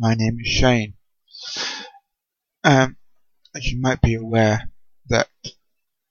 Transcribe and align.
My 0.00 0.14
name 0.14 0.38
is 0.40 0.46
Shane. 0.48 0.94
Um, 2.62 2.96
as 3.54 3.66
you 3.72 3.80
might 3.80 4.00
be 4.00 4.14
aware, 4.14 4.70
that 5.08 5.28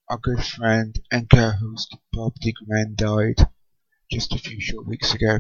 our 0.09 0.17
good 0.17 0.43
friend 0.43 0.99
and 1.11 1.29
co-host 1.29 1.95
Bob 2.11 2.33
DeGran 2.43 2.95
died 2.97 3.49
just 4.11 4.33
a 4.33 4.39
few 4.39 4.59
short 4.59 4.87
weeks 4.87 5.13
ago. 5.13 5.39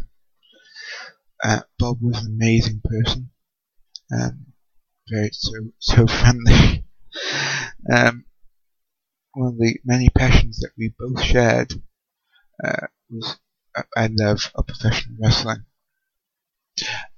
Uh, 1.43 1.61
Bob 1.77 2.01
was 2.01 2.19
an 2.25 2.27
amazing 2.35 2.81
person, 2.85 3.31
um, 4.13 4.53
very 5.09 5.29
so 5.33 5.53
so 5.79 6.07
friendly. 6.07 6.85
um, 7.93 8.25
one 9.33 9.49
of 9.49 9.57
the 9.57 9.79
many 9.83 10.09
passions 10.09 10.59
that 10.59 10.71
we 10.77 10.93
both 10.97 11.21
shared 11.21 11.73
uh, 12.63 12.87
was 13.09 13.37
I 13.97 14.07
love 14.07 14.51
of 14.55 14.67
professional 14.67 15.17
wrestling. 15.21 15.65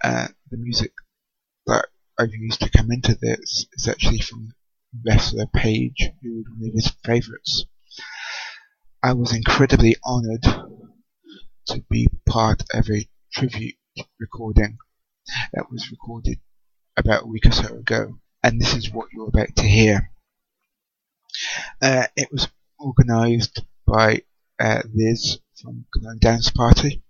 Uh, 0.04 0.28
the 0.50 0.58
music 0.58 0.92
that 1.70 1.86
I've 2.18 2.34
used 2.34 2.62
to 2.62 2.70
come 2.70 2.92
into 2.92 3.16
this 3.16 3.66
is 3.74 3.88
actually 3.88 4.20
from 4.20 4.54
wrestler 5.06 5.46
Paige, 5.54 6.12
who 6.22 6.38
was 6.38 6.46
one 6.50 6.70
of 6.70 6.74
his 6.74 6.92
favourites. 7.06 7.66
I 9.02 9.14
was 9.14 9.36
incredibly 9.36 9.96
honoured 10.06 10.44
to 11.68 11.84
be 11.90 12.08
part 12.28 12.64
of 12.74 12.90
a 12.90 13.08
tribute 13.32 13.76
recording 14.20 14.78
that 15.54 15.72
was 15.72 15.92
recorded 15.92 16.40
about 16.98 17.24
a 17.24 17.28
week 17.28 17.46
or 17.46 17.52
so 17.52 17.76
ago, 17.76 18.20
and 18.44 18.60
this 18.60 18.76
is 18.76 18.92
what 18.92 19.10
you're 19.14 19.28
about 19.28 19.56
to 19.58 19.64
hear. 19.64 20.12
Uh, 21.82 22.08
it 22.16 22.30
was 22.32 22.48
organised 22.80 23.64
by 23.86 24.24
uh, 24.60 24.82
Liz 24.94 25.40
from 25.62 25.86
Clone 25.94 26.18
Dance 26.20 26.50
Party. 26.50 27.04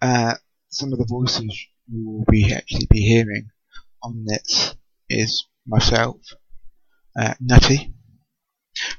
Uh, 0.00 0.34
some 0.68 0.92
of 0.92 0.98
the 0.98 1.04
voices 1.04 1.66
you 1.88 2.08
will 2.08 2.24
be 2.30 2.52
actually 2.52 2.86
be 2.90 3.00
hearing 3.00 3.50
on 4.02 4.24
this 4.24 4.74
is 5.08 5.46
myself, 5.66 6.20
uh, 7.16 7.34
Nutty 7.40 7.94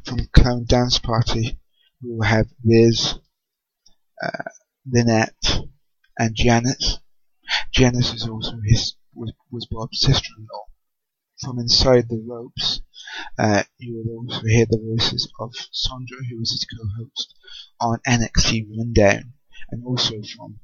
from 0.06 0.28
Clone 0.32 0.66
Dance 0.66 1.00
Party. 1.00 1.60
We 2.02 2.16
will 2.16 2.24
have 2.24 2.48
Liz, 2.64 3.16
uh, 4.22 4.50
Lynette, 4.86 5.62
and 6.18 6.36
Janice. 6.36 7.00
Janice 7.74 8.14
is 8.14 8.28
also 8.28 8.60
his 8.66 8.96
was, 9.14 9.34
was 9.52 9.68
Bob's 9.70 10.00
sister-in-law. 10.00 10.66
From 11.42 11.60
inside 11.60 12.08
the 12.08 12.24
ropes, 12.26 12.82
uh, 13.38 13.64
you 13.78 13.96
will 13.96 14.18
also 14.18 14.46
hear 14.46 14.66
the 14.66 14.80
voices 14.80 15.32
of 15.40 15.54
Sandra, 15.72 16.18
who 16.30 16.42
is 16.42 16.52
his 16.52 16.66
co-host 16.66 17.36
on 17.80 18.00
NXT 18.08 18.68
Rundown, 18.78 19.34
and 19.72 19.84
also 19.86 20.22
from 20.36 20.60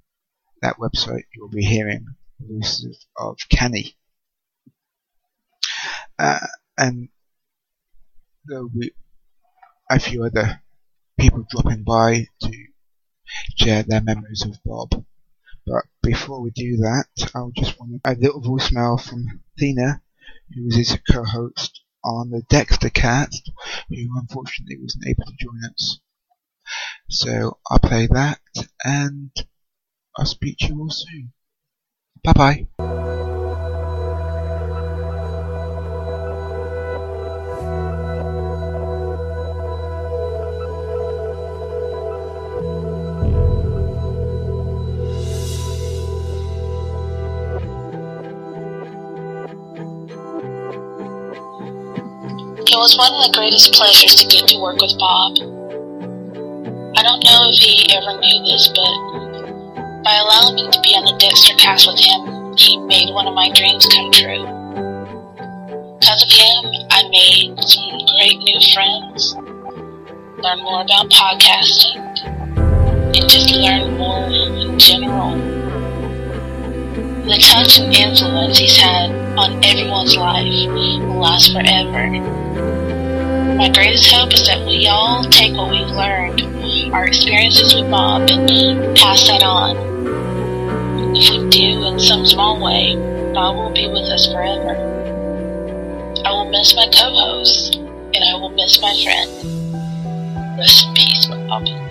that 0.61 0.77
website 0.77 1.23
you 1.33 1.41
will 1.41 1.49
be 1.49 1.63
hearing 1.63 2.05
voices 2.39 3.05
of 3.17 3.37
Kenny. 3.49 3.95
Uh, 6.17 6.47
and 6.77 7.09
there 8.45 8.61
will 8.61 8.69
be 8.69 8.91
a 9.89 9.99
few 9.99 10.23
other 10.23 10.61
people 11.19 11.45
dropping 11.49 11.83
by 11.83 12.27
to 12.41 12.65
share 13.57 13.83
their 13.83 14.01
memories 14.01 14.45
of 14.45 14.57
Bob. 14.63 15.05
But 15.65 15.85
before 16.01 16.41
we 16.41 16.51
do 16.51 16.77
that, 16.77 17.05
I'll 17.35 17.51
just 17.51 17.79
want 17.79 18.03
to 18.03 18.11
a 18.11 18.15
little 18.15 18.41
voicemail 18.41 18.99
from 18.99 19.43
Thina, 19.59 20.01
who 20.53 20.65
was 20.65 20.75
his 20.75 20.97
co-host 21.11 21.81
on 22.03 22.31
the 22.31 22.41
Dexter 22.49 22.89
cast, 22.89 23.51
who 23.89 23.95
unfortunately 24.17 24.77
wasn't 24.81 25.07
able 25.07 25.25
to 25.25 25.37
join 25.39 25.65
us. 25.71 25.99
So 27.09 27.59
I'll 27.69 27.79
play 27.79 28.07
that 28.07 28.39
and 28.83 29.31
I'll 30.19 30.25
speak 30.25 30.57
to 30.59 30.73
you 30.73 30.79
all 30.81 30.89
soon. 30.89 31.31
Bye 32.25 32.33
bye. 32.33 32.67
It 52.67 52.75
was 52.75 52.97
one 52.97 53.13
of 53.13 53.23
the 53.23 53.31
greatest 53.33 53.71
pleasures 53.71 54.15
to 54.15 54.27
get 54.27 54.49
to 54.49 54.59
work 54.59 54.81
with 54.81 54.99
Bob. 54.99 55.37
I 56.97 57.03
don't 57.03 57.23
know 57.23 57.47
if 57.47 57.59
he 57.59 57.95
ever 57.95 58.19
knew 58.19 58.43
this, 58.43 58.67
but 58.67 59.18
by 60.03 60.15
allowing 60.15 60.55
me 60.55 60.71
to 60.71 60.79
be 60.81 60.95
on 60.95 61.03
the 61.03 61.17
Dexter 61.19 61.55
cast 61.55 61.87
with 61.87 61.99
him, 61.99 62.55
he 62.55 62.77
made 62.87 63.13
one 63.13 63.27
of 63.27 63.33
my 63.33 63.51
dreams 63.51 63.85
come 63.87 64.11
true. 64.11 64.47
Because 65.99 66.23
of 66.23 66.31
him, 66.31 66.63
I 66.87 67.03
made 67.11 67.59
some 67.59 67.99
great 68.15 68.39
new 68.39 68.59
friends, 68.71 69.35
learned 70.39 70.63
more 70.63 70.81
about 70.81 71.11
podcasting, 71.11 71.99
and 73.11 73.29
just 73.29 73.51
learned 73.51 73.97
more 73.97 74.23
in 74.31 74.79
general. 74.79 75.35
The 77.27 77.37
touch 77.37 77.79
and 77.79 77.93
influence 77.93 78.57
he's 78.57 78.77
had 78.77 79.11
on 79.37 79.63
everyone's 79.63 80.15
life 80.15 80.47
will 80.71 81.19
last 81.19 81.51
forever. 81.51 82.07
My 83.55 83.69
greatest 83.69 84.09
hope 84.11 84.33
is 84.33 84.47
that 84.47 84.65
we 84.65 84.87
all 84.87 85.25
take 85.25 85.55
what 85.55 85.69
we've 85.69 85.91
learned, 85.91 86.41
our 86.93 87.05
experiences 87.05 87.75
with 87.75 87.91
Bob, 87.91 88.29
and 88.29 88.95
pass 88.95 89.27
that 89.27 89.43
on. 89.43 89.88
If 91.21 91.31
we 91.31 91.49
do 91.49 91.83
in 91.83 91.99
some 91.99 92.25
small 92.25 92.63
way, 92.63 92.95
Bob 93.33 93.57
will 93.57 93.73
be 93.73 93.89
with 93.89 94.07
us 94.07 94.25
forever. 94.31 94.71
I 96.23 96.31
will 96.31 96.49
miss 96.49 96.73
my 96.73 96.87
co-host, 96.95 97.75
and 97.75 98.23
I 98.23 98.35
will 98.35 98.47
miss 98.47 98.81
my 98.81 98.95
friend. 99.03 99.29
Rest 100.57 100.87
in 100.87 100.93
peace, 100.93 101.25
Bob. 101.27 101.88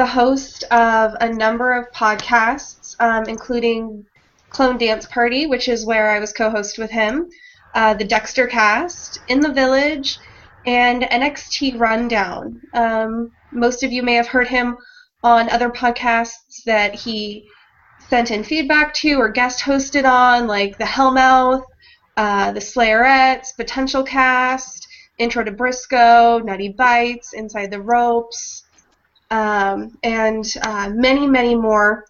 The 0.00 0.06
host 0.06 0.64
of 0.70 1.14
a 1.20 1.28
number 1.28 1.72
of 1.72 1.92
podcasts, 1.92 2.96
um, 3.00 3.24
including 3.28 4.06
Clone 4.48 4.78
Dance 4.78 5.04
Party, 5.04 5.46
which 5.46 5.68
is 5.68 5.84
where 5.84 6.10
I 6.10 6.18
was 6.18 6.32
co-host 6.32 6.78
with 6.78 6.90
him, 6.90 7.28
uh, 7.74 7.92
the 7.92 8.06
Dexter 8.06 8.46
Cast, 8.46 9.20
In 9.28 9.40
the 9.40 9.52
Village, 9.52 10.18
and 10.64 11.02
NXT 11.02 11.78
Rundown. 11.78 12.62
Um, 12.72 13.30
most 13.52 13.82
of 13.82 13.92
you 13.92 14.02
may 14.02 14.14
have 14.14 14.28
heard 14.28 14.48
him 14.48 14.78
on 15.22 15.50
other 15.50 15.68
podcasts 15.68 16.64
that 16.64 16.94
he 16.94 17.46
sent 18.08 18.30
in 18.30 18.42
feedback 18.42 18.94
to 18.94 19.16
or 19.16 19.28
guest 19.28 19.60
hosted 19.60 20.10
on, 20.10 20.46
like 20.46 20.78
the 20.78 20.84
Hellmouth, 20.84 21.62
uh, 22.16 22.52
the 22.52 22.60
Slayerettes, 22.60 23.54
Potential 23.54 24.02
Cast, 24.02 24.88
Intro 25.18 25.44
to 25.44 25.52
Briscoe, 25.52 26.38
Nutty 26.38 26.70
Bites, 26.70 27.34
Inside 27.34 27.70
the 27.70 27.82
Ropes, 27.82 28.59
um, 29.30 29.96
and 30.02 30.44
uh, 30.62 30.90
many, 30.92 31.26
many 31.26 31.54
more. 31.54 32.06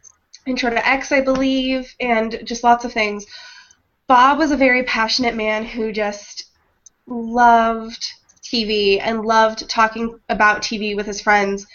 Intro 0.47 0.71
to 0.71 0.89
X, 0.89 1.13
I 1.13 1.21
believe, 1.21 1.95
and 2.01 2.41
just 2.45 2.65
lots 2.65 2.85
of 2.85 2.93
things. 2.93 3.27
Bob 4.07 4.39
was 4.39 4.51
a 4.51 4.57
very 4.57 4.83
passionate 4.85 5.35
man 5.35 5.65
who 5.65 5.93
just 5.93 6.51
loved 7.07 8.05
TV 8.43 8.99
and 9.01 9.25
loved 9.25 9.69
talking 9.69 10.19
about 10.29 10.63
TV 10.63 10.97
with 10.97 11.07
his 11.07 11.21
friends. 11.21 11.67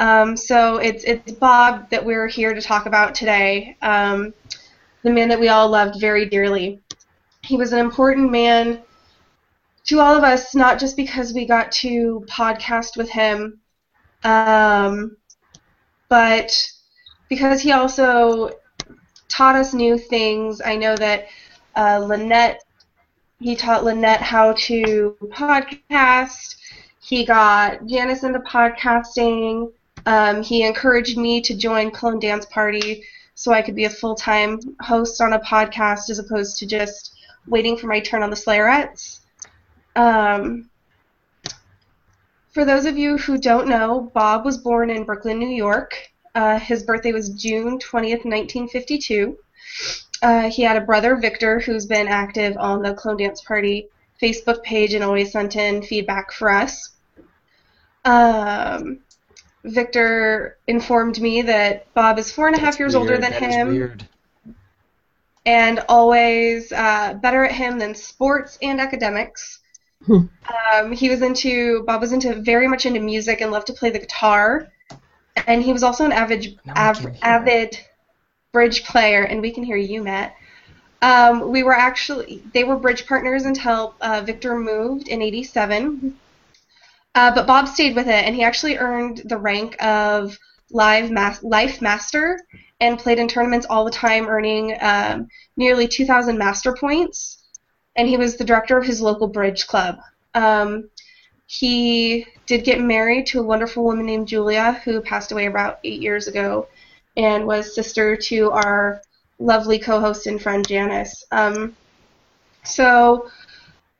Um, 0.00 0.36
so 0.36 0.76
it's 0.76 1.04
it's 1.04 1.32
Bob 1.32 1.90
that 1.90 2.04
we're 2.04 2.28
here 2.28 2.54
to 2.54 2.62
talk 2.62 2.86
about 2.86 3.14
today. 3.14 3.76
Um, 3.82 4.32
the 5.02 5.10
man 5.10 5.28
that 5.28 5.40
we 5.40 5.48
all 5.48 5.68
loved 5.68 6.00
very 6.00 6.26
dearly. 6.26 6.80
He 7.42 7.56
was 7.56 7.72
an 7.72 7.78
important 7.78 8.30
man 8.30 8.80
to 9.84 10.00
all 10.00 10.16
of 10.16 10.24
us, 10.24 10.54
not 10.54 10.78
just 10.78 10.96
because 10.96 11.32
we 11.32 11.46
got 11.46 11.72
to 11.72 12.24
podcast 12.28 12.96
with 12.96 13.10
him, 13.10 13.60
um, 14.28 15.16
but 16.08 16.50
because 17.28 17.60
he 17.60 17.72
also 17.72 18.50
taught 19.28 19.56
us 19.56 19.74
new 19.74 19.96
things. 19.98 20.60
I 20.64 20.76
know 20.76 20.96
that 20.96 21.28
uh, 21.76 21.98
Lynette, 21.98 22.64
he 23.40 23.54
taught 23.54 23.84
Lynette 23.84 24.20
how 24.20 24.52
to 24.54 25.16
podcast. 25.30 26.56
He 27.00 27.24
got 27.24 27.86
Janice 27.86 28.24
into 28.24 28.40
podcasting. 28.40 29.72
Um, 30.06 30.42
he 30.42 30.64
encouraged 30.64 31.16
me 31.16 31.40
to 31.42 31.54
join 31.56 31.90
Clone 31.90 32.18
Dance 32.18 32.46
Party 32.46 33.04
so 33.34 33.52
I 33.52 33.62
could 33.62 33.76
be 33.76 33.84
a 33.84 33.90
full 33.90 34.14
time 34.14 34.58
host 34.80 35.20
on 35.20 35.34
a 35.34 35.40
podcast 35.40 36.10
as 36.10 36.18
opposed 36.18 36.58
to 36.58 36.66
just 36.66 37.14
waiting 37.46 37.76
for 37.76 37.86
my 37.86 38.00
turn 38.00 38.22
on 38.22 38.30
the 38.30 38.36
Slayerettes. 38.36 39.20
Um, 39.96 40.67
for 42.58 42.64
those 42.64 42.86
of 42.86 42.98
you 42.98 43.16
who 43.18 43.38
don't 43.38 43.68
know, 43.68 44.10
Bob 44.14 44.44
was 44.44 44.58
born 44.58 44.90
in 44.90 45.04
Brooklyn, 45.04 45.38
New 45.38 45.46
York. 45.46 45.96
Uh, 46.34 46.58
his 46.58 46.82
birthday 46.82 47.12
was 47.12 47.28
June 47.28 47.78
20th, 47.78 48.24
1952. 48.24 49.38
Uh, 50.22 50.50
he 50.50 50.62
had 50.62 50.76
a 50.76 50.80
brother, 50.80 51.14
Victor, 51.14 51.60
who's 51.60 51.86
been 51.86 52.08
active 52.08 52.56
on 52.56 52.82
the 52.82 52.94
Clone 52.94 53.18
Dance 53.18 53.42
Party 53.42 53.86
Facebook 54.20 54.60
page 54.64 54.92
and 54.94 55.04
always 55.04 55.30
sent 55.30 55.54
in 55.54 55.84
feedback 55.84 56.32
for 56.32 56.50
us. 56.50 56.96
Um, 58.04 59.02
Victor 59.62 60.58
informed 60.66 61.20
me 61.20 61.42
that 61.42 61.86
Bob 61.94 62.18
is 62.18 62.32
four 62.32 62.48
and 62.48 62.56
a 62.56 62.58
half 62.58 62.70
That's 62.70 62.80
years 62.80 62.96
weird. 62.96 63.08
older 63.08 63.20
than 63.20 63.40
That 63.40 63.52
him 63.52 63.98
and 65.46 65.84
always 65.88 66.72
uh, 66.72 67.14
better 67.22 67.44
at 67.44 67.52
him 67.52 67.78
than 67.78 67.94
sports 67.94 68.58
and 68.60 68.80
academics. 68.80 69.57
Um, 70.08 70.92
he 70.92 71.08
was 71.10 71.22
into 71.22 71.82
Bob 71.84 72.00
was 72.00 72.12
into 72.12 72.34
very 72.40 72.68
much 72.68 72.86
into 72.86 73.00
music 73.00 73.40
and 73.40 73.50
loved 73.50 73.66
to 73.68 73.72
play 73.72 73.90
the 73.90 73.98
guitar, 73.98 74.68
and 75.46 75.62
he 75.62 75.72
was 75.72 75.82
also 75.82 76.04
an 76.04 76.12
avid 76.12 76.58
av- 76.76 77.06
avid 77.22 77.78
bridge 78.52 78.84
player. 78.84 79.24
And 79.24 79.40
we 79.40 79.52
can 79.52 79.64
hear 79.64 79.76
you, 79.76 80.02
Matt. 80.02 80.34
Um, 81.02 81.50
we 81.50 81.62
were 81.62 81.74
actually 81.74 82.42
they 82.54 82.64
were 82.64 82.76
bridge 82.76 83.06
partners 83.06 83.44
until 83.44 83.94
uh, 84.00 84.22
Victor 84.24 84.58
moved 84.58 85.08
in 85.08 85.22
'87. 85.22 86.18
Uh, 87.14 87.34
but 87.34 87.46
Bob 87.46 87.68
stayed 87.68 87.96
with 87.96 88.06
it, 88.06 88.24
and 88.24 88.34
he 88.34 88.44
actually 88.44 88.78
earned 88.78 89.22
the 89.24 89.36
rank 89.36 89.82
of 89.82 90.38
live 90.70 91.10
mas- 91.10 91.42
life 91.42 91.80
master 91.80 92.38
and 92.80 92.98
played 92.98 93.18
in 93.18 93.28
tournaments 93.28 93.66
all 93.68 93.84
the 93.84 93.90
time, 93.90 94.28
earning 94.28 94.76
um, 94.80 95.26
nearly 95.56 95.88
2,000 95.88 96.38
master 96.38 96.74
points. 96.74 97.37
And 97.98 98.08
he 98.08 98.16
was 98.16 98.36
the 98.38 98.44
director 98.44 98.78
of 98.78 98.86
his 98.86 99.02
local 99.02 99.26
bridge 99.26 99.66
club. 99.66 99.98
Um, 100.34 100.88
he 101.46 102.26
did 102.46 102.64
get 102.64 102.80
married 102.80 103.26
to 103.26 103.40
a 103.40 103.42
wonderful 103.42 103.84
woman 103.84 104.06
named 104.06 104.28
Julia, 104.28 104.80
who 104.84 105.00
passed 105.00 105.32
away 105.32 105.46
about 105.46 105.80
eight 105.84 106.00
years 106.00 106.28
ago, 106.28 106.68
and 107.16 107.46
was 107.46 107.74
sister 107.74 108.16
to 108.16 108.50
our 108.52 109.02
lovely 109.38 109.78
co-host 109.78 110.26
and 110.26 110.40
friend 110.40 110.66
Janice. 110.66 111.24
Um, 111.32 111.74
so 112.64 113.28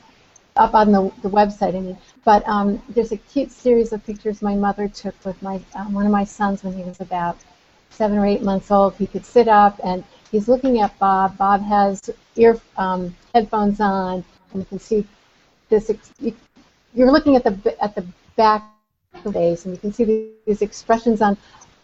up 0.56 0.74
on 0.74 0.92
the, 0.92 1.12
the 1.22 1.30
website. 1.30 1.76
I 1.76 1.80
mean, 1.82 1.98
but 2.24 2.48
um, 2.48 2.82
there's 2.90 3.12
a 3.12 3.18
cute 3.18 3.52
series 3.52 3.92
of 3.92 4.06
pictures 4.06 4.42
my 4.42 4.56
mother 4.56 4.88
took 4.88 5.16
with 5.26 5.42
my 5.42 5.60
um, 5.76 5.94
one 5.94 6.06
of 6.06 6.12
my 6.12 6.24
sons 6.24 6.64
when 6.64 6.74
he 6.74 6.84
was 6.84 7.00
about 7.02 7.38
seven 7.90 8.18
or 8.18 8.26
eight 8.26 8.42
months 8.44 8.72
old. 8.72 8.96
He 8.96 9.08
could 9.08 9.26
sit 9.26 9.48
up 9.48 9.80
and 9.84 10.04
he's 10.32 10.48
looking 10.48 10.80
at 10.82 10.98
Bob. 11.00 11.38
Bob 11.38 11.62
has 11.62 12.10
ear 12.36 12.60
headphones 13.34 13.80
on, 13.80 14.24
and 14.52 14.62
you 14.62 14.66
can 14.66 14.80
see 14.80 15.06
this. 15.80 15.92
You're 16.94 17.12
looking 17.12 17.36
at 17.36 17.44
the 17.44 17.76
at 17.82 17.96
the 17.96 18.06
back 18.36 18.64
the 19.24 19.32
face, 19.32 19.66
and 19.66 19.74
you 19.74 19.80
can 19.80 19.94
see 19.94 20.06
these 20.46 20.62
expressions 20.62 21.22
on 21.22 21.38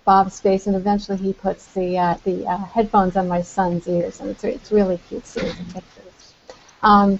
Bob's 0.05 0.39
face, 0.39 0.67
and 0.67 0.75
eventually 0.75 1.17
he 1.17 1.33
puts 1.33 1.73
the 1.73 1.97
uh, 1.97 2.15
the 2.23 2.45
uh, 2.47 2.57
headphones 2.57 3.15
on 3.15 3.27
my 3.27 3.41
son's 3.41 3.87
ears, 3.87 4.19
and 4.19 4.29
it's 4.29 4.43
it's 4.43 4.71
really 4.71 4.99
cute 5.07 5.25
series 5.25 5.59
of 5.59 5.73
pictures. 5.73 6.33
Um, 6.81 7.19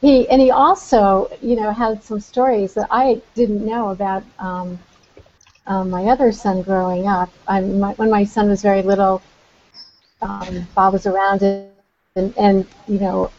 he 0.00 0.28
and 0.28 0.40
he 0.40 0.50
also, 0.50 1.30
you 1.40 1.56
know, 1.56 1.70
had 1.72 2.02
some 2.02 2.20
stories 2.20 2.74
that 2.74 2.88
I 2.90 3.20
didn't 3.34 3.64
know 3.64 3.90
about. 3.90 4.22
Um, 4.38 4.78
um, 5.66 5.88
my 5.88 6.04
other 6.04 6.30
son 6.30 6.60
growing 6.62 7.06
up. 7.06 7.30
I, 7.48 7.60
my, 7.60 7.92
when 7.94 8.10
my 8.10 8.24
son 8.24 8.50
was 8.50 8.60
very 8.60 8.82
little, 8.82 9.22
um, 10.20 10.66
Bob 10.74 10.92
was 10.92 11.06
around, 11.06 11.42
and, 11.42 11.70
and, 12.16 12.34
and 12.36 12.66
you 12.86 12.98
know, 12.98 13.30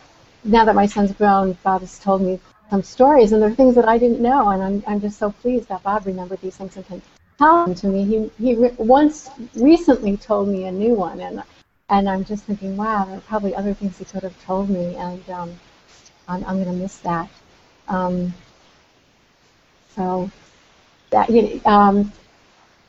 now 0.43 0.65
that 0.65 0.73
my 0.73 0.87
son's 0.87 1.11
grown, 1.11 1.55
Bob 1.63 1.81
has 1.81 1.99
told 1.99 2.21
me 2.23 2.39
some 2.69 2.83
stories, 2.83 3.31
and 3.31 3.41
they're 3.41 3.51
things 3.51 3.75
that 3.75 3.87
I 3.87 3.97
didn't 3.97 4.21
know, 4.21 4.49
and 4.49 4.63
I'm, 4.63 4.83
I'm 4.87 5.01
just 5.01 5.19
so 5.19 5.31
pleased 5.31 5.69
that 5.69 5.83
Bob 5.83 6.05
remembered 6.05 6.41
these 6.41 6.57
things 6.57 6.75
and 6.75 6.87
can 6.87 7.01
tell 7.37 7.65
them 7.65 7.75
to 7.75 7.87
me. 7.87 8.05
He, 8.05 8.31
he 8.43 8.55
re- 8.55 8.75
once 8.77 9.29
recently 9.55 10.17
told 10.17 10.47
me 10.49 10.65
a 10.65 10.71
new 10.71 10.93
one, 10.93 11.19
and 11.19 11.43
and 11.89 12.09
I'm 12.09 12.25
just 12.25 12.45
thinking, 12.45 12.75
wow, 12.75 13.05
there 13.05 13.17
are 13.17 13.21
probably 13.21 13.53
other 13.55 13.73
things 13.73 13.99
he 13.99 14.05
could 14.05 14.23
have 14.23 14.43
told 14.43 14.69
me, 14.69 14.95
and 14.95 15.29
um, 15.29 15.59
I'm, 16.27 16.43
I'm 16.45 16.55
going 16.63 16.65
to 16.65 16.81
miss 16.81 16.97
that. 16.99 17.29
Um, 17.87 18.33
so 19.95 20.29
that 21.11 21.29
he, 21.29 21.61
um, 21.65 22.11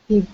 he 0.07 0.25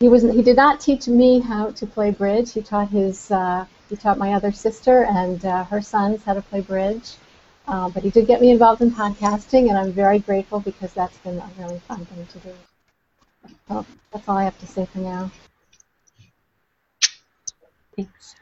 he 0.00 0.08
was 0.08 0.22
he 0.22 0.42
did 0.42 0.56
not 0.56 0.80
teach 0.80 1.06
me 1.06 1.40
how 1.40 1.70
to 1.70 1.86
play 1.86 2.10
bridge. 2.10 2.52
He 2.52 2.62
taught 2.62 2.88
his 2.88 3.30
uh, 3.30 3.64
he 3.88 3.96
taught 3.96 4.18
my 4.18 4.32
other 4.34 4.52
sister 4.52 5.04
and 5.04 5.44
uh, 5.44 5.64
her 5.64 5.80
sons 5.80 6.24
how 6.24 6.34
to 6.34 6.42
play 6.42 6.60
bridge. 6.60 7.12
Uh, 7.66 7.88
but 7.88 8.02
he 8.02 8.10
did 8.10 8.26
get 8.26 8.40
me 8.40 8.50
involved 8.50 8.82
in 8.82 8.90
podcasting, 8.90 9.68
and 9.68 9.78
I'm 9.78 9.92
very 9.92 10.18
grateful 10.18 10.60
because 10.60 10.92
that's 10.92 11.16
been 11.18 11.38
a 11.38 11.50
really 11.58 11.78
fun 11.80 12.04
thing 12.04 12.26
to 12.26 12.38
do. 12.38 12.54
So 13.68 13.86
that's 14.12 14.28
all 14.28 14.36
I 14.36 14.44
have 14.44 14.58
to 14.60 14.66
say 14.66 14.86
for 14.86 14.98
now. 14.98 15.30
Thanks. 17.96 18.34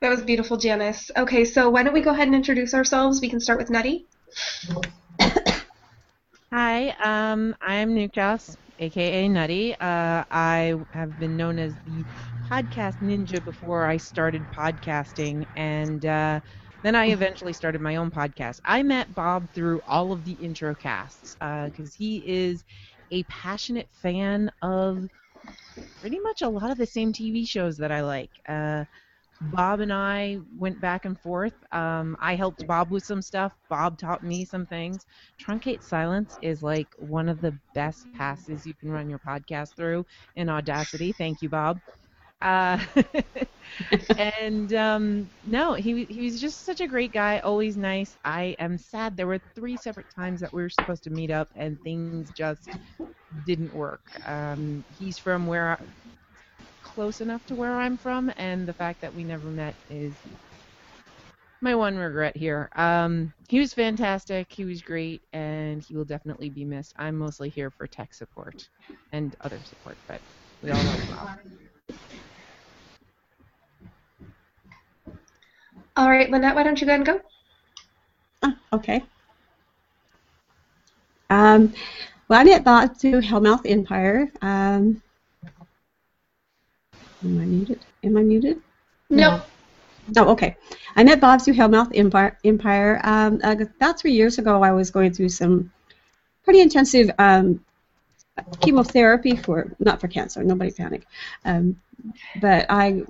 That 0.00 0.10
was 0.10 0.22
beautiful, 0.22 0.58
Janice. 0.58 1.10
Okay, 1.16 1.44
so 1.44 1.70
why 1.70 1.82
don't 1.82 1.94
we 1.94 2.02
go 2.02 2.10
ahead 2.10 2.28
and 2.28 2.36
introduce 2.36 2.74
ourselves? 2.74 3.20
We 3.20 3.28
can 3.28 3.40
start 3.40 3.58
with 3.58 3.70
Nutty. 3.70 4.06
Hi, 6.52 6.90
um, 7.02 7.56
I'm 7.60 7.94
Nuke 7.94 8.12
Joss, 8.12 8.56
aka 8.78 9.28
Nutty. 9.28 9.72
Uh, 9.74 10.24
I 10.30 10.74
have 10.92 11.18
been 11.18 11.36
known 11.36 11.58
as 11.58 11.74
the 11.84 12.06
podcast 12.48 13.00
ninja 13.00 13.42
before 13.42 13.86
I 13.86 13.96
started 13.96 14.46
podcasting, 14.50 15.48
and 15.56 16.04
uh, 16.04 16.40
then 16.84 16.94
I 16.94 17.06
eventually 17.06 17.54
started 17.54 17.80
my 17.82 17.96
own 17.96 18.10
podcast. 18.12 18.60
I 18.64 18.82
met 18.84 19.14
Bob 19.14 19.50
through 19.54 19.82
all 19.86 20.12
of 20.12 20.24
the 20.24 20.34
intro 20.34 20.74
casts 20.76 21.36
because 21.40 21.94
he 21.94 22.18
is 22.26 22.64
a 23.10 23.24
passionate 23.24 23.90
fan 23.92 24.50
of 24.62 25.08
pretty 26.00 26.20
much 26.20 26.42
a 26.42 26.48
lot 26.48 26.70
of 26.70 26.78
the 26.78 26.86
same 26.86 27.12
TV 27.12 27.46
shows 27.46 27.78
that 27.78 27.92
I 27.92 28.02
like. 28.02 28.30
Uh, 28.48 28.84
Bob 29.40 29.80
and 29.80 29.92
I 29.92 30.38
went 30.56 30.80
back 30.80 31.04
and 31.04 31.18
forth. 31.20 31.54
Um, 31.72 32.16
I 32.20 32.36
helped 32.36 32.66
Bob 32.66 32.90
with 32.90 33.04
some 33.04 33.22
stuff. 33.22 33.52
Bob 33.68 33.98
taught 33.98 34.22
me 34.24 34.44
some 34.44 34.66
things. 34.66 35.06
Truncate 35.40 35.82
Silence 35.82 36.38
is 36.42 36.62
like 36.62 36.94
one 36.98 37.28
of 37.28 37.40
the 37.40 37.58
best 37.74 38.10
passes 38.12 38.66
you 38.66 38.74
can 38.74 38.90
run 38.90 39.10
your 39.10 39.18
podcast 39.20 39.76
through 39.76 40.06
in 40.36 40.48
Audacity. 40.48 41.12
Thank 41.12 41.42
you, 41.42 41.50
Bob. 41.50 41.80
Uh, 42.44 42.78
and 44.16 44.72
um, 44.74 45.30
no, 45.44 45.74
he 45.74 46.04
he 46.06 46.24
was 46.24 46.40
just 46.40 46.64
such 46.64 46.80
a 46.80 46.88
great 46.88 47.12
guy, 47.12 47.40
always 47.40 47.76
nice. 47.76 48.16
I 48.24 48.56
am 48.58 48.78
sad 48.78 49.16
there 49.16 49.26
were 49.26 49.40
three 49.54 49.76
separate 49.76 50.10
times 50.10 50.40
that 50.40 50.52
we 50.52 50.62
were 50.62 50.70
supposed 50.70 51.04
to 51.04 51.10
meet 51.10 51.30
up 51.30 51.50
and 51.56 51.80
things 51.82 52.30
just 52.32 52.78
didn't 53.44 53.74
work. 53.74 54.18
Um, 54.26 54.84
he's 54.88 55.18
from 55.18 55.46
where 55.46 55.78
close 56.82 57.20
enough 57.20 57.44
to 57.46 57.56
where 57.56 57.76
I'm 57.80 57.98
from, 57.98 58.32
and 58.36 58.68
the 58.68 58.74
fact 58.74 59.00
that 59.02 59.14
we 59.14 59.24
never 59.24 59.50
met 59.50 59.76
is 59.88 60.24
my 61.60 61.74
one 61.74 61.96
regret 61.96 62.36
here. 62.36 62.68
Um, 62.76 63.32
he 63.48 63.58
was 63.58 63.74
fantastic, 63.74 64.52
he 64.52 64.64
was 64.64 64.82
great, 64.82 65.22
and 65.32 65.82
he 65.82 65.96
will 65.96 66.04
definitely 66.04 66.50
be 66.50 66.64
missed. 66.64 66.94
I'm 66.96 67.16
mostly 67.16 67.48
here 67.50 67.70
for 67.70 67.86
tech 67.86 68.14
support 68.14 68.68
and 69.12 69.34
other 69.40 69.62
support, 69.64 69.98
but 70.06 70.22
we 70.62 70.70
all 70.70 70.84
love 70.84 71.06
Bob. 71.08 71.30
All 75.96 76.10
right, 76.10 76.28
Lynette, 76.28 76.54
why 76.56 76.64
don't 76.64 76.80
you 76.80 76.86
go 76.86 76.94
ahead 76.94 77.06
and 77.06 77.20
go? 77.20 77.28
Ah, 78.42 78.56
okay. 78.72 79.04
Um, 81.30 81.72
well, 82.28 82.40
I 82.40 82.44
met 82.44 82.64
Bob 82.64 82.96
through 82.96 83.20
Hellmouth 83.20 83.62
Empire. 83.64 84.32
Um, 84.42 85.00
am 87.22 87.40
I 87.40 87.44
muted? 87.44 87.80
Am 88.02 88.16
I 88.16 88.22
muted? 88.22 88.60
Nope. 89.08 89.42
Oh, 90.16 90.30
okay. 90.32 90.56
I 90.96 91.04
met 91.04 91.20
Bob 91.20 91.42
through 91.42 91.54
Hellmouth 91.54 91.92
Empire. 91.94 92.38
Empire. 92.44 93.00
Um, 93.04 93.40
about 93.42 93.98
three 93.98 94.12
years 94.12 94.38
ago, 94.38 94.62
I 94.62 94.72
was 94.72 94.90
going 94.90 95.12
through 95.12 95.28
some 95.30 95.70
pretty 96.42 96.60
intensive 96.60 97.10
um, 97.18 97.64
chemotherapy 98.60 99.36
for 99.36 99.74
not 99.78 100.00
for 100.00 100.08
cancer. 100.08 100.42
Nobody 100.42 100.70
panic. 100.70 101.06
Um, 101.44 101.80
but 102.40 102.66
I 102.68 103.02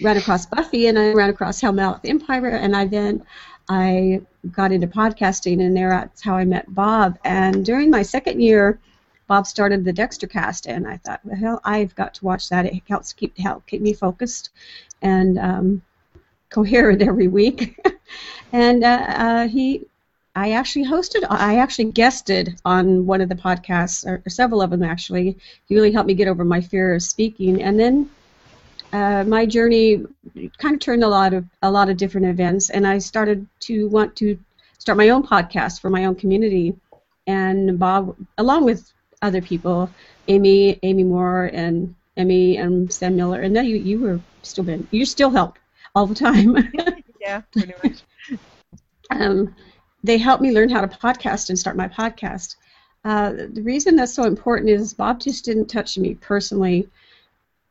ran 0.00 0.16
across 0.16 0.46
Buffy 0.46 0.86
and 0.86 0.98
I 0.98 1.12
ran 1.12 1.30
across 1.30 1.60
Hellmouth 1.60 2.00
Empire, 2.04 2.48
and 2.48 2.74
I 2.74 2.86
then 2.86 3.24
I 3.68 4.22
got 4.50 4.72
into 4.72 4.86
podcasting, 4.86 5.60
and 5.60 5.76
there 5.76 5.90
that's 5.90 6.22
how 6.22 6.34
I 6.34 6.44
met 6.44 6.74
Bob. 6.74 7.18
And 7.24 7.64
during 7.64 7.90
my 7.90 8.02
second 8.02 8.40
year, 8.40 8.80
Bob 9.28 9.46
started 9.46 9.84
the 9.84 9.92
Dexter 9.92 10.26
Cast, 10.26 10.66
and 10.66 10.86
I 10.86 10.96
thought, 10.98 11.20
well, 11.24 11.36
hell, 11.36 11.60
I've 11.64 11.94
got 11.94 12.14
to 12.14 12.24
watch 12.24 12.48
that. 12.48 12.66
It 12.66 12.82
helps 12.88 13.12
keep 13.12 13.36
help 13.38 13.66
keep 13.66 13.80
me 13.80 13.92
focused 13.92 14.50
and 15.00 15.38
um, 15.38 15.82
coherent 16.50 17.02
every 17.08 17.28
week. 17.28 17.78
and 18.52 18.82
uh, 18.82 19.04
uh, 19.08 19.48
he 19.48 19.86
I 20.34 20.52
actually 20.52 20.86
hosted, 20.86 21.26
I 21.28 21.58
actually 21.58 21.92
guested 21.92 22.58
on 22.64 23.04
one 23.04 23.20
of 23.20 23.28
the 23.28 23.34
podcasts, 23.34 24.06
or, 24.06 24.22
several 24.30 24.62
of 24.62 24.70
them 24.70 24.82
actually. 24.82 25.36
He 25.68 25.74
really 25.74 25.92
helped 25.92 26.06
me 26.06 26.14
get 26.14 26.28
over 26.28 26.44
my 26.44 26.60
fear 26.60 26.94
of 26.94 27.02
speaking. 27.02 27.62
And 27.62 27.78
then 27.78 28.10
uh, 28.92 29.24
my 29.24 29.44
journey 29.44 30.04
kind 30.58 30.74
of 30.74 30.80
turned 30.80 31.04
a 31.04 31.08
lot 31.08 31.34
of 31.34 31.44
a 31.62 31.70
lot 31.70 31.88
of 31.88 31.96
different 31.96 32.26
events, 32.26 32.70
and 32.70 32.86
I 32.86 32.98
started 32.98 33.46
to 33.60 33.88
want 33.88 34.16
to 34.16 34.38
start 34.78 34.98
my 34.98 35.10
own 35.10 35.22
podcast 35.22 35.80
for 35.80 35.90
my 35.90 36.04
own 36.04 36.14
community. 36.14 36.74
And 37.26 37.78
Bob, 37.78 38.16
along 38.38 38.64
with 38.64 38.92
other 39.22 39.40
people, 39.40 39.88
Amy, 40.28 40.78
Amy 40.82 41.04
Moore, 41.04 41.50
and 41.52 41.94
Emmy 42.16 42.56
and 42.56 42.92
Sam 42.92 43.16
Miller, 43.16 43.40
and 43.40 43.54
then 43.56 43.64
you 43.66 43.76
you 43.76 44.00
were 44.00 44.20
still 44.42 44.64
been 44.64 44.86
you 44.90 45.04
still 45.04 45.30
help 45.30 45.58
all 45.94 46.06
the 46.06 46.14
time. 46.14 46.56
yeah, 47.20 47.42
pretty 47.52 47.74
much. 47.82 48.02
um, 49.10 49.54
they 50.02 50.18
helped 50.18 50.42
me 50.42 50.52
learn 50.52 50.68
how 50.68 50.80
to 50.80 50.86
podcast 50.86 51.48
and 51.48 51.58
start 51.58 51.76
my 51.76 51.88
podcast. 51.88 52.56
Uh, 53.04 53.32
the 53.52 53.62
reason 53.62 53.96
that's 53.96 54.14
so 54.14 54.24
important 54.24 54.70
is 54.70 54.94
Bob 54.94 55.20
just 55.20 55.44
didn't 55.44 55.66
touch 55.66 55.98
me 55.98 56.14
personally. 56.14 56.88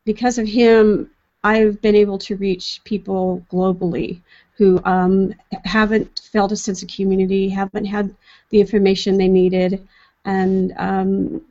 Because 0.05 0.37
of 0.37 0.47
him, 0.47 1.09
I've 1.43 1.81
been 1.81 1.95
able 1.95 2.17
to 2.19 2.35
reach 2.35 2.81
people 2.83 3.45
globally 3.51 4.21
who 4.57 4.79
um, 4.83 5.33
haven't 5.65 6.21
felt 6.31 6.51
a 6.51 6.55
sense 6.55 6.83
of 6.83 6.89
community, 6.89 7.49
haven't 7.49 7.85
had 7.85 8.13
the 8.49 8.59
information 8.59 9.17
they 9.17 9.27
needed, 9.27 9.87
and 10.25 10.73
um, 10.77 11.41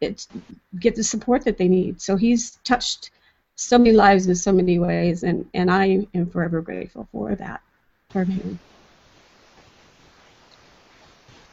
get 0.79 0.95
the 0.95 1.03
support 1.03 1.45
that 1.45 1.59
they 1.59 1.69
need. 1.69 2.01
So 2.01 2.17
he's 2.17 2.53
touched 2.63 3.11
so 3.57 3.79
many 3.79 3.93
lives 3.93 4.27
in 4.27 4.35
so 4.35 4.53
many 4.53 4.79
ways, 4.79 5.23
and, 5.23 5.49
and 5.55 5.71
I 5.71 6.07
am 6.15 6.27
forever 6.27 6.61
grateful 6.61 7.09
for 7.11 7.35
that 7.35 7.61
from 8.11 8.27
him. 8.27 8.59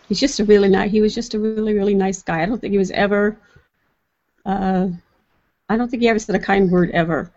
He's 0.07 0.19
just 0.19 0.39
a 0.39 0.45
really 0.45 0.69
nice. 0.69 0.91
He 0.91 1.01
was 1.01 1.13
just 1.13 1.33
a 1.33 1.39
really 1.39 1.73
really 1.73 1.93
nice 1.93 2.23
guy. 2.23 2.41
I 2.41 2.45
don't 2.45 2.59
think 2.59 2.71
he 2.71 2.77
was 2.77 2.91
ever. 2.91 3.37
Uh, 4.45 4.89
I 5.69 5.75
don't 5.75 5.89
think 5.89 6.01
he 6.01 6.09
ever 6.09 6.19
said 6.19 6.35
a 6.35 6.39
kind 6.39 6.71
word 6.71 6.91
ever. 6.91 7.31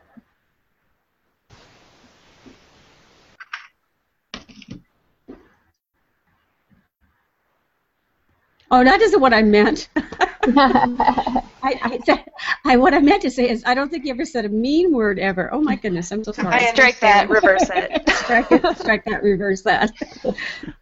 Oh, 8.73 8.85
that 8.85 9.00
isn't 9.00 9.21
what 9.21 9.35
I 9.35 9.43
meant. 9.43 9.89
I, 10.43 11.43
I, 11.62 12.00
said, 12.05 12.25
I, 12.65 12.77
what 12.77 12.95
I 12.95 13.00
meant 13.00 13.23
to 13.23 13.31
say 13.31 13.50
is, 13.50 13.62
I 13.67 13.75
don't 13.75 13.91
think 13.91 14.07
you 14.07 14.12
ever 14.12 14.25
said 14.25 14.45
a 14.45 14.49
mean 14.49 14.93
word 14.93 15.19
ever. 15.19 15.53
Oh 15.53 15.61
my 15.61 15.77
goodness, 15.77 16.11
I'm 16.12 16.25
so 16.25 16.33
sorry. 16.33 16.55
I 16.55 16.73
strike 16.73 16.99
that, 17.00 17.29
reverse 17.29 17.69
it. 17.75 18.09
strike 18.17 18.50
it, 18.50 18.79
strike 18.79 19.05
that, 19.05 19.23
reverse 19.23 19.62
that. 19.62 19.93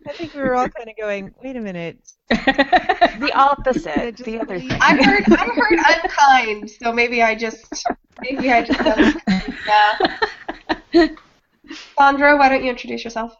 I 0.07 0.13
think 0.13 0.35
we 0.35 0.43
were 0.43 0.55
all 0.55 0.69
kind 0.69 0.89
of 0.89 0.97
going, 0.97 1.35
wait 1.43 1.57
a 1.57 1.61
minute. 1.61 1.99
the 2.29 3.33
opposite, 3.35 4.19
the 4.19 4.39
other 4.39 4.61
thing. 4.61 4.71
I 4.73 5.03
heard, 5.03 5.25
I 5.33 5.47
heard 5.47 5.79
unkind, 6.05 6.71
so 6.71 6.93
maybe 6.93 7.23
I 7.23 7.35
just, 7.35 7.85
maybe 8.21 8.53
I 8.53 8.65
just, 8.65 9.19
yeah. 10.93 11.09
Sandra, 11.99 12.37
why 12.37 12.49
don't 12.49 12.63
you 12.63 12.71
introduce 12.71 13.03
yourself? 13.03 13.35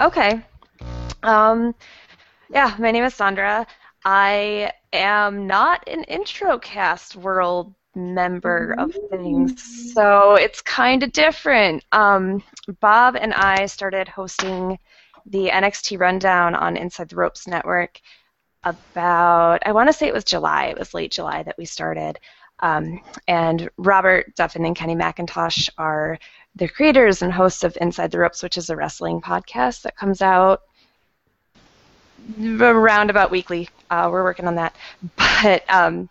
Okay. 0.00 0.42
Um, 1.22 1.74
yeah, 2.50 2.74
my 2.78 2.90
name 2.90 3.04
is 3.04 3.14
Sandra. 3.14 3.66
I 4.04 4.72
am 4.92 5.46
not 5.46 5.86
an 5.88 6.04
IntroCast 6.04 7.16
world 7.16 7.74
member 7.94 8.74
of 8.78 8.96
things, 9.10 9.92
so 9.94 10.34
it's 10.34 10.62
kind 10.62 11.02
of 11.02 11.12
different. 11.12 11.84
Um, 11.92 12.42
Bob 12.80 13.16
and 13.16 13.34
I 13.34 13.66
started 13.66 14.08
hosting 14.08 14.78
the 15.26 15.48
NXT 15.48 15.98
Rundown 15.98 16.54
on 16.54 16.76
Inside 16.76 17.08
the 17.08 17.16
Ropes 17.16 17.46
Network 17.46 18.00
about, 18.62 19.62
I 19.66 19.72
want 19.72 19.88
to 19.88 19.92
say 19.92 20.06
it 20.06 20.14
was 20.14 20.24
July, 20.24 20.66
it 20.66 20.78
was 20.78 20.94
late 20.94 21.10
July 21.10 21.42
that 21.42 21.58
we 21.58 21.64
started. 21.64 22.18
Um, 22.60 23.00
and 23.28 23.68
Robert 23.76 24.34
Duffin 24.34 24.66
and 24.66 24.76
Kenny 24.76 24.94
McIntosh 24.94 25.68
are 25.78 26.18
the 26.54 26.68
creators 26.68 27.22
and 27.22 27.32
hosts 27.32 27.64
of 27.64 27.76
Inside 27.80 28.10
the 28.10 28.18
Ropes, 28.18 28.42
which 28.42 28.56
is 28.56 28.70
a 28.70 28.76
wrestling 28.76 29.20
podcast 29.20 29.82
that 29.82 29.96
comes 29.96 30.22
out 30.22 30.62
around 32.60 33.10
about 33.10 33.30
weekly. 33.30 33.68
Uh, 33.90 34.08
we're 34.10 34.24
working 34.24 34.46
on 34.46 34.54
that. 34.56 34.74
But 35.16 35.64
um, 35.72 36.08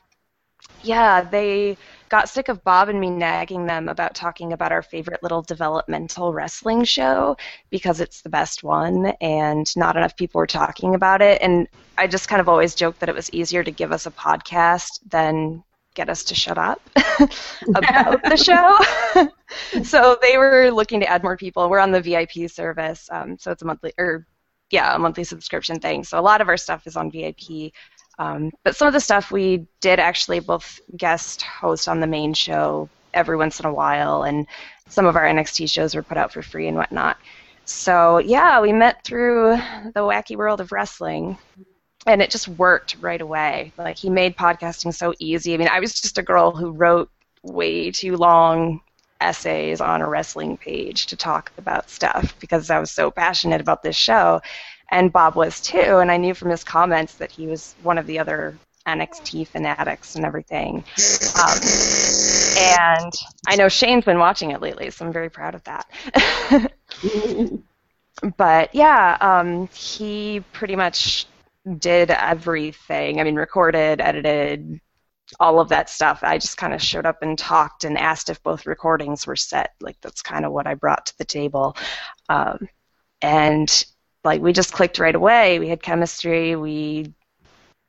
yeah, 0.83 1.21
they 1.21 1.77
got 2.09 2.29
sick 2.29 2.49
of 2.49 2.63
Bob 2.63 2.89
and 2.89 2.99
me 2.99 3.09
nagging 3.09 3.65
them 3.65 3.89
about 3.89 4.15
talking 4.15 4.53
about 4.53 4.71
our 4.71 4.81
favorite 4.81 5.23
little 5.23 5.41
developmental 5.41 6.33
wrestling 6.33 6.83
show 6.83 7.35
because 7.69 7.99
it's 7.99 8.21
the 8.21 8.29
best 8.29 8.63
one 8.63 9.07
and 9.21 9.75
not 9.75 9.97
enough 9.97 10.15
people 10.15 10.39
were 10.39 10.47
talking 10.47 10.95
about 10.95 11.21
it. 11.21 11.41
And 11.41 11.67
I 11.97 12.07
just 12.07 12.27
kind 12.27 12.39
of 12.39 12.47
always 12.47 12.75
joked 12.75 12.99
that 12.99 13.09
it 13.09 13.15
was 13.15 13.31
easier 13.33 13.63
to 13.63 13.71
give 13.71 13.91
us 13.91 14.05
a 14.05 14.11
podcast 14.11 14.99
than 15.09 15.63
get 15.95 16.09
us 16.09 16.23
to 16.25 16.35
shut 16.35 16.57
up 16.57 16.81
about 17.75 18.21
the 18.23 18.37
show. 18.37 19.83
so 19.83 20.17
they 20.21 20.37
were 20.37 20.69
looking 20.69 20.99
to 20.99 21.07
add 21.07 21.23
more 21.23 21.37
people. 21.37 21.69
We're 21.69 21.79
on 21.79 21.91
the 21.91 22.01
VIP 22.01 22.49
service, 22.49 23.09
um, 23.11 23.37
so 23.39 23.51
it's 23.51 23.61
a 23.61 23.65
monthly 23.65 23.93
or 23.97 24.27
yeah, 24.71 24.95
a 24.95 24.99
monthly 24.99 25.23
subscription 25.23 25.79
thing. 25.79 26.03
So 26.03 26.19
a 26.19 26.21
lot 26.21 26.41
of 26.41 26.49
our 26.49 26.57
stuff 26.57 26.87
is 26.87 26.95
on 26.95 27.11
VIP. 27.11 27.71
Um, 28.17 28.51
but 28.63 28.75
some 28.75 28.87
of 28.87 28.93
the 28.93 28.99
stuff 28.99 29.31
we 29.31 29.67
did 29.81 29.99
actually 29.99 30.39
both 30.39 30.79
guest 30.95 31.41
host 31.41 31.87
on 31.87 31.99
the 31.99 32.07
main 32.07 32.33
show 32.33 32.89
every 33.13 33.37
once 33.37 33.59
in 33.59 33.65
a 33.65 33.73
while, 33.73 34.23
and 34.23 34.47
some 34.87 35.05
of 35.05 35.15
our 35.15 35.25
NXT 35.25 35.69
shows 35.69 35.95
were 35.95 36.03
put 36.03 36.17
out 36.17 36.31
for 36.31 36.41
free 36.41 36.67
and 36.67 36.77
whatnot. 36.77 37.17
So 37.65 38.19
yeah, 38.19 38.61
we 38.61 38.71
met 38.71 39.03
through 39.03 39.57
the 39.93 40.01
wacky 40.01 40.35
world 40.35 40.61
of 40.61 40.71
wrestling, 40.71 41.37
and 42.05 42.21
it 42.21 42.29
just 42.29 42.47
worked 42.47 42.97
right 43.01 43.21
away. 43.21 43.73
Like 43.77 43.97
he 43.97 44.09
made 44.09 44.37
podcasting 44.37 44.93
so 44.93 45.13
easy. 45.19 45.53
I 45.53 45.57
mean, 45.57 45.69
I 45.69 45.79
was 45.79 45.99
just 45.99 46.17
a 46.17 46.23
girl 46.23 46.51
who 46.51 46.71
wrote 46.71 47.09
way 47.43 47.91
too 47.91 48.15
long 48.15 48.81
essays 49.25 49.81
on 49.81 50.01
a 50.01 50.07
wrestling 50.07 50.57
page 50.57 51.07
to 51.07 51.15
talk 51.15 51.51
about 51.57 51.89
stuff 51.89 52.35
because 52.39 52.69
I 52.69 52.79
was 52.79 52.91
so 52.91 53.09
passionate 53.09 53.61
about 53.61 53.83
this 53.83 53.95
show. 53.95 54.41
And 54.91 55.11
Bob 55.11 55.35
was 55.35 55.61
too, 55.61 55.97
and 55.97 56.11
I 56.11 56.17
knew 56.17 56.35
from 56.35 56.51
his 56.51 56.63
comments 56.63 57.15
that 57.15 57.31
he 57.31 57.47
was 57.47 57.75
one 57.81 57.97
of 57.97 58.05
the 58.05 58.19
other 58.19 58.55
NXT 58.87 59.47
fanatics 59.47 60.15
and 60.15 60.25
everything. 60.25 60.83
Um, 61.35 61.59
and 62.57 63.13
I 63.47 63.55
know 63.57 63.67
Shane's 63.67 64.05
been 64.05 64.19
watching 64.19 64.51
it 64.51 64.61
lately, 64.61 64.91
so 64.91 65.05
I'm 65.05 65.11
very 65.11 65.29
proud 65.29 65.55
of 65.55 65.63
that. 65.63 66.71
but 68.37 68.75
yeah, 68.75 69.17
um, 69.19 69.67
he 69.73 70.43
pretty 70.53 70.75
much 70.75 71.25
did 71.79 72.11
everything. 72.11 73.19
I 73.19 73.23
mean, 73.23 73.35
recorded, 73.35 73.99
edited, 73.99 74.79
all 75.39 75.59
of 75.59 75.69
that 75.69 75.89
stuff. 75.89 76.19
I 76.23 76.37
just 76.37 76.57
kind 76.57 76.73
of 76.73 76.81
showed 76.81 77.05
up 77.05 77.21
and 77.21 77.37
talked 77.37 77.83
and 77.83 77.97
asked 77.97 78.29
if 78.29 78.43
both 78.43 78.65
recordings 78.65 79.25
were 79.27 79.35
set. 79.35 79.73
Like 79.81 79.97
that's 80.01 80.21
kind 80.21 80.45
of 80.45 80.51
what 80.51 80.67
I 80.67 80.75
brought 80.75 81.07
to 81.07 81.17
the 81.17 81.25
table, 81.25 81.75
um, 82.29 82.69
and 83.21 83.85
like 84.23 84.41
we 84.41 84.53
just 84.53 84.73
clicked 84.73 84.99
right 84.99 85.15
away. 85.15 85.59
We 85.59 85.69
had 85.69 85.81
chemistry. 85.81 86.55
We 86.55 87.13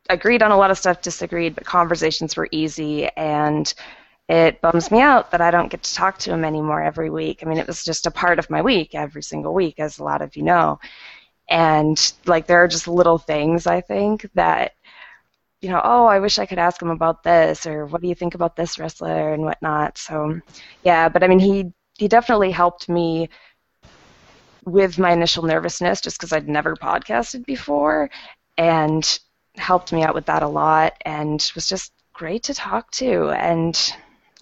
agreed 0.08 0.42
on 0.42 0.52
a 0.52 0.56
lot 0.56 0.70
of 0.70 0.78
stuff, 0.78 1.02
disagreed, 1.02 1.54
but 1.54 1.64
conversations 1.64 2.36
were 2.36 2.48
easy 2.50 3.08
and. 3.16 3.72
It 4.28 4.60
bums 4.60 4.90
me 4.90 5.00
out 5.00 5.30
that 5.30 5.40
I 5.40 5.52
don't 5.52 5.70
get 5.70 5.84
to 5.84 5.94
talk 5.94 6.18
to 6.18 6.32
him 6.32 6.44
anymore 6.44 6.82
every 6.82 7.10
week. 7.10 7.42
I 7.42 7.46
mean, 7.46 7.58
it 7.58 7.66
was 7.68 7.84
just 7.84 8.08
a 8.08 8.10
part 8.10 8.40
of 8.40 8.50
my 8.50 8.60
week 8.60 8.92
every 8.92 9.22
single 9.22 9.54
week, 9.54 9.78
as 9.78 10.00
a 10.00 10.02
lot 10.02 10.20
of 10.20 10.34
you 10.34 10.42
know. 10.42 10.80
And 11.48 12.12
like, 12.24 12.48
there 12.48 12.64
are 12.64 12.66
just 12.66 12.88
little 12.88 13.18
things 13.18 13.68
I 13.68 13.80
think 13.82 14.28
that 14.34 14.72
you 15.66 15.72
know, 15.72 15.80
oh, 15.82 16.06
I 16.06 16.20
wish 16.20 16.38
I 16.38 16.46
could 16.46 16.60
ask 16.60 16.80
him 16.80 16.90
about 16.90 17.24
this, 17.24 17.66
or 17.66 17.86
what 17.86 18.00
do 18.00 18.06
you 18.06 18.14
think 18.14 18.36
about 18.36 18.54
this 18.54 18.78
wrestler 18.78 19.34
and 19.34 19.42
whatnot. 19.42 19.98
So, 19.98 20.40
yeah, 20.84 21.08
but 21.08 21.24
I 21.24 21.26
mean, 21.26 21.40
he 21.40 21.72
he 21.98 22.06
definitely 22.06 22.52
helped 22.52 22.88
me 22.88 23.30
with 24.64 24.96
my 24.96 25.10
initial 25.10 25.42
nervousness, 25.42 26.00
just 26.00 26.20
because 26.20 26.32
I'd 26.32 26.48
never 26.48 26.76
podcasted 26.76 27.44
before, 27.46 28.10
and 28.56 29.18
helped 29.56 29.92
me 29.92 30.04
out 30.04 30.14
with 30.14 30.26
that 30.26 30.44
a 30.44 30.48
lot, 30.48 30.92
and 31.04 31.50
was 31.56 31.68
just 31.68 31.92
great 32.12 32.44
to 32.44 32.54
talk 32.54 32.88
to. 32.92 33.30
And 33.30 33.76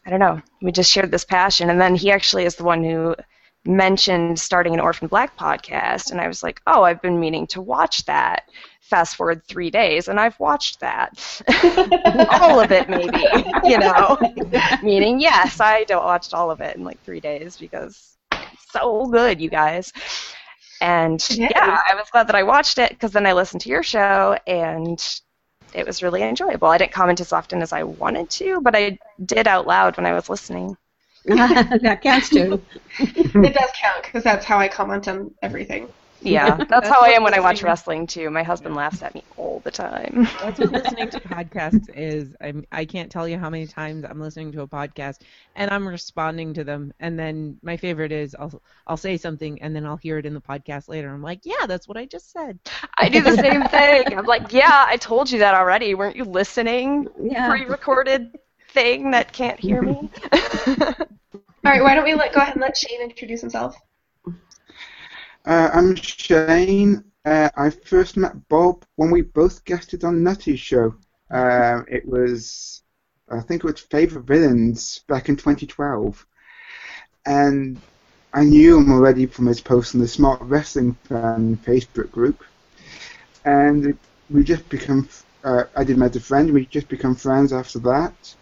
I 0.04 0.10
don't 0.10 0.20
know, 0.20 0.42
we 0.60 0.72
just 0.72 0.92
shared 0.92 1.10
this 1.10 1.24
passion, 1.24 1.70
and 1.70 1.80
then 1.80 1.94
he 1.94 2.10
actually 2.10 2.44
is 2.44 2.56
the 2.56 2.64
one 2.64 2.84
who 2.84 3.16
mentioned 3.64 4.38
starting 4.38 4.74
an 4.74 4.80
Orphan 4.80 5.08
Black 5.08 5.38
podcast, 5.38 6.10
and 6.10 6.20
I 6.20 6.28
was 6.28 6.42
like, 6.42 6.60
oh, 6.66 6.82
I've 6.82 7.00
been 7.00 7.18
meaning 7.18 7.46
to 7.46 7.62
watch 7.62 8.04
that. 8.04 8.50
Fast 8.90 9.16
forward 9.16 9.42
three 9.48 9.70
days, 9.70 10.08
and 10.08 10.20
I've 10.20 10.38
watched 10.38 10.80
that. 10.80 11.10
all 12.40 12.60
of 12.60 12.70
it, 12.70 12.88
maybe, 12.88 13.24
you 13.64 13.78
know. 13.78 14.18
Meaning, 14.82 15.20
yes, 15.20 15.58
I 15.60 15.84
don't 15.84 16.04
watched 16.04 16.34
all 16.34 16.50
of 16.50 16.60
it 16.60 16.76
in 16.76 16.84
like 16.84 17.02
three 17.02 17.20
days 17.20 17.56
because 17.56 18.16
it's 18.32 18.72
so 18.72 19.06
good, 19.06 19.40
you 19.40 19.48
guys. 19.48 19.92
And 20.80 21.24
Yeah. 21.30 21.48
yeah, 21.54 21.78
I 21.90 21.94
was 21.94 22.08
glad 22.10 22.26
that 22.28 22.36
I 22.36 22.42
watched 22.42 22.78
it 22.78 22.90
because 22.90 23.12
then 23.12 23.26
I 23.26 23.32
listened 23.32 23.62
to 23.62 23.70
your 23.70 23.82
show 23.82 24.36
and 24.46 25.02
it 25.72 25.86
was 25.86 26.02
really 26.02 26.22
enjoyable. 26.22 26.68
I 26.68 26.78
didn't 26.78 26.92
comment 26.92 27.20
as 27.20 27.32
often 27.32 27.62
as 27.62 27.72
I 27.72 27.82
wanted 27.84 28.28
to, 28.30 28.60
but 28.60 28.76
I 28.76 28.98
did 29.24 29.48
out 29.48 29.66
loud 29.66 29.96
when 29.96 30.06
I 30.06 30.12
was 30.12 30.28
listening. 30.28 30.76
that 31.24 32.00
counts 32.02 32.28
too. 32.28 32.62
it 32.98 33.54
does 33.54 33.70
count 33.80 34.04
because 34.04 34.22
that's 34.22 34.44
how 34.44 34.58
I 34.58 34.68
comment 34.68 35.08
on 35.08 35.34
everything. 35.42 35.88
Yeah, 36.24 36.56
that's, 36.56 36.70
That's 36.70 36.88
how 36.88 37.02
I 37.02 37.08
am 37.10 37.22
when 37.22 37.34
I 37.34 37.40
watch 37.40 37.62
wrestling 37.62 38.06
too. 38.06 38.30
My 38.30 38.42
husband 38.42 38.74
laughs 38.74 39.02
at 39.02 39.14
me 39.14 39.22
all 39.36 39.60
the 39.60 39.70
time. 39.70 40.26
That's 40.42 40.58
what 40.58 40.72
listening 40.72 41.10
to 41.10 41.20
podcasts 41.20 41.88
is. 41.94 42.34
I'm, 42.40 42.64
I 42.72 42.84
can't 42.84 43.10
tell 43.10 43.28
you 43.28 43.38
how 43.38 43.50
many 43.50 43.66
times 43.66 44.04
I'm 44.04 44.20
listening 44.20 44.52
to 44.52 44.62
a 44.62 44.68
podcast 44.68 45.20
and 45.54 45.70
I'm 45.70 45.86
responding 45.86 46.54
to 46.54 46.64
them. 46.64 46.92
And 47.00 47.18
then 47.18 47.58
my 47.62 47.76
favorite 47.76 48.12
is 48.12 48.34
I'll 48.38 48.62
I'll 48.86 48.96
say 48.96 49.16
something 49.16 49.60
and 49.62 49.74
then 49.76 49.86
I'll 49.86 49.96
hear 49.96 50.18
it 50.18 50.26
in 50.26 50.34
the 50.34 50.40
podcast 50.40 50.88
later. 50.88 51.12
I'm 51.12 51.22
like, 51.22 51.40
yeah, 51.44 51.66
that's 51.66 51.86
what 51.86 51.96
I 51.96 52.06
just 52.06 52.32
said. 52.32 52.58
I 52.96 53.08
do 53.08 53.22
the 53.22 53.36
same 53.36 53.62
thing. 53.64 54.18
I'm 54.18 54.26
like, 54.26 54.52
yeah, 54.52 54.86
I 54.88 54.96
told 54.96 55.30
you 55.30 55.38
that 55.40 55.54
already. 55.54 55.94
Weren't 55.94 56.16
you 56.16 56.24
listening? 56.24 57.08
Yeah. 57.20 57.50
Pre-recorded 57.50 58.38
thing 58.70 59.10
that 59.12 59.32
can't 59.32 59.60
hear 59.60 59.82
me. 59.82 60.10
All 61.66 61.72
right, 61.72 61.82
why 61.82 61.94
don't 61.94 62.04
we 62.04 62.14
let 62.14 62.34
go 62.34 62.40
ahead 62.40 62.54
and 62.54 62.60
let 62.60 62.76
Shane 62.76 63.00
introduce 63.00 63.40
himself? 63.40 63.76
Uh, 65.46 65.70
I'm 65.74 65.94
Shane. 65.96 67.04
Uh, 67.24 67.50
I 67.56 67.70
first 67.70 68.16
met 68.16 68.48
Bob 68.48 68.84
when 68.96 69.10
we 69.10 69.22
both 69.22 69.64
guested 69.64 70.04
on 70.04 70.22
Nutty's 70.22 70.60
show. 70.60 70.94
Uh, 71.30 71.82
it 71.88 72.06
was, 72.06 72.82
I 73.30 73.40
think 73.40 73.64
it 73.64 73.66
was 73.66 73.80
Favorite 73.80 74.24
Villains 74.24 75.00
back 75.08 75.28
in 75.28 75.36
2012. 75.36 76.26
And 77.26 77.80
I 78.32 78.44
knew 78.44 78.78
him 78.78 78.92
already 78.92 79.26
from 79.26 79.46
his 79.46 79.60
post 79.60 79.94
on 79.94 80.00
the 80.00 80.08
Smart 80.08 80.40
Wrestling 80.42 80.94
Fan 81.04 81.56
Facebook 81.58 82.10
group. 82.10 82.42
And 83.44 83.98
we 84.30 84.44
just 84.44 84.68
become, 84.68 85.08
uh, 85.44 85.64
I 85.76 85.84
did 85.84 85.98
met 85.98 86.16
a 86.16 86.20
friend, 86.20 86.50
we 86.52 86.66
just 86.66 86.88
become 86.88 87.14
friends 87.14 87.52
after 87.52 87.78
that. 87.80 88.34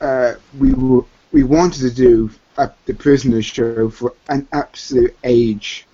Uh, 0.00 0.34
we 0.58 0.72
were, 0.74 1.04
we 1.32 1.42
wanted 1.44 1.80
to 1.80 1.90
do 1.90 2.30
uh, 2.56 2.68
the 2.86 2.94
Prisoners 2.94 3.46
show 3.46 3.90
for 3.90 4.14
an 4.28 4.48
absolute 4.52 5.16
age 5.24 5.87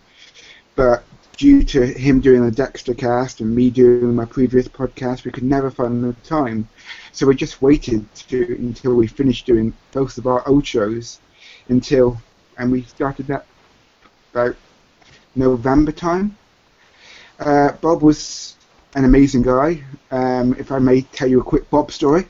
but 0.77 1.05
due 1.37 1.63
to 1.65 1.85
him 1.87 2.21
doing 2.21 2.45
the 2.45 2.51
Dexter 2.51 2.95
cast 2.95 3.41
and 3.41 3.55
me 3.55 3.71
doing 3.71 4.15
my 4.15 4.25
previous 4.25 4.69
podcast, 4.69 5.25
we 5.25 5.33
could 5.33 5.43
never 5.43 5.71
find 5.71 6.05
the 6.05 6.13
time. 6.27 6.69
So 7.13 7.27
we 7.27 7.35
just 7.35 7.61
waited 7.61 8.13
to, 8.29 8.57
until 8.59 8.95
we 8.95 9.07
finished 9.07 9.47
doing 9.47 9.73
both 9.93 10.19
of 10.19 10.27
our 10.27 10.47
old 10.49 10.67
shows, 10.67 11.21
until 11.69 12.21
and 12.57 12.71
we 12.71 12.83
started 12.83 13.27
that 13.27 13.47
about 14.33 14.57
November 15.35 15.93
time. 15.93 16.37
Uh, 17.41 17.73
Bob 17.73 18.03
was 18.03 18.57
an 18.95 19.05
amazing 19.05 19.43
guy. 19.43 19.83
Um, 20.11 20.55
if 20.59 20.71
I 20.71 20.79
may 20.79 21.03
tell 21.03 21.29
you 21.29 21.41
a 21.41 21.45
quick 21.45 21.69
Bob 21.71 21.91
story. 21.91 22.27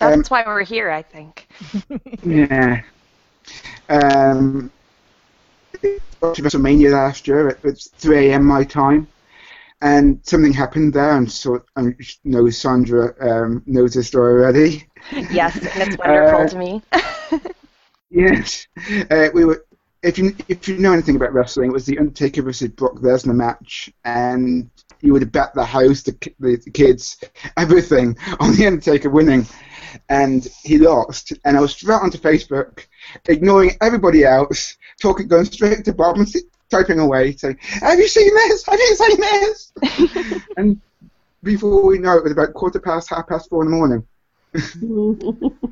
Um, 0.00 0.16
That's 0.16 0.30
why 0.30 0.44
we're 0.46 0.64
here, 0.64 0.90
I 0.90 1.02
think. 1.02 1.48
yeah. 2.22 2.82
Um, 3.88 4.70
to 5.86 6.02
WrestleMania 6.10 6.66
last 6.66 7.00
year. 7.00 7.20
It 7.20 7.30
was 7.36 7.90
3 7.96 8.06
a.m. 8.06 8.44
my 8.44 8.64
time, 8.64 9.06
and 9.80 10.18
something 10.22 10.52
happened 10.52 10.92
there. 10.94 11.16
And 11.16 11.30
so 11.30 11.62
I 11.76 11.92
know 12.24 12.48
Sandra 12.50 13.14
um, 13.20 13.62
knows 13.66 14.06
story 14.06 14.34
already. 14.42 14.88
Yes, 15.30 15.66
and 15.74 15.82
it's 15.82 15.96
wonderful 15.98 16.44
Uh, 16.44 16.46
to 16.46 16.56
me. 16.56 16.82
Yes, 18.10 18.66
uh, 19.10 19.28
we 19.34 19.44
were. 19.44 19.64
If 20.02 20.18
you 20.18 20.34
if 20.48 20.68
you 20.68 20.78
know 20.78 20.92
anything 20.92 21.16
about 21.16 21.32
wrestling, 21.34 21.70
it 21.70 21.72
was 21.72 21.86
the 21.86 21.98
Undertaker 21.98 22.42
versus 22.42 22.68
Brock 22.68 22.96
Lesnar 22.96 23.34
match, 23.34 23.90
and 24.04 24.70
you 25.00 25.12
would 25.12 25.22
have 25.22 25.32
bet 25.32 25.54
the 25.54 25.64
house, 25.64 26.02
the, 26.02 26.12
the, 26.38 26.56
the 26.64 26.70
kids, 26.70 27.18
everything 27.56 28.16
on 28.40 28.54
the 28.54 28.66
Undertaker 28.66 29.10
winning, 29.10 29.46
and 30.08 30.46
he 30.62 30.78
lost. 30.78 31.32
And 31.44 31.56
I 31.56 31.60
was 31.60 31.72
straight 31.72 32.00
onto 32.00 32.18
Facebook, 32.18 32.86
ignoring 33.28 33.72
everybody 33.80 34.24
else, 34.24 34.76
talking, 35.00 35.28
going 35.28 35.44
straight 35.46 35.84
to 35.84 35.92
Bob 35.92 36.16
and 36.16 36.26
typing 36.70 36.98
away, 36.98 37.32
saying, 37.36 37.56
"Have 37.60 37.98
you 37.98 38.08
seen 38.08 38.34
this? 38.34 38.64
Have 38.66 38.78
you 38.78 38.96
seen 38.96 39.20
this?" 39.20 39.72
and 40.56 40.80
before 41.42 41.84
we 41.86 41.98
know 41.98 42.14
it, 42.14 42.18
it 42.18 42.22
was 42.24 42.32
about 42.32 42.54
quarter 42.54 42.80
past, 42.80 43.10
half 43.10 43.28
past 43.28 43.48
four 43.48 43.64
in 43.64 43.70
the 43.70 43.76
morning. 43.76 44.06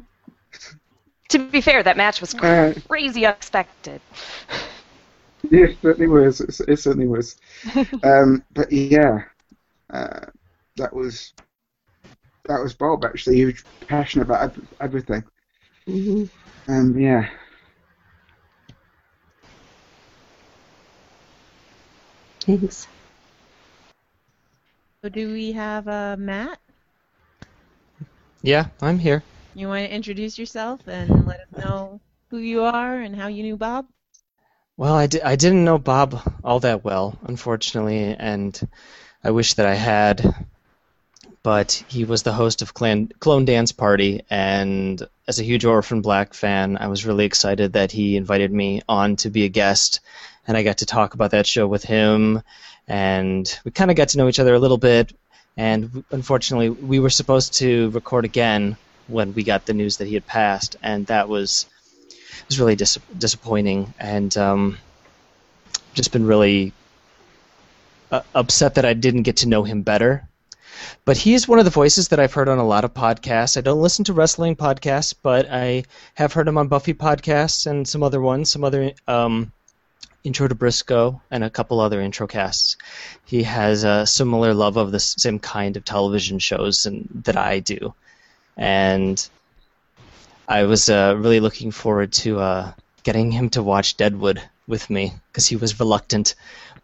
to 1.28 1.38
be 1.38 1.60
fair, 1.60 1.82
that 1.82 1.96
match 1.96 2.20
was 2.20 2.34
Uh, 2.34 2.74
crazy 2.86 3.26
unexpected. 3.26 4.00
Yeah, 5.50 5.64
it 5.66 5.78
certainly 5.82 6.08
was. 6.08 6.40
It, 6.40 6.78
certainly 6.78 7.06
was. 7.06 7.36
um, 8.02 8.44
but 8.52 8.70
yeah, 8.70 9.22
uh, 9.90 10.26
that 10.76 10.94
was 10.94 11.32
that 12.46 12.60
was 12.60 12.74
Bob 12.74 13.04
actually. 13.04 13.36
He 13.36 13.44
was 13.46 13.64
passionate 13.86 14.24
about 14.24 14.56
ev- 14.56 14.68
everything. 14.80 15.24
Mhm. 15.88 16.28
Um, 16.68 16.98
yeah. 16.98 17.28
Thanks. 22.40 22.86
So 25.02 25.10
do 25.10 25.32
we 25.32 25.52
have 25.52 25.86
uh, 25.86 26.16
Matt? 26.18 26.58
Yeah, 28.42 28.66
I'm 28.82 28.98
here. 28.98 29.22
You 29.54 29.68
want 29.68 29.86
to 29.86 29.94
introduce 29.94 30.38
yourself 30.38 30.80
and 30.86 31.26
let 31.26 31.40
us 31.40 31.46
know 31.56 32.00
who 32.30 32.38
you 32.38 32.62
are 32.62 33.00
and 33.00 33.14
how 33.14 33.28
you 33.28 33.42
knew 33.42 33.56
Bob? 33.56 33.86
Well, 34.76 34.94
I, 34.94 35.06
di- 35.06 35.22
I 35.22 35.36
didn't 35.36 35.64
know 35.64 35.78
Bob 35.78 36.20
all 36.42 36.60
that 36.60 36.84
well, 36.84 37.18
unfortunately, 37.22 38.16
and 38.18 38.58
I 39.22 39.30
wish 39.30 39.54
that 39.54 39.66
I 39.66 39.74
had. 39.74 40.46
But 41.44 41.84
he 41.88 42.04
was 42.04 42.22
the 42.22 42.32
host 42.32 42.62
of 42.62 42.74
Clan- 42.74 43.12
Clone 43.20 43.44
Dance 43.44 43.70
Party, 43.70 44.22
and 44.30 45.06
as 45.28 45.38
a 45.38 45.44
huge 45.44 45.66
Orphan 45.66 46.00
Black 46.00 46.34
fan, 46.34 46.78
I 46.78 46.88
was 46.88 47.04
really 47.04 47.26
excited 47.26 47.74
that 47.74 47.92
he 47.92 48.16
invited 48.16 48.50
me 48.50 48.80
on 48.88 49.16
to 49.16 49.30
be 49.30 49.44
a 49.44 49.50
guest, 49.50 50.00
and 50.48 50.56
I 50.56 50.62
got 50.62 50.78
to 50.78 50.86
talk 50.86 51.12
about 51.12 51.32
that 51.32 51.46
show 51.46 51.66
with 51.66 51.84
him, 51.84 52.42
and 52.88 53.46
we 53.62 53.70
kind 53.70 53.90
of 53.90 53.96
got 53.96 54.08
to 54.08 54.18
know 54.18 54.26
each 54.26 54.40
other 54.40 54.54
a 54.54 54.58
little 54.58 54.78
bit. 54.78 55.14
And 55.56 56.02
unfortunately, 56.10 56.70
we 56.70 56.98
were 56.98 57.10
supposed 57.10 57.52
to 57.54 57.90
record 57.90 58.24
again 58.24 58.76
when 59.06 59.34
we 59.34 59.44
got 59.44 59.66
the 59.66 59.74
news 59.74 59.98
that 59.98 60.08
he 60.08 60.14
had 60.14 60.26
passed, 60.26 60.76
and 60.82 61.06
that 61.06 61.28
was 61.28 61.66
was 62.48 62.58
really 62.58 62.74
dis- 62.74 62.98
disappointing, 63.18 63.92
and 64.00 64.34
um, 64.38 64.78
just 65.92 66.10
been 66.10 66.26
really 66.26 66.72
uh, 68.10 68.22
upset 68.34 68.76
that 68.76 68.86
I 68.86 68.94
didn't 68.94 69.22
get 69.22 69.36
to 69.38 69.48
know 69.48 69.62
him 69.62 69.82
better. 69.82 70.26
But 71.04 71.16
he 71.16 71.34
is 71.34 71.46
one 71.46 71.58
of 71.58 71.64
the 71.64 71.70
voices 71.70 72.08
that 72.08 72.20
I've 72.20 72.32
heard 72.32 72.48
on 72.48 72.58
a 72.58 72.66
lot 72.66 72.84
of 72.84 72.94
podcasts. 72.94 73.56
I 73.56 73.60
don't 73.60 73.82
listen 73.82 74.04
to 74.06 74.12
wrestling 74.12 74.56
podcasts, 74.56 75.14
but 75.20 75.46
I 75.50 75.84
have 76.14 76.32
heard 76.32 76.48
him 76.48 76.58
on 76.58 76.68
Buffy 76.68 76.94
podcasts 76.94 77.66
and 77.66 77.86
some 77.86 78.02
other 78.02 78.20
ones, 78.20 78.50
some 78.50 78.64
other 78.64 78.92
um, 79.06 79.52
Intro 80.24 80.48
to 80.48 80.54
Briscoe 80.54 81.20
and 81.30 81.44
a 81.44 81.50
couple 81.50 81.80
other 81.80 82.00
intro 82.00 82.26
casts. 82.26 82.78
He 83.26 83.42
has 83.42 83.84
a 83.84 84.06
similar 84.06 84.54
love 84.54 84.78
of 84.78 84.90
the 84.90 85.00
same 85.00 85.38
kind 85.38 85.76
of 85.76 85.84
television 85.84 86.38
shows 86.38 86.86
and, 86.86 87.06
that 87.24 87.36
I 87.36 87.58
do, 87.58 87.94
and 88.56 89.28
I 90.48 90.64
was 90.64 90.88
uh, 90.88 91.14
really 91.18 91.40
looking 91.40 91.70
forward 91.70 92.12
to 92.24 92.40
uh, 92.40 92.72
getting 93.02 93.30
him 93.32 93.50
to 93.50 93.62
watch 93.62 93.98
Deadwood 93.98 94.42
with 94.66 94.88
me 94.88 95.12
because 95.30 95.46
he 95.46 95.56
was 95.56 95.78
reluctant, 95.78 96.34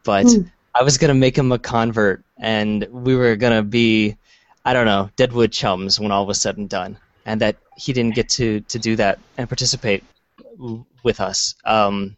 but 0.05 0.26
Hmm. 0.26 0.42
I 0.74 0.83
was 0.83 0.98
gonna 0.98 1.14
make 1.14 1.37
him 1.37 1.52
a 1.52 1.59
convert, 1.59 2.22
and 2.38 2.87
we 2.90 3.16
were 3.16 3.37
gonna 3.37 3.62
be, 3.62 4.16
I 4.64 4.72
don't 4.72 4.87
know, 4.87 5.11
Deadwood 5.16 5.52
chums 5.52 5.98
when 5.98 6.12
all 6.12 6.26
was 6.26 6.40
said 6.40 6.56
and 6.59 6.68
done, 6.68 6.98
and 7.26 7.40
that 7.40 7.56
he 7.76 7.92
didn't 7.92 8.14
get 8.14 8.28
to 8.30 8.61
to 8.61 8.78
do 8.78 8.96
that 8.96 9.18
and 9.37 9.48
participate 9.48 10.04
with 11.02 11.20
us. 11.20 11.54
Um, 11.64 12.16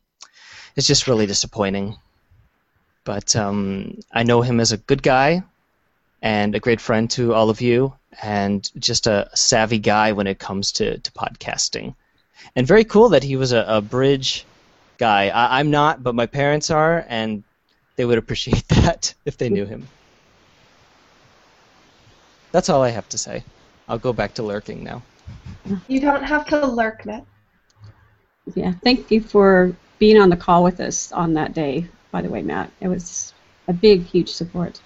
it's 0.77 0.87
just 0.87 1.07
really 1.07 1.27
disappointing. 1.27 1.97
But 3.05 3.35
um, 3.35 3.99
I 4.13 4.23
know 4.23 4.43
him 4.43 4.61
as 4.61 4.73
a 4.73 4.77
good 4.77 5.03
guy 5.03 5.43
and 6.21 6.55
a 6.55 6.61
great 6.61 6.81
friend 6.81 7.11
to 7.11 7.35
all 7.35 7.51
of 7.51 7.61
you, 7.61 7.95
and 8.23 8.71
just 8.79 9.07
a 9.07 9.29
savvy 9.35 9.79
guy 9.79 10.13
when 10.13 10.27
it 10.27 10.39
comes 10.39 10.73
to, 10.73 10.99
to 10.99 11.13
podcasting. 11.13 11.95
And 12.55 12.67
very 12.67 12.85
cool 12.85 13.09
that 13.11 13.25
he 13.25 13.37
was 13.37 13.53
a, 13.53 13.65
a 13.67 13.81
bridge 13.81 14.45
guy. 14.99 15.29
I, 15.29 15.59
I'm 15.59 15.71
not, 15.71 16.03
but 16.03 16.15
my 16.15 16.27
parents 16.27 16.71
are, 16.71 17.05
and 17.09 17.43
they 17.97 18.05
would 18.05 18.19
appreciate 18.19 18.67
that 18.69 19.15
if 19.25 19.37
they 19.37 19.49
knew 19.49 19.65
him. 19.65 19.87
That's 22.53 22.69
all 22.69 22.83
I 22.83 22.91
have 22.91 23.09
to 23.11 23.19
say. 23.19 23.45
I'll 23.89 23.99
go 23.99 24.13
back 24.13 24.35
to 24.35 24.43
lurking 24.43 24.85
now. 24.85 25.03
You 25.89 26.01
don't 26.01 26.23
have 26.23 26.47
to 26.47 26.67
lurk, 26.67 27.07
Matt. 27.07 27.25
Yeah. 28.55 28.73
Thank 28.83 29.11
you 29.11 29.21
for 29.21 29.75
being 29.99 30.21
on 30.21 30.29
the 30.29 30.37
call 30.37 30.63
with 30.63 30.81
us 30.81 31.13
on 31.13 31.35
that 31.35 31.55
day. 31.55 31.87
By 32.11 32.23
the 32.23 32.29
way, 32.29 32.43
Matt, 32.43 32.71
it 32.81 32.89
was 32.89 33.33
a 33.69 33.73
big, 33.73 34.05
huge 34.05 34.29
support. 34.29 34.81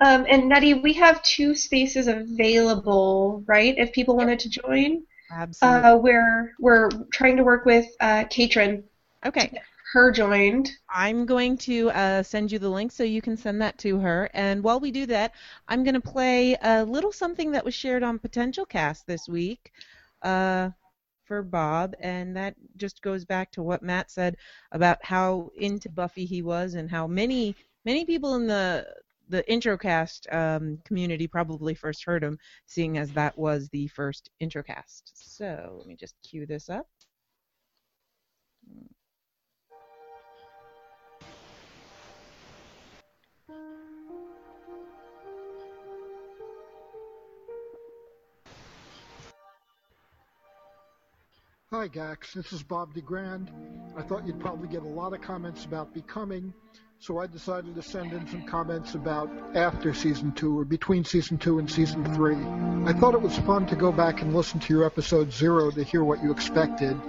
Um, 0.00 0.24
and 0.28 0.48
Nettie, 0.48 0.74
we 0.74 0.92
have 0.94 1.22
two 1.22 1.54
spaces 1.54 2.06
available, 2.06 3.42
right? 3.46 3.74
If 3.76 3.92
people 3.92 4.16
wanted 4.16 4.38
to 4.40 4.48
join, 4.48 5.02
Absolutely. 5.30 5.90
uh, 5.90 5.96
we're 5.96 6.52
we're 6.58 6.88
trying 7.12 7.36
to 7.36 7.44
work 7.44 7.66
with 7.66 7.86
uh, 8.00 8.24
Katrin, 8.30 8.84
okay. 9.26 9.60
Her 9.92 10.12
joined. 10.12 10.70
I'm 10.88 11.26
going 11.26 11.58
to 11.58 11.90
uh, 11.90 12.22
send 12.22 12.52
you 12.52 12.58
the 12.58 12.68
link 12.68 12.92
so 12.92 13.02
you 13.02 13.20
can 13.20 13.36
send 13.36 13.60
that 13.62 13.78
to 13.78 13.98
her. 13.98 14.30
And 14.34 14.62
while 14.62 14.78
we 14.78 14.90
do 14.90 15.06
that, 15.06 15.32
I'm 15.68 15.82
going 15.82 15.94
to 15.94 16.00
play 16.00 16.56
a 16.62 16.84
little 16.84 17.12
something 17.12 17.50
that 17.52 17.64
was 17.64 17.74
shared 17.74 18.02
on 18.02 18.18
Potential 18.18 18.64
Cast 18.64 19.06
this 19.06 19.28
week 19.28 19.72
uh, 20.22 20.70
for 21.24 21.42
Bob. 21.42 21.94
And 22.00 22.36
that 22.36 22.54
just 22.76 23.02
goes 23.02 23.24
back 23.24 23.50
to 23.52 23.62
what 23.62 23.82
Matt 23.82 24.10
said 24.10 24.36
about 24.70 25.04
how 25.04 25.50
into 25.56 25.88
Buffy 25.88 26.24
he 26.24 26.42
was 26.42 26.74
and 26.74 26.90
how 26.90 27.06
many 27.06 27.56
many 27.84 28.04
people 28.04 28.34
in 28.34 28.46
the 28.46 28.86
the 29.28 29.44
introcast 29.44 30.32
um, 30.34 30.78
community 30.84 31.26
probably 31.28 31.72
first 31.72 32.04
heard 32.04 32.22
him, 32.22 32.36
seeing 32.66 32.98
as 32.98 33.12
that 33.12 33.36
was 33.38 33.68
the 33.68 33.86
first 33.88 34.28
introcast. 34.42 35.02
So 35.14 35.76
let 35.78 35.86
me 35.86 35.94
just 35.94 36.16
cue 36.22 36.46
this 36.46 36.68
up. 36.68 36.88
Hi, 51.72 51.86
Gax. 51.86 52.34
This 52.34 52.52
is 52.52 52.64
Bob 52.64 52.94
DeGrand. 52.94 53.48
I 53.96 54.02
thought 54.02 54.26
you'd 54.26 54.40
probably 54.40 54.66
get 54.66 54.82
a 54.82 54.88
lot 54.88 55.12
of 55.12 55.20
comments 55.20 55.64
about 55.64 55.94
Becoming, 55.94 56.52
so 56.98 57.18
I 57.18 57.28
decided 57.28 57.76
to 57.76 57.82
send 57.82 58.12
in 58.12 58.26
some 58.26 58.44
comments 58.44 58.96
about 58.96 59.30
after 59.54 59.94
season 59.94 60.32
two 60.32 60.58
or 60.58 60.64
between 60.64 61.04
season 61.04 61.38
two 61.38 61.60
and 61.60 61.70
season 61.70 62.12
three. 62.12 62.34
I 62.86 62.92
thought 62.92 63.14
it 63.14 63.22
was 63.22 63.38
fun 63.38 63.66
to 63.68 63.76
go 63.76 63.92
back 63.92 64.20
and 64.20 64.34
listen 64.34 64.58
to 64.58 64.74
your 64.74 64.84
episode 64.84 65.32
zero 65.32 65.70
to 65.70 65.84
hear 65.84 66.02
what 66.02 66.20
you 66.24 66.32
expected. 66.32 67.00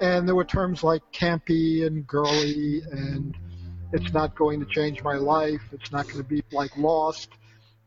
And 0.00 0.26
there 0.26 0.34
were 0.34 0.44
terms 0.44 0.82
like 0.82 1.02
campy 1.12 1.86
and 1.86 2.04
girly 2.04 2.82
and 2.90 3.36
it's 3.92 4.12
not 4.12 4.34
going 4.34 4.58
to 4.58 4.66
change 4.66 5.04
my 5.04 5.14
life, 5.14 5.62
it's 5.70 5.92
not 5.92 6.06
going 6.06 6.18
to 6.18 6.28
be 6.28 6.42
like 6.50 6.76
Lost, 6.76 7.30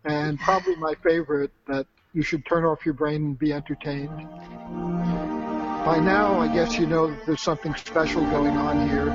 and 0.06 0.39
probably 0.39 0.78
my 0.78 0.93
favorite 1.04 1.51
that 1.67 1.88
you 2.13 2.21
should 2.21 2.45
turn 2.45 2.63
off 2.63 2.86
your 2.86 2.93
brain 2.93 3.25
and 3.25 3.38
be 3.38 3.51
entertained. 3.51 4.30
By 5.86 6.00
now, 6.00 6.39
I 6.39 6.48
guess 6.48 6.80
you 6.80 6.88
know 6.88 7.12
that 7.12 7.28
there's 7.28 7.43
something 7.43 7.76
special 7.76 8.21
going 8.32 8.58
on 8.58 8.89
here, 8.89 9.10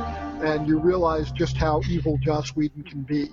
and 0.44 0.68
you 0.68 0.78
realize 0.78 1.32
just 1.32 1.56
how 1.56 1.82
evil 1.88 2.16
Joss 2.18 2.50
Whedon 2.54 2.84
can 2.84 3.02
be. 3.02 3.28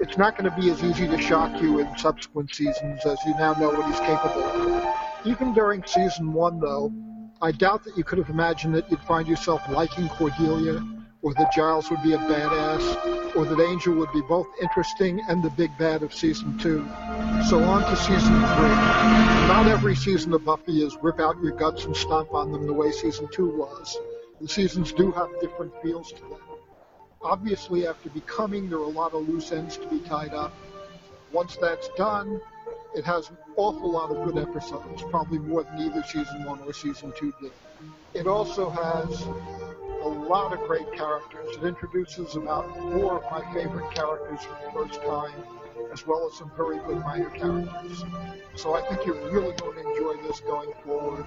It's 0.00 0.16
not 0.16 0.38
going 0.38 0.50
to 0.50 0.56
be 0.58 0.70
as 0.70 0.82
easy 0.82 1.06
to 1.06 1.20
shock 1.20 1.60
you 1.60 1.80
in 1.80 1.98
subsequent 1.98 2.54
seasons 2.54 3.04
as 3.04 3.18
you 3.26 3.34
now 3.34 3.52
know 3.60 3.68
what 3.68 3.86
he's 3.86 4.00
capable 4.00 4.42
of. 4.42 4.96
Even 5.26 5.52
during 5.52 5.84
season 5.84 6.32
one, 6.32 6.58
though, 6.58 6.90
I 7.42 7.52
doubt 7.52 7.84
that 7.84 7.94
you 7.98 8.04
could 8.04 8.16
have 8.16 8.30
imagined 8.30 8.74
that 8.74 8.90
you'd 8.90 9.00
find 9.00 9.28
yourself 9.28 9.60
liking 9.68 10.08
Cordelia, 10.08 10.82
or 11.26 11.34
that 11.34 11.50
Giles 11.50 11.90
would 11.90 12.00
be 12.04 12.12
a 12.12 12.18
badass, 12.18 13.34
or 13.34 13.44
that 13.44 13.60
Angel 13.60 13.92
would 13.96 14.12
be 14.12 14.20
both 14.20 14.46
interesting 14.62 15.20
and 15.28 15.42
the 15.42 15.50
big 15.50 15.76
bad 15.76 16.04
of 16.04 16.14
season 16.14 16.56
two. 16.56 16.86
So 17.48 17.64
on 17.64 17.82
to 17.82 17.96
season 17.96 18.20
three. 18.54 18.76
Not 19.48 19.66
every 19.66 19.96
season 19.96 20.32
of 20.34 20.44
Buffy 20.44 20.84
is 20.84 20.96
rip 21.02 21.18
out 21.18 21.42
your 21.42 21.50
guts 21.50 21.84
and 21.84 21.96
stomp 21.96 22.32
on 22.32 22.52
them 22.52 22.68
the 22.68 22.72
way 22.72 22.92
season 22.92 23.26
two 23.32 23.48
was. 23.48 23.98
The 24.40 24.46
seasons 24.46 24.92
do 24.92 25.10
have 25.10 25.28
different 25.40 25.72
feels 25.82 26.12
to 26.12 26.20
them. 26.20 26.38
Obviously, 27.20 27.88
after 27.88 28.08
becoming, 28.10 28.70
there 28.70 28.78
are 28.78 28.82
a 28.82 28.86
lot 28.86 29.12
of 29.12 29.28
loose 29.28 29.50
ends 29.50 29.76
to 29.78 29.86
be 29.88 29.98
tied 29.98 30.32
up. 30.32 30.54
Once 31.32 31.56
that's 31.56 31.88
done, 31.96 32.40
it 32.94 33.04
has 33.04 33.30
an 33.30 33.36
awful 33.56 33.90
lot 33.90 34.12
of 34.12 34.24
good 34.32 34.38
episodes, 34.38 35.02
probably 35.10 35.40
more 35.40 35.64
than 35.64 35.80
either 35.80 36.04
season 36.04 36.44
one 36.44 36.60
or 36.60 36.72
season 36.72 37.12
two 37.16 37.34
did. 37.42 37.50
It 38.14 38.28
also 38.28 38.70
has 38.70 39.26
a 40.06 40.28
lot 40.28 40.52
of 40.52 40.60
great 40.68 40.92
characters. 40.92 41.56
It 41.56 41.64
introduces 41.64 42.36
about 42.36 42.72
four 42.76 43.18
of 43.18 43.24
my 43.24 43.42
favorite 43.52 43.92
characters 43.92 44.38
for 44.40 44.56
the 44.64 44.88
first 44.88 45.02
time, 45.02 45.34
as 45.92 46.06
well 46.06 46.28
as 46.30 46.38
some 46.38 46.52
very 46.56 46.78
good 46.86 47.00
minor 47.00 47.30
characters. 47.30 48.04
So 48.54 48.74
I 48.74 48.82
think 48.82 49.04
you're 49.04 49.20
really 49.30 49.52
going 49.56 49.74
to 49.74 49.90
enjoy 49.90 50.22
this 50.22 50.38
going 50.40 50.72
forward. 50.84 51.26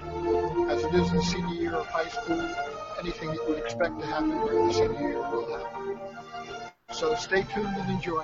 As 0.71 0.85
it 0.85 0.93
is 0.95 1.11
the 1.11 1.21
senior 1.21 1.55
year 1.55 1.75
of 1.75 1.87
high 1.87 2.07
school, 2.07 2.39
anything 3.01 3.33
you 3.33 3.43
would 3.49 3.59
expect 3.59 3.99
to 3.99 4.05
happen 4.05 4.29
during 4.29 4.67
the 4.67 4.73
senior 4.73 5.09
year 5.09 5.29
will 5.29 5.57
happen. 5.57 5.99
So 6.93 7.15
stay 7.15 7.43
tuned 7.53 7.75
and 7.75 7.91
enjoy 7.91 8.23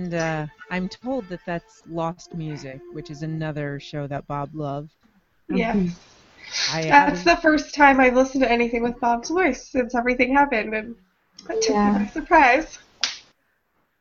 And 0.00 0.14
uh, 0.14 0.46
I'm 0.70 0.88
told 0.88 1.28
that 1.28 1.40
that's 1.46 1.82
Lost 1.86 2.32
Music, 2.34 2.80
which 2.94 3.10
is 3.10 3.22
another 3.22 3.78
show 3.78 4.06
that 4.06 4.26
Bob 4.26 4.48
loved. 4.54 4.92
Yeah. 5.50 5.74
I 6.72 6.80
That's 6.80 7.22
haven't- 7.22 7.24
the 7.26 7.36
first 7.36 7.74
time 7.74 8.00
I've 8.00 8.14
listened 8.14 8.42
to 8.44 8.50
anything 8.50 8.82
with 8.82 8.98
Bob's 8.98 9.28
voice 9.28 9.68
since 9.70 9.94
everything 9.94 10.32
happened, 10.32 10.74
and 10.74 10.96
that 11.48 11.60
took 11.60 11.74
Yeah. 11.74 11.92
me 11.92 11.98
by 12.04 12.06
surprise. 12.06 12.78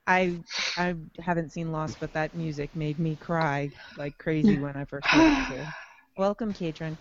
I 0.07 0.39
I 0.77 0.95
haven't 1.19 1.51
seen 1.51 1.73
Lost, 1.73 1.97
but 1.99 2.13
that 2.13 2.33
music 2.33 2.73
made 2.77 2.97
me 2.97 3.17
cry 3.17 3.69
like 3.97 4.17
crazy 4.17 4.57
when 4.57 4.77
I 4.77 4.85
first 4.85 5.05
heard 5.07 5.51
it. 5.51 5.67
Welcome, 6.17 6.53
Katrin. 6.53 6.97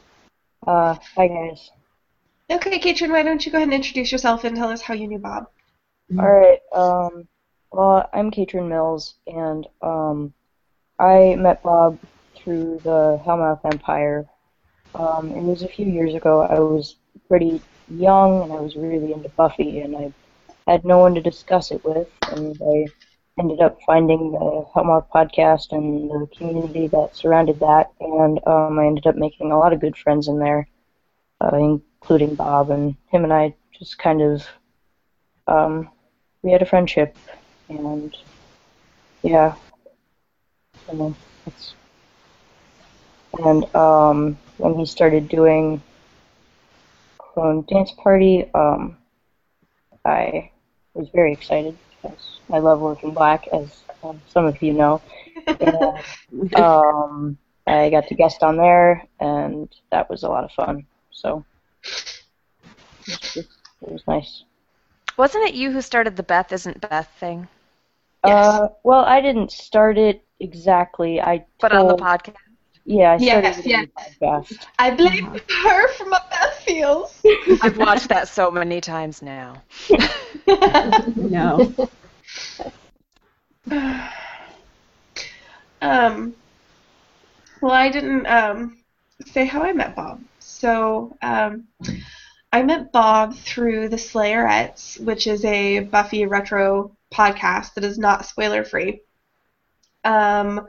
Uh, 0.66 0.96
hi 1.14 1.28
guys. 1.28 1.70
Okay, 2.50 2.80
Katrin, 2.80 3.12
why 3.12 3.22
don't 3.22 3.46
you 3.46 3.52
go 3.52 3.58
ahead 3.58 3.68
and 3.68 3.74
introduce 3.74 4.10
yourself 4.10 4.42
and 4.42 4.56
tell 4.56 4.70
us 4.70 4.82
how 4.82 4.94
you 4.94 5.06
knew 5.06 5.20
Bob? 5.20 5.44
All 6.18 6.28
right. 6.28 6.58
Um, 6.74 7.28
well, 7.70 8.08
I'm 8.12 8.30
Katrin 8.30 8.68
Mills, 8.68 9.14
and 9.26 9.66
um, 9.82 10.32
I 10.98 11.36
met 11.36 11.62
Bob 11.62 11.98
through 12.36 12.80
the 12.82 13.20
Hellmouth 13.24 13.60
Empire. 13.64 14.26
Um, 14.94 15.30
it 15.32 15.42
was 15.42 15.62
a 15.62 15.68
few 15.68 15.86
years 15.86 16.14
ago. 16.14 16.42
I 16.42 16.58
was 16.58 16.96
pretty 17.28 17.60
young, 17.90 18.42
and 18.42 18.52
I 18.52 18.60
was 18.60 18.76
really 18.76 19.12
into 19.12 19.28
Buffy, 19.30 19.80
and 19.80 19.96
I 19.96 20.12
had 20.66 20.84
no 20.84 20.98
one 20.98 21.14
to 21.14 21.20
discuss 21.20 21.70
it 21.70 21.84
with, 21.84 22.08
and 22.32 22.56
I 22.62 22.86
ended 23.38 23.60
up 23.60 23.78
finding 23.86 24.32
the 24.32 24.66
Hellmouth 24.74 25.08
podcast 25.14 25.72
and 25.72 26.10
the 26.10 26.26
community 26.36 26.88
that 26.88 27.16
surrounded 27.16 27.60
that, 27.60 27.92
and 28.00 28.40
um, 28.46 28.78
I 28.78 28.86
ended 28.86 29.06
up 29.06 29.16
making 29.16 29.52
a 29.52 29.58
lot 29.58 29.72
of 29.72 29.80
good 29.80 29.96
friends 29.96 30.28
in 30.28 30.38
there, 30.38 30.68
uh, 31.40 31.56
including 31.56 32.34
Bob, 32.34 32.70
and 32.70 32.96
him 33.10 33.24
and 33.24 33.32
I 33.32 33.54
just 33.78 33.98
kind 33.98 34.22
of 34.22 34.46
um, 35.46 35.90
we 36.42 36.52
had 36.52 36.62
a 36.62 36.66
friendship, 36.66 37.16
and 37.68 38.16
yeah, 39.22 39.54
and 40.88 41.14
that's 41.44 41.74
and 43.38 43.74
um, 43.74 44.38
when 44.56 44.74
he 44.74 44.86
started 44.86 45.28
doing 45.28 45.82
Clone 47.18 47.64
Dance 47.68 47.92
Party, 47.92 48.50
um, 48.54 48.96
I 50.04 50.50
was 50.94 51.08
very 51.14 51.32
excited 51.32 51.76
because 52.02 52.40
I 52.50 52.58
love 52.58 52.82
Orphan 52.82 53.12
Black, 53.12 53.46
as 53.48 53.82
um, 54.02 54.20
some 54.28 54.46
of 54.46 54.60
you 54.62 54.72
know. 54.72 55.02
And, 55.60 56.54
um, 56.56 57.38
I 57.66 57.90
got 57.90 58.06
to 58.08 58.14
guest 58.14 58.42
on 58.42 58.56
there, 58.56 59.06
and 59.18 59.68
that 59.90 60.08
was 60.10 60.22
a 60.22 60.28
lot 60.28 60.44
of 60.44 60.52
fun. 60.52 60.86
So 61.10 61.44
it 61.84 63.18
was, 63.34 63.36
it 63.36 63.92
was 63.92 64.02
nice. 64.06 64.44
Wasn't 65.16 65.48
it 65.48 65.54
you 65.54 65.72
who 65.72 65.80
started 65.80 66.16
the 66.16 66.22
Beth 66.22 66.52
isn't 66.52 66.80
Beth 66.80 67.10
thing? 67.18 67.48
Uh, 68.24 68.68
well, 68.82 69.04
I 69.04 69.20
didn't 69.20 69.52
start 69.52 69.98
it 69.98 70.24
exactly. 70.40 71.20
I 71.20 71.46
But 71.60 71.72
on 71.72 71.86
the 71.88 71.94
podcast. 71.94 72.34
Yeah, 72.84 73.12
I 73.12 73.16
started 73.18 73.44
Yes, 73.44 73.66
yes. 73.66 73.88
on 74.00 74.16
the 74.20 74.26
podcast. 74.26 74.66
I 74.78 74.90
blame 74.90 75.24
her 75.62 75.88
for 75.88 76.06
my 76.06 76.20
bad 76.30 76.54
feels. 76.54 77.20
I've 77.62 77.76
watched 77.78 78.08
that 78.08 78.28
so 78.28 78.50
many 78.50 78.80
times 78.80 79.22
now. 79.22 79.62
No. 81.16 81.74
um, 85.82 86.34
well, 87.60 87.72
I 87.72 87.90
didn't 87.90 88.26
um, 88.26 88.78
say 89.26 89.44
how 89.44 89.62
I 89.62 89.72
met 89.72 89.94
Bob. 89.94 90.22
So 90.38 91.16
um, 91.20 91.64
I 92.52 92.62
met 92.62 92.92
Bob 92.92 93.34
through 93.34 93.88
the 93.90 93.96
Slayerettes, 93.96 94.98
which 95.00 95.26
is 95.26 95.44
a 95.44 95.80
Buffy 95.80 96.24
retro 96.24 96.96
podcast 97.12 97.74
that 97.74 97.84
is 97.84 97.98
not 97.98 98.26
spoiler 98.26 98.64
free. 98.64 99.00
Um, 100.04 100.66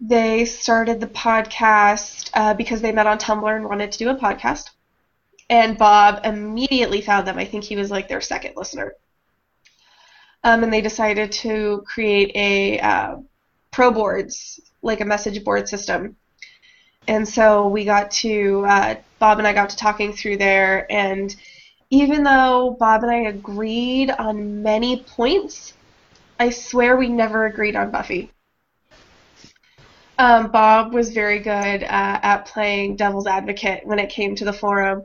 they 0.00 0.44
started 0.46 1.00
the 1.00 1.06
podcast 1.06 2.30
uh, 2.34 2.54
because 2.54 2.80
they 2.80 2.92
met 2.92 3.06
on 3.06 3.18
Tumblr 3.18 3.54
and 3.54 3.66
wanted 3.66 3.92
to 3.92 3.98
do 3.98 4.08
a 4.10 4.16
podcast. 4.16 4.70
And 5.50 5.76
Bob 5.76 6.24
immediately 6.24 7.02
found 7.02 7.26
them. 7.26 7.38
I 7.38 7.44
think 7.44 7.64
he 7.64 7.76
was 7.76 7.90
like 7.90 8.08
their 8.08 8.20
second 8.20 8.54
listener. 8.56 8.94
Um, 10.42 10.62
and 10.62 10.72
they 10.72 10.80
decided 10.80 11.32
to 11.32 11.82
create 11.86 12.32
a 12.34 12.78
uh, 12.80 13.16
pro 13.70 13.90
boards, 13.90 14.60
like 14.80 15.00
a 15.00 15.04
message 15.04 15.44
board 15.44 15.68
system. 15.68 16.16
And 17.06 17.28
so 17.28 17.68
we 17.68 17.84
got 17.84 18.10
to, 18.12 18.64
uh, 18.66 18.94
Bob 19.18 19.38
and 19.38 19.46
I 19.46 19.52
got 19.52 19.70
to 19.70 19.76
talking 19.76 20.12
through 20.12 20.38
there. 20.38 20.90
And 20.90 21.34
even 21.90 22.22
though 22.22 22.76
Bob 22.78 23.02
and 23.02 23.12
I 23.12 23.28
agreed 23.28 24.10
on 24.10 24.62
many 24.62 25.02
points, 25.02 25.74
I 26.38 26.50
swear 26.50 26.96
we 26.96 27.08
never 27.08 27.46
agreed 27.46 27.76
on 27.76 27.90
Buffy. 27.90 28.30
Um, 30.18 30.50
Bob 30.50 30.92
was 30.92 31.10
very 31.10 31.40
good 31.40 31.82
uh, 31.82 32.20
at 32.22 32.46
playing 32.46 32.96
devil's 32.96 33.26
advocate 33.26 33.84
when 33.84 33.98
it 33.98 34.10
came 34.10 34.36
to 34.36 34.44
the 34.44 34.52
forum. 34.52 35.04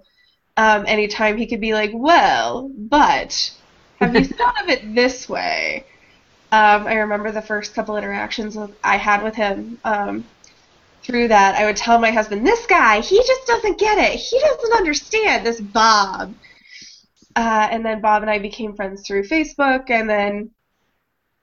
Um, 0.57 0.85
anytime 0.87 1.37
he 1.37 1.47
could 1.47 1.61
be 1.61 1.73
like, 1.73 1.91
well, 1.93 2.69
but 2.77 3.51
have 3.99 4.15
you 4.15 4.25
thought 4.37 4.61
of 4.61 4.69
it 4.69 4.93
this 4.93 5.27
way? 5.27 5.85
Um, 6.51 6.85
I 6.85 6.95
remember 6.95 7.31
the 7.31 7.41
first 7.41 7.73
couple 7.73 7.97
interactions 7.97 8.57
I 8.83 8.97
had 8.97 9.23
with 9.23 9.35
him 9.35 9.79
um, 9.83 10.25
through 11.03 11.29
that. 11.29 11.55
I 11.55 11.65
would 11.65 11.77
tell 11.77 11.97
my 11.97 12.11
husband, 12.11 12.45
this 12.45 12.65
guy, 12.65 13.01
he 13.01 13.17
just 13.17 13.47
doesn't 13.47 13.79
get 13.79 13.97
it. 13.97 14.19
He 14.19 14.39
doesn't 14.39 14.73
understand 14.73 15.45
this 15.45 15.59
Bob. 15.59 16.33
Uh, 17.35 17.67
and 17.69 17.85
then 17.85 18.01
Bob 18.01 18.21
and 18.21 18.31
I 18.31 18.39
became 18.39 18.75
friends 18.75 19.05
through 19.05 19.23
Facebook, 19.23 19.89
and 19.89 20.09
then 20.09 20.51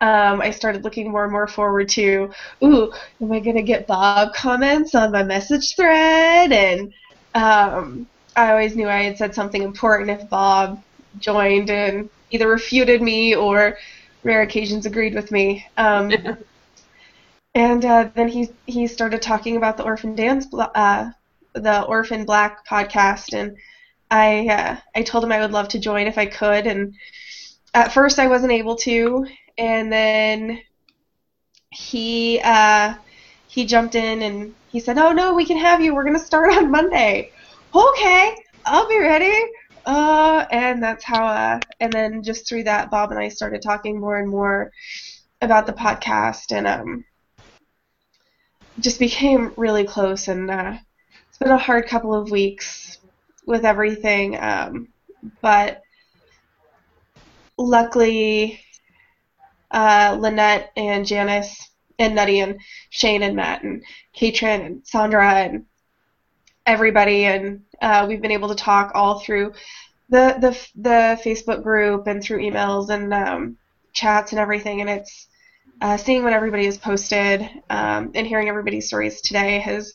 um, 0.00 0.40
I 0.40 0.50
started 0.50 0.83
looking 0.83 1.11
more 1.11 1.22
and 1.24 1.33
more 1.33 1.46
forward 1.46 1.88
to, 1.90 2.31
ooh, 2.64 2.92
am 3.20 3.33
I 3.33 3.38
going 3.38 3.57
to 3.57 3.62
get 3.62 3.87
Bob 3.87 4.35
comments 4.35 4.94
on 4.94 5.12
my 5.12 5.22
message 5.22 5.76
thread? 5.76 6.50
And 6.50 6.92
um, 7.35 8.09
I 8.35 8.50
always 8.50 8.74
knew 8.74 8.88
I 8.88 9.02
had 9.02 9.16
said 9.16 9.35
something 9.35 9.62
important 9.62 10.11
if 10.11 10.28
Bob 10.28 10.83
joined 11.18 11.70
and 11.70 12.11
either 12.33 12.48
refuted 12.48 13.00
me 13.00 13.37
or 13.37 13.78
rare 14.24 14.42
occasions 14.42 14.87
agreed 14.87 15.14
with 15.14 15.31
me. 15.31 15.64
Um, 15.76 16.11
and 17.55 17.85
uh, 17.85 18.09
then 18.14 18.28
he 18.28 18.48
he 18.66 18.87
started 18.87 19.22
talking 19.22 19.57
about 19.57 19.76
the 19.76 19.85
Orphan 19.85 20.16
Dance, 20.16 20.46
uh, 20.52 21.11
the 21.52 21.83
Orphan 21.83 22.24
Black 22.24 22.66
podcast, 22.66 23.38
and 23.38 23.57
I 24.12 24.46
uh, 24.46 24.77
I 24.94 25.03
told 25.03 25.25
him 25.25 25.33
I 25.33 25.40
would 25.40 25.53
love 25.53 25.68
to 25.68 25.79
join 25.79 26.07
if 26.07 26.18
I 26.18 26.27
could. 26.27 26.66
And 26.66 26.94
at 27.72 27.92
first 27.92 28.18
I 28.18 28.29
wasn't 28.29 28.53
able 28.53 28.77
to, 28.77 29.27
and 29.57 29.90
then 29.90 30.61
he 31.70 32.38
uh, 32.44 32.94
he 33.48 33.64
jumped 33.64 33.94
in 33.94 34.20
and 34.20 34.55
he 34.68 34.81
said, 34.81 34.98
"Oh 34.98 35.12
no, 35.12 35.33
we 35.33 35.46
can 35.46 35.57
have 35.57 35.81
you. 35.81 35.94
We're 35.94 36.05
gonna 36.05 36.18
start 36.18 36.53
on 36.53 36.70
Monday." 36.70 37.33
Okay, 37.75 38.37
I'll 38.66 38.87
be 38.87 39.01
ready. 39.01 39.35
Uh, 39.87 40.44
and 40.51 40.83
that's 40.83 41.05
how. 41.05 41.25
Uh, 41.25 41.61
and 41.81 41.90
then 41.90 42.22
just 42.22 42.46
through 42.46 42.64
that, 42.64 42.90
Bob 42.90 43.12
and 43.12 43.18
I 43.18 43.29
started 43.29 43.62
talking 43.62 43.98
more 43.98 44.18
and 44.18 44.29
more 44.29 44.72
about 45.40 45.66
the 45.66 45.72
podcast, 45.72 46.55
and 46.55 46.66
um, 46.66 47.05
just 48.79 48.98
became 48.98 49.55
really 49.57 49.85
close. 49.85 50.29
And 50.29 50.51
uh, 50.51 50.75
it's 51.31 51.38
been 51.38 51.51
a 51.51 51.57
hard 51.57 51.87
couple 51.87 52.14
of 52.14 52.31
weeks 52.31 52.98
with 53.46 53.64
everything, 53.64 54.38
um, 54.40 54.88
but 55.40 55.83
luckily 57.59 58.61
uh, 59.70 60.16
Lynette 60.18 60.70
and 60.76 61.07
Janice 61.07 61.70
and 61.98 62.14
Nutty 62.14 62.40
and 62.40 62.61
Shane 62.90 63.22
and 63.22 63.37
Matt 63.37 63.62
and 63.62 63.83
Katrin 64.14 64.62
and 64.62 64.81
Sandra 64.85 65.35
and 65.35 65.64
everybody, 66.66 67.26
and 67.26 67.62
uh, 67.81 68.07
we've 68.09 68.22
been 68.22 68.31
able 68.31 68.48
to 68.48 68.55
talk 68.55 68.92
all 68.94 69.20
through 69.20 69.52
the 70.09 70.37
the 70.40 70.81
the 70.81 71.20
Facebook 71.24 71.62
group 71.62 72.07
and 72.07 72.22
through 72.22 72.42
emails 72.42 72.90
and 72.90 73.12
um, 73.14 73.57
chats 73.92 74.33
and 74.33 74.40
everything. 74.40 74.81
And 74.81 74.90
it's 74.90 75.28
uh, 75.81 75.96
seeing 75.96 76.22
what 76.22 76.33
everybody 76.33 76.64
has 76.66 76.78
posted 76.78 77.48
um, 77.70 78.12
and 78.14 78.26
hearing 78.26 78.48
everybody's 78.48 78.87
stories 78.87 79.20
today 79.20 79.59
has. 79.61 79.92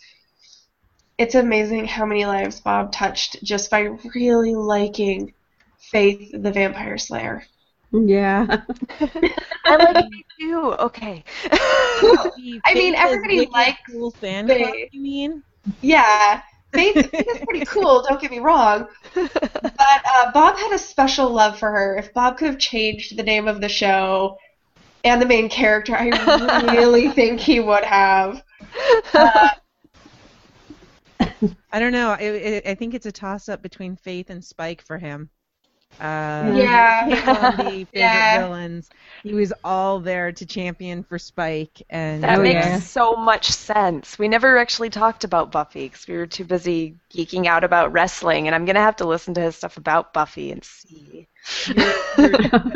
It's 1.18 1.36
amazing 1.36 1.86
how 1.86 2.06
many 2.06 2.26
lives 2.26 2.60
Bob 2.60 2.92
touched 2.92 3.44
just 3.44 3.72
by 3.72 3.90
really 4.16 4.56
liking 4.56 5.34
Faith 5.80 6.32
the 6.32 6.52
Vampire 6.52 6.98
Slayer. 6.98 7.44
Yeah. 7.92 8.62
I 9.66 9.76
like 9.78 10.06
it 10.06 10.26
too. 10.40 10.74
Okay. 10.80 11.24
I 11.52 12.74
mean, 12.74 12.96
everybody 12.96 13.46
likes 13.48 13.80
cool 13.90 14.12
fan 14.12 14.46
club, 14.46 14.58
Faith. 14.60 14.90
you 14.92 15.02
mean? 15.02 15.44
Yeah, 15.82 16.42
Faith, 16.74 17.10
Faith 17.10 17.28
is 17.28 17.40
pretty 17.46 17.66
cool. 17.66 18.04
Don't 18.08 18.22
get 18.22 18.32
me 18.32 18.40
wrong, 18.40 18.88
but 19.16 19.32
uh, 19.74 20.32
Bob 20.34 20.58
had 20.58 20.74
a 20.74 20.78
special 20.78 21.30
love 21.30 21.58
for 21.58 21.72
her. 21.72 21.98
If 21.98 22.14
Bob 22.14 22.38
could 22.38 22.48
have 22.48 22.60
changed 22.60 23.18
the 23.18 23.24
name 23.24 23.48
of 23.48 23.62
the 23.62 23.70
show 23.70 24.38
and 25.04 25.22
the 25.22 25.26
main 25.26 25.50
character, 25.50 25.96
I 25.96 26.10
really 26.74 27.10
think 27.12 27.40
he 27.40 27.60
would 27.60 27.84
have. 27.86 28.44
Uh, 29.14 29.50
I 31.72 31.80
don't 31.80 31.92
know. 31.94 32.10
I, 32.12 32.62
I, 32.68 32.72
I 32.72 32.76
think 32.76 32.94
it's 32.94 33.06
a 33.06 33.12
toss 33.12 33.50
up 33.50 33.62
between 33.62 33.96
Faith 33.96 34.30
and 34.30 34.44
Spike 34.44 34.82
for 34.82 34.98
him. 34.98 35.30
Uh, 36.00 36.64
Yeah. 36.64 37.08
one 37.24 37.44
of 37.44 37.58
the 37.58 37.86
favorite 37.86 38.26
Yeah. 38.26 38.30
villains. 38.30 38.92
He 39.24 39.34
was 39.34 39.54
all 39.64 40.00
there 40.00 40.32
to 40.34 40.46
champion 40.46 41.04
for 41.04 41.20
Spike, 41.20 41.82
and 41.90 42.32
That 42.32 42.40
Oh, 42.40 42.42
makes 42.42 42.68
yeah. 42.68 42.82
so 42.92 43.16
much 43.16 43.46
sense. 43.52 44.18
We 44.20 44.28
never 44.28 44.58
actually 44.58 44.90
talked 44.90 45.24
about 45.24 45.52
Buffy 45.52 45.88
because 45.88 46.08
we 46.08 46.16
were 46.18 46.26
too 46.28 46.46
busy 46.46 46.98
geeking 47.14 47.46
out 47.46 47.64
about 47.64 47.92
wrestling, 47.94 48.48
and 48.48 48.56
I'm 48.56 48.66
gonna 48.66 48.80
have 48.82 48.96
to 48.98 49.08
listen 49.08 49.34
to 49.36 49.42
his 49.42 49.56
stuff 49.56 49.78
about 49.78 50.14
Buffy 50.14 50.52
and 50.52 50.64
see. 50.64 51.28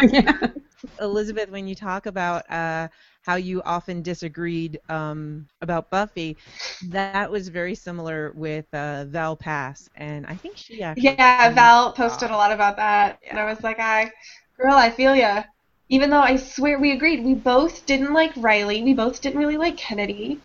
yeah. 0.02 0.50
Elizabeth, 1.00 1.50
when 1.50 1.68
you 1.68 1.76
talk 1.76 2.06
about 2.06 2.50
uh, 2.50 2.88
how 3.22 3.36
you 3.36 3.62
often 3.64 4.02
disagreed 4.02 4.80
um, 4.90 5.48
about 5.62 5.90
Buffy, 5.92 6.38
that 6.82 7.30
was 7.32 7.50
very 7.50 7.76
similar 7.76 8.32
with 8.36 8.66
uh, 8.74 9.06
Val 9.06 9.36
Pass, 9.38 9.90
and 9.96 10.26
I 10.26 10.36
think 10.38 10.58
she 10.58 10.82
actually. 10.82 11.18
yeah, 11.18 11.50
Val 11.54 11.94
posted 11.94 12.30
a 12.32 12.36
lot 12.36 12.52
about 12.52 12.78
that, 12.78 13.20
and 13.30 13.40
I 13.40 13.46
was 13.46 13.64
like, 13.64 13.80
"I, 13.80 14.12
girl, 14.58 14.74
I 14.76 14.90
feel 14.90 15.16
ya." 15.16 15.44
Even 15.90 16.10
though 16.10 16.22
I 16.22 16.36
swear 16.38 16.80
we 16.80 16.92
agreed, 16.92 17.24
we 17.24 17.34
both 17.34 17.86
didn't 17.86 18.14
like 18.14 18.32
Riley, 18.38 18.82
we 18.84 18.94
both 18.94 19.22
didn't 19.22 19.40
really 19.40 19.58
like 19.58 19.78
Kennedy. 19.78 20.42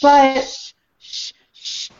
But 0.00 0.46
Shh, 0.98 1.32
shh. 1.52 1.90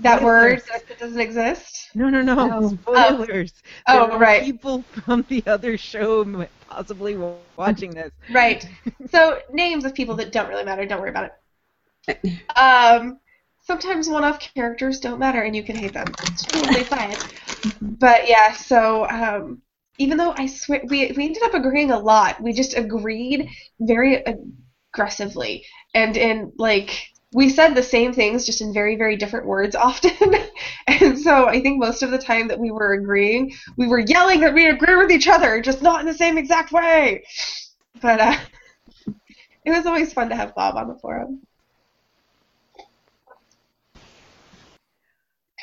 that 0.00 0.22
word 0.22 0.60
that 0.88 0.98
doesn't 0.98 1.20
exist. 1.20 1.79
No, 1.94 2.08
no, 2.08 2.22
no. 2.22 2.36
Oh. 2.62 2.68
Spoilers. 2.76 3.52
Oh, 3.86 4.06
There 4.06 4.12
are 4.12 4.18
right. 4.18 4.42
People 4.42 4.82
from 4.82 5.24
the 5.28 5.42
other 5.46 5.76
show 5.76 6.24
possibly 6.68 7.16
watching 7.56 7.90
this. 7.90 8.12
Right. 8.30 8.66
So 9.10 9.40
names 9.52 9.84
of 9.84 9.94
people 9.94 10.14
that 10.16 10.30
don't 10.30 10.48
really 10.48 10.64
matter. 10.64 10.86
Don't 10.86 11.00
worry 11.00 11.10
about 11.10 11.32
it. 12.06 12.40
Um, 12.56 13.18
sometimes 13.62 14.08
one-off 14.08 14.40
characters 14.40 15.00
don't 15.00 15.18
matter, 15.18 15.42
and 15.42 15.54
you 15.54 15.62
can 15.62 15.76
hate 15.76 15.92
them. 15.92 16.06
It's 16.22 16.44
totally 16.44 16.84
fine. 16.84 17.14
But 17.80 18.28
yeah, 18.28 18.52
so 18.52 19.08
um, 19.08 19.62
even 19.98 20.16
though 20.16 20.34
I 20.36 20.46
swear 20.46 20.80
we 20.88 21.12
we 21.16 21.26
ended 21.26 21.42
up 21.42 21.54
agreeing 21.54 21.90
a 21.90 21.98
lot, 21.98 22.40
we 22.40 22.52
just 22.52 22.76
agreed 22.76 23.48
very 23.80 24.24
aggressively, 24.92 25.64
and 25.94 26.16
in 26.16 26.52
like 26.56 27.10
we 27.32 27.48
said 27.48 27.74
the 27.74 27.82
same 27.82 28.12
things 28.12 28.44
just 28.44 28.60
in 28.60 28.72
very 28.72 28.96
very 28.96 29.16
different 29.16 29.46
words 29.46 29.74
often. 29.76 30.34
and 30.88 31.18
so 31.18 31.46
I 31.46 31.60
think 31.60 31.78
most 31.78 32.02
of 32.02 32.10
the 32.10 32.18
time 32.18 32.48
that 32.48 32.58
we 32.58 32.70
were 32.70 32.94
agreeing, 32.94 33.52
we 33.76 33.86
were 33.86 34.00
yelling 34.00 34.40
that 34.40 34.54
we 34.54 34.68
agree 34.68 34.96
with 34.96 35.10
each 35.10 35.28
other, 35.28 35.60
just 35.60 35.82
not 35.82 36.00
in 36.00 36.06
the 36.06 36.14
same 36.14 36.38
exact 36.38 36.72
way. 36.72 37.24
But 38.02 38.20
uh, 38.20 38.36
it 39.64 39.70
was 39.70 39.86
always 39.86 40.12
fun 40.12 40.28
to 40.30 40.36
have 40.36 40.54
Bob 40.54 40.76
on 40.76 40.88
the 40.88 40.98
forum. 40.98 41.42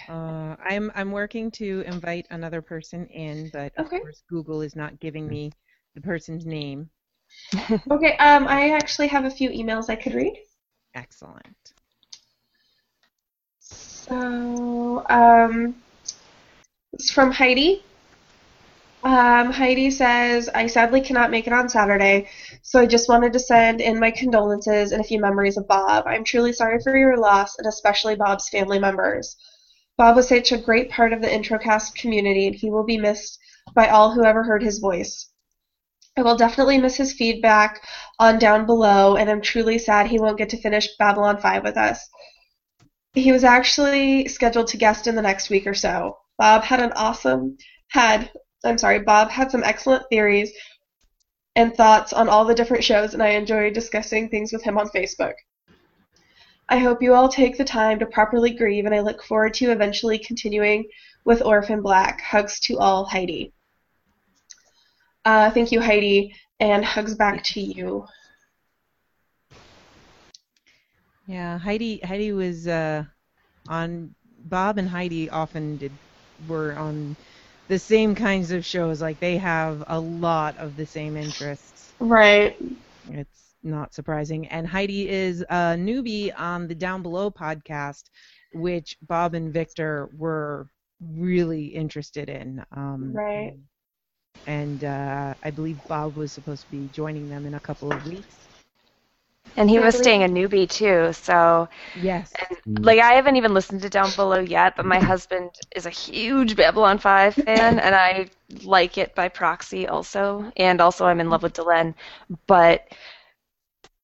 Uh, 0.08 0.56
I'm 0.64 0.92
I'm 0.96 1.12
working 1.12 1.52
to 1.52 1.84
invite 1.86 2.28
another 2.30 2.62
person 2.62 3.08
in, 3.08 3.50
but 3.50 3.74
of 3.78 3.86
Okay. 3.86 4.00
course 4.00 4.24
Google 4.30 4.62
is 4.62 4.76
not 4.76 5.00
giving 5.00 5.28
me 5.28 5.52
the 5.96 6.02
person's 6.02 6.46
name. 6.46 6.90
Okay, 7.92 8.16
um, 8.18 8.48
I 8.48 8.72
actually 8.72 9.08
have 9.08 9.26
a 9.26 9.32
few 9.32 9.50
emails 9.50 9.90
I 9.90 9.96
could 9.96 10.14
read. 10.14 10.38
Excellent. 10.98 11.74
So, 13.60 15.06
um, 15.12 15.76
it's 16.94 17.12
from 17.12 17.32
Heidi. 17.32 17.84
Um, 19.04 19.52
Heidi 19.52 19.92
says, 19.92 20.50
I 20.50 20.66
sadly 20.66 21.02
cannot 21.02 21.30
make 21.30 21.46
it 21.46 21.54
on 21.54 21.70
Saturday, 21.70 22.30
so 22.64 22.80
I 22.80 22.88
just 22.88 23.10
wanted 23.10 23.32
to 23.34 23.40
send 23.40 23.80
in 23.80 24.00
my 24.00 24.10
condolences 24.10 24.92
and 24.92 25.00
a 25.00 25.04
few 25.04 25.22
memories 25.22 25.56
of 25.56 25.68
Bob. 25.68 26.08
I'm 26.08 26.24
truly 26.24 26.52
sorry 26.52 26.80
for 26.82 26.98
your 26.98 27.16
loss, 27.16 27.60
and 27.60 27.68
especially 27.68 28.16
Bob's 28.16 28.50
family 28.50 28.80
members. 28.80 29.38
Bob 30.00 30.16
was 30.16 30.28
such 30.28 30.52
a 30.52 30.58
great 30.58 30.90
part 30.90 31.14
of 31.14 31.22
the 31.22 31.28
Introcast 31.28 31.94
community, 31.94 32.48
and 32.48 32.56
he 32.56 32.72
will 32.72 32.84
be 32.84 32.98
missed 32.98 33.38
by 33.76 33.88
all 33.88 34.14
who 34.14 34.26
ever 34.26 34.44
heard 34.44 34.64
his 34.64 34.80
voice. 34.80 35.30
I 36.18 36.24
will 36.24 36.36
definitely 36.36 36.80
miss 36.80 36.96
his 36.96 37.14
feedback 37.14 37.86
on 38.18 38.40
Down 38.40 38.66
Below, 38.66 39.18
and 39.18 39.30
I'm 39.30 39.40
truly 39.40 39.78
sad 39.78 40.08
he 40.08 40.20
won't 40.20 40.40
get 40.40 40.50
to 40.50 40.58
finish 40.58 40.88
Babylon 40.98 41.38
5 41.38 41.64
with 41.64 41.78
us. 41.78 42.10
He 43.14 43.32
was 43.32 43.44
actually 43.44 44.28
scheduled 44.28 44.68
to 44.70 44.78
guest 44.78 45.06
in 45.06 45.16
the 45.16 45.22
next 45.22 45.52
week 45.52 45.68
or 45.68 45.76
so. 45.76 46.18
Bob 46.40 46.64
had 46.64 46.80
an 46.80 46.92
awesome, 46.94 47.58
had 47.90 48.32
I'm 48.66 48.80
sorry, 48.80 49.00
Bob 49.00 49.30
had 49.30 49.52
some 49.52 49.64
excellent 49.64 50.06
theories 50.10 50.52
and 51.56 51.76
thoughts 51.76 52.14
on 52.14 52.30
all 52.30 52.46
the 52.46 52.56
different 52.56 52.84
shows, 52.84 53.14
and 53.14 53.22
I 53.22 53.30
enjoyed 53.30 53.74
discussing 53.74 54.30
things 54.30 54.52
with 54.52 54.64
him 54.64 54.78
on 54.78 54.90
Facebook. 54.90 55.34
I 56.70 56.80
hope 56.80 57.02
you 57.02 57.14
all 57.14 57.30
take 57.30 57.58
the 57.58 57.64
time 57.64 58.00
to 58.00 58.08
properly 58.08 58.52
grieve, 58.52 58.86
and 58.86 58.96
I 58.96 59.02
look 59.02 59.24
forward 59.24 59.54
to 59.56 59.72
eventually 59.72 60.18
continuing 60.18 60.86
with 61.26 61.44
Orphan 61.44 61.82
Black. 61.82 62.22
Hugs 62.22 62.60
to 62.62 62.78
all, 62.80 63.06
Heidi. 63.06 63.54
Uh, 65.28 65.52
thank 65.52 65.74
you, 65.74 65.82
Heidi, 65.82 66.34
and 66.62 66.86
hugs 66.86 67.14
back 67.14 67.44
to 67.44 67.60
you. 67.60 68.06
Yeah, 71.28 71.58
Heidi. 71.58 71.98
Heidi 72.00 72.32
was 72.32 72.66
uh, 72.66 73.04
on. 73.68 74.16
Bob 74.46 74.78
and 74.78 74.88
Heidi 74.88 75.30
often 75.30 75.76
did 75.76 75.92
were 76.48 76.72
on 76.78 77.18
the 77.68 77.78
same 77.78 78.16
kinds 78.16 78.52
of 78.52 78.64
shows. 78.64 79.02
Like 79.02 79.20
they 79.20 79.36
have 79.36 79.84
a 79.88 80.00
lot 80.00 80.58
of 80.60 80.78
the 80.78 80.86
same 80.86 81.18
interests. 81.18 81.92
Right. 82.00 82.56
It's 83.10 83.56
not 83.64 83.94
surprising. 83.94 84.48
And 84.48 84.66
Heidi 84.66 85.10
is 85.10 85.42
a 85.42 85.76
newbie 85.76 86.32
on 86.40 86.70
the 86.70 86.76
Down 86.76 87.02
Below 87.02 87.32
podcast, 87.32 88.04
which 88.54 88.96
Bob 89.02 89.34
and 89.34 89.52
Victor 89.52 90.10
were 90.18 90.70
really 91.02 91.66
interested 91.66 92.30
in. 92.30 92.64
Um, 92.72 93.12
Right. 93.14 93.58
And 94.46 94.84
uh, 94.84 95.36
I 95.44 95.52
believe 95.52 95.86
Bob 95.88 96.16
was 96.16 96.32
supposed 96.34 96.64
to 96.64 96.70
be 96.70 96.88
joining 96.90 97.30
them 97.30 97.46
in 97.46 97.54
a 97.54 97.60
couple 97.60 97.92
of 97.92 98.04
weeks. 98.04 98.50
And 99.56 99.70
he 99.70 99.80
was 99.80 99.96
staying 99.96 100.24
a 100.24 100.28
newbie 100.28 100.70
too, 100.70 101.12
so 101.14 101.68
Yes. 101.94 102.46
and 102.50 102.86
like 102.86 103.00
I 103.00 103.14
haven't 103.14 103.36
even 103.38 103.54
listened 103.54 103.82
to 103.82 103.90
Down 103.90 104.12
Below 104.14 104.40
yet, 104.40 104.76
but 104.76 104.86
my 104.86 105.00
husband 105.00 105.52
is 105.76 105.86
a 105.86 105.90
huge 105.92 106.56
Babylon 106.56 106.98
5 107.00 107.36
fan 107.36 107.80
and 107.80 107.96
I 107.96 108.30
like 108.64 108.98
it 108.98 109.16
by 109.16 109.30
proxy 109.30 109.88
also. 109.88 110.52
And 110.58 110.82
also 110.82 111.06
I'm 111.06 111.20
in 111.20 111.30
love 111.30 111.44
with 111.44 111.54
Delenn. 111.54 111.96
But 112.48 112.88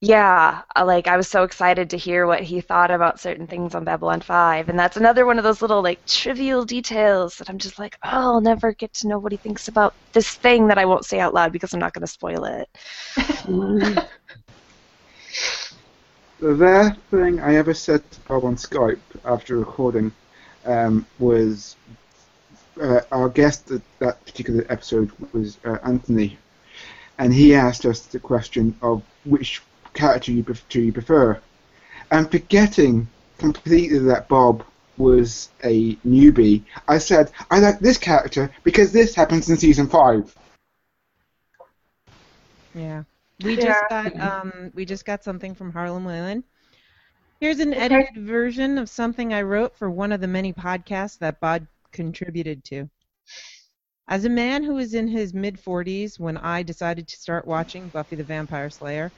yeah, 0.03 0.63
like 0.75 1.07
I 1.07 1.15
was 1.15 1.29
so 1.29 1.43
excited 1.43 1.89
to 1.91 1.97
hear 1.97 2.27
what 2.27 2.41
he 2.41 2.59
thought 2.59 2.91
about 2.91 3.21
certain 3.21 3.47
things 3.47 3.73
on 3.73 3.85
Babylon 3.85 4.19
5 4.19 4.67
and 4.67 4.77
that's 4.77 4.97
another 4.97 5.25
one 5.25 5.37
of 5.37 5.45
those 5.45 5.61
little 5.61 5.81
like 5.81 6.05
trivial 6.05 6.65
details 6.65 7.37
that 7.37 7.49
I'm 7.49 7.57
just 7.57 7.79
like, 7.79 7.97
"Oh, 8.03 8.09
I'll 8.33 8.41
never 8.41 8.73
get 8.73 8.93
to 8.95 9.07
know 9.07 9.17
what 9.17 9.31
he 9.31 9.37
thinks 9.37 9.69
about 9.69 9.93
this 10.11 10.35
thing 10.35 10.67
that 10.67 10.77
I 10.77 10.83
won't 10.83 11.05
say 11.05 11.21
out 11.21 11.33
loud 11.33 11.53
because 11.53 11.73
I'm 11.73 11.79
not 11.79 11.93
going 11.93 12.01
to 12.01 12.07
spoil 12.07 12.43
it." 12.45 12.69
The 16.39 16.55
last 16.55 16.99
thing 17.09 17.39
I 17.39 17.55
ever 17.55 17.73
said 17.73 18.01
to 18.11 18.19
Bob 18.27 18.43
on 18.43 18.57
Skype 18.57 18.99
after 19.23 19.57
recording 19.57 20.11
um, 20.65 21.05
was 21.17 21.77
uh, 22.81 22.99
our 23.13 23.29
guest 23.29 23.71
at 23.71 23.81
that 23.99 24.25
particular 24.25 24.65
episode 24.67 25.09
was 25.31 25.57
uh, 25.63 25.77
Anthony, 25.85 26.37
and 27.17 27.33
he 27.33 27.55
asked 27.55 27.85
us 27.85 28.01
the 28.01 28.19
question 28.19 28.75
of 28.81 29.01
which 29.23 29.61
character 29.93 30.31
you 30.31 30.43
do 30.69 30.81
you 30.81 30.93
prefer, 30.93 31.41
and 32.11 32.29
forgetting 32.31 33.07
completely 33.39 33.99
that 33.99 34.27
Bob 34.29 34.63
was 34.97 35.49
a 35.63 35.95
newbie, 35.97 36.63
I 36.87 36.97
said 36.99 37.31
I 37.49 37.59
like 37.59 37.79
this 37.79 37.97
character 37.97 38.51
because 38.63 38.91
this 38.91 39.15
happens 39.15 39.49
in 39.49 39.57
season 39.57 39.87
five. 39.87 40.35
Yeah. 42.73 43.03
We 43.43 43.57
Yeah. 43.57 43.65
just 43.65 43.89
got 43.89 44.19
um 44.19 44.71
we 44.73 44.85
just 44.85 45.05
got 45.05 45.23
something 45.23 45.55
from 45.55 45.71
Harlan 45.71 46.05
Whalen. 46.05 46.43
Here's 47.39 47.59
an 47.59 47.73
edited 47.73 48.23
version 48.25 48.77
of 48.77 48.89
something 48.89 49.33
I 49.33 49.41
wrote 49.41 49.75
for 49.77 49.89
one 49.89 50.11
of 50.11 50.21
the 50.21 50.27
many 50.27 50.53
podcasts 50.53 51.17
that 51.19 51.39
Bob 51.39 51.67
contributed 51.91 52.63
to. 52.65 52.89
As 54.07 54.25
a 54.25 54.29
man 54.29 54.63
who 54.63 54.75
was 54.75 54.93
in 54.93 55.07
his 55.07 55.33
mid 55.33 55.57
40s 55.57 56.19
when 56.19 56.37
I 56.37 56.63
decided 56.63 57.07
to 57.07 57.17
start 57.17 57.47
watching 57.47 57.89
Buffy 57.89 58.15
the 58.15 58.23
Vampire 58.23 58.69
Slayer, 58.69 59.11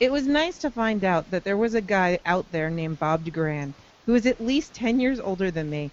it 0.00 0.12
was 0.12 0.26
nice 0.26 0.58
to 0.58 0.70
find 0.70 1.04
out 1.04 1.30
that 1.30 1.44
there 1.44 1.56
was 1.58 1.74
a 1.74 1.82
guy 1.82 2.18
out 2.26 2.50
there 2.50 2.70
named 2.70 2.98
Bob 2.98 3.24
DeGrand 3.24 3.74
who 4.06 4.12
was 4.12 4.26
at 4.26 4.40
least 4.40 4.74
10 4.74 5.00
years 5.00 5.20
older 5.20 5.50
than 5.50 5.68
me, 5.70 5.92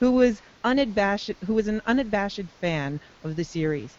who 0.00 0.12
was 0.12 0.42
unabashed 0.64 1.30
who 1.44 1.54
was 1.54 1.68
an 1.68 1.82
unabashed 1.86 2.50
fan 2.60 3.00
of 3.22 3.36
the 3.36 3.44
series. 3.44 3.98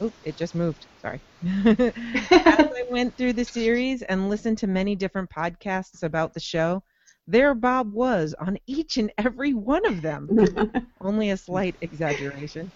Oh, 0.00 0.14
it 0.22 0.36
just 0.36 0.54
moved. 0.54 0.86
Sorry. 0.96 1.22
As 1.44 2.68
I 2.74 2.84
went 2.90 3.16
through 3.16 3.34
the 3.34 3.44
series 3.44 4.02
and 4.02 4.28
listened 4.30 4.58
to 4.58 4.66
many 4.66 4.96
different 4.96 5.30
podcasts 5.30 6.02
about 6.02 6.34
the 6.34 6.40
show, 6.40 6.82
there 7.26 7.54
Bob 7.54 7.92
was 7.92 8.34
on 8.38 8.58
each 8.66 8.96
and 8.98 9.12
every 9.18 9.54
one 9.54 9.86
of 9.86 10.02
them. 10.02 10.32
Only 11.00 11.30
a 11.30 11.36
slight 11.36 11.76
exaggeration. 11.82 12.72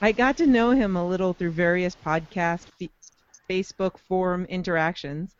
I 0.00 0.12
got 0.12 0.36
to 0.38 0.46
know 0.46 0.72
him 0.72 0.96
a 0.96 1.06
little 1.06 1.34
through 1.34 1.52
various 1.52 1.94
podcast, 1.96 2.68
fe- 2.78 2.90
Facebook 3.48 3.98
forum 3.98 4.44
interactions. 4.46 5.34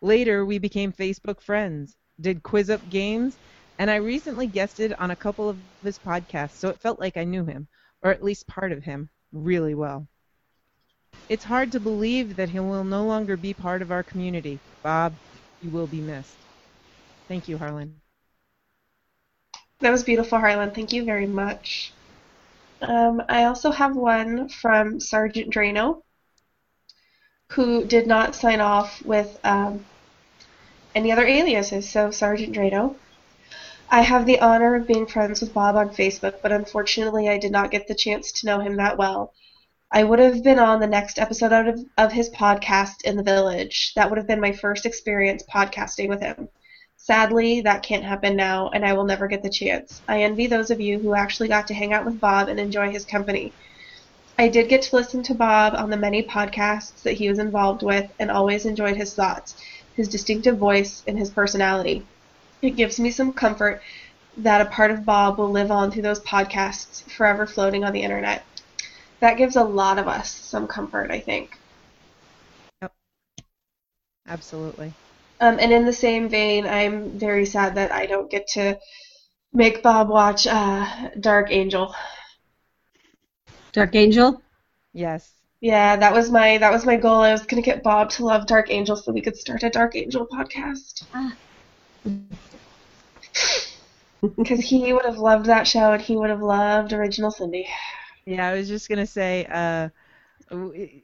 Later, 0.00 0.44
we 0.44 0.58
became 0.58 0.92
Facebook 0.92 1.40
friends, 1.40 1.96
did 2.20 2.42
quiz 2.42 2.70
up 2.70 2.88
games, 2.90 3.36
and 3.78 3.90
I 3.90 3.96
recently 3.96 4.46
guested 4.46 4.92
on 4.94 5.10
a 5.10 5.16
couple 5.16 5.48
of 5.48 5.58
his 5.82 5.98
podcasts, 5.98 6.56
so 6.56 6.68
it 6.68 6.80
felt 6.80 7.00
like 7.00 7.16
I 7.16 7.24
knew 7.24 7.44
him, 7.44 7.68
or 8.02 8.10
at 8.10 8.22
least 8.22 8.46
part 8.46 8.72
of 8.72 8.84
him, 8.84 9.08
really 9.32 9.74
well. 9.74 10.06
It's 11.28 11.44
hard 11.44 11.72
to 11.72 11.80
believe 11.80 12.36
that 12.36 12.48
he 12.48 12.60
will 12.60 12.84
no 12.84 13.04
longer 13.04 13.36
be 13.36 13.54
part 13.54 13.82
of 13.82 13.92
our 13.92 14.02
community. 14.02 14.58
Bob, 14.82 15.14
you 15.62 15.70
will 15.70 15.86
be 15.86 16.00
missed. 16.00 16.34
Thank 17.28 17.48
you, 17.48 17.56
Harlan. 17.56 18.00
That 19.78 19.90
was 19.92 20.02
beautiful, 20.02 20.38
Harlan. 20.38 20.72
Thank 20.72 20.92
you 20.92 21.04
very 21.04 21.26
much. 21.26 21.92
Um, 22.82 23.22
I 23.28 23.44
also 23.44 23.70
have 23.70 23.94
one 23.94 24.48
from 24.48 25.00
Sergeant 25.00 25.52
Drano, 25.52 26.02
who 27.50 27.84
did 27.84 28.06
not 28.06 28.34
sign 28.34 28.60
off 28.60 29.04
with 29.04 29.38
um, 29.44 29.84
any 30.94 31.10
other 31.10 31.26
aliases. 31.26 31.88
So, 31.88 32.10
Sergeant 32.10 32.54
Drano. 32.54 32.94
I 33.90 34.02
have 34.02 34.24
the 34.24 34.40
honor 34.40 34.76
of 34.76 34.86
being 34.86 35.06
friends 35.06 35.40
with 35.40 35.52
Bob 35.52 35.74
on 35.74 35.90
Facebook, 35.90 36.42
but 36.42 36.52
unfortunately, 36.52 37.28
I 37.28 37.38
did 37.38 37.50
not 37.50 37.72
get 37.72 37.88
the 37.88 37.94
chance 37.94 38.30
to 38.32 38.46
know 38.46 38.60
him 38.60 38.76
that 38.76 38.96
well. 38.96 39.32
I 39.90 40.04
would 40.04 40.20
have 40.20 40.44
been 40.44 40.60
on 40.60 40.78
the 40.78 40.86
next 40.86 41.18
episode 41.18 41.52
of, 41.52 41.80
of 41.98 42.12
his 42.12 42.30
podcast 42.30 43.02
in 43.04 43.16
the 43.16 43.24
village. 43.24 43.92
That 43.96 44.08
would 44.08 44.18
have 44.18 44.28
been 44.28 44.40
my 44.40 44.52
first 44.52 44.86
experience 44.86 45.42
podcasting 45.52 46.08
with 46.08 46.20
him. 46.20 46.48
Sadly, 46.96 47.62
that 47.62 47.82
can't 47.82 48.04
happen 48.04 48.36
now, 48.36 48.68
and 48.68 48.84
I 48.86 48.92
will 48.92 49.04
never 49.04 49.26
get 49.26 49.42
the 49.42 49.50
chance. 49.50 50.00
I 50.06 50.22
envy 50.22 50.46
those 50.46 50.70
of 50.70 50.80
you 50.80 51.00
who 51.00 51.16
actually 51.16 51.48
got 51.48 51.66
to 51.66 51.74
hang 51.74 51.92
out 51.92 52.04
with 52.04 52.20
Bob 52.20 52.46
and 52.48 52.60
enjoy 52.60 52.92
his 52.92 53.04
company. 53.04 53.52
I 54.40 54.48
did 54.48 54.70
get 54.70 54.80
to 54.80 54.96
listen 54.96 55.22
to 55.24 55.34
Bob 55.34 55.74
on 55.74 55.90
the 55.90 55.98
many 55.98 56.22
podcasts 56.22 57.02
that 57.02 57.12
he 57.12 57.28
was 57.28 57.38
involved 57.38 57.82
with 57.82 58.10
and 58.18 58.30
always 58.30 58.64
enjoyed 58.64 58.96
his 58.96 59.12
thoughts, 59.12 59.54
his 59.94 60.08
distinctive 60.08 60.56
voice, 60.56 61.02
and 61.06 61.18
his 61.18 61.28
personality. 61.28 62.06
It 62.62 62.70
gives 62.70 62.98
me 62.98 63.10
some 63.10 63.34
comfort 63.34 63.82
that 64.38 64.62
a 64.62 64.70
part 64.70 64.92
of 64.92 65.04
Bob 65.04 65.36
will 65.36 65.50
live 65.50 65.70
on 65.70 65.90
through 65.90 66.04
those 66.04 66.20
podcasts, 66.20 67.02
forever 67.02 67.46
floating 67.46 67.84
on 67.84 67.92
the 67.92 68.00
internet. 68.00 68.42
That 69.20 69.36
gives 69.36 69.56
a 69.56 69.62
lot 69.62 69.98
of 69.98 70.08
us 70.08 70.30
some 70.30 70.66
comfort, 70.66 71.10
I 71.10 71.20
think. 71.20 71.58
Yep. 72.80 72.94
Absolutely. 74.26 74.94
Um, 75.40 75.58
and 75.60 75.70
in 75.70 75.84
the 75.84 75.92
same 75.92 76.30
vein, 76.30 76.66
I'm 76.66 77.10
very 77.18 77.44
sad 77.44 77.74
that 77.74 77.92
I 77.92 78.06
don't 78.06 78.30
get 78.30 78.48
to 78.54 78.78
make 79.52 79.82
Bob 79.82 80.08
watch 80.08 80.46
uh, 80.46 81.10
Dark 81.20 81.48
Angel. 81.50 81.94
Dark 83.72 83.94
Angel. 83.94 84.42
Yes. 84.92 85.32
Yeah, 85.60 85.96
that 85.96 86.12
was 86.12 86.30
my 86.30 86.58
that 86.58 86.72
was 86.72 86.86
my 86.86 86.96
goal. 86.96 87.20
I 87.20 87.32
was 87.32 87.44
gonna 87.44 87.62
get 87.62 87.82
Bob 87.82 88.10
to 88.10 88.24
love 88.24 88.46
Dark 88.46 88.70
Angel 88.70 88.96
so 88.96 89.12
we 89.12 89.20
could 89.20 89.36
start 89.36 89.62
a 89.62 89.70
Dark 89.70 89.94
Angel 89.96 90.26
podcast. 90.26 91.04
Ah. 91.14 91.34
Because 94.36 94.60
he 94.60 94.92
would 94.92 95.06
have 95.06 95.16
loved 95.16 95.46
that 95.46 95.66
show 95.66 95.92
and 95.92 96.02
he 96.02 96.14
would 96.14 96.28
have 96.28 96.42
loved 96.42 96.92
Original 96.92 97.30
Cindy. 97.30 97.66
Yeah, 98.26 98.48
I 98.48 98.54
was 98.54 98.68
just 98.68 98.86
gonna 98.86 99.06
say, 99.06 99.46
uh, 99.50 99.88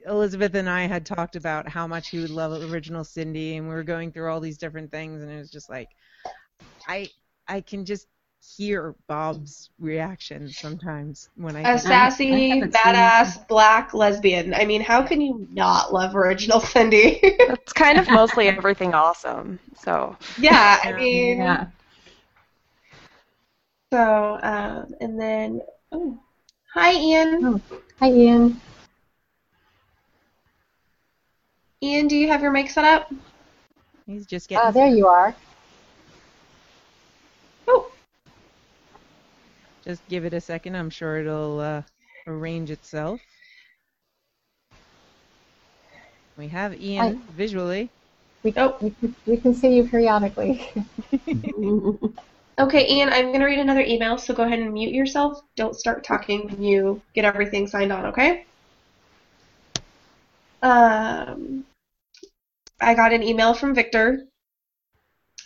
Elizabeth 0.07 0.55
and 0.55 0.69
I 0.69 0.87
had 0.87 1.07
talked 1.07 1.35
about 1.35 1.69
how 1.69 1.87
much 1.87 2.11
he 2.11 2.19
would 2.19 2.31
love 2.31 2.71
original 2.71 3.05
Cindy, 3.05 3.57
and 3.57 3.69
we 3.69 3.75
were 3.75 3.85
going 3.85 4.13
through 4.13 4.31
all 4.31 4.41
these 4.41 4.59
different 4.59 4.91
things, 4.91 5.23
and 5.23 5.31
it 5.31 5.39
was 5.39 5.51
just 5.51 5.71
like, 5.71 5.89
I 6.87 7.09
I 7.49 7.61
can 7.61 7.85
just 7.85 8.07
hear 8.57 8.95
Bob's 9.09 9.71
reaction 9.81 10.49
sometimes 10.49 11.29
when 11.37 11.57
I 11.57 11.61
A 11.61 11.79
think- 11.79 11.87
I 11.87 12.09
sassy, 12.11 12.63
badass, 12.63 13.47
black 13.49 13.93
lesbian. 13.95 14.55
I 14.55 14.65
mean, 14.65 14.81
how 14.83 15.03
can 15.03 15.21
you 15.21 15.47
not 15.53 15.93
love 15.93 16.15
original 16.15 16.61
Cindy? 16.61 17.21
It's 17.23 17.73
kind 17.73 17.99
of 17.99 18.09
mostly 18.11 18.49
everything 18.49 18.95
awesome. 18.95 19.59
So 19.83 20.17
yeah, 20.39 20.79
I 20.85 20.93
mean, 20.93 21.39
Yeah. 21.39 21.67
so, 23.93 24.39
um, 24.43 24.95
and 25.01 25.19
then, 25.21 25.61
oh, 25.93 26.19
hi, 26.73 26.93
Ian. 26.93 27.45
Oh. 27.45 27.61
Hi, 28.01 28.11
Ian. 28.11 28.61
Ian, 31.83 32.09
do 32.09 32.17
you 32.17 32.29
have 32.29 32.41
your 32.43 32.51
mic 32.53 32.71
set 32.71 32.85
up? 32.85 33.11
he's 34.07 34.25
just 34.27 34.49
getting 34.49 34.67
Ah, 34.67 34.71
there 34.71 34.87
you 34.87 35.07
are. 35.09 35.35
Oh, 37.69 37.91
Just 39.87 40.07
give 40.09 40.25
it 40.25 40.35
a 40.35 40.41
second. 40.41 40.75
I'm 40.77 40.91
sure 40.91 41.19
it'll 41.19 41.61
uh, 41.61 41.83
arrange 42.27 42.71
itself. 42.73 43.21
We 46.37 46.49
have 46.49 46.79
Ian 46.81 47.23
visually. 47.37 47.89
We, 48.43 48.53
Oh. 48.57 48.77
we, 48.81 48.91
can- 48.91 49.15
we 49.27 49.37
can 49.37 49.55
see 49.55 49.77
you 49.77 49.89
periodically. 49.89 50.69
okay, 52.59 52.89
Ian, 52.93 53.11
I'm 53.11 53.27
going 53.27 53.41
to 53.41 53.47
read 53.47 53.61
another 53.61 53.81
email, 53.83 54.19
so 54.19 54.35
go 54.35 54.43
ahead 54.43 54.59
and 54.59 54.75
mute 54.75 54.93
yourself. 54.93 55.41
Don't 55.55 55.77
start 55.77 56.03
talking 56.03 56.49
when 56.49 56.63
you 56.63 57.01
get 57.15 57.25
everything 57.25 57.69
signed 57.69 57.93
on, 57.93 58.07
okay? 58.07 58.45
Um, 60.63 61.65
I 62.81 62.95
got 62.95 63.13
an 63.13 63.23
email 63.23 63.55
from 63.55 63.75
Victor 63.75 64.25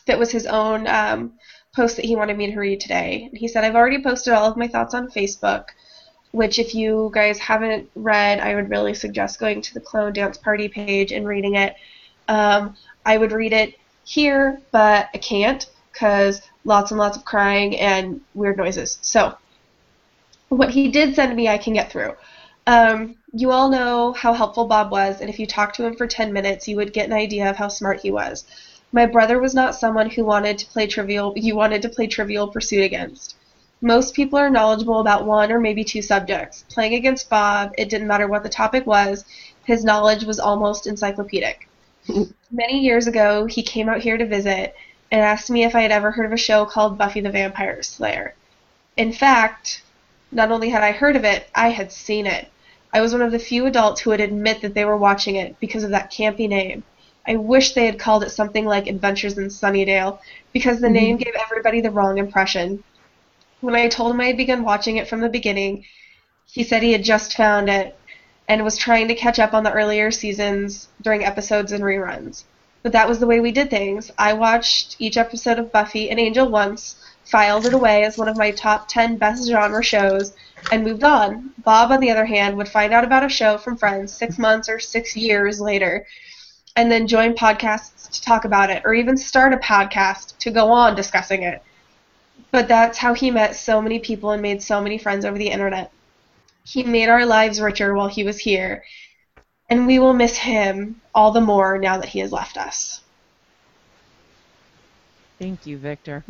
that 0.07 0.18
was 0.18 0.30
his 0.30 0.47
own 0.47 0.86
um, 0.86 1.34
post 1.75 1.97
that 1.97 2.05
he 2.05 2.16
wanted 2.16 2.37
me 2.37 2.51
to 2.51 2.59
read 2.59 2.81
today. 2.81 3.31
He 3.33 3.49
said, 3.49 3.64
I've 3.64 3.77
already 3.77 4.03
posted 4.03 4.33
all 4.33 4.51
of 4.51 4.57
my 4.57 4.66
thoughts 4.66 4.95
on 4.95 5.11
Facebook, 5.11 5.66
which, 6.33 6.59
if 6.59 6.75
you 6.75 7.11
guys 7.14 7.39
haven't 7.39 7.89
read, 7.95 8.41
I 8.41 8.55
would 8.55 8.71
really 8.71 8.95
suggest 8.95 9.39
going 9.39 9.62
to 9.62 9.75
the 9.75 9.81
Clone 9.81 10.12
Dance 10.12 10.37
Party 10.37 10.68
page 10.68 11.12
and 11.12 11.27
reading 11.27 11.55
it. 11.55 11.75
Um, 12.29 12.77
I 13.07 13.16
would 13.16 13.33
read 13.33 13.53
it 13.53 13.75
here, 14.05 14.61
but 14.73 15.09
I 15.14 15.18
can't 15.18 15.68
because 15.93 16.43
lots 16.64 16.91
and 16.91 16.99
lots 16.99 17.16
of 17.16 17.25
crying 17.25 17.79
and 17.79 18.21
weird 18.35 18.57
noises. 18.57 18.99
So, 19.03 19.37
what 20.49 20.71
he 20.71 20.89
did 20.89 21.14
send 21.14 21.35
me, 21.37 21.49
I 21.49 21.59
can 21.59 21.75
get 21.75 21.93
through. 21.93 22.14
Um, 22.66 23.16
you 23.33 23.53
all 23.53 23.68
know 23.68 24.12
how 24.12 24.33
helpful 24.33 24.66
Bob 24.66 24.91
was, 24.91 25.21
and 25.21 25.31
if 25.31 25.39
you 25.39 25.47
talked 25.47 25.77
to 25.77 25.87
him 25.87 25.95
for 25.95 26.07
10 26.07 26.33
minutes, 26.33 26.66
you 26.66 26.77
would 26.77 26.93
get 26.93 27.07
an 27.07 27.12
idea 27.12 27.49
of 27.49 27.57
how 27.57 27.68
smart 27.68 28.01
he 28.01 28.11
was. 28.11 28.45
My 28.93 29.07
brother 29.07 29.38
was 29.38 29.55
not 29.55 29.76
someone 29.76 30.11
who 30.11 30.24
wanted 30.24 30.59
to 30.59 30.66
play 30.66 30.86
trivial 30.86 31.32
you 31.36 31.55
wanted 31.55 31.82
to 31.82 31.88
play 31.88 32.07
trivial 32.09 32.49
pursuit 32.49 32.82
against. 32.82 33.36
Most 33.80 34.14
people 34.14 34.38
are 34.38 34.51
knowledgeable 34.51 35.01
about 35.01 35.24
one 35.24 35.53
or 35.53 35.61
maybe 35.61 35.84
two 35.84 36.03
subjects. 36.03 36.64
Playing 36.68 36.95
against 36.95 37.30
Bob, 37.30 37.72
it 37.78 37.88
didn't 37.88 38.09
matter 38.09 38.26
what 38.26 38.43
the 38.43 38.49
topic 38.49 38.86
was, 38.86 39.24
his 39.64 39.84
knowledge 39.84 40.24
was 40.24 40.41
almost 40.41 40.86
encyclopedic. 40.86 41.68
Many 42.51 42.80
years 42.80 43.07
ago, 43.07 43.47
he 43.47 43.62
came 43.62 43.88
out 43.88 44.01
here 44.01 44.18
to 44.18 44.26
visit 44.26 44.74
and 45.11 45.20
asked 45.20 45.51
me 45.51 45.64
if 45.64 45.74
I 45.74 45.82
had 45.82 45.93
ever 45.93 46.11
heard 46.11 46.26
of 46.26 46.32
a 46.32 46.36
show 46.36 46.66
called 46.66 46.99
Buffy 46.99 47.20
the 47.20 47.30
Vampire 47.30 47.82
Slayer. 47.82 48.34
In 48.97 49.12
fact, 49.12 49.82
not 50.32 50.51
only 50.51 50.68
had 50.68 50.82
I 50.82 50.93
heard 50.93 51.16
of 51.16 51.24
it, 51.24 51.49
I 51.55 51.70
had 51.70 51.93
seen 51.93 52.26
it. 52.26 52.49
I 52.93 53.01
was 53.01 53.12
one 53.12 53.22
of 53.22 53.32
the 53.32 53.38
few 53.38 53.66
adults 53.66 54.01
who 54.01 54.11
would 54.11 54.20
admit 54.20 54.62
that 54.62 54.74
they 54.74 54.84
were 54.84 54.97
watching 54.97 55.36
it 55.36 55.59
because 55.61 55.84
of 55.84 55.91
that 55.91 56.12
campy 56.12 56.49
name. 56.49 56.82
I 57.27 57.37
wish 57.37 57.73
they 57.73 57.87
had 57.87 57.99
called 57.99 58.25
it 58.25 58.31
something 58.31 58.64
like 58.64 58.87
Adventures 58.87 59.39
in 59.39 59.47
Sunnydale, 59.49 60.18
because 60.53 60.81
the 60.81 60.87
mm-hmm. 60.87 60.95
name 60.95 61.16
gave 61.16 61.35
everybody 61.35 61.81
the 61.81 61.91
wrong 61.91 62.18
impression. 62.18 62.83
When 63.61 63.75
I 63.75 63.89
told 63.89 64.12
him 64.12 64.21
I 64.21 64.29
had 64.29 64.37
begun 64.37 64.64
watching 64.64 64.97
it 64.97 65.09
from 65.09 65.21
the 65.21 65.29
beginning, 65.29 65.85
he 66.47 66.64
said 66.64 66.83
he 66.83 66.93
had 66.93 67.05
just 67.05 67.37
found 67.37 67.68
it 67.68 67.97
and 68.49 68.64
was 68.64 68.77
trying 68.77 69.07
to 69.09 69.14
catch 69.14 69.39
up 69.39 69.55
on 69.55 69.62
the 69.62 69.73
earlier 69.73 70.11
seasons 70.11 70.89
during 71.01 71.25
episodes 71.25 71.71
and 71.71 71.85
reruns. 71.85 72.45
But 72.83 72.93
that 72.93 73.09
was 73.09 73.21
the 73.21 73.27
way 73.27 73.39
we 73.39 73.53
did 73.53 73.71
things. 73.71 74.11
I 74.18 74.33
watched 74.33 74.97
each 74.99 75.16
episode 75.16 75.59
of 75.59 75.71
Buffy 75.71 76.11
and 76.11 76.18
Angel 76.18 76.49
once, 76.49 76.97
filed 77.25 77.66
it 77.66 77.75
away 77.75 78.03
as 78.03 78.18
one 78.18 78.29
of 78.29 78.37
my 78.37 78.51
top 78.51 78.89
10 78.89 79.18
best 79.18 79.49
genre 79.49 79.85
shows, 79.85 80.33
and 80.73 80.83
moved 80.83 81.05
on. 81.05 81.51
Bob, 81.59 81.93
on 81.93 82.01
the 82.01 82.11
other 82.11 82.25
hand, 82.25 82.57
would 82.57 82.68
find 82.68 82.93
out 82.93 83.05
about 83.05 83.23
a 83.23 83.29
show 83.29 83.59
from 83.59 83.77
friends 83.77 84.12
six 84.12 84.39
months 84.39 84.68
or 84.68 84.81
six 84.81 85.16
years 85.16 85.61
later, 85.61 86.07
and 86.81 86.91
then 86.91 87.07
join 87.07 87.35
podcasts 87.35 88.11
to 88.11 88.22
talk 88.22 88.47
about 88.47 88.70
it, 88.70 88.81
or 88.87 88.95
even 88.95 89.14
start 89.14 89.53
a 89.53 89.59
podcast 89.59 90.39
to 90.39 90.51
go 90.51 90.72
on 90.72 90.95
discussing 90.97 91.43
it. 91.43 91.62
But 92.53 92.68
that's 92.68 92.97
how 92.97 93.12
he 93.12 93.31
met 93.31 93.55
so 93.55 93.83
many 93.83 93.99
people 93.99 94.31
and 94.31 94.41
made 94.41 94.62
so 94.62 94.81
many 94.81 94.97
friends 94.97 95.26
over 95.26 95.37
the 95.37 95.51
internet. 95.51 95.93
He 96.64 96.83
made 96.83 97.11
our 97.11 97.26
lives 97.26 97.61
richer 97.61 97.95
while 97.95 98.09
he 98.09 98.24
was 98.24 98.39
here, 98.39 98.83
and 99.68 99.87
we 99.87 99.99
will 99.99 100.14
miss 100.14 100.39
him 100.39 101.03
all 101.14 101.33
the 101.33 101.43
more 101.43 101.76
now 101.76 101.99
that 101.99 102.09
he 102.09 102.20
has 102.20 102.33
left 102.33 102.57
us. 102.57 103.03
Thank 105.39 105.66
you, 105.66 105.76
Victor. 105.76 106.24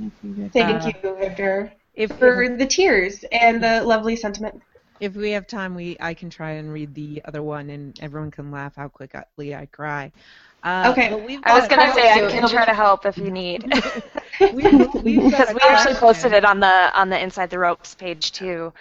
Thank 0.52 0.84
Uh, 0.84 0.90
you, 1.04 1.14
Victor, 1.14 1.72
If, 1.94 2.12
for 2.18 2.42
if 2.42 2.58
the 2.58 2.66
tears 2.66 3.24
and 3.30 3.62
the 3.62 3.84
lovely 3.84 4.16
sentiment. 4.16 4.60
If 5.00 5.14
we 5.16 5.30
have 5.32 5.46
time, 5.46 5.74
we 5.74 5.96
I 6.00 6.14
can 6.14 6.30
try 6.30 6.52
and 6.52 6.72
read 6.72 6.94
the 6.94 7.22
other 7.24 7.42
one, 7.42 7.70
and 7.70 7.96
everyone 8.00 8.30
can 8.30 8.50
laugh 8.50 8.76
how 8.76 8.88
quickly 8.88 9.54
I 9.54 9.66
cry. 9.66 10.12
Uh, 10.62 10.90
Okay. 10.92 11.14
we've 11.26 11.40
I 11.44 11.54
was 11.54 11.68
gonna 11.68 11.92
say 11.92 12.10
I 12.12 12.20
can 12.30 12.46
try 12.46 12.64
to 12.66 12.74
help 12.74 13.06
if 13.06 13.16
you 13.18 13.30
need, 13.30 13.64
we've, 14.50 14.72
we've 15.02 15.22
because 15.30 15.52
we 15.52 15.60
actually 15.62 15.94
posted 15.94 16.32
it 16.32 16.44
on 16.44 16.60
the 16.60 16.92
on 16.98 17.08
the 17.10 17.18
Inside 17.20 17.50
the 17.50 17.58
Ropes 17.58 17.94
page 17.94 18.32
too. 18.32 18.72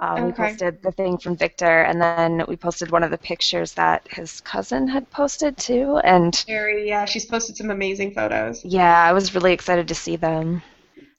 Um, 0.00 0.26
We 0.26 0.32
posted 0.32 0.78
the 0.82 0.92
thing 0.92 1.18
from 1.18 1.36
Victor, 1.36 1.82
and 1.82 2.00
then 2.00 2.44
we 2.48 2.56
posted 2.56 2.90
one 2.90 3.02
of 3.02 3.10
the 3.10 3.18
pictures 3.18 3.74
that 3.74 4.06
his 4.10 4.40
cousin 4.40 4.86
had 4.88 5.10
posted 5.10 5.56
too. 5.56 5.98
And 6.04 6.34
Sherry, 6.34 6.88
yeah, 6.88 7.04
she's 7.04 7.26
posted 7.26 7.56
some 7.56 7.70
amazing 7.70 8.12
photos. 8.14 8.64
yeah, 8.64 9.02
I 9.02 9.12
was 9.12 9.34
really 9.34 9.52
excited 9.52 9.88
to 9.88 9.94
see 9.94 10.16
them. 10.16 10.62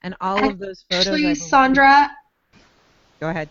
And 0.01 0.15
all 0.21 0.47
of 0.47 0.59
those 0.59 0.83
photos. 0.89 1.07
I 1.07 1.11
Actually, 1.11 1.35
Sandra, 1.35 2.09
Go 3.19 3.29
ahead. 3.29 3.49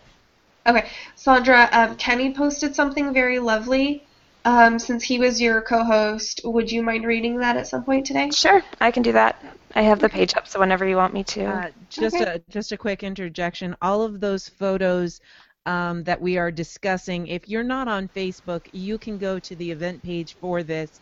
Okay, 0.69 0.89
Sandra, 1.15 1.69
um, 1.71 1.95
Kenny 1.97 2.33
posted 2.33 2.75
something 2.75 3.13
very 3.13 3.39
lovely. 3.39 4.07
Um, 4.45 4.79
since 4.79 5.03
he 5.03 5.19
was 5.19 5.41
your 5.41 5.61
co-host, 5.61 6.41
would 6.45 6.71
you 6.71 6.83
mind 6.83 7.05
reading 7.05 7.39
that 7.39 7.57
at 7.57 7.67
some 7.67 7.83
point 7.83 8.05
today? 8.07 8.37
Sure, 8.37 8.63
I 8.79 8.91
can 8.91 9.03
do 9.03 9.11
that. 9.13 9.43
I 9.75 9.81
have 9.81 9.99
the 9.99 10.09
page 10.09 10.35
up, 10.35 10.47
so 10.47 10.59
whenever 10.59 10.87
you 10.87 10.95
want 10.97 11.13
me 11.13 11.23
to. 11.25 11.45
Uh, 11.45 11.71
just 11.89 12.21
Okay. 12.21 12.21
a 12.21 12.39
just 12.49 12.71
a 12.71 12.77
quick 12.77 13.03
interjection. 13.03 13.75
All 13.81 14.01
of 14.03 14.19
those 14.19 14.47
photos 14.49 15.19
um, 15.65 16.03
that 16.03 16.21
we 16.21 16.37
are 16.37 16.51
discussing, 16.51 17.27
if 17.27 17.47
you're 17.47 17.63
not 17.63 17.87
on 17.87 18.07
Facebook, 18.09 18.67
you 18.73 18.97
can 18.97 19.17
go 19.17 19.39
to 19.39 19.55
the 19.55 19.71
event 19.71 20.03
page 20.03 20.37
for 20.39 20.63
this. 20.63 20.99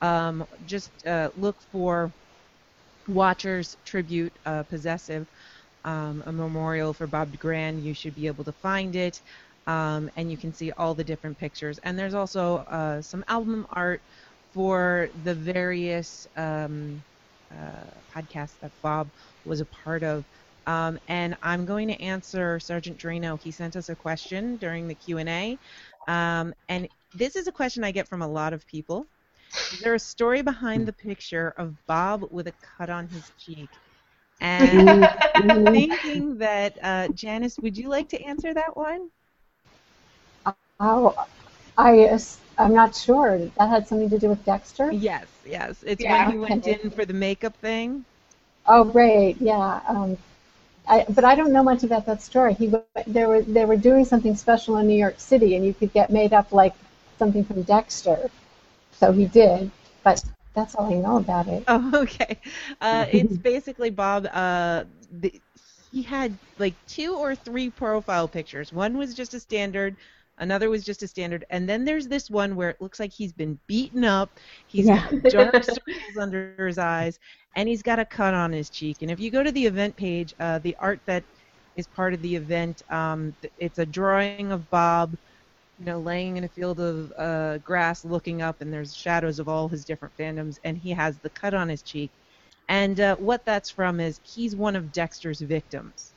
Um, 0.00 0.46
just 0.64 1.06
uh, 1.06 1.30
look 1.34 1.60
for 1.62 2.12
Watchers 3.06 3.76
Tribute 3.84 4.38
uh, 4.46 4.62
Possessive, 4.64 5.26
um, 5.84 6.22
a 6.26 6.32
memorial 6.32 6.92
for 6.92 7.06
Bob 7.06 7.32
DeGrand. 7.32 7.82
You 7.82 7.94
should 7.94 8.14
be 8.14 8.26
able 8.26 8.44
to 8.44 8.52
find 8.52 8.96
it. 8.96 9.20
Um, 9.66 10.10
and 10.16 10.30
you 10.30 10.36
can 10.36 10.52
see 10.52 10.72
all 10.72 10.94
the 10.94 11.04
different 11.04 11.38
pictures. 11.38 11.78
And 11.84 11.98
there's 11.98 12.14
also 12.14 12.58
uh, 12.58 13.02
some 13.02 13.24
album 13.28 13.66
art 13.72 14.00
for 14.52 15.08
the 15.24 15.34
various 15.34 16.26
um, 16.36 17.02
uh, 17.52 17.84
podcasts 18.14 18.58
that 18.60 18.72
Bob 18.82 19.08
was 19.44 19.60
a 19.60 19.66
part 19.66 20.02
of. 20.02 20.24
Um, 20.66 20.98
and 21.08 21.36
I'm 21.42 21.64
going 21.64 21.88
to 21.88 22.00
answer 22.00 22.60
Sergeant 22.60 22.98
Drano. 22.98 23.40
He 23.40 23.50
sent 23.50 23.76
us 23.76 23.88
a 23.88 23.94
question 23.94 24.56
during 24.56 24.88
the 24.88 24.94
Q&A. 24.94 25.58
Um, 26.08 26.54
and 26.68 26.88
this 27.14 27.36
is 27.36 27.46
a 27.46 27.52
question 27.52 27.84
I 27.84 27.90
get 27.90 28.08
from 28.08 28.22
a 28.22 28.28
lot 28.28 28.52
of 28.52 28.66
people. 28.66 29.06
Is 29.72 29.80
there 29.80 29.94
a 29.94 30.00
story 30.00 30.42
behind 30.42 30.86
the 30.86 30.92
picture 30.92 31.54
of 31.56 31.74
Bob 31.86 32.24
with 32.30 32.46
a 32.46 32.54
cut 32.76 32.88
on 32.90 33.08
his 33.08 33.30
cheek? 33.38 33.68
And 34.40 35.10
I'm 35.36 35.52
thinking 35.72 36.38
that, 36.38 36.78
uh, 36.82 37.08
Janice, 37.08 37.58
would 37.60 37.76
you 37.76 37.88
like 37.88 38.08
to 38.10 38.22
answer 38.22 38.54
that 38.54 38.76
one? 38.76 39.10
Oh, 40.80 41.14
I, 41.76 42.18
I'm 42.58 42.74
not 42.74 42.94
sure. 42.94 43.38
That 43.58 43.68
had 43.68 43.86
something 43.88 44.10
to 44.10 44.18
do 44.18 44.28
with 44.30 44.44
Dexter? 44.44 44.86
Yes, 44.90 45.28
yes. 45.44 45.82
It's 45.84 46.04
Yeah. 46.04 46.06
when 46.06 46.24
he 46.24 46.36
went 46.36 46.66
in 46.66 46.90
for 46.90 47.04
the 47.04 47.14
makeup 47.14 47.56
thing. 47.56 48.04
Oh, 48.66 48.84
right, 48.86 49.36
yeah. 49.40 49.80
Um, 49.88 50.16
I, 50.88 51.04
but 51.08 51.24
I 51.24 51.34
don't 51.34 51.52
know 51.52 51.62
much 51.62 51.84
about 51.84 52.06
that 52.06 52.22
story. 52.22 52.54
He 52.54 52.72
they 53.06 53.26
were 53.26 53.42
they 53.42 53.64
were 53.64 53.76
doing 53.76 54.04
something 54.04 54.36
special 54.36 54.76
in 54.78 54.86
New 54.88 54.98
York 54.98 55.20
City, 55.20 55.56
and 55.56 55.64
you 55.64 55.74
could 55.74 55.92
get 55.92 56.10
made 56.10 56.32
up 56.32 56.52
like 56.52 56.74
something 57.18 57.44
from 57.44 57.62
Dexter. 57.62 58.30
So 58.92 59.12
he 59.12 59.26
did, 59.26 59.70
but 60.04 60.22
that's 60.54 60.74
all 60.74 60.92
I 60.92 60.96
know 60.96 61.16
about 61.18 61.48
it. 61.48 61.66
Oh, 61.66 61.90
okay. 62.02 62.40
Uh, 62.80 63.06
it's 63.10 63.38
basically 63.38 63.90
Bob. 63.90 64.26
Uh, 64.32 64.84
the, 65.10 65.40
he 65.90 66.02
had 66.02 66.38
like 66.58 66.76
two 66.86 67.16
or 67.16 67.34
three 67.34 67.70
profile 67.70 68.28
pictures. 68.28 68.72
One 68.72 68.96
was 68.96 69.14
just 69.14 69.34
a 69.34 69.40
standard 69.40 69.96
Another 70.38 70.70
was 70.70 70.84
just 70.84 71.02
a 71.02 71.06
standard, 71.06 71.44
and 71.50 71.68
then 71.68 71.84
there's 71.84 72.08
this 72.08 72.30
one 72.30 72.56
where 72.56 72.70
it 72.70 72.80
looks 72.80 72.98
like 72.98 73.12
he's 73.12 73.32
been 73.32 73.58
beaten 73.66 74.04
up. 74.04 74.38
He's 74.66 74.88
Yeah. 74.88 75.04
got 75.04 75.28
dark 75.28 75.62
circles 75.64 76.16
under 76.18 76.44
his 76.66 76.78
eyes, 76.78 77.18
and 77.54 77.68
he's 77.68 77.82
got 77.82 77.98
a 77.98 78.04
cut 78.06 78.32
on 78.34 78.52
his 78.52 78.70
cheek. 78.70 79.02
And 79.02 79.10
if 79.10 79.20
you 79.20 79.30
go 79.30 79.42
to 79.42 79.52
the 79.52 79.66
event 79.66 79.96
page, 79.96 80.32
uh, 80.40 80.58
the 80.60 80.74
art 80.80 81.00
that 81.06 81.24
is 81.76 81.86
part 81.86 82.14
of 82.14 82.22
the 82.22 82.34
event, 82.36 82.82
um, 82.90 83.34
it's 83.58 83.78
a 83.78 83.86
drawing 83.86 84.40
of 84.52 84.68
Bob, 84.70 85.16
you 85.80 85.86
know, 85.86 86.00
laying 86.00 86.38
in 86.38 86.44
a 86.44 86.50
field 86.50 86.80
of 86.80 87.12
uh, 87.18 87.58
grass, 87.60 88.04
looking 88.04 88.42
up, 88.42 88.62
and 88.62 88.72
there's 88.72 88.94
shadows 88.94 89.40
of 89.40 89.48
all 89.48 89.68
his 89.68 89.86
different 89.86 90.14
fandoms, 90.20 90.56
and 90.64 90.78
he 90.78 90.90
has 90.92 91.20
the 91.20 91.30
cut 91.30 91.54
on 91.54 91.70
his 91.70 91.82
cheek. 91.82 92.12
And 92.68 93.00
uh, 93.00 93.16
what 93.18 93.46
that's 93.46 93.70
from 93.70 94.00
is 94.00 94.20
he's 94.24 94.56
one 94.56 94.76
of 94.76 94.92
Dexter's 94.92 95.42
victims. 95.42 96.14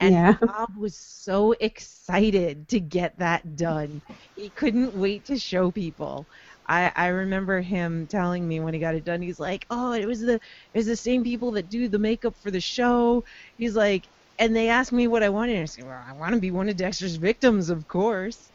And 0.00 0.12
Yeah. 0.12 0.36
Bob 0.46 0.76
was 0.76 0.96
so 0.98 1.52
excited 1.60 2.68
to 2.70 2.80
get 2.80 3.18
that 3.18 3.56
done. 3.56 4.02
He 4.34 4.50
couldn't 4.50 4.94
wait 4.94 5.26
to 5.26 5.38
show 5.38 5.70
people. 5.70 6.28
I, 6.68 6.92
I 6.96 7.08
remember 7.08 7.60
him 7.60 8.06
telling 8.08 8.48
me 8.48 8.60
when 8.60 8.74
he 8.74 8.80
got 8.80 8.94
it 8.94 9.04
done, 9.04 9.22
he's 9.22 9.40
like, 9.40 9.66
Oh, 9.70 9.92
it 9.92 10.06
was 10.06 10.20
the 10.20 10.34
it 10.36 10.42
was 10.78 10.86
the 10.86 10.96
same 10.96 11.24
people 11.24 11.52
that 11.52 11.68
do 11.70 11.88
the 11.88 11.98
makeup 11.98 12.36
for 12.42 12.50
the 12.50 12.60
show. 12.60 13.24
He's 13.56 13.76
like 13.76 14.08
and 14.38 14.56
they 14.56 14.68
asked 14.70 14.92
me 14.92 15.08
what 15.08 15.22
I 15.22 15.30
wanted, 15.30 15.54
and 15.56 15.62
I 15.62 15.66
said, 15.66 15.84
Well, 15.84 16.02
I 16.06 16.12
want 16.14 16.34
to 16.34 16.40
be 16.40 16.50
one 16.50 16.68
of 16.70 16.76
Dexter's 16.76 17.16
victims, 17.16 17.70
of 17.70 17.86
course. 17.88 18.52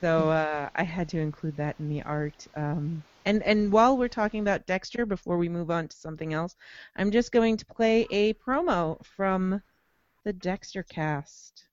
So 0.00 0.30
uh, 0.30 0.68
I 0.74 0.82
had 0.82 1.08
to 1.10 1.18
include 1.18 1.56
that 1.56 1.76
in 1.78 1.88
the 1.88 2.02
art. 2.02 2.46
Um, 2.54 3.02
and 3.24 3.42
and 3.42 3.72
while 3.72 3.96
we're 3.96 4.08
talking 4.08 4.40
about 4.40 4.66
Dexter, 4.66 5.06
before 5.06 5.38
we 5.38 5.48
move 5.48 5.70
on 5.70 5.88
to 5.88 5.96
something 5.96 6.32
else, 6.32 6.54
I'm 6.96 7.10
just 7.10 7.32
going 7.32 7.56
to 7.56 7.66
play 7.66 8.06
a 8.10 8.34
promo 8.34 9.04
from 9.04 9.62
the 10.24 10.32
Dexter 10.32 10.82
cast. 10.82 11.64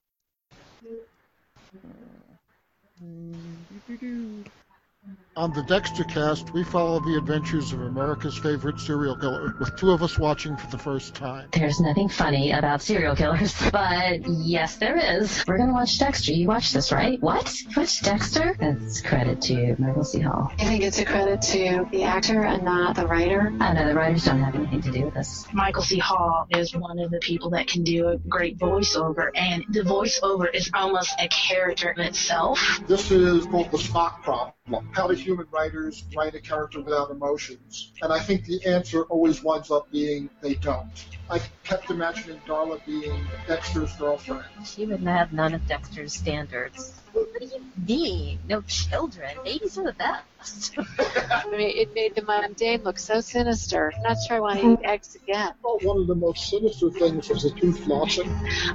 On 5.36 5.52
the 5.52 5.64
Dexter 5.64 6.04
cast, 6.04 6.52
we 6.54 6.62
follow 6.62 7.00
the 7.00 7.16
adventures 7.16 7.72
of 7.72 7.80
America's 7.80 8.38
favorite 8.38 8.78
serial 8.78 9.16
killer, 9.16 9.52
with 9.58 9.76
two 9.76 9.90
of 9.90 10.00
us 10.00 10.16
watching 10.16 10.56
for 10.56 10.68
the 10.70 10.78
first 10.78 11.12
time. 11.16 11.48
There's 11.52 11.80
nothing 11.80 12.08
funny 12.08 12.52
about 12.52 12.82
serial 12.82 13.16
killers, 13.16 13.52
but 13.72 14.24
yes, 14.28 14.76
there 14.76 14.96
is. 14.96 15.44
We're 15.48 15.58
gonna 15.58 15.72
watch 15.72 15.98
Dexter. 15.98 16.30
You 16.30 16.46
watched 16.46 16.72
this, 16.72 16.92
right? 16.92 17.20
What? 17.20 17.52
You 17.62 17.68
watched 17.76 18.04
Dexter? 18.04 18.54
That's 18.60 19.00
credit 19.00 19.42
to 19.42 19.74
Michael 19.80 20.04
C. 20.04 20.20
Hall. 20.20 20.52
I 20.56 20.66
think 20.66 20.84
it's 20.84 21.00
a 21.00 21.04
credit 21.04 21.42
to 21.42 21.88
the 21.90 22.04
actor 22.04 22.44
and 22.44 22.62
not 22.62 22.94
the 22.94 23.08
writer. 23.08 23.52
I 23.58 23.72
know 23.72 23.88
the 23.88 23.94
writers 23.94 24.26
don't 24.26 24.40
have 24.40 24.54
anything 24.54 24.82
to 24.82 24.92
do 24.92 25.04
with 25.06 25.14
this. 25.14 25.48
Michael 25.52 25.82
C. 25.82 25.98
Hall 25.98 26.46
is 26.50 26.76
one 26.76 27.00
of 27.00 27.10
the 27.10 27.18
people 27.18 27.50
that 27.50 27.66
can 27.66 27.82
do 27.82 28.06
a 28.06 28.18
great 28.18 28.56
voiceover, 28.56 29.30
and 29.34 29.64
the 29.70 29.80
voiceover 29.80 30.54
is 30.54 30.70
almost 30.72 31.12
a 31.18 31.26
character 31.26 31.90
in 31.90 32.00
itself. 32.02 32.80
This 32.86 33.10
is 33.10 33.46
called 33.46 33.72
the 33.72 33.78
Spock 33.78 34.22
problem. 34.22 34.53
How 34.92 35.06
do 35.06 35.14
human 35.14 35.46
writers 35.50 36.04
write 36.16 36.34
a 36.34 36.40
character 36.40 36.80
without 36.80 37.10
emotions? 37.10 37.92
And 38.00 38.10
I 38.10 38.18
think 38.18 38.46
the 38.46 38.64
answer 38.64 39.02
always 39.04 39.42
winds 39.42 39.70
up 39.70 39.90
being 39.90 40.30
they 40.40 40.54
don't. 40.54 41.13
I 41.30 41.40
kept 41.64 41.90
imagining 41.90 42.38
Darla 42.46 42.84
being 42.84 43.26
Dexter's 43.46 43.94
girlfriend. 43.96 44.44
She 44.64 44.84
would 44.84 45.02
not 45.02 45.18
have 45.18 45.32
none 45.32 45.54
of 45.54 45.66
Dexter's 45.66 46.12
standards. 46.12 47.00
What 47.12 47.40
do 47.40 47.46
you 47.46 47.64
mean? 47.86 48.40
No 48.48 48.60
children. 48.62 49.30
Babies 49.42 49.78
are 49.78 49.84
the 49.84 49.94
best. 49.94 50.76
I 50.78 51.48
mean, 51.50 51.76
it 51.76 51.94
made 51.94 52.14
the 52.14 52.22
mundane 52.22 52.82
look 52.82 52.98
so 52.98 53.20
sinister. 53.20 53.92
I'm 53.96 54.02
not 54.02 54.16
sure 54.26 54.36
I 54.36 54.40
want 54.40 54.60
to 54.60 54.72
eat 54.72 54.78
eggs 54.84 55.14
again. 55.14 55.52
Well, 55.62 55.78
one 55.82 55.98
of 55.98 56.06
the 56.06 56.14
most 56.14 56.50
sinister 56.50 56.90
things 56.90 57.28
was 57.28 57.44
the 57.44 57.50
tooth 57.50 57.78
flossing. 57.80 58.30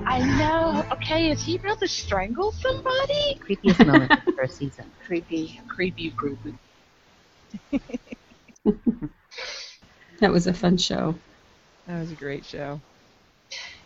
I 0.05 0.19
know. 0.19 0.85
Okay, 0.93 1.29
is 1.29 1.43
he 1.43 1.57
about 1.57 1.79
to 1.79 1.87
strangle 1.87 2.51
somebody? 2.51 3.39
Creepiest 3.47 3.85
moment 3.85 4.11
of 4.11 4.25
the 4.25 4.31
first 4.31 4.57
season. 4.57 4.91
Creepy, 5.05 5.61
creepy, 5.67 6.11
creepy. 6.11 6.55
That 10.19 10.33
was 10.33 10.47
a 10.47 10.53
fun 10.53 10.75
show. 10.77 11.15
That 11.89 11.99
was 12.01 12.11
a 12.11 12.15
great 12.15 12.45
show. 12.45 12.79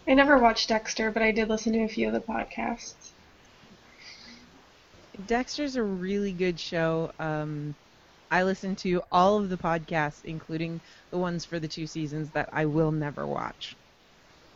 I 0.10 0.14
never 0.14 0.38
watched 0.38 0.68
Dexter, 0.68 1.10
but 1.10 1.24
I 1.24 1.32
did 1.32 1.48
listen 1.48 1.72
to 1.72 1.84
a 1.84 1.88
few 1.88 2.08
of 2.08 2.14
the 2.14 2.20
podcasts. 2.20 3.14
Dexter's 5.26 5.78
a 5.78 5.84
really 5.84 6.34
good 6.34 6.60
show. 6.60 7.14
Um, 7.18 7.76
I 8.30 8.44
listen 8.44 8.76
to 8.78 9.02
all 9.12 9.38
of 9.38 9.50
the 9.50 9.58
podcasts, 9.58 10.26
including 10.26 10.82
the 11.12 11.18
ones 11.18 11.46
for 11.46 11.60
the 11.62 11.68
two 11.70 11.88
seasons 11.88 12.32
that 12.32 12.50
I 12.52 12.66
will 12.66 12.92
never 12.92 13.26
watch. 13.26 13.78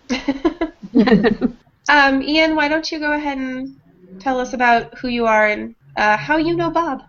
Um, 1.89 2.21
Ian, 2.21 2.55
why 2.55 2.67
don't 2.67 2.91
you 2.91 2.99
go 2.99 3.13
ahead 3.13 3.37
and 3.37 3.79
tell 4.19 4.39
us 4.41 4.53
about 4.53 4.97
who 4.99 5.07
you 5.07 5.25
are 5.25 5.47
and 5.47 5.75
uh, 5.95 6.17
how 6.17 6.37
you 6.37 6.55
know 6.55 6.69
Bob? 6.69 7.01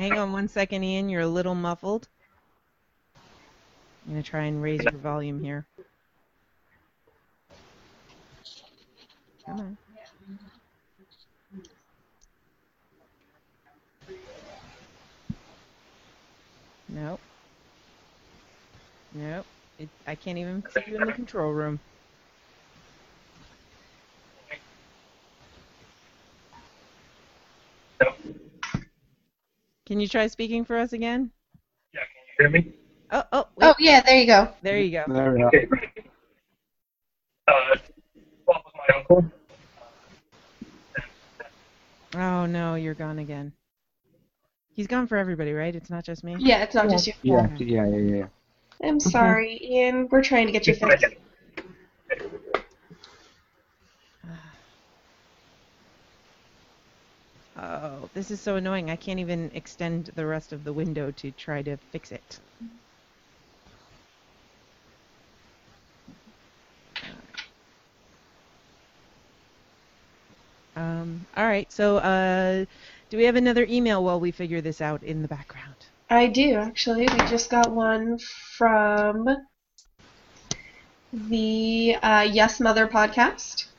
Hang 0.00 0.16
on 0.16 0.32
one 0.32 0.48
second, 0.48 0.82
Ian. 0.82 1.10
You're 1.10 1.20
a 1.20 1.28
little 1.28 1.54
muffled. 1.54 2.08
I'm 4.06 4.12
going 4.12 4.22
to 4.22 4.30
try 4.30 4.44
and 4.44 4.62
raise 4.62 4.82
your 4.82 4.92
volume 4.92 5.44
here. 5.44 5.66
Come 9.44 9.60
on. 9.60 9.76
Nope. 16.88 17.20
Nope. 19.12 19.46
It, 19.78 19.90
I 20.06 20.14
can't 20.14 20.38
even 20.38 20.64
see 20.72 20.80
you 20.86 20.96
in 20.96 21.04
the 21.04 21.12
control 21.12 21.52
room. 21.52 21.78
Can 29.90 29.98
you 29.98 30.06
try 30.06 30.28
speaking 30.28 30.64
for 30.64 30.78
us 30.78 30.92
again? 30.92 31.32
Yeah, 31.92 32.00
hear 32.38 32.48
me? 32.48 32.74
Oh, 33.10 33.24
oh, 33.32 33.46
Oh, 33.60 33.74
yeah, 33.80 34.00
there 34.02 34.20
you 34.20 34.26
go. 34.26 34.54
there 34.62 34.78
you 34.78 34.92
go. 34.92 35.02
There 35.12 35.32
we 35.32 35.42
are. 35.42 35.48
Okay. 35.48 35.66
Uh, 37.48 37.52
Bob 38.46 38.62
was 38.64 38.72
my 38.76 38.96
uncle. 38.96 39.24
Oh 42.14 42.46
no, 42.46 42.76
you're 42.76 42.94
gone 42.94 43.18
again. 43.18 43.52
He's 44.74 44.86
gone 44.86 45.08
for 45.08 45.16
everybody, 45.16 45.52
right? 45.52 45.74
It's 45.74 45.90
not 45.90 46.04
just 46.04 46.22
me. 46.22 46.36
Yeah, 46.38 46.62
it's 46.62 46.76
not 46.76 46.88
just 46.88 47.08
you. 47.08 47.14
Yeah, 47.24 47.48
yeah, 47.58 47.86
yeah, 47.88 47.96
yeah. 47.96 48.26
I'm 48.88 49.00
sorry, 49.00 49.58
Ian. 49.60 50.06
We're 50.08 50.22
trying 50.22 50.46
to 50.46 50.52
get 50.52 50.68
you 50.68 50.76
fixed. 50.76 51.04
Oh, 57.60 58.08
this 58.14 58.30
is 58.30 58.40
so 58.40 58.56
annoying. 58.56 58.88
I 58.90 58.96
can't 58.96 59.20
even 59.20 59.50
extend 59.52 60.10
the 60.14 60.24
rest 60.24 60.54
of 60.54 60.64
the 60.64 60.72
window 60.72 61.10
to 61.10 61.30
try 61.30 61.62
to 61.62 61.76
fix 61.92 62.10
it. 62.10 62.40
Um, 70.74 71.26
all 71.36 71.44
right, 71.44 71.70
so 71.70 71.98
uh, 71.98 72.64
do 73.10 73.16
we 73.18 73.24
have 73.24 73.36
another 73.36 73.66
email 73.68 74.02
while 74.02 74.20
we 74.20 74.30
figure 74.30 74.62
this 74.62 74.80
out 74.80 75.02
in 75.02 75.20
the 75.20 75.28
background? 75.28 75.76
I 76.08 76.28
do, 76.28 76.54
actually. 76.54 77.02
We 77.02 77.18
just 77.28 77.50
got 77.50 77.72
one 77.72 78.18
from 78.56 79.28
the 81.12 81.96
uh, 82.02 82.26
Yes 82.30 82.58
Mother 82.60 82.86
podcast. 82.86 83.69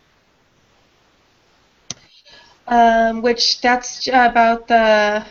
Um, 2.72 3.22
which 3.22 3.61
that's 3.61 4.07
about 4.07 4.67
the 4.67 5.26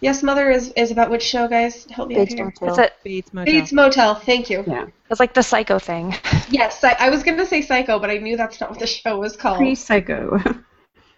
Yes 0.00 0.22
Mother 0.22 0.50
is, 0.50 0.72
is 0.76 0.90
about 0.90 1.10
which 1.10 1.22
show, 1.22 1.46
guys? 1.48 1.86
Help 1.90 2.08
me 2.08 2.14
out 2.14 2.20
Bates 2.20 2.34
here. 2.34 2.44
Motel. 2.44 2.68
It's 2.68 2.78
a- 2.78 2.90
Bates 3.04 3.34
Motel. 3.34 3.52
Bates 3.52 3.72
Motel. 3.72 4.14
Thank 4.14 4.48
you. 4.48 4.64
Yeah. 4.66 4.86
It's 5.10 5.20
like 5.20 5.34
the 5.34 5.42
psycho 5.42 5.78
thing. 5.78 6.14
Yes, 6.48 6.84
I, 6.84 6.94
I 7.00 7.08
was 7.08 7.22
going 7.22 7.38
to 7.38 7.46
say 7.46 7.62
Psycho, 7.62 7.98
but 7.98 8.10
I 8.10 8.18
knew 8.18 8.36
that's 8.36 8.60
not 8.60 8.68
what 8.68 8.78
the 8.78 8.86
show 8.86 9.18
was 9.18 9.36
called. 9.36 9.56
Pre-psycho. 9.56 10.38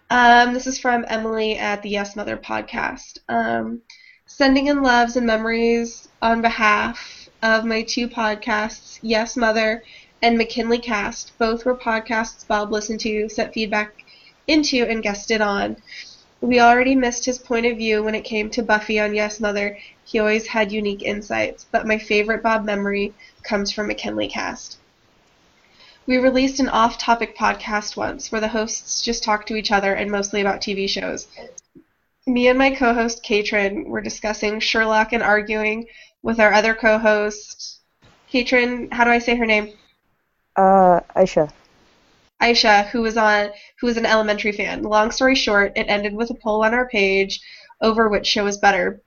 Um, 0.09 0.53
this 0.53 0.67
is 0.67 0.79
from 0.79 1.03
Emily 1.07 1.57
at 1.57 1.81
the 1.81 1.89
Yes 1.89 2.15
Mother 2.15 2.37
podcast. 2.37 3.17
Um, 3.27 3.81
sending 4.27 4.67
in 4.67 4.83
loves 4.83 5.17
and 5.17 5.25
memories 5.25 6.07
on 6.21 6.41
behalf 6.41 7.27
of 7.41 7.65
my 7.65 7.81
two 7.81 8.07
podcasts, 8.07 8.99
Yes 9.01 9.35
Mother 9.35 9.83
and 10.21 10.37
McKinley 10.37 10.77
Cast. 10.77 11.35
Both 11.39 11.65
were 11.65 11.75
podcasts 11.75 12.47
Bob 12.47 12.71
listened 12.71 12.99
to, 13.01 13.27
sent 13.29 13.51
feedback 13.53 14.04
into, 14.47 14.83
and 14.83 15.03
guested 15.03 15.41
on. 15.41 15.77
We 16.41 16.59
already 16.59 16.95
missed 16.95 17.25
his 17.25 17.39
point 17.39 17.65
of 17.65 17.77
view 17.77 18.03
when 18.03 18.15
it 18.15 18.23
came 18.23 18.49
to 18.51 18.61
Buffy 18.61 18.99
on 18.99 19.15
Yes 19.15 19.39
Mother. 19.39 19.77
He 20.03 20.19
always 20.19 20.47
had 20.47 20.71
unique 20.71 21.01
insights, 21.01 21.65
but 21.71 21.87
my 21.87 21.97
favorite 21.97 22.43
Bob 22.43 22.65
memory 22.65 23.13
comes 23.43 23.71
from 23.71 23.87
McKinley 23.87 24.27
Cast. 24.27 24.77
We 26.07 26.17
released 26.17 26.59
an 26.59 26.69
off 26.69 26.99
topic 26.99 27.35
podcast 27.35 27.97
once 27.97 28.31
where 28.31 28.41
the 28.41 28.49
hosts 28.49 29.01
just 29.01 29.23
talked 29.23 29.47
to 29.47 29.55
each 29.55 29.71
other 29.71 29.93
and 29.93 30.11
mostly 30.11 30.39
about 30.39 30.61
TV 30.61 30.87
shows. 30.87 31.27
Me 32.27 32.47
and 32.47 32.59
my 32.59 32.69
co 32.69 32.93
host 32.93 33.23
Katrin 33.23 33.85
were 33.85 34.01
discussing 34.01 34.59
Sherlock 34.59 35.13
and 35.13 35.23
arguing 35.23 35.87
with 36.21 36.39
our 36.39 36.53
other 36.53 36.75
co 36.75 36.99
host. 36.99 37.79
Katrin, 38.31 38.89
how 38.91 39.03
do 39.03 39.09
I 39.09 39.19
say 39.19 39.35
her 39.35 39.45
name? 39.45 39.73
Uh, 40.55 40.99
Aisha. 41.15 41.51
Aisha, 42.41 42.87
who 42.87 43.01
was 43.01 43.17
on 43.17 43.51
who 43.79 43.87
was 43.87 43.97
an 43.97 44.05
elementary 44.05 44.51
fan. 44.51 44.83
Long 44.83 45.11
story 45.11 45.35
short, 45.35 45.73
it 45.75 45.87
ended 45.87 46.13
with 46.13 46.29
a 46.29 46.35
poll 46.35 46.63
on 46.63 46.73
our 46.73 46.87
page 46.87 47.41
over 47.81 48.09
which 48.09 48.27
show 48.27 48.43
was 48.43 48.57
better. 48.57 49.01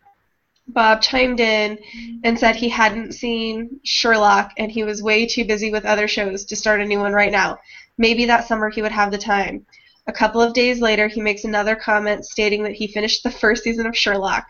Bob 0.68 1.00
chimed 1.00 1.40
in 1.40 1.78
and 2.24 2.38
said 2.38 2.54
he 2.56 2.68
hadn't 2.68 3.12
seen 3.12 3.80
Sherlock 3.84 4.52
and 4.58 4.70
he 4.70 4.82
was 4.82 5.02
way 5.02 5.26
too 5.26 5.44
busy 5.44 5.70
with 5.70 5.86
other 5.86 6.06
shows 6.06 6.44
to 6.44 6.56
start 6.56 6.80
a 6.80 6.84
new 6.84 6.98
one 6.98 7.12
right 7.12 7.32
now. 7.32 7.58
Maybe 7.96 8.26
that 8.26 8.46
summer 8.46 8.68
he 8.68 8.82
would 8.82 8.92
have 8.92 9.10
the 9.10 9.18
time. 9.18 9.64
A 10.06 10.12
couple 10.12 10.40
of 10.40 10.54
days 10.54 10.80
later, 10.80 11.06
he 11.06 11.20
makes 11.20 11.44
another 11.44 11.76
comment 11.76 12.24
stating 12.24 12.62
that 12.62 12.72
he 12.72 12.86
finished 12.86 13.22
the 13.22 13.30
first 13.30 13.62
season 13.62 13.86
of 13.86 13.96
Sherlock. 13.96 14.46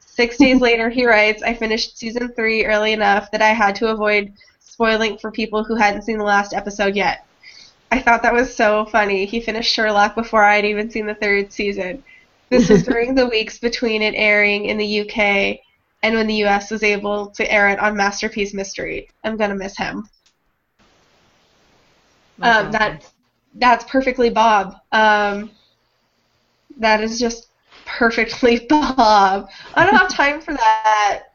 Six 0.00 0.36
days 0.38 0.60
later, 0.60 0.88
he 0.88 1.06
writes, 1.06 1.42
I 1.42 1.54
finished 1.54 1.98
season 1.98 2.32
three 2.34 2.64
early 2.64 2.92
enough 2.92 3.30
that 3.30 3.42
I 3.42 3.50
had 3.50 3.74
to 3.76 3.88
avoid 3.88 4.32
spoiling 4.60 5.18
for 5.18 5.30
people 5.30 5.62
who 5.62 5.74
hadn't 5.74 6.02
seen 6.02 6.18
the 6.18 6.24
last 6.24 6.54
episode 6.54 6.96
yet. 6.96 7.26
I 7.94 8.00
thought 8.00 8.24
that 8.24 8.34
was 8.34 8.52
so 8.52 8.86
funny. 8.86 9.24
He 9.24 9.38
finished 9.38 9.72
Sherlock 9.72 10.16
before 10.16 10.42
I'd 10.42 10.64
even 10.64 10.90
seen 10.90 11.06
the 11.06 11.14
third 11.14 11.52
season. 11.52 12.02
This 12.50 12.68
was 12.68 12.82
during 12.90 13.14
the 13.14 13.28
weeks 13.28 13.58
between 13.58 14.02
it 14.02 14.14
airing 14.16 14.64
in 14.64 14.78
the 14.78 15.00
UK 15.02 15.60
and 16.02 16.16
when 16.16 16.26
the 16.26 16.42
US 16.44 16.72
was 16.72 16.82
able 16.82 17.28
to 17.28 17.48
air 17.48 17.68
it 17.68 17.78
on 17.78 17.96
Masterpiece 17.96 18.52
Mystery. 18.52 19.08
I'm 19.22 19.36
gonna 19.36 19.54
miss 19.54 19.78
him. 19.78 20.08
Um, 22.42 22.72
that 22.72 23.08
that's 23.54 23.84
perfectly 23.84 24.28
Bob. 24.28 24.74
Um, 24.90 25.52
that 26.78 27.00
is 27.00 27.20
just 27.20 27.46
perfectly 27.86 28.66
Bob. 28.68 29.48
I 29.76 29.84
don't 29.84 29.94
have 29.94 30.12
time 30.12 30.40
for 30.40 30.52
that. 30.52 31.26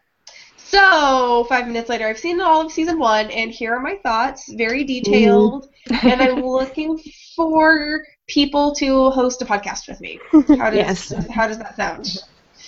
So 0.70 1.45
five 1.49 1.67
minutes 1.67 1.89
later, 1.89 2.07
I've 2.07 2.20
seen 2.20 2.39
all 2.41 2.61
of 2.65 2.72
season 2.72 2.99
one, 2.99 3.30
and 3.32 3.51
here 3.51 3.76
are 3.76 3.80
my 3.82 3.97
thoughts, 4.03 4.51
very 4.53 4.84
detailed, 4.84 5.67
and 6.05 6.22
I'm 6.22 6.41
looking 6.43 6.97
for 7.36 8.03
people 8.28 8.74
to 8.76 9.09
host 9.11 9.41
a 9.41 9.45
podcast 9.45 9.88
with 9.88 9.99
me. 10.01 10.24
How 10.57 10.70
does 10.70 10.86
Yes. 10.86 11.13
how 11.32 11.47
does 11.47 11.57
that 11.59 11.76
sound? 11.76 12.07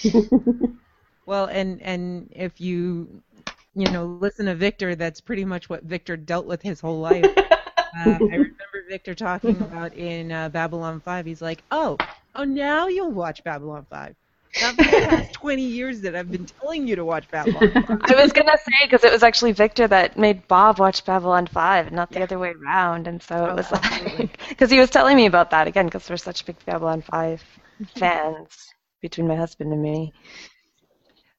Well, 1.25 1.45
and 1.45 1.81
and 1.81 2.29
if 2.35 2.59
you 2.61 3.23
you 3.75 3.89
know 3.89 4.05
listen 4.05 4.45
to 4.47 4.55
Victor, 4.55 4.95
that's 4.95 5.21
pretty 5.21 5.45
much 5.45 5.69
what 5.69 5.83
Victor 5.83 6.17
dealt 6.17 6.45
with 6.45 6.61
his 6.61 6.81
whole 6.81 6.99
life. 6.99 7.29
uh, 7.95 8.19
I 8.31 8.35
remember 8.35 8.87
Victor 8.89 9.15
talking 9.15 9.61
about 9.61 9.93
in 9.93 10.31
uh, 10.31 10.49
Babylon 10.49 11.01
5. 11.01 11.25
He's 11.25 11.41
like, 11.41 11.63
"Oh, 11.71 12.01
oh, 12.35 12.43
now 12.45 12.87
you'll 12.87 13.11
watch 13.11 13.43
Babylon 13.43 13.85
5." 13.89 14.15
Not 14.59 14.75
for 14.75 14.83
the 14.83 15.07
past 15.07 15.33
20 15.41 15.61
years 15.61 16.01
that 16.01 16.15
I've 16.15 16.29
been 16.29 16.45
telling 16.45 16.87
you 16.87 16.95
to 16.95 17.05
watch 17.05 17.29
Babylon 17.29 17.71
5. 17.71 17.89
I 18.01 18.15
was 18.15 18.33
gonna 18.33 18.57
say 18.57 18.85
because 18.85 19.03
it 19.03 19.11
was 19.11 19.23
actually 19.23 19.53
Victor 19.53 19.87
that 19.87 20.17
made 20.17 20.47
Bob 20.47 20.79
watch 20.79 21.05
Babylon 21.05 21.47
Five, 21.47 21.91
not 21.91 22.11
the 22.11 22.21
other 22.21 22.37
way 22.37 22.53
around, 22.61 23.07
and 23.07 23.21
so 23.21 23.45
it 23.45 23.51
oh, 23.51 23.55
was 23.55 23.71
like 23.71 24.37
because 24.49 24.69
he 24.75 24.79
was 24.79 24.89
telling 24.89 25.15
me 25.15 25.25
about 25.25 25.51
that 25.51 25.67
again 25.67 25.85
because 25.85 26.09
we're 26.09 26.17
such 26.17 26.45
big 26.45 26.57
Babylon 26.65 27.01
Five 27.01 27.43
fans 27.95 28.73
between 29.01 29.27
my 29.27 29.35
husband 29.35 29.71
and 29.71 29.81
me. 29.81 30.13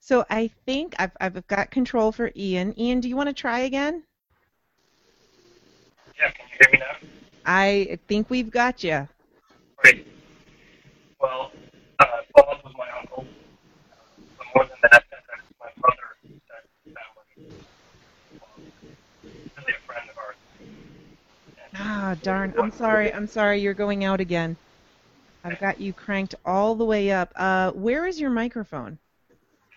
So 0.01 0.25
I 0.31 0.51
think 0.67 0.95
I've 0.99 1.13
I've 1.21 1.47
got 1.47 1.71
control 1.71 2.13
for 2.13 2.33
Ian. 2.35 2.79
Ian, 2.79 3.01
do 3.01 3.09
you 3.09 3.17
want 3.17 3.29
to 3.29 3.35
try 3.35 3.61
again? 3.61 4.05
Yeah, 6.19 6.31
can 6.31 6.47
you 6.51 6.57
hear 6.61 6.73
me 6.73 6.79
now? 6.79 7.09
I 7.45 7.99
think 8.09 8.31
we've 8.31 8.51
got 8.51 8.83
you. 8.83 9.09
Great. 9.77 10.07
Well, 11.21 11.53
uh, 11.99 12.05
Bob 12.35 12.65
was 12.65 12.75
my 12.77 12.89
uncle. 12.99 13.25
But 14.39 14.42
more 14.55 14.67
than 14.67 14.77
that, 14.83 15.05
that's 15.11 15.43
my 15.61 15.69
brother. 15.81 16.07
That's 16.49 16.67
family. 16.85 17.53
Really 19.57 19.73
a 19.73 19.87
friend 19.87 20.11
of 20.11 20.19
ours. 20.19 20.37
Ah, 21.75 22.17
darn. 22.23 22.55
I'm 22.59 22.71
sorry. 22.71 23.13
I'm 23.13 23.27
sorry. 23.27 23.61
You're 23.61 23.75
going 23.75 24.05
out 24.05 24.21
again. 24.21 24.57
I've 25.45 25.59
got 25.59 25.81
you 25.81 25.93
cranked 25.93 26.35
all 26.45 26.75
the 26.75 26.85
way 26.85 27.11
up. 27.11 27.33
Uh, 27.35 27.73
where 27.73 28.07
is 28.07 28.21
your 28.21 28.31
microphone? 28.31 28.99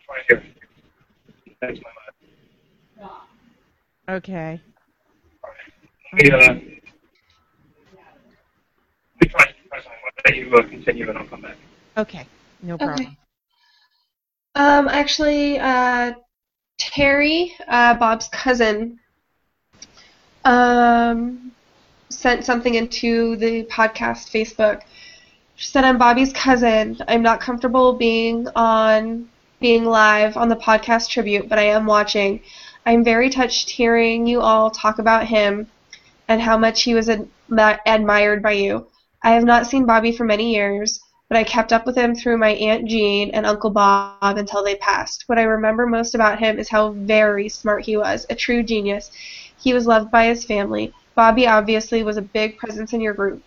Right 0.09 0.21
here. 0.29 0.43
That's 1.61 1.79
my 1.79 1.89
mother. 2.99 3.13
Okay. 4.17 4.61
Let 6.13 6.23
me, 6.23 6.31
uh, 6.31 6.37
let 6.37 6.55
me 6.55 6.79
try, 9.27 9.45
try 9.69 9.81
something. 9.81 10.01
Why 10.03 10.09
don't 10.25 10.37
you 10.37 10.55
uh, 10.55 10.61
continue 10.69 11.09
and 11.09 11.17
I'll 11.17 11.25
come 11.25 11.41
back. 11.41 11.57
Okay. 11.97 12.27
No 12.61 12.77
problem. 12.77 13.07
Okay. 13.07 13.17
Um, 14.55 14.87
actually, 14.87 15.59
uh, 15.59 16.13
Terry, 16.79 17.55
uh, 17.67 17.95
Bob's 17.95 18.29
cousin, 18.29 18.99
um, 20.43 21.51
sent 22.09 22.45
something 22.45 22.75
into 22.75 23.35
the 23.37 23.63
podcast 23.65 24.31
Facebook. 24.31 24.81
She 25.55 25.67
said, 25.67 25.83
"I'm 25.85 25.97
Bobby's 25.97 26.33
cousin. 26.33 26.97
I'm 27.07 27.21
not 27.21 27.39
comfortable 27.41 27.93
being 27.93 28.47
on 28.55 29.29
being 29.61 29.85
live 29.85 30.37
on 30.37 30.49
the 30.49 30.55
podcast 30.55 31.09
tribute, 31.09 31.49
but 31.49 31.59
I 31.59 31.63
am 31.63 31.85
watching. 31.85 32.41
I'm 32.85 33.03
very 33.03 33.29
touched 33.29 33.69
hearing 33.69 34.27
you 34.27 34.41
all 34.41 34.69
talk 34.71 34.99
about 34.99 35.25
him 35.27 35.67
and 36.27 36.41
how 36.41 36.57
much 36.57 36.83
he 36.83 36.93
was 36.95 37.09
ad- 37.09 37.29
admired 37.85 38.43
by 38.43 38.53
you. 38.53 38.87
I 39.23 39.31
have 39.31 39.43
not 39.45 39.67
seen 39.67 39.85
Bobby 39.85 40.11
for 40.11 40.25
many 40.25 40.53
years, 40.53 40.99
but 41.29 41.37
I 41.37 41.43
kept 41.43 41.73
up 41.73 41.85
with 41.85 41.95
him 41.95 42.15
through 42.15 42.37
my 42.37 42.51
Aunt 42.51 42.87
Jean 42.87 43.31
and 43.31 43.45
Uncle 43.45 43.71
Bob 43.71 44.37
until 44.37 44.63
they 44.63 44.75
passed. 44.75 45.23
What 45.27 45.39
I 45.39 45.43
remember 45.43 45.87
most 45.87 46.15
about 46.15 46.39
him 46.39 46.59
is 46.59 46.69
how 46.69 46.91
very 46.91 47.49
smart 47.49 47.83
he 47.83 47.97
was, 47.97 48.25
a 48.29 48.35
true 48.35 48.63
genius. 48.63 49.11
He 49.59 49.73
was 49.73 49.87
loved 49.87 50.11
by 50.11 50.25
his 50.25 50.45
family. 50.45 50.93
Bobby 51.15 51.47
obviously 51.47 52.03
was 52.03 52.17
a 52.17 52.21
big 52.21 52.57
presence 52.57 52.93
in 52.93 53.01
your 53.01 53.13
group. 53.13 53.43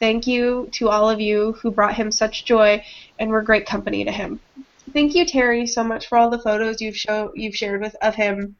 Thank 0.00 0.26
you 0.26 0.68
to 0.72 0.88
all 0.88 1.08
of 1.08 1.20
you 1.20 1.52
who 1.60 1.70
brought 1.70 1.94
him 1.94 2.10
such 2.10 2.46
joy 2.46 2.82
and 3.18 3.30
were 3.30 3.42
great 3.42 3.66
company 3.66 4.04
to 4.04 4.10
him. 4.10 4.40
Thank 4.92 5.14
you, 5.14 5.24
Terry, 5.24 5.66
so 5.66 5.84
much 5.84 6.06
for 6.06 6.18
all 6.18 6.30
the 6.30 6.38
photos 6.38 6.80
you've 6.80 6.96
show 6.96 7.30
you've 7.36 7.54
shared 7.54 7.80
with 7.80 7.94
of 8.02 8.14
him 8.14 8.56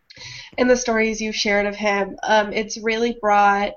and 0.59 0.71
the 0.71 0.77
stories 0.77 1.21
you've 1.21 1.35
shared 1.35 1.66
of 1.66 1.75
him. 1.75 2.16
Um, 2.23 2.53
it's 2.53 2.79
really 2.79 3.16
brought 3.21 3.73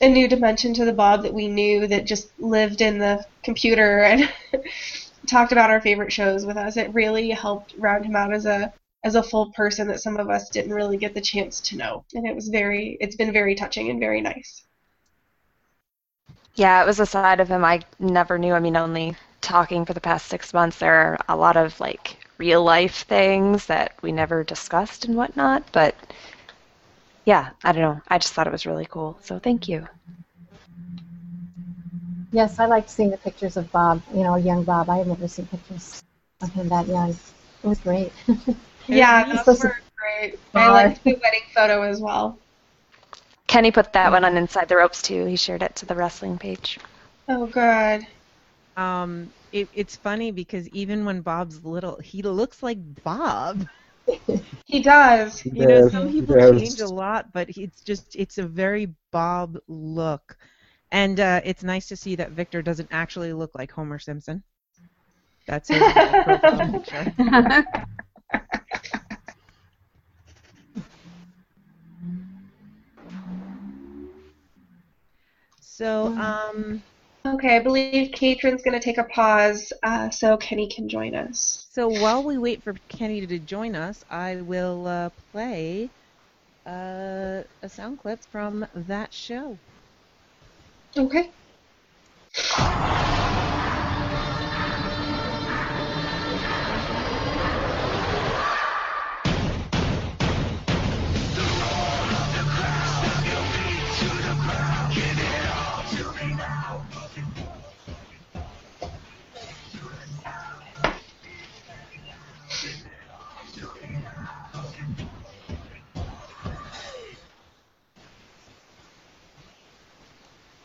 a 0.00 0.08
new 0.08 0.28
dimension 0.28 0.74
to 0.74 0.84
the 0.84 0.92
Bob 0.92 1.22
that 1.22 1.34
we 1.34 1.48
knew 1.48 1.86
that 1.86 2.04
just 2.04 2.28
lived 2.38 2.80
in 2.80 2.98
the 2.98 3.24
computer 3.44 4.02
and 4.02 4.32
talked 5.26 5.52
about 5.52 5.70
our 5.70 5.80
favorite 5.80 6.12
shows 6.12 6.44
with 6.46 6.56
us. 6.56 6.76
It 6.76 6.92
really 6.94 7.30
helped 7.30 7.74
round 7.78 8.06
him 8.06 8.16
out 8.16 8.32
as 8.32 8.46
a 8.46 8.72
as 9.04 9.14
a 9.14 9.22
full 9.22 9.52
person 9.52 9.86
that 9.88 10.00
some 10.00 10.16
of 10.16 10.30
us 10.30 10.48
didn't 10.48 10.72
really 10.72 10.96
get 10.96 11.14
the 11.14 11.20
chance 11.20 11.60
to 11.60 11.76
know. 11.76 12.04
And 12.14 12.26
it 12.26 12.34
was 12.34 12.48
very 12.48 12.96
it's 13.00 13.16
been 13.16 13.32
very 13.32 13.54
touching 13.54 13.90
and 13.90 14.00
very 14.00 14.20
nice. 14.20 14.64
Yeah, 16.54 16.82
it 16.82 16.86
was 16.86 17.00
a 17.00 17.06
side 17.06 17.40
of 17.40 17.48
him 17.48 17.64
I 17.64 17.80
never 17.98 18.38
knew. 18.38 18.54
I 18.54 18.60
mean, 18.60 18.76
only 18.76 19.16
talking 19.40 19.84
for 19.84 19.92
the 19.92 20.00
past 20.00 20.26
six 20.26 20.54
months, 20.54 20.78
there 20.78 20.94
are 20.94 21.18
a 21.28 21.36
lot 21.36 21.56
of 21.56 21.78
like 21.80 22.16
real 22.38 22.62
life 22.62 23.04
things 23.04 23.66
that 23.66 23.94
we 24.02 24.12
never 24.12 24.44
discussed 24.44 25.04
and 25.04 25.16
whatnot. 25.16 25.64
But 25.72 25.94
yeah, 27.24 27.50
I 27.62 27.72
don't 27.72 27.82
know. 27.82 28.00
I 28.08 28.18
just 28.18 28.32
thought 28.32 28.46
it 28.46 28.52
was 28.52 28.66
really 28.66 28.86
cool. 28.86 29.18
So 29.22 29.38
thank 29.38 29.68
you. 29.68 29.88
Yes, 32.34 32.58
I 32.58 32.66
liked 32.66 32.90
seeing 32.90 33.10
the 33.10 33.16
pictures 33.18 33.56
of 33.56 33.70
Bob, 33.70 34.02
you 34.12 34.24
know, 34.24 34.34
young 34.34 34.64
Bob. 34.64 34.90
I 34.90 34.96
had 34.98 35.06
never 35.06 35.28
seen 35.28 35.46
pictures 35.46 36.02
of 36.42 36.52
him 36.52 36.68
that 36.68 36.88
young. 36.88 37.10
It 37.10 37.66
was 37.66 37.78
great. 37.78 38.12
Yeah, 38.86 39.24
He's 39.24 39.36
those 39.36 39.38
supposed 39.58 39.62
to- 39.62 39.68
were 39.68 39.76
great. 39.96 40.38
I 40.54 40.68
liked 40.70 41.02
the 41.04 41.14
wedding 41.14 41.40
photo 41.54 41.80
as 41.82 42.00
well. 42.02 42.38
Kenny 43.46 43.70
put 43.70 43.94
that 43.94 44.12
one 44.12 44.26
on 44.26 44.36
Inside 44.36 44.68
the 44.68 44.76
Ropes 44.76 45.00
too. 45.00 45.24
He 45.24 45.36
shared 45.36 45.62
it 45.62 45.74
to 45.76 45.86
the 45.86 45.94
wrestling 45.94 46.36
page. 46.36 46.78
Oh, 47.28 47.46
good. 47.46 48.06
Um, 48.76 49.30
it, 49.52 49.68
it's 49.72 49.96
funny 49.96 50.32
because 50.32 50.68
even 50.70 51.06
when 51.06 51.22
Bob's 51.22 51.64
little, 51.64 51.98
he 51.98 52.20
looks 52.22 52.62
like 52.62 52.78
Bob. 53.04 53.66
He 54.66 54.82
does. 54.82 55.46
You 55.46 55.66
know, 55.66 55.88
some 55.88 56.10
people 56.10 56.34
change 56.36 56.80
a 56.80 56.88
lot, 56.88 57.32
but 57.32 57.48
it's 57.56 57.80
just 57.80 58.16
it's 58.16 58.36
a 58.38 58.42
very 58.42 58.88
Bob 59.12 59.56
look, 59.68 60.36
and 60.94 61.18
uh, 61.18 61.40
it's 61.44 61.64
nice 61.64 61.88
to 61.88 61.96
see 61.96 62.14
that 62.14 62.30
Victor 62.30 62.62
doesn't 62.62 62.88
actually 62.92 63.32
look 63.32 63.50
like 63.56 63.72
Homer 63.72 63.98
Simpson. 63.98 64.44
That's 65.48 65.68
his 65.68 65.82
profile 65.82 66.70
picture. 66.72 67.66
So, 75.60 76.16
um, 76.16 76.80
Okay, 77.26 77.56
I 77.56 77.58
believe 77.58 78.12
Katrin's 78.12 78.62
going 78.62 78.78
to 78.78 78.84
take 78.84 78.98
a 78.98 79.04
pause 79.04 79.72
uh, 79.82 80.10
so 80.10 80.36
Kenny 80.36 80.68
can 80.68 80.88
join 80.88 81.16
us. 81.16 81.66
so 81.72 81.88
while 81.88 82.22
we 82.22 82.38
wait 82.38 82.62
for 82.62 82.74
Kenny 82.88 83.26
to 83.26 83.38
join 83.40 83.74
us, 83.74 84.04
I 84.08 84.42
will 84.42 84.86
uh, 84.86 85.10
play 85.32 85.90
uh, 86.66 87.42
a 87.62 87.68
sound 87.68 87.98
clip 87.98 88.20
from 88.30 88.64
that 88.74 89.12
show. 89.12 89.58
Okay. 90.96 91.34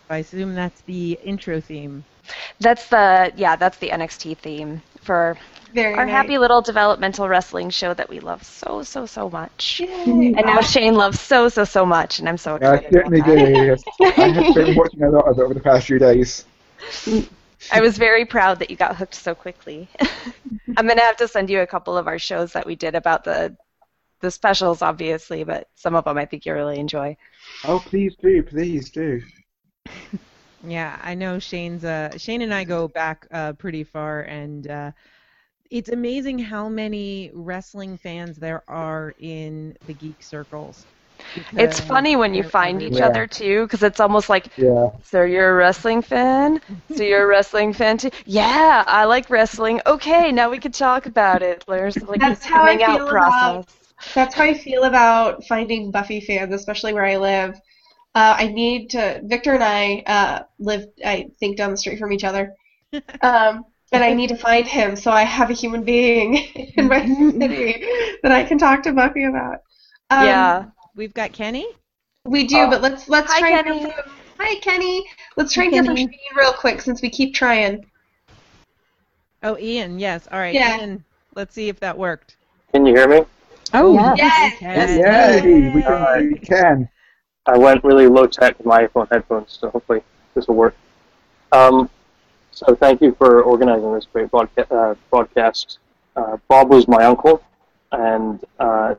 I 0.09 0.17
assume 0.17 0.55
that's 0.55 0.81
the 0.81 1.19
intro 1.23 1.61
theme. 1.61 2.03
That's 2.59 2.87
the 2.89 3.31
yeah, 3.35 3.55
that's 3.55 3.77
the 3.77 3.89
NXT 3.89 4.37
theme 4.37 4.81
for 5.01 5.37
Very 5.73 5.95
our 5.97 6.05
nice. 6.05 6.11
happy 6.11 6.37
little 6.37 6.61
developmental 6.61 7.27
wrestling 7.29 7.69
show 7.69 7.93
that 7.93 8.09
we 8.09 8.19
love 8.19 8.43
so 8.43 8.83
so 8.83 9.05
so 9.05 9.29
much. 9.29 9.79
Yay. 9.79 10.33
And 10.33 10.45
now 10.45 10.61
Shane 10.61 10.95
loves 10.95 11.19
so 11.19 11.49
so 11.49 11.63
so 11.63 11.85
much, 11.85 12.19
and 12.19 12.27
I'm 12.29 12.37
so 12.37 12.55
I 12.61 12.75
excited. 12.75 12.89
about 12.89 12.91
certainly 12.91 13.21
that. 13.21 13.25
do. 13.25 13.35
Yes. 13.65 13.83
I 14.17 14.29
have 14.29 14.53
been 14.53 14.75
watching 14.75 15.03
a 15.03 15.09
lot 15.09 15.27
of 15.27 15.37
it 15.39 15.41
over 15.41 15.53
the 15.53 15.59
past 15.61 15.87
few 15.87 15.99
days. 15.99 16.45
I 17.71 17.81
was 17.81 17.97
very 17.97 18.25
proud 18.25 18.59
that 18.59 18.69
you 18.69 18.75
got 18.77 18.95
hooked 18.95 19.15
so 19.15 19.35
quickly. 19.35 19.89
I'm 20.77 20.87
gonna 20.87 21.01
have 21.01 21.17
to 21.17 21.27
send 21.27 21.49
you 21.49 21.61
a 21.61 21.67
couple 21.67 21.97
of 21.97 22.07
our 22.07 22.19
shows 22.19 22.53
that 22.53 22.65
we 22.65 22.75
did 22.75 22.95
about 22.95 23.23
the 23.23 23.55
the 24.21 24.31
specials, 24.31 24.81
obviously, 24.81 25.43
but 25.43 25.67
some 25.75 25.95
of 25.95 26.03
them 26.05 26.17
I 26.17 26.25
think 26.25 26.45
you 26.45 26.53
really 26.53 26.79
enjoy. 26.79 27.17
Oh, 27.63 27.79
please 27.85 28.15
do, 28.21 28.43
please 28.43 28.89
do. 28.89 29.21
Yeah, 30.61 30.99
I 31.01 31.15
know 31.15 31.39
Shane's. 31.39 31.85
Uh, 31.85 32.17
Shane 32.17 32.41
and 32.41 32.53
I 32.53 32.65
go 32.65 32.87
back 32.87 33.27
uh, 33.31 33.53
pretty 33.53 33.83
far, 33.83 34.21
and 34.21 34.67
uh, 34.67 34.91
it's 35.71 35.89
amazing 35.89 36.39
how 36.39 36.69
many 36.69 37.31
wrestling 37.33 37.97
fans 37.97 38.37
there 38.37 38.63
are 38.69 39.13
in 39.19 39.77
the 39.83 39.93
geek 39.93 40.23
circles. 40.23 40.87
It's 41.57 41.79
funny 41.79 42.15
when 42.15 42.33
you 42.33 42.43
find 42.43 42.81
each 42.81 43.01
everywhere. 43.01 43.01
other 43.01 43.27
too, 43.27 43.63
because 43.65 43.83
it's 43.83 43.99
almost 43.99 44.29
like, 44.29 44.47
Yeah. 44.57 44.91
so 45.01 45.23
you're 45.23 45.51
a 45.51 45.55
wrestling 45.55 46.01
fan? 46.01 46.61
So 46.87 47.03
you're 47.03 47.23
a 47.23 47.27
wrestling 47.27 47.73
fan 47.73 47.97
too? 47.97 48.09
Yeah, 48.25 48.83
I 48.87 49.05
like 49.05 49.29
wrestling. 49.29 49.81
Okay, 49.85 50.31
now 50.31 50.49
we 50.49 50.59
can 50.59 50.71
talk 50.71 51.05
about 51.05 51.41
it. 51.43 51.63
There's 51.67 52.01
like 52.01 52.25
That's 52.25 52.43
this 52.43 52.45
how 52.45 52.63
I 52.63 52.77
coming 52.77 52.83
out 52.83 53.05
feel 53.05 53.07
process. 53.07 53.65
about. 53.65 53.67
That's 54.15 54.35
how 54.35 54.43
I 54.43 54.53
feel 54.53 54.83
about 54.83 55.45
finding 55.45 55.91
Buffy 55.91 56.21
fans, 56.21 56.53
especially 56.53 56.93
where 56.93 57.05
I 57.05 57.17
live. 57.17 57.59
Uh, 58.15 58.35
I 58.39 58.47
need 58.47 58.89
to. 58.91 59.21
Victor 59.23 59.53
and 59.53 59.63
I 59.63 60.03
uh, 60.07 60.43
live, 60.59 60.87
I 61.05 61.29
think, 61.39 61.57
down 61.57 61.71
the 61.71 61.77
street 61.77 61.99
from 61.99 62.11
each 62.11 62.23
other, 62.23 62.53
um, 63.21 63.65
and 63.91 64.03
I 64.03 64.13
need 64.13 64.29
to 64.29 64.35
find 64.35 64.65
him. 64.67 64.95
So 64.95 65.11
I 65.11 65.23
have 65.23 65.49
a 65.49 65.53
human 65.53 65.83
being 65.83 66.35
in 66.75 66.87
my 66.87 67.05
city 67.05 67.85
that 68.23 68.31
I 68.31 68.43
can 68.43 68.57
talk 68.57 68.83
to 68.83 68.93
Buffy 68.93 69.23
about. 69.25 69.59
Um, 70.09 70.25
yeah. 70.25 70.65
We've 70.95 71.13
got 71.13 71.31
Kenny. 71.33 71.67
we 72.25 72.45
do. 72.47 72.67
but 72.69 72.81
let's 72.81 73.07
let's 73.07 73.31
Hi, 73.31 73.39
try 73.39 73.49
and 73.51 73.65
Kenny. 73.67 73.79
hear 73.79 73.91
from. 73.91 74.11
Hi, 74.39 74.55
Kenny. 74.59 75.05
Let's 75.37 75.53
try 75.53 75.65
and 75.65 75.73
hear 75.73 75.83
from 75.83 75.95
Kenny. 75.95 76.07
Shane 76.07 76.37
real 76.37 76.53
quick 76.53 76.81
since 76.81 77.01
we 77.01 77.09
keep 77.09 77.33
trying. 77.35 77.85
Oh, 79.43 79.57
Ian. 79.57 79.99
Yes. 79.99 80.27
All 80.31 80.39
right. 80.39 80.53
Yeah. 80.53 80.77
Ian. 80.79 81.03
Let's 81.35 81.53
see 81.53 81.69
if 81.69 81.79
that 81.81 81.97
worked. 81.97 82.35
Can 82.73 82.85
you 82.85 82.95
hear 82.95 83.07
me? 83.07 83.21
Oh, 83.73 83.93
Yes. 84.17 84.55
Yes. 84.61 85.43
Yay! 85.43 85.69
We 85.73 85.81
can. 85.83 86.27
We 86.33 86.39
can. 86.39 86.89
I 87.49 87.57
went 87.57 87.83
really 87.83 88.05
low 88.05 88.27
tech 88.27 88.59
with 88.59 88.67
my 88.67 88.85
iPhone 88.85 89.09
headphones, 89.11 89.57
so 89.59 89.71
hopefully 89.71 90.03
this 90.35 90.47
will 90.47 90.55
work. 90.55 90.75
Um, 91.51 91.89
so 92.51 92.75
thank 92.75 93.01
you 93.01 93.15
for 93.15 93.41
organizing 93.41 93.91
this 93.91 94.05
great 94.05 94.29
broadca- 94.29 94.71
uh, 94.71 94.93
broadcast. 95.09 95.79
Uh, 96.15 96.37
Bob 96.47 96.69
was 96.69 96.87
my 96.87 97.05
uncle, 97.05 97.41
and 97.91 98.45
uh, 98.59 98.93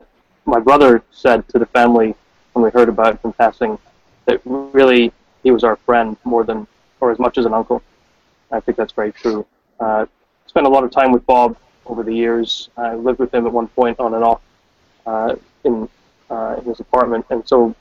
my 0.46 0.59
brother 0.59 1.01
said 1.12 1.48
to 1.51 1.61
the 1.61 1.66
family 1.66 2.16
when 2.55 2.64
we 2.64 2.70
heard 2.70 2.88
about 2.88 3.20
him 3.24 3.32
passing 3.34 3.78
that 4.24 4.40
really 4.44 5.12
he 5.44 5.53
was 5.53 5.62
our 5.62 5.76
friend 5.76 6.16
more 6.24 6.42
than, 6.42 6.66
or 7.01 7.12
as 7.12 7.20
much 7.20 7.38
as 7.38 7.46
an 7.46 7.55
uncle. 7.55 7.80
I 8.51 8.59
think 8.59 8.76
that's 8.76 8.92
very 8.92 9.12
true. 9.12 9.46
Uh, 9.78 10.07
spent 10.46 10.66
a 10.66 10.68
lot 10.68 10.82
of 10.82 10.90
time 10.90 11.12
with 11.12 11.24
Bob 11.24 11.57
over 11.86 12.03
the 12.03 12.12
years. 12.12 12.68
I 12.76 12.96
lived 12.96 13.20
with 13.20 13.32
him 13.32 13.46
at 13.46 13.53
one 13.53 13.68
point 13.68 14.01
on 14.01 14.14
and 14.14 14.24
off 14.24 14.40
uh, 15.07 15.36
in, 15.62 15.88
uh, 16.28 16.57
in 16.59 16.64
his 16.64 16.80
apartment, 16.80 17.26
and 17.30 17.46
so 17.46 17.76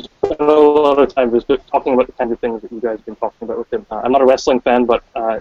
spent 0.00 0.40
a 0.40 0.44
lot 0.44 0.98
of 0.98 1.14
time 1.14 1.30
just 1.30 1.46
talking 1.70 1.94
about 1.94 2.06
the 2.06 2.12
kinds 2.12 2.32
of 2.32 2.40
things 2.40 2.62
that 2.62 2.72
you 2.72 2.80
guys 2.80 2.98
have 2.98 3.06
been 3.06 3.16
talking 3.16 3.46
about 3.46 3.58
with 3.58 3.72
him. 3.72 3.86
Uh, 3.90 4.00
I'm 4.04 4.12
not 4.12 4.22
a 4.22 4.26
wrestling 4.26 4.60
fan, 4.60 4.84
but 4.84 5.02
uh, 5.14 5.40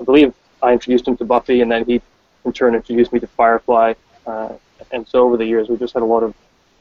I 0.00 0.04
believe 0.04 0.34
I 0.62 0.72
introduced 0.72 1.06
him 1.06 1.16
to 1.18 1.24
Buffy, 1.24 1.60
and 1.60 1.70
then 1.70 1.84
he, 1.84 2.00
in 2.44 2.52
turn, 2.52 2.74
introduced 2.74 3.12
me 3.12 3.20
to 3.20 3.26
Firefly. 3.26 3.94
Uh, 4.26 4.54
and 4.92 5.06
so 5.06 5.20
over 5.20 5.36
the 5.36 5.44
years, 5.44 5.68
we 5.68 5.76
just 5.76 5.94
had 5.94 6.02
a 6.02 6.06
lot 6.06 6.22
of 6.22 6.34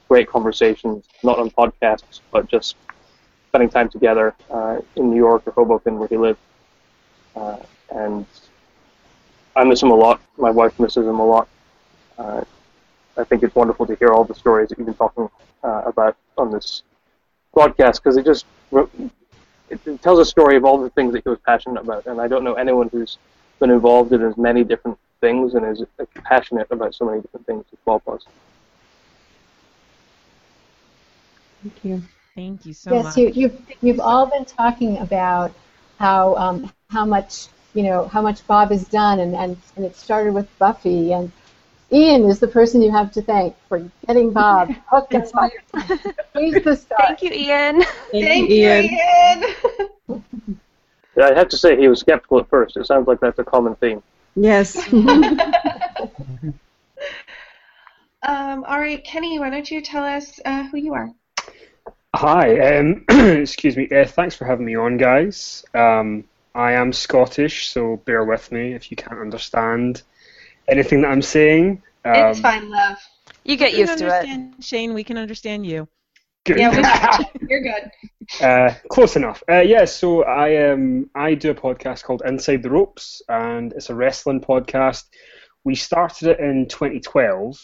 great 0.07 0.27
conversations, 0.27 1.05
not 1.23 1.39
on 1.39 1.49
podcasts, 1.51 2.21
but 2.31 2.47
just 2.47 2.75
spending 3.49 3.69
time 3.69 3.89
together 3.89 4.33
uh, 4.49 4.79
in 4.95 5.09
New 5.09 5.17
York 5.17 5.43
or 5.45 5.51
Hoboken, 5.51 5.99
where 5.99 6.07
he 6.07 6.17
lived. 6.17 6.39
Uh, 7.35 7.57
and 7.93 8.25
I 9.55 9.63
miss 9.63 9.81
him 9.81 9.91
a 9.91 9.95
lot. 9.95 10.21
My 10.37 10.49
wife 10.49 10.79
misses 10.79 11.05
him 11.05 11.19
a 11.19 11.25
lot. 11.25 11.47
Uh, 12.17 12.43
I 13.17 13.23
think 13.23 13.43
it's 13.43 13.55
wonderful 13.55 13.85
to 13.85 13.95
hear 13.95 14.09
all 14.09 14.23
the 14.23 14.33
stories 14.33 14.69
that 14.69 14.77
you've 14.77 14.87
been 14.87 14.95
talking 14.95 15.29
about 15.63 16.17
on 16.37 16.51
this 16.51 16.83
broadcast 17.53 18.03
because 18.03 18.17
it 18.17 18.25
just 18.25 18.45
it, 18.71 19.79
it 19.85 20.01
tells 20.01 20.19
a 20.19 20.25
story 20.25 20.57
of 20.57 20.65
all 20.65 20.81
the 20.81 20.89
things 20.91 21.13
that 21.13 21.23
he 21.23 21.29
was 21.29 21.39
passionate 21.45 21.81
about. 21.81 22.05
And 22.05 22.19
I 22.19 22.27
don't 22.27 22.43
know 22.43 22.53
anyone 22.53 22.89
who's 22.89 23.17
been 23.59 23.71
involved 23.71 24.11
in 24.13 24.21
as 24.21 24.37
many 24.37 24.63
different 24.63 24.97
things 25.21 25.53
and 25.53 25.65
is 25.65 25.83
passionate 26.23 26.67
about 26.69 26.93
so 26.93 27.05
many 27.05 27.21
different 27.21 27.45
things 27.45 27.65
as 27.71 27.79
Bob 27.85 28.01
was. 28.05 28.25
Thank 31.61 31.85
you. 31.85 32.03
Thank 32.35 32.65
you 32.65 32.73
so 32.73 32.93
yes, 32.93 33.03
much. 33.05 33.17
you, 33.17 33.27
you've 33.29 33.61
you've 33.81 33.99
all 33.99 34.25
been 34.25 34.43
talking 34.43 34.97
about 34.97 35.53
how 35.99 36.35
um, 36.35 36.71
how 36.89 37.05
much 37.05 37.47
you 37.73 37.83
know 37.83 38.07
how 38.07 38.21
much 38.21 38.45
Bob 38.47 38.71
has 38.71 38.85
done, 38.87 39.19
and, 39.19 39.35
and 39.35 39.55
and 39.75 39.85
it 39.85 39.95
started 39.95 40.33
with 40.33 40.47
Buffy, 40.57 41.13
and 41.13 41.31
Ian 41.93 42.27
is 42.29 42.39
the 42.39 42.47
person 42.47 42.81
you 42.81 42.91
have 42.91 43.11
to 43.11 43.21
thank 43.21 43.55
for 43.69 43.87
getting 44.07 44.31
Bob 44.33 44.69
hooked 44.87 45.13
up. 45.13 45.51
He's 46.33 46.63
the 46.63 46.75
star. 46.75 47.05
Thank 47.07 47.21
you, 47.21 47.31
Ian. 47.31 47.83
Thank 48.11 48.49
you, 48.49 48.69
Ian. 48.69 49.43
Yeah, 51.15 51.27
I 51.27 51.35
have 51.35 51.47
to 51.49 51.57
say 51.57 51.77
he 51.77 51.87
was 51.87 51.99
skeptical 51.99 52.39
at 52.39 52.49
first. 52.49 52.75
It 52.75 52.87
sounds 52.87 53.07
like 53.07 53.19
that's 53.19 53.37
a 53.37 53.43
common 53.43 53.75
theme. 53.75 54.01
Yes. 54.35 54.75
Um, 58.25 58.63
all 58.63 58.79
right, 58.79 59.03
Kenny, 59.03 59.37
why 59.37 59.49
don't 59.49 59.69
you 59.69 59.81
tell 59.81 60.05
us 60.05 60.39
uh, 60.45 60.63
who 60.69 60.77
you 60.77 60.93
are? 60.93 61.09
Hi, 62.15 62.77
um, 62.77 63.03
excuse 63.09 63.75
me. 63.75 63.89
Uh, 63.89 64.05
thanks 64.05 64.33
for 64.33 64.45
having 64.45 64.65
me 64.65 64.75
on, 64.75 64.95
guys. 64.95 65.65
Um, 65.73 66.23
I 66.55 66.71
am 66.71 66.93
Scottish, 66.93 67.67
so 67.67 67.97
bear 68.05 68.23
with 68.23 68.49
me 68.49 68.73
if 68.73 68.91
you 68.91 68.95
can't 68.95 69.19
understand 69.19 70.03
anything 70.67 71.01
that 71.01 71.09
I'm 71.09 71.21
saying. 71.21 71.81
Um, 72.05 72.13
it's 72.15 72.39
fine, 72.39 72.69
love. 72.69 72.97
You 73.43 73.57
get 73.57 73.73
used 73.73 73.97
to 73.97 74.07
it. 74.07 74.63
Shane, 74.63 74.93
we 74.93 75.03
can 75.03 75.17
understand 75.17 75.65
you. 75.65 75.87
Good. 76.45 76.57
Yeah, 76.57 77.19
we, 77.19 77.47
you're 77.49 77.61
good. 77.61 77.91
Uh, 78.41 78.73
close 78.89 79.15
enough. 79.15 79.43
Uh, 79.49 79.61
yeah, 79.61 79.85
so 79.85 80.23
I 80.23 80.71
um 80.71 81.09
I 81.15 81.35
do 81.35 81.51
a 81.51 81.55
podcast 81.55 82.03
called 82.03 82.21
Inside 82.25 82.63
the 82.63 82.69
Ropes, 82.69 83.21
and 83.29 83.71
it's 83.73 83.89
a 83.89 83.95
wrestling 83.95 84.41
podcast. 84.41 85.05
We 85.63 85.75
started 85.75 86.29
it 86.29 86.39
in 86.39 86.67
2012, 86.67 87.57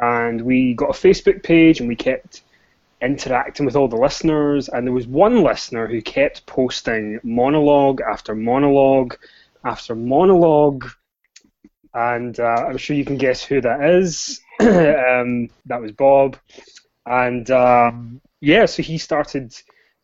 and 0.00 0.40
we 0.40 0.72
got 0.74 0.90
a 0.90 0.92
Facebook 0.92 1.42
page, 1.42 1.80
and 1.80 1.88
we 1.88 1.96
kept 1.96 2.42
interacting 3.02 3.66
with 3.66 3.76
all 3.76 3.88
the 3.88 3.96
listeners. 3.96 4.68
And 4.70 4.86
there 4.86 4.94
was 4.94 5.06
one 5.06 5.42
listener 5.42 5.86
who 5.86 6.00
kept 6.00 6.46
posting 6.46 7.20
monologue 7.22 8.00
after 8.00 8.34
monologue 8.34 9.16
after 9.64 9.94
monologue, 9.94 10.86
and 11.94 12.38
uh, 12.40 12.66
I'm 12.68 12.76
sure 12.76 12.96
you 12.96 13.04
can 13.04 13.16
guess 13.16 13.42
who 13.42 13.60
that 13.60 13.82
is. 13.84 14.40
um, 14.60 15.48
that 15.66 15.80
was 15.80 15.92
Bob, 15.92 16.36
and 17.06 17.48
um, 17.50 18.20
yeah, 18.40 18.66
so 18.66 18.82
he 18.82 18.98
started 18.98 19.54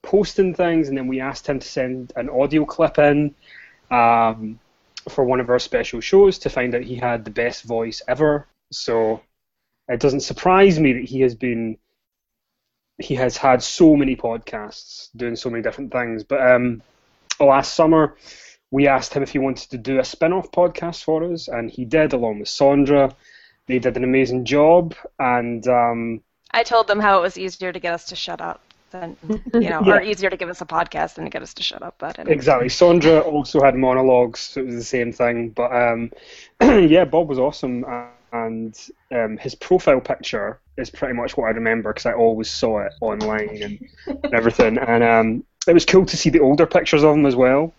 posting 0.02 0.54
things, 0.54 0.88
and 0.88 0.96
then 0.96 1.08
we 1.08 1.20
asked 1.20 1.46
him 1.46 1.58
to 1.58 1.66
send 1.66 2.12
an 2.16 2.30
audio 2.30 2.64
clip 2.64 2.98
in 2.98 3.34
um, 3.90 4.58
for 5.08 5.24
one 5.24 5.40
of 5.40 5.50
our 5.50 5.58
special 5.58 6.00
shows 6.00 6.38
to 6.38 6.50
find 6.50 6.74
out 6.74 6.82
he 6.82 6.96
had 6.96 7.24
the 7.24 7.30
best 7.30 7.64
voice 7.64 8.02
ever. 8.06 8.46
So 8.70 9.20
it 9.88 10.00
doesn't 10.00 10.20
surprise 10.20 10.78
me 10.78 10.92
that 10.92 11.04
he 11.04 11.20
has 11.22 11.34
been 11.34 11.76
he 12.98 13.14
has 13.14 13.36
had 13.36 13.62
so 13.62 13.96
many 13.96 14.14
podcasts 14.14 15.08
doing 15.16 15.34
so 15.34 15.48
many 15.50 15.62
different 15.62 15.90
things. 15.90 16.22
But 16.22 16.46
um, 16.46 16.82
last 17.40 17.74
summer 17.74 18.16
we 18.70 18.86
asked 18.86 19.14
him 19.14 19.22
if 19.22 19.30
he 19.30 19.38
wanted 19.38 19.70
to 19.70 19.78
do 19.78 19.98
a 19.98 20.04
spin-off 20.04 20.50
podcast 20.52 21.02
for 21.04 21.24
us, 21.24 21.48
and 21.48 21.70
he 21.70 21.84
did 21.84 22.12
along 22.12 22.40
with 22.40 22.48
Sandra. 22.48 23.14
They 23.66 23.78
did 23.78 23.96
an 23.96 24.04
amazing 24.04 24.44
job, 24.44 24.94
and 25.18 25.66
um, 25.66 26.22
I 26.52 26.62
told 26.62 26.86
them 26.86 27.00
how 27.00 27.18
it 27.18 27.22
was 27.22 27.38
easier 27.38 27.72
to 27.72 27.78
get 27.78 27.94
us 27.94 28.06
to 28.06 28.16
shut 28.16 28.40
up 28.40 28.62
than 28.90 29.16
you 29.54 29.70
know, 29.70 29.82
or 29.86 30.02
easier 30.02 30.30
to 30.30 30.36
give 30.36 30.48
us 30.48 30.60
a 30.60 30.66
podcast 30.66 31.14
than 31.14 31.24
to 31.24 31.30
get 31.30 31.42
us 31.42 31.54
to 31.54 31.62
shut 31.62 31.82
up. 31.82 31.96
But 31.98 32.18
anyway. 32.18 32.34
Exactly. 32.34 32.68
Sandra 32.68 33.20
also 33.20 33.60
had 33.60 33.74
monologues, 33.74 34.40
so 34.40 34.60
it 34.60 34.66
was 34.66 34.76
the 34.76 34.84
same 34.84 35.12
thing. 35.12 35.50
But 35.50 35.72
um, 35.72 36.12
yeah, 36.60 37.04
Bob 37.04 37.28
was 37.28 37.38
awesome, 37.38 37.84
and 38.32 38.76
um, 39.12 39.36
his 39.36 39.54
profile 39.54 40.00
picture 40.00 40.60
is 40.76 40.90
pretty 40.90 41.14
much 41.14 41.36
what 41.36 41.46
I 41.46 41.50
remember 41.50 41.92
because 41.92 42.06
I 42.06 42.12
always 42.12 42.50
saw 42.50 42.80
it 42.80 42.92
online 43.00 43.62
and, 43.62 43.88
and 44.06 44.34
everything. 44.34 44.78
And 44.78 45.02
um, 45.02 45.44
it 45.66 45.74
was 45.74 45.84
cool 45.84 46.06
to 46.06 46.16
see 46.16 46.30
the 46.30 46.40
older 46.40 46.66
pictures 46.66 47.02
of 47.02 47.16
him 47.16 47.26
as 47.26 47.36
well 47.36 47.72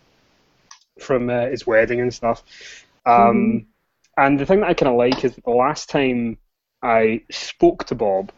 from 1.01 1.29
uh, 1.29 1.47
his 1.47 1.65
wedding 1.67 1.99
and 2.01 2.13
stuff. 2.13 2.43
Um, 3.05 3.13
Mhm. 3.13 3.65
And 4.17 4.39
the 4.39 4.45
thing 4.45 4.59
that 4.59 4.69
I 4.69 4.73
kind 4.73 4.91
of 4.91 4.97
like 4.97 5.23
is 5.23 5.35
that 5.35 5.43
the 5.45 5.51
last 5.51 5.89
time 5.89 6.37
I 6.83 7.21
spoke 7.31 7.85
to 7.85 7.95
Bob, 7.95 8.31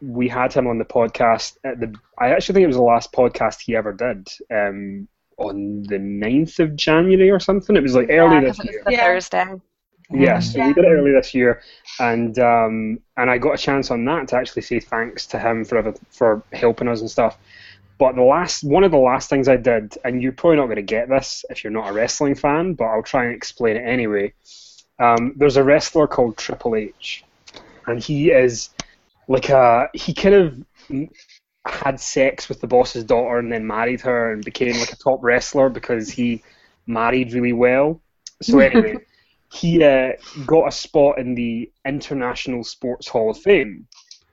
we 0.00 0.26
had 0.28 0.52
him 0.52 0.66
on 0.66 0.78
the 0.78 0.84
podcast. 0.84 1.58
At 1.64 1.80
the 1.80 1.94
I 2.18 2.30
actually 2.30 2.54
think 2.54 2.64
it 2.64 2.68
was 2.68 2.76
the 2.76 2.82
last 2.82 3.12
podcast 3.12 3.60
he 3.60 3.76
ever 3.76 3.92
did. 3.92 4.26
Um, 4.50 5.08
on 5.38 5.82
the 5.84 5.98
9th 5.98 6.60
of 6.60 6.76
January 6.76 7.30
or 7.30 7.40
something. 7.40 7.74
It 7.76 7.82
was 7.82 7.94
like 7.94 8.08
early 8.10 8.36
yeah, 8.36 8.40
this 8.42 8.56
'cause 8.58 8.66
it 8.66 8.72
year. 8.72 8.82
was 8.86 8.94
the 8.94 9.00
Thursday. 9.02 9.60
Yeah, 10.10 10.38
so 10.40 10.64
we 10.66 10.72
did 10.74 10.84
it 10.84 10.88
early 10.88 11.12
this 11.12 11.34
year, 11.34 11.62
and 11.98 12.38
um, 12.38 13.00
and 13.16 13.30
I 13.30 13.38
got 13.38 13.54
a 13.54 13.58
chance 13.58 13.90
on 13.90 14.04
that 14.04 14.28
to 14.28 14.36
actually 14.36 14.62
say 14.62 14.78
thanks 14.78 15.26
to 15.28 15.38
him 15.38 15.64
for 15.64 15.94
for 16.10 16.42
helping 16.52 16.86
us 16.88 17.00
and 17.00 17.10
stuff. 17.10 17.38
But 18.02 18.16
the 18.16 18.22
last 18.22 18.64
one 18.64 18.82
of 18.82 18.90
the 18.90 18.98
last 18.98 19.30
things 19.30 19.46
I 19.46 19.56
did, 19.56 19.96
and 20.04 20.20
you're 20.20 20.32
probably 20.32 20.56
not 20.56 20.64
going 20.64 20.74
to 20.74 20.82
get 20.82 21.08
this 21.08 21.44
if 21.50 21.62
you're 21.62 21.72
not 21.72 21.88
a 21.88 21.92
wrestling 21.92 22.34
fan, 22.34 22.74
but 22.74 22.86
I'll 22.86 23.04
try 23.04 23.26
and 23.26 23.32
explain 23.32 23.76
it 23.76 23.84
anyway. 23.88 24.32
Um, 24.98 25.34
there's 25.36 25.56
a 25.56 25.62
wrestler 25.62 26.08
called 26.08 26.36
Triple 26.36 26.74
H, 26.74 27.22
and 27.86 28.02
he 28.02 28.32
is 28.32 28.70
like 29.28 29.50
a 29.50 29.88
he 29.94 30.14
kind 30.14 30.34
of 30.34 30.64
had 31.64 32.00
sex 32.00 32.48
with 32.48 32.60
the 32.60 32.66
boss's 32.66 33.04
daughter 33.04 33.38
and 33.38 33.52
then 33.52 33.68
married 33.68 34.00
her 34.00 34.32
and 34.32 34.44
became 34.44 34.76
like 34.80 34.92
a 34.92 34.96
top 34.96 35.20
wrestler 35.22 35.68
because 35.68 36.10
he 36.10 36.42
married 36.88 37.32
really 37.32 37.52
well. 37.52 38.00
So 38.42 38.58
anyway, 38.58 38.96
he 39.52 39.84
uh, 39.84 40.14
got 40.44 40.66
a 40.66 40.72
spot 40.72 41.18
in 41.18 41.36
the 41.36 41.70
International 41.86 42.64
Sports 42.64 43.06
Hall 43.06 43.30
of 43.30 43.38
Fame, 43.38 43.86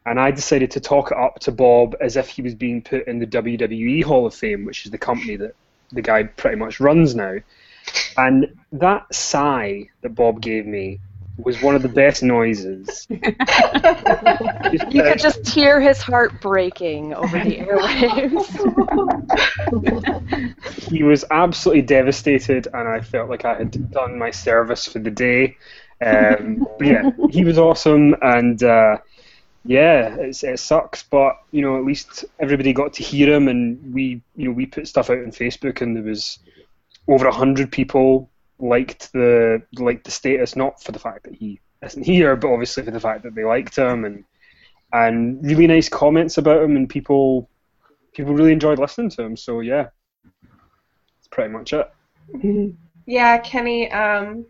and 0.05 0.19
I 0.19 0.31
decided 0.31 0.71
to 0.71 0.79
talk 0.79 1.11
it 1.11 1.17
up 1.17 1.39
to 1.41 1.51
Bob 1.51 1.95
as 2.01 2.15
if 2.15 2.29
he 2.29 2.41
was 2.41 2.55
being 2.55 2.81
put 2.81 3.07
in 3.07 3.19
the 3.19 3.27
WWE 3.27 4.03
Hall 4.03 4.25
of 4.25 4.33
Fame, 4.33 4.65
which 4.65 4.85
is 4.85 4.91
the 4.91 4.97
company 4.97 5.35
that 5.37 5.55
the 5.91 6.01
guy 6.01 6.23
pretty 6.23 6.57
much 6.57 6.79
runs 6.79 7.15
now. 7.15 7.37
And 8.17 8.57
that 8.71 9.13
sigh 9.13 9.89
that 10.01 10.15
Bob 10.15 10.41
gave 10.41 10.65
me 10.65 10.99
was 11.37 11.61
one 11.61 11.75
of 11.75 11.81
the 11.81 11.89
best 11.89 12.23
noises. 12.23 13.07
You 14.91 15.03
could 15.03 15.19
just 15.19 15.47
hear 15.47 15.79
his 15.81 16.01
heart 16.01 16.41
breaking 16.41 17.13
over 17.13 17.39
the 17.39 17.57
airwaves. 17.57 18.45
he 20.89 21.03
was 21.03 21.25
absolutely 21.31 21.81
devastated, 21.83 22.67
and 22.73 22.87
I 22.87 23.01
felt 23.01 23.29
like 23.29 23.45
I 23.45 23.55
had 23.55 23.91
done 23.91 24.17
my 24.19 24.31
service 24.31 24.85
for 24.85 24.99
the 24.99 25.11
day. 25.11 25.57
Um, 26.05 26.67
but 26.77 26.87
yeah, 26.87 27.11
he 27.29 27.43
was 27.43 27.57
awesome, 27.57 28.15
and 28.21 28.61
uh, 28.63 28.97
yeah, 29.65 30.15
it 30.19 30.59
sucks, 30.59 31.03
but 31.03 31.37
you 31.51 31.61
know, 31.61 31.77
at 31.77 31.85
least 31.85 32.25
everybody 32.39 32.73
got 32.73 32.93
to 32.93 33.03
hear 33.03 33.33
him, 33.33 33.47
and 33.47 33.93
we, 33.93 34.21
you 34.35 34.45
know, 34.45 34.51
we 34.51 34.65
put 34.65 34.87
stuff 34.87 35.09
out 35.09 35.19
on 35.19 35.31
Facebook, 35.31 35.81
and 35.81 35.95
there 35.95 36.03
was 36.03 36.39
over 37.07 37.27
a 37.27 37.33
hundred 37.33 37.71
people 37.71 38.29
liked 38.59 39.11
the 39.13 39.61
liked 39.77 40.05
the 40.05 40.11
status, 40.11 40.55
not 40.55 40.81
for 40.81 40.91
the 40.91 40.99
fact 40.99 41.23
that 41.23 41.35
he 41.35 41.59
isn't 41.83 42.05
here, 42.05 42.35
but 42.35 42.51
obviously 42.51 42.83
for 42.83 42.91
the 42.91 42.99
fact 42.99 43.23
that 43.23 43.35
they 43.35 43.43
liked 43.43 43.77
him, 43.77 44.05
and 44.05 44.23
and 44.93 45.45
really 45.45 45.67
nice 45.67 45.89
comments 45.89 46.37
about 46.37 46.63
him, 46.63 46.75
and 46.75 46.89
people 46.89 47.49
people 48.13 48.33
really 48.33 48.53
enjoyed 48.53 48.79
listening 48.79 49.09
to 49.11 49.23
him. 49.23 49.35
So 49.35 49.59
yeah, 49.59 49.89
that's 50.33 51.27
pretty 51.31 51.51
much 51.51 51.73
it. 51.73 51.91
Yeah, 53.09 53.39
Kenny, 53.39 53.91
um, 53.91 54.45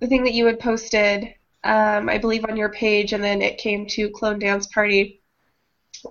the 0.00 0.06
thing 0.06 0.24
that 0.24 0.32
you 0.32 0.46
had 0.46 0.58
posted, 0.58 1.34
um, 1.64 2.08
I 2.08 2.18
believe 2.18 2.44
on 2.44 2.56
your 2.56 2.70
page, 2.70 3.12
and 3.12 3.22
then 3.22 3.42
it 3.42 3.58
came 3.58 3.86
to 3.88 4.10
Clone 4.10 4.38
Dance 4.38 4.66
Party, 4.68 5.22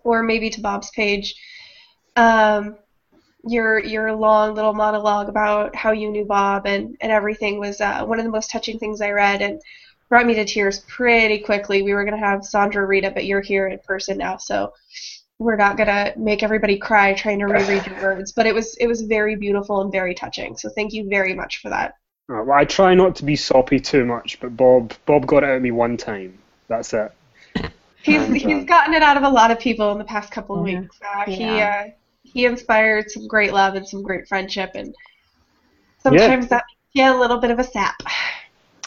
or 0.03 0.23
maybe 0.23 0.49
to 0.49 0.61
Bob's 0.61 0.91
page. 0.91 1.35
Um, 2.15 2.77
your 3.45 3.79
your 3.79 4.13
long 4.13 4.55
little 4.55 4.73
monologue 4.73 5.29
about 5.29 5.75
how 5.75 5.91
you 5.91 6.09
knew 6.09 6.25
Bob 6.25 6.65
and, 6.65 6.97
and 7.01 7.11
everything 7.11 7.59
was 7.59 7.79
uh, 7.81 8.03
one 8.03 8.19
of 8.19 8.25
the 8.25 8.31
most 8.31 8.51
touching 8.51 8.77
things 8.79 9.01
I 9.01 9.11
read 9.11 9.41
and 9.41 9.61
brought 10.09 10.25
me 10.25 10.33
to 10.35 10.45
tears 10.45 10.79
pretty 10.87 11.39
quickly. 11.39 11.81
We 11.81 11.93
were 11.93 12.05
gonna 12.05 12.17
have 12.17 12.43
Sandra 12.43 12.85
read 12.85 13.05
it, 13.05 13.13
but 13.13 13.25
you're 13.25 13.41
here 13.41 13.67
in 13.67 13.79
person 13.79 14.17
now, 14.17 14.37
so 14.37 14.73
we're 15.39 15.55
not 15.55 15.77
gonna 15.77 16.13
make 16.17 16.43
everybody 16.43 16.77
cry 16.77 17.13
trying 17.13 17.39
to 17.39 17.45
reread 17.45 17.85
your 17.85 18.01
words. 18.01 18.31
But 18.31 18.47
it 18.47 18.55
was 18.55 18.75
it 18.77 18.87
was 18.87 19.01
very 19.01 19.35
beautiful 19.35 19.81
and 19.81 19.91
very 19.91 20.15
touching. 20.15 20.57
So 20.57 20.69
thank 20.69 20.93
you 20.93 21.07
very 21.09 21.33
much 21.33 21.59
for 21.61 21.69
that. 21.69 21.93
Uh, 22.29 22.43
well, 22.43 22.57
I 22.57 22.65
try 22.65 22.93
not 22.93 23.15
to 23.17 23.25
be 23.25 23.35
soppy 23.35 23.79
too 23.79 24.05
much, 24.05 24.39
but 24.41 24.55
Bob 24.55 24.93
Bob 25.05 25.25
got 25.27 25.43
it 25.43 25.49
out 25.49 25.55
of 25.57 25.61
me 25.61 25.71
one 25.71 25.95
time. 25.97 26.37
That's 26.67 26.93
it. 26.93 27.11
He's 28.01 28.21
And, 28.21 28.33
uh, 28.45 28.47
he's 28.47 28.65
gotten 28.65 28.93
it 28.93 29.01
out 29.03 29.17
of 29.17 29.23
a 29.23 29.29
lot 29.29 29.51
of 29.51 29.59
people 29.59 29.91
in 29.91 29.97
the 29.97 30.05
past 30.05 30.31
couple 30.31 30.55
of 30.57 30.63
Yeah. 30.63 30.63
weeks. 30.63 30.97
Uh, 31.01 31.25
He 31.25 31.59
uh, 31.61 31.83
he 32.23 32.45
inspired 32.45 33.09
some 33.11 33.27
great 33.27 33.53
love 33.53 33.75
and 33.75 33.87
some 33.87 34.01
great 34.03 34.27
friendship, 34.27 34.71
and 34.75 34.95
sometimes 35.99 36.47
that 36.49 36.63
makes 36.93 37.05
you 37.05 37.13
a 37.13 37.19
little 37.19 37.37
bit 37.39 37.51
of 37.51 37.59
a 37.59 37.63
sap. 37.63 37.95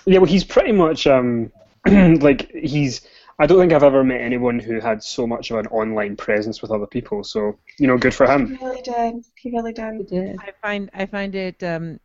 Yeah, 0.06 0.18
well, 0.18 0.26
he's 0.26 0.44
pretty 0.44 0.72
much 0.72 1.06
um, 1.06 1.52
like 1.86 2.50
he's. 2.52 3.06
I 3.38 3.46
don't 3.46 3.58
think 3.58 3.72
I've 3.72 3.82
ever 3.82 4.04
met 4.04 4.20
anyone 4.20 4.58
who 4.58 4.80
had 4.80 5.02
so 5.02 5.26
much 5.26 5.50
of 5.50 5.58
an 5.58 5.66
online 5.68 6.14
presence 6.16 6.60
with 6.60 6.70
other 6.70 6.86
people. 6.86 7.24
So 7.24 7.58
you 7.78 7.86
know, 7.86 7.96
good 7.96 8.14
for 8.14 8.26
him. 8.26 8.58
He 8.58 8.64
really 8.66 8.82
did. 8.82 9.24
He 9.36 9.50
really 9.50 9.72
did. 9.72 10.36
I 10.38 10.52
find 10.62 10.90
I 10.92 11.06
find 11.06 11.34
it. 11.34 11.62
Um, 11.62 12.00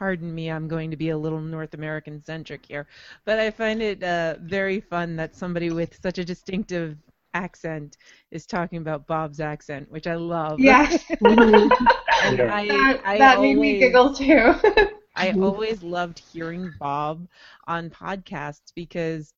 pardon 0.00 0.34
me, 0.34 0.50
I'm 0.50 0.68
going 0.68 0.92
to 0.92 0.98
be 0.98 1.10
a 1.10 1.18
little 1.18 1.42
North 1.42 1.74
American 1.74 2.24
centric 2.24 2.66
here, 2.66 2.88
but 3.26 3.40
I 3.40 3.52
find 3.52 3.82
it 3.82 4.04
uh, 4.04 4.36
very 4.42 4.80
fun 4.80 5.16
that 5.18 5.36
somebody 5.36 5.70
with 5.72 6.00
such 6.02 6.18
a 6.18 6.24
distinctive 6.26 6.98
accent 7.34 7.98
is 8.32 8.46
talking 8.46 8.78
about 8.80 9.06
Bob's 9.08 9.40
accent, 9.40 9.92
which 9.92 10.08
I 10.08 10.16
love. 10.16 10.64
Yes. 10.64 11.04
and 11.24 12.40
Yeah. 12.40 12.50
I, 12.50 12.66
That- 12.68 13.02
I 13.06 13.18
that 13.18 13.40
made 13.40 13.58
me 13.58 13.78
giggle 13.78 14.14
too. 14.14 14.54
I 15.16 15.34
always 15.40 15.82
loved 15.82 16.18
hearing 16.20 16.72
Bob 16.78 17.28
on 17.68 17.90
podcasts 17.90 18.72
because 18.74 19.34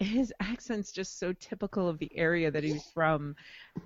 his 0.00 0.32
accent's 0.40 0.92
just 0.92 1.18
so 1.18 1.32
typical 1.32 1.88
of 1.88 1.98
the 1.98 2.16
area 2.16 2.50
that 2.50 2.64
he's 2.64 2.84
from, 2.94 3.36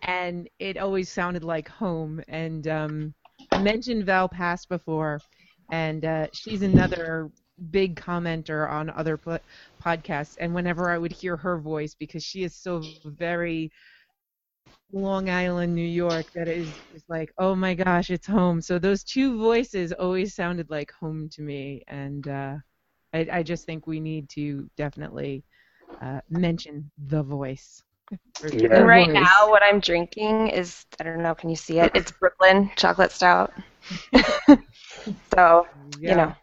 and 0.02 0.48
it 0.58 0.76
always 0.78 1.10
sounded 1.10 1.44
like 1.44 1.68
home. 1.68 2.22
And 2.28 2.66
um, 2.68 3.14
I 3.52 3.58
mentioned 3.58 4.06
Val 4.06 4.28
Pass 4.28 4.66
before, 4.66 5.22
and 5.72 6.04
uh, 6.04 6.26
she's 6.34 6.62
another 6.62 7.30
big 7.70 7.96
commenter 7.96 8.70
on 8.70 8.90
other 8.90 9.16
po- 9.16 9.38
podcasts. 9.84 10.36
And 10.38 10.54
whenever 10.54 10.90
I 10.90 10.98
would 10.98 11.12
hear 11.12 11.36
her 11.38 11.58
voice, 11.58 11.96
because 11.98 12.22
she 12.22 12.44
is 12.44 12.54
so 12.54 12.82
very 13.04 13.72
Long 14.92 15.30
Island, 15.30 15.74
New 15.74 15.88
York, 15.88 16.26
that 16.34 16.48
is 16.48 16.78
is 16.92 17.04
like, 17.08 17.32
oh 17.38 17.54
my 17.54 17.74
gosh, 17.74 18.10
it's 18.10 18.26
home. 18.26 18.60
So 18.60 18.78
those 18.78 19.02
two 19.02 19.38
voices 19.38 19.92
always 19.92 20.34
sounded 20.34 20.68
like 20.68 20.92
home 20.92 21.30
to 21.30 21.42
me, 21.42 21.82
and 21.88 22.28
uh, 22.28 22.56
I, 23.14 23.26
I 23.32 23.42
just 23.42 23.64
think 23.64 23.86
we 23.86 24.00
need 24.00 24.28
to 24.30 24.68
definitely 24.76 25.44
uh, 26.02 26.20
mention 26.28 26.90
the 27.08 27.22
voice. 27.22 27.82
for 28.34 28.50
sure. 28.52 28.74
And 28.74 28.86
right 28.86 29.10
now, 29.10 29.48
what 29.48 29.62
I'm 29.62 29.80
drinking 29.80 30.48
is 30.48 30.84
I 31.00 31.04
don't 31.04 31.22
know. 31.22 31.34
Can 31.34 31.48
you 31.48 31.56
see 31.56 31.78
it? 31.78 31.92
It's 31.94 32.12
Brooklyn 32.12 32.70
chocolate 32.76 33.12
stout. 33.12 33.54
so 35.34 35.66
you 36.00 36.14
know, 36.14 36.34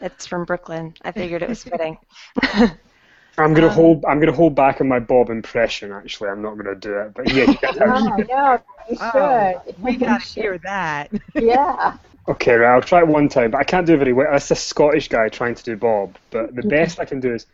it's 0.00 0.26
from 0.26 0.44
Brooklyn. 0.44 0.94
I 1.02 1.12
figured 1.12 1.42
it 1.42 1.48
was 1.48 1.62
fitting. 1.62 1.98
I'm 3.38 3.54
gonna 3.54 3.68
um, 3.68 3.72
hold. 3.74 4.04
I'm 4.04 4.20
gonna 4.20 4.32
hold 4.32 4.54
back 4.54 4.80
on 4.80 4.88
my 4.88 4.98
Bob 4.98 5.30
impression. 5.30 5.90
Actually, 5.92 6.30
I'm 6.30 6.42
not 6.42 6.56
gonna 6.56 6.74
do 6.74 6.98
it. 6.98 7.14
But 7.14 7.28
yeah, 7.32 7.44
you 7.44 7.56
get 7.58 7.76
Oh, 7.80 8.24
no, 8.28 8.58
you 8.88 8.96
Oh, 9.00 9.62
should. 9.64 9.82
we 9.82 9.96
gotta 9.96 10.24
hear 10.24 10.58
that. 10.58 11.10
Yeah. 11.34 11.96
Okay, 12.28 12.54
right, 12.54 12.74
I'll 12.74 12.80
try 12.80 13.00
it 13.00 13.08
one 13.08 13.28
time, 13.28 13.50
but 13.50 13.58
I 13.58 13.64
can't 13.64 13.86
do 13.86 13.94
it 13.94 13.98
very 13.98 14.12
well. 14.12 14.28
That's 14.30 14.50
a 14.50 14.54
Scottish 14.54 15.08
guy 15.08 15.28
trying 15.28 15.56
to 15.56 15.62
do 15.62 15.76
Bob. 15.76 16.16
But 16.30 16.54
the 16.54 16.62
best 16.62 17.00
I 17.00 17.04
can 17.04 17.20
do 17.20 17.34
is, 17.34 17.46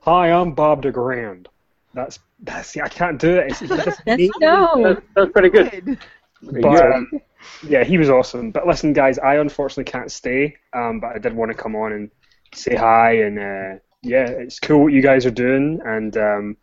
"Hi, 0.00 0.32
I'm 0.32 0.52
Bob 0.54 0.82
DeGrand." 0.82 1.48
That's 1.94 2.18
that's. 2.40 2.76
I 2.76 2.88
can't 2.88 3.20
do 3.20 3.36
it. 3.36 3.52
It's, 3.52 3.62
it's 3.62 3.84
just 3.84 4.06
That's 4.06 4.22
me. 4.22 4.30
no. 4.40 4.96
That's 5.14 5.32
pretty 5.32 5.50
good. 5.50 5.98
But 6.42 6.92
um, 6.92 7.10
yeah, 7.66 7.84
he 7.84 7.98
was 7.98 8.10
awesome. 8.10 8.50
But 8.50 8.66
listen, 8.66 8.92
guys, 8.92 9.18
I 9.18 9.36
unfortunately 9.36 9.90
can't 9.90 10.10
stay. 10.10 10.56
Um, 10.72 11.00
but 11.00 11.14
I 11.14 11.18
did 11.18 11.34
want 11.34 11.50
to 11.50 11.56
come 11.56 11.76
on 11.76 11.92
and 11.92 12.10
say 12.54 12.74
hi, 12.74 13.12
and 13.22 13.38
uh, 13.38 13.78
yeah, 14.02 14.28
it's 14.28 14.58
cool 14.58 14.82
what 14.84 14.92
you 14.92 15.02
guys 15.02 15.24
are 15.26 15.30
doing, 15.30 15.80
and 15.84 16.16
um, 16.16 16.56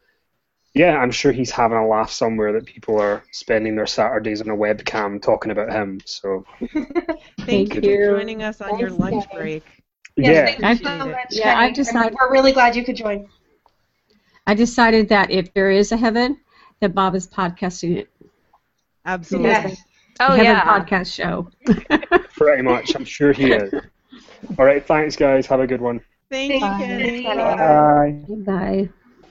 yeah, 0.74 0.98
I'm 0.98 1.12
sure 1.12 1.32
he's 1.32 1.52
having 1.52 1.78
a 1.78 1.88
laugh 1.88 2.12
somewhere 2.12 2.54
that 2.54 2.66
people 2.66 3.00
are 3.00 3.24
spending 3.32 3.76
their 3.76 3.88
Saturdays 3.88 4.42
on 4.42 4.50
a 4.50 4.56
webcam 4.56 5.22
talking 5.22 5.52
about 5.52 5.72
him. 5.72 6.00
So 6.06 6.46
Thank 7.42 7.76
you 7.76 7.82
you. 7.82 8.06
for 8.06 8.18
joining 8.18 8.44
us 8.44 8.62
on 8.62 8.78
your 8.80 8.92
lunch 8.92 9.26
break. 9.34 9.64
yeah, 10.16 10.46
Thank 10.46 10.82
you 10.82 10.86
so 10.86 11.08
much, 11.08 11.28
yeah, 11.32 11.58
I've 11.58 11.74
decided- 11.74 12.16
We're 12.20 12.32
really 12.32 12.52
glad 12.52 12.76
you 12.76 12.84
could 12.84 12.96
join. 12.96 13.28
I 14.46 14.54
decided 14.54 15.10
that 15.10 15.32
if 15.32 15.54
there 15.54 15.72
is 15.72 15.92
a 15.92 15.98
heaven, 15.98 16.40
that 16.82 16.94
Bob 16.96 17.16
is 17.16 17.28
podcasting 17.28 17.98
it. 17.98 18.10
Absolutely. 19.10 19.50
Yes. 19.50 19.84
Oh 20.20 20.36
the 20.36 20.44
heaven 20.44 20.46
yeah. 20.46 20.66
podcast 20.66 21.14
show. 21.14 21.50
pretty 22.36 22.62
much. 22.62 22.96
I'm 22.96 23.06
sure 23.06 23.32
he 23.32 23.52
is. 23.52 23.74
All 24.58 24.66
right, 24.66 24.86
thanks, 24.86 25.16
guys. 25.16 25.46
Have 25.48 25.62
a 25.62 25.68
good 25.68 25.82
one. 25.82 26.02
Thank 26.30 26.54
you, 26.54 26.60
Thank 26.60 27.26
Bye. 27.26 28.26
Bye. 28.46 28.90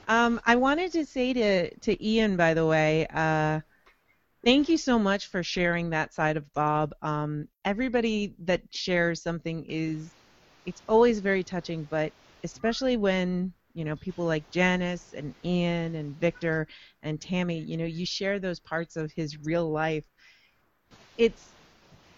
Um, 0.09 0.41
I 0.47 0.57
wanted 0.57 0.93
to 0.93 1.05
say 1.05 1.33
to 1.33 1.75
to 1.77 2.07
Ian, 2.07 2.37
by 2.37 2.55
the 2.55 2.67
way, 2.67 3.07
uh, 3.13 3.61
Thank 4.45 4.69
you 4.69 4.79
so 4.79 4.99
much 4.99 5.27
for 5.27 5.43
sharing 5.43 5.91
that 5.91 6.15
side 6.15 6.37
of 6.37 6.53
Bob. 6.55 6.95
Um, 7.03 7.49
everybody 7.65 8.35
that 8.45 8.63
shares 8.71 9.21
something 9.21 9.65
is, 9.69 10.15
it's 10.65 10.81
always 10.89 11.19
very 11.19 11.43
touching, 11.43 11.85
but 11.85 12.13
especially 12.45 12.97
when 12.97 13.53
you 13.79 13.87
know 13.87 13.97
people 13.97 14.27
like 14.27 14.51
Janice 14.51 15.15
and 15.17 15.37
Ian 15.45 15.97
and 15.97 16.17
Victor 16.17 16.69
and 17.05 17.21
Tammy, 17.23 17.61
you 17.61 17.79
know, 17.79 17.87
you 17.87 18.07
share 18.07 18.41
those 18.41 18.61
parts 18.61 18.97
of 18.97 19.13
his 19.13 19.39
real 19.47 19.71
life. 19.71 20.05
It's 21.19 21.55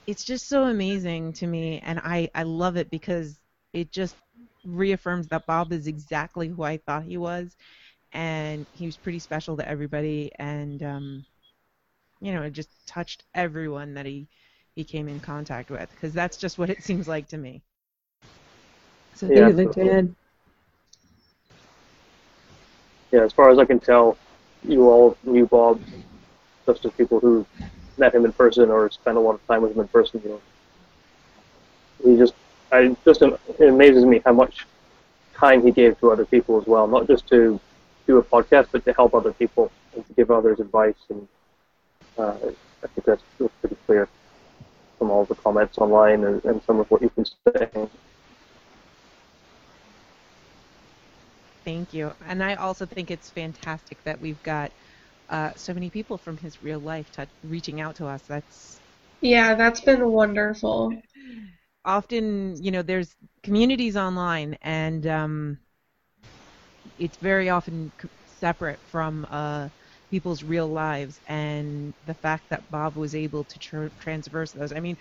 it's 0.07 0.25
just 0.25 0.49
so 0.49 0.65
amazing 0.65 1.35
to 1.35 1.47
me, 1.47 1.81
and 1.81 2.01
I 2.01 2.31
I 2.35 2.45
love 2.45 2.77
it 2.77 2.91
because 2.91 3.41
it 3.75 3.93
just 3.93 4.17
reaffirms 4.65 5.29
that 5.29 5.47
Bob 5.47 5.73
is 5.73 5.87
exactly 5.89 6.49
who 6.49 6.63
I 6.65 6.79
thought 6.79 7.05
he 7.05 7.19
was, 7.19 7.57
and 8.13 8.67
he 8.73 8.87
was 8.87 8.99
pretty 8.99 9.21
special 9.21 9.57
to 9.59 9.69
everybody, 9.69 10.33
and 10.39 10.83
um, 10.83 11.27
you 12.21 12.33
know, 12.35 12.43
it 12.43 12.53
just 12.53 12.71
touched 12.87 13.25
everyone 13.35 13.95
that 13.95 14.07
he 14.07 14.29
he 14.75 14.85
came 14.85 15.09
in 15.09 15.21
contact 15.21 15.71
with, 15.71 15.91
because 15.91 16.15
that's 16.15 16.39
just 16.39 16.59
what 16.59 16.71
it 16.71 16.83
seems 16.85 17.09
like 17.09 17.29
to 17.29 17.39
me. 17.39 17.63
So 19.15 19.31
Yeah, 19.31 19.51
thank 19.51 19.77
you, 19.77 19.95
absolutely. 19.95 20.17
Yeah, 23.13 23.23
as 23.23 23.33
far 23.33 23.51
as 23.51 23.59
I 23.59 23.65
can 23.65 23.81
tell, 23.81 24.17
you 24.63 24.89
all 24.89 25.17
knew 25.25 25.47
Bob 25.47 25.81
just 26.67 26.85
as 26.85 26.93
people 26.93 27.19
who 27.21 27.47
met 27.99 28.15
him 28.15 28.25
in 28.25 28.33
person 28.33 28.71
or 28.71 28.91
spent 28.91 29.17
a 29.17 29.21
lot 29.21 29.35
of 29.35 29.47
time 29.47 29.63
with 29.63 29.73
him 29.73 29.81
in 29.81 29.89
person. 29.89 30.21
You 30.25 30.31
know, 30.31 30.41
he 32.05 32.17
just, 32.17 32.35
I 32.71 32.97
just 33.05 33.23
it 33.23 33.69
amazes 33.69 34.05
me 34.05 34.21
how 34.25 34.33
much 34.33 34.67
time 35.35 35.63
he 35.63 35.71
gave 35.71 35.99
to 36.01 36.11
other 36.11 36.25
people 36.25 36.61
as 36.61 36.67
well, 36.67 36.87
not 36.87 37.07
just 37.07 37.27
to 37.29 37.61
do 38.07 38.19
a 38.19 38.23
podcast, 38.23 38.69
but 38.73 38.85
to 38.85 38.93
help 38.93 39.15
other 39.15 39.33
people 39.33 39.71
and 39.95 40.07
to 40.07 40.13
give 40.15 40.31
others 40.31 40.61
advice. 40.61 40.95
And 41.09 41.27
uh, 42.19 42.37
I 42.83 42.87
think 42.87 43.05
that's, 43.05 43.23
that's 43.39 43.53
pretty 43.61 43.77
clear 43.87 44.09
from 44.99 45.11
all 45.11 45.25
the 45.25 45.35
comments 45.35 45.79
online 45.79 46.25
and, 46.25 46.45
and 46.45 46.63
some 46.63 46.79
of 46.81 46.91
what 46.91 47.03
you've 47.03 47.15
been 47.17 47.25
saying. 47.25 47.91
Thank 51.71 51.95
you. 51.95 52.15
And 52.21 52.43
I 52.43 52.55
also 52.57 52.87
think 52.87 53.11
it's 53.11 53.31
fantastic 53.31 54.03
that 54.05 54.21
we've 54.21 54.43
got 54.43 54.73
uh, 55.29 55.53
so 55.57 55.75
many 55.75 55.91
people 55.91 56.19
from 56.19 56.37
his 56.39 56.63
real 56.63 56.81
life 56.81 57.11
touch, 57.11 57.31
reaching 57.43 57.81
out 57.81 57.97
to 57.97 58.07
us. 58.07 58.25
That's 58.27 58.83
Yeah, 59.23 59.55
that's 59.55 59.81
been 59.81 60.11
wonderful. 60.11 60.95
often, 61.85 62.63
you 62.63 62.71
know, 62.71 62.83
there's 62.83 63.17
communities 63.43 63.97
online, 63.97 64.59
and 64.63 65.07
um, 65.07 65.59
it's 66.99 67.17
very 67.19 67.49
often 67.51 67.93
separate 68.25 68.81
from 68.87 69.27
uh, 69.31 69.69
people's 70.11 70.43
real 70.43 70.69
lives. 70.69 71.21
And 71.27 71.95
the 72.05 72.15
fact 72.15 72.45
that 72.51 72.71
Bob 72.71 72.97
was 72.97 73.15
able 73.15 73.45
to 73.45 73.59
tr- 73.59 73.87
transverse 73.99 74.53
those. 74.53 74.73
I 74.73 74.81
mean, 74.81 74.97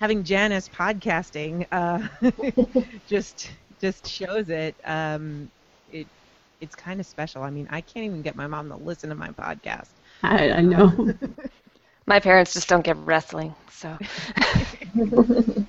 having 0.00 0.24
Janice 0.24 0.68
podcasting 0.68 1.66
uh, 1.72 2.06
just 3.06 3.50
just 3.80 4.08
shows 4.08 4.48
it. 4.50 4.76
Um, 4.84 5.50
it 5.92 6.06
it's 6.60 6.74
kind 6.76 7.00
of 7.00 7.06
special. 7.06 7.42
I 7.42 7.50
mean, 7.50 7.66
I 7.70 7.80
can't 7.80 8.06
even 8.06 8.22
get 8.22 8.36
my 8.36 8.46
mom 8.46 8.68
to 8.68 8.76
listen 8.76 9.10
to 9.10 9.16
my 9.16 9.30
podcast. 9.30 9.88
I, 10.22 10.52
I 10.52 10.60
know. 10.60 11.14
My 12.06 12.18
parents 12.18 12.52
just 12.52 12.68
don't 12.68 12.84
get 12.84 12.96
wrestling, 12.98 13.54
so. 13.70 13.96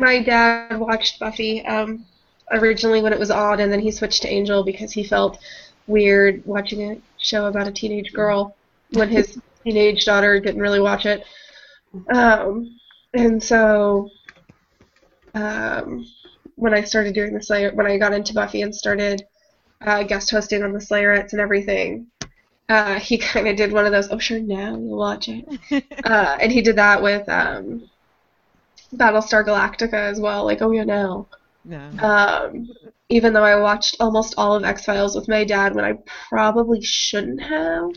My 0.00 0.22
dad 0.22 0.78
watched 0.80 1.20
Buffy 1.20 1.64
um, 1.64 2.04
originally 2.50 3.00
when 3.00 3.12
it 3.12 3.18
was 3.18 3.30
odd, 3.30 3.60
and 3.60 3.72
then 3.72 3.78
he 3.80 3.90
switched 3.92 4.22
to 4.22 4.28
Angel 4.28 4.64
because 4.64 4.90
he 4.92 5.04
felt 5.04 5.38
weird 5.86 6.44
watching 6.44 6.90
a 6.90 7.00
show 7.18 7.46
about 7.46 7.68
a 7.68 7.72
teenage 7.72 8.12
girl 8.12 8.56
when 8.92 9.08
his 9.08 9.38
teenage 9.64 10.04
daughter 10.04 10.40
didn't 10.40 10.60
really 10.60 10.80
watch 10.80 11.06
it. 11.06 11.24
Um, 12.12 12.78
and 13.14 13.42
so 13.42 14.08
um, 15.34 16.04
when 16.60 16.74
I 16.74 16.82
started 16.82 17.14
doing 17.14 17.32
the 17.32 17.42
Slayer, 17.42 17.72
when 17.74 17.86
I 17.86 17.96
got 17.96 18.12
into 18.12 18.34
Buffy 18.34 18.62
and 18.62 18.74
started 18.74 19.24
uh, 19.80 20.02
guest 20.02 20.30
hosting 20.30 20.62
on 20.62 20.72
the 20.72 20.78
Slayerettes 20.78 21.32
and 21.32 21.40
everything, 21.40 22.06
uh, 22.68 23.00
he 23.00 23.18
kind 23.32 23.48
of 23.48 23.56
did 23.56 23.72
one 23.72 23.86
of 23.86 23.92
those, 23.92 24.08
oh, 24.10 24.18
sure, 24.18 24.38
now 24.38 24.76
you'll 24.76 24.98
watch 24.98 25.28
it. 25.28 25.44
uh, 26.04 26.36
and 26.40 26.52
he 26.52 26.60
did 26.60 26.76
that 26.76 27.02
with 27.02 27.28
um, 27.28 27.88
Battlestar 28.94 29.44
Galactica 29.44 29.94
as 29.94 30.20
well, 30.20 30.44
like, 30.44 30.60
oh, 30.62 30.70
yeah, 30.70 30.84
now. 30.84 31.26
No. 31.64 31.90
Um, 31.98 32.70
even 33.10 33.32
though 33.32 33.44
I 33.44 33.56
watched 33.60 33.96
almost 34.00 34.34
all 34.38 34.54
of 34.54 34.64
X 34.64 34.84
Files 34.84 35.14
with 35.14 35.28
my 35.28 35.44
dad 35.44 35.74
when 35.74 35.84
I 35.84 35.94
probably 36.28 36.80
shouldn't 36.80 37.42
have. 37.42 37.90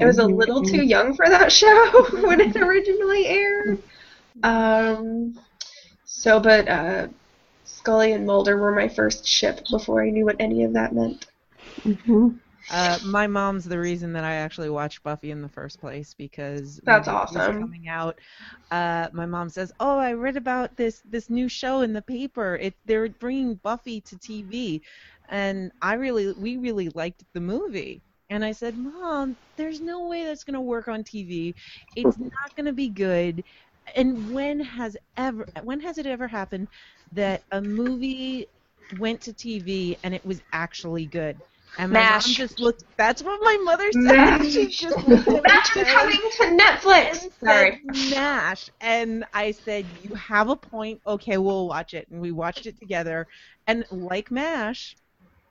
I 0.00 0.04
was 0.04 0.18
a 0.18 0.26
little 0.26 0.62
too 0.62 0.82
young 0.82 1.14
for 1.14 1.26
that 1.28 1.50
show 1.62 2.06
when 2.26 2.40
it 2.40 2.56
originally 2.56 3.26
aired. 3.26 3.82
Um, 4.42 5.38
so, 6.04 6.40
but 6.40 6.68
uh, 6.68 7.08
Scully 7.88 8.12
and 8.12 8.26
Mulder 8.26 8.58
were 8.58 8.74
my 8.74 8.86
first 8.86 9.26
ship 9.26 9.66
before 9.70 10.04
I 10.04 10.10
knew 10.10 10.26
what 10.26 10.36
any 10.38 10.62
of 10.62 10.74
that 10.74 10.92
meant. 10.94 11.26
Mm-hmm. 11.86 12.28
Uh, 12.70 12.98
my 13.02 13.26
mom's 13.26 13.64
the 13.64 13.78
reason 13.78 14.12
that 14.12 14.24
I 14.24 14.34
actually 14.34 14.68
watched 14.68 15.02
Buffy 15.02 15.30
in 15.30 15.40
the 15.40 15.48
first 15.48 15.80
place 15.80 16.12
because 16.12 16.82
That's 16.84 17.08
when 17.08 17.16
it 17.16 17.32
was 17.32 17.46
awesome. 17.46 17.60
coming 17.62 17.88
out, 17.88 18.18
uh, 18.70 19.08
my 19.14 19.24
mom 19.24 19.48
says, 19.48 19.72
"Oh, 19.80 19.96
I 19.96 20.12
read 20.12 20.36
about 20.36 20.76
this 20.76 21.00
this 21.08 21.30
new 21.30 21.48
show 21.48 21.80
in 21.80 21.94
the 21.94 22.02
paper. 22.02 22.56
It 22.60 22.74
they're 22.84 23.08
bringing 23.08 23.54
Buffy 23.54 24.02
to 24.02 24.18
TV," 24.18 24.82
and 25.30 25.72
I 25.80 25.94
really 25.94 26.34
we 26.34 26.58
really 26.58 26.90
liked 26.90 27.24
the 27.32 27.40
movie. 27.40 28.02
And 28.28 28.44
I 28.44 28.52
said, 28.52 28.76
"Mom, 28.76 29.38
there's 29.56 29.80
no 29.80 30.06
way 30.08 30.24
that's 30.24 30.44
gonna 30.44 30.60
work 30.60 30.88
on 30.88 31.04
TV. 31.04 31.54
It's 31.96 32.18
not 32.18 32.54
gonna 32.54 32.74
be 32.74 32.90
good." 32.90 33.44
And 33.96 34.28
when 34.30 34.60
has 34.60 34.98
ever 35.16 35.46
when 35.62 35.80
has 35.80 35.96
it 35.96 36.06
ever 36.06 36.28
happened 36.28 36.68
that 37.12 37.42
a 37.50 37.60
movie 37.60 38.46
went 38.98 39.20
to 39.22 39.32
TV 39.32 39.96
and 40.02 40.14
it 40.14 40.24
was 40.24 40.40
actually 40.52 41.06
good? 41.06 41.36
And 41.78 41.92
my 41.92 42.00
MASH. 42.00 42.26
mom 42.26 42.34
just 42.34 42.60
looked. 42.60 42.84
That's 42.96 43.22
what 43.22 43.40
my 43.42 43.56
mother 43.62 43.92
said. 43.92 44.02
MASH. 44.02 44.52
She 44.52 44.66
just 44.66 44.96
looked 45.06 45.28
at 45.28 45.42
That's 45.44 45.76
me 45.76 45.82
and 45.82 45.90
coming 45.90 46.20
to 46.38 46.64
Netflix. 46.64 47.30
Sorry. 47.44 47.80
MASH, 48.10 48.70
and 48.80 49.24
I 49.32 49.52
said, 49.52 49.86
"You 50.02 50.14
have 50.14 50.48
a 50.48 50.56
point. 50.56 51.00
Okay, 51.06 51.38
we'll 51.38 51.68
watch 51.68 51.94
it." 51.94 52.08
And 52.10 52.20
we 52.20 52.32
watched 52.32 52.66
it 52.66 52.78
together, 52.80 53.28
and 53.66 53.84
like 53.92 54.30
MASH, 54.30 54.96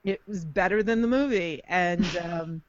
it 0.03 0.19
was 0.27 0.43
better 0.43 0.83
than 0.83 1.01
the 1.01 1.07
movie. 1.07 1.61
And 1.67 2.05
um, 2.17 2.61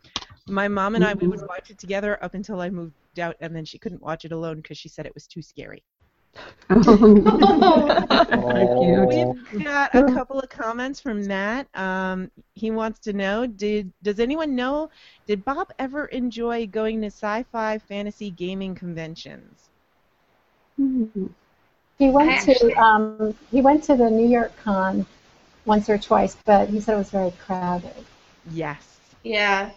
my 0.46 0.68
mom 0.68 0.94
and 0.94 1.04
I, 1.04 1.14
we 1.14 1.26
would 1.26 1.42
watch 1.48 1.70
it 1.70 1.78
together 1.78 2.22
up 2.22 2.34
until 2.34 2.60
I 2.60 2.70
moved 2.70 2.94
out, 3.18 3.36
and 3.40 3.56
then 3.56 3.64
she 3.64 3.78
couldn't 3.78 4.02
watch 4.02 4.24
it 4.24 4.32
alone 4.32 4.56
because 4.56 4.78
she 4.78 4.88
said 4.88 5.06
it 5.06 5.14
was 5.14 5.26
too 5.26 5.42
scary. 5.42 5.82
We've 6.70 6.84
got 9.64 9.94
a 9.94 10.04
couple 10.12 10.38
of 10.38 10.48
comments 10.50 11.00
from 11.00 11.26
Matt. 11.26 11.66
Um, 11.74 12.30
he 12.54 12.70
wants 12.70 13.00
to 13.00 13.12
know: 13.12 13.46
Did 13.46 13.90
does 14.02 14.20
anyone 14.20 14.54
know? 14.54 14.90
Did 15.26 15.44
Bob 15.44 15.72
ever 15.78 16.06
enjoy 16.06 16.66
going 16.66 17.00
to 17.00 17.06
sci-fi 17.06 17.78
fantasy 17.78 18.30
gaming 18.30 18.74
conventions? 18.74 19.70
He 21.98 22.10
went 22.10 22.42
to 22.42 22.72
um, 22.76 23.34
he 23.50 23.60
went 23.60 23.82
to 23.84 23.96
the 23.96 24.10
New 24.10 24.28
York 24.28 24.52
Con 24.62 25.06
once 25.64 25.88
or 25.88 25.98
twice, 25.98 26.36
but 26.44 26.68
he 26.68 26.80
said 26.80 26.94
it 26.94 26.98
was 26.98 27.10
very 27.10 27.32
crowded. 27.44 28.04
Yes. 28.50 28.98
Yeah. 29.22 29.70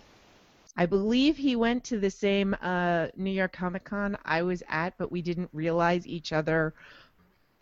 I 0.77 0.85
believe 0.85 1.37
he 1.37 1.55
went 1.55 1.83
to 1.85 1.99
the 1.99 2.09
same 2.09 2.55
uh, 2.61 3.07
New 3.15 3.31
York 3.31 3.53
Comic 3.53 3.83
Con 3.85 4.17
I 4.25 4.41
was 4.43 4.63
at, 4.69 4.97
but 4.97 5.11
we 5.11 5.21
didn't 5.21 5.49
realize 5.53 6.07
each 6.07 6.31
other. 6.31 6.73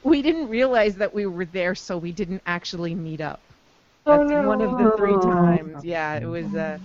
We 0.03 0.21
didn't 0.21 0.47
realize 0.49 0.95
that 0.95 1.13
we 1.13 1.25
were 1.25 1.45
there, 1.45 1.75
so 1.75 1.97
we 1.97 2.11
didn't 2.11 2.43
actually 2.45 2.95
meet 2.95 3.21
up. 3.21 3.41
Oh, 4.05 4.17
That's 4.17 4.31
one 4.33 4.61
of 4.61 4.77
the 4.77 4.87
three 4.97 5.17
times. 5.17 5.83
Yeah, 5.83 6.15
it 6.15 6.25
was. 6.25 6.53
Uh, 6.55 6.77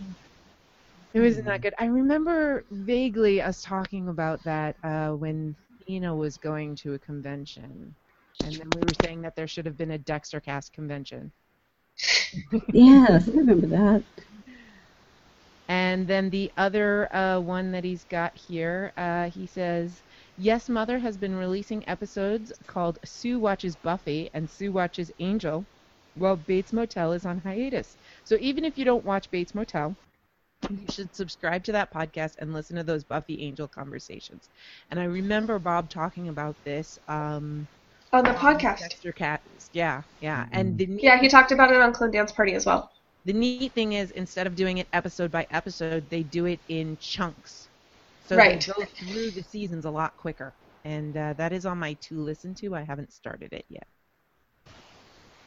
it 1.15 1.21
was 1.21 1.37
not 1.39 1.45
that 1.45 1.63
good. 1.63 1.75
I 1.79 1.87
remember 1.87 2.65
vaguely 2.71 3.41
us 3.41 3.63
talking 3.63 4.09
about 4.09 4.43
that 4.45 4.77
uh, 4.83 5.11
when 5.11 5.57
Ina 5.89 6.15
was 6.15 6.37
going 6.39 6.75
to 6.77 6.95
a 6.95 6.99
convention, 6.99 7.95
and 8.43 8.59
then 8.59 8.69
we 8.75 8.83
were 8.83 8.95
saying 8.95 9.23
that 9.23 9.37
there 9.37 9.47
should 9.47 9.67
have 9.67 9.77
been 9.77 9.93
a 9.93 9.99
Dexter 9.99 10.41
Cast 10.41 10.73
convention. 10.73 11.33
yes, 12.73 13.29
I 13.29 13.33
remember 13.33 13.67
that. 13.69 14.05
And 15.69 16.07
then 16.07 16.31
the 16.31 16.53
other 16.57 17.15
uh, 17.15 17.41
one 17.41 17.73
that 17.73 17.85
he's 17.85 18.05
got 18.05 18.37
here, 18.37 18.93
uh, 18.97 19.31
he 19.31 19.47
says, 19.47 20.03
Yes, 20.37 20.69
Mother 20.69 20.99
has 20.99 21.17
been 21.17 21.35
releasing 21.37 21.89
episodes 21.89 22.53
called 22.67 22.99
Sue 23.05 23.39
Watches 23.39 23.77
Buffy 23.77 24.31
and 24.35 24.49
Sue 24.49 24.73
Watches 24.73 25.11
Angel, 25.19 25.67
while 26.15 26.37
Bates 26.37 26.73
Motel 26.73 27.13
is 27.13 27.25
on 27.25 27.39
hiatus. 27.39 27.97
So 28.25 28.37
even 28.41 28.65
if 28.65 28.77
you 28.79 28.85
don't 28.85 29.05
watch 29.05 29.31
Bates 29.31 29.55
Motel, 29.55 29.97
you 30.71 30.87
should 30.91 31.15
subscribe 31.15 31.65
to 31.65 31.73
that 31.73 31.93
podcast 31.93 32.35
and 32.39 32.53
listen 32.53 32.77
to 32.77 32.83
those 32.85 33.05
Buffy 33.05 33.41
Angel 33.43 33.69
conversations. 33.69 34.49
And 34.91 35.01
I 35.01 35.05
remember 35.05 35.59
Bob 35.59 35.91
talking 35.91 36.29
about 36.29 36.57
this. 36.65 36.99
Um, 37.09 37.69
On 38.13 38.25
the 38.25 38.31
podcast. 38.31 38.81
Dexter 38.81 39.13
Cast, 39.13 39.71
yeah, 39.73 40.03
yeah. 40.21 40.47
And 40.53 40.79
the 40.79 40.89
Yeah, 41.03 41.19
he 41.19 41.29
talked 41.29 41.53
about 41.53 41.73
it 41.73 41.81
on 41.81 41.93
Clone 41.93 42.11
Dance 42.11 42.33
Party 42.33 42.55
as 42.55 42.67
well. 42.67 42.91
The 43.25 43.33
neat 43.33 43.75
thing 43.75 43.93
is, 43.95 44.11
instead 44.13 44.47
of 44.47 44.55
doing 44.55 44.79
it 44.79 44.89
episode 44.93 45.31
by 45.33 45.47
episode, 45.51 46.09
they 46.11 46.23
do 46.23 46.47
it 46.47 46.61
in 46.69 46.97
chunks. 46.99 47.71
So 48.21 48.41
Right. 48.41 48.57
they 48.57 48.59
go 48.61 48.85
through 48.99 49.33
the 49.33 49.43
seasons 49.43 49.85
a 49.85 49.91
lot 49.91 50.17
quicker. 50.17 50.57
And 50.85 51.17
uh, 51.17 51.35
that 51.35 51.53
is 51.53 51.67
on 51.67 51.79
my 51.79 51.95
to 52.03 52.21
listen 52.21 52.55
to. 52.57 52.75
I 52.75 52.83
haven't 52.83 53.13
started 53.13 53.53
it 53.53 53.67
yet. 53.69 53.87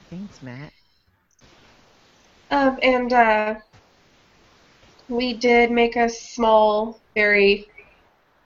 Thanks, 0.09 0.41
Matt. 0.41 0.73
Um, 2.51 2.79
and 2.81 3.13
uh, 3.13 3.55
we 5.09 5.37
did 5.37 5.71
make 5.71 5.95
a 5.95 6.09
small, 6.09 7.01
very 7.15 7.67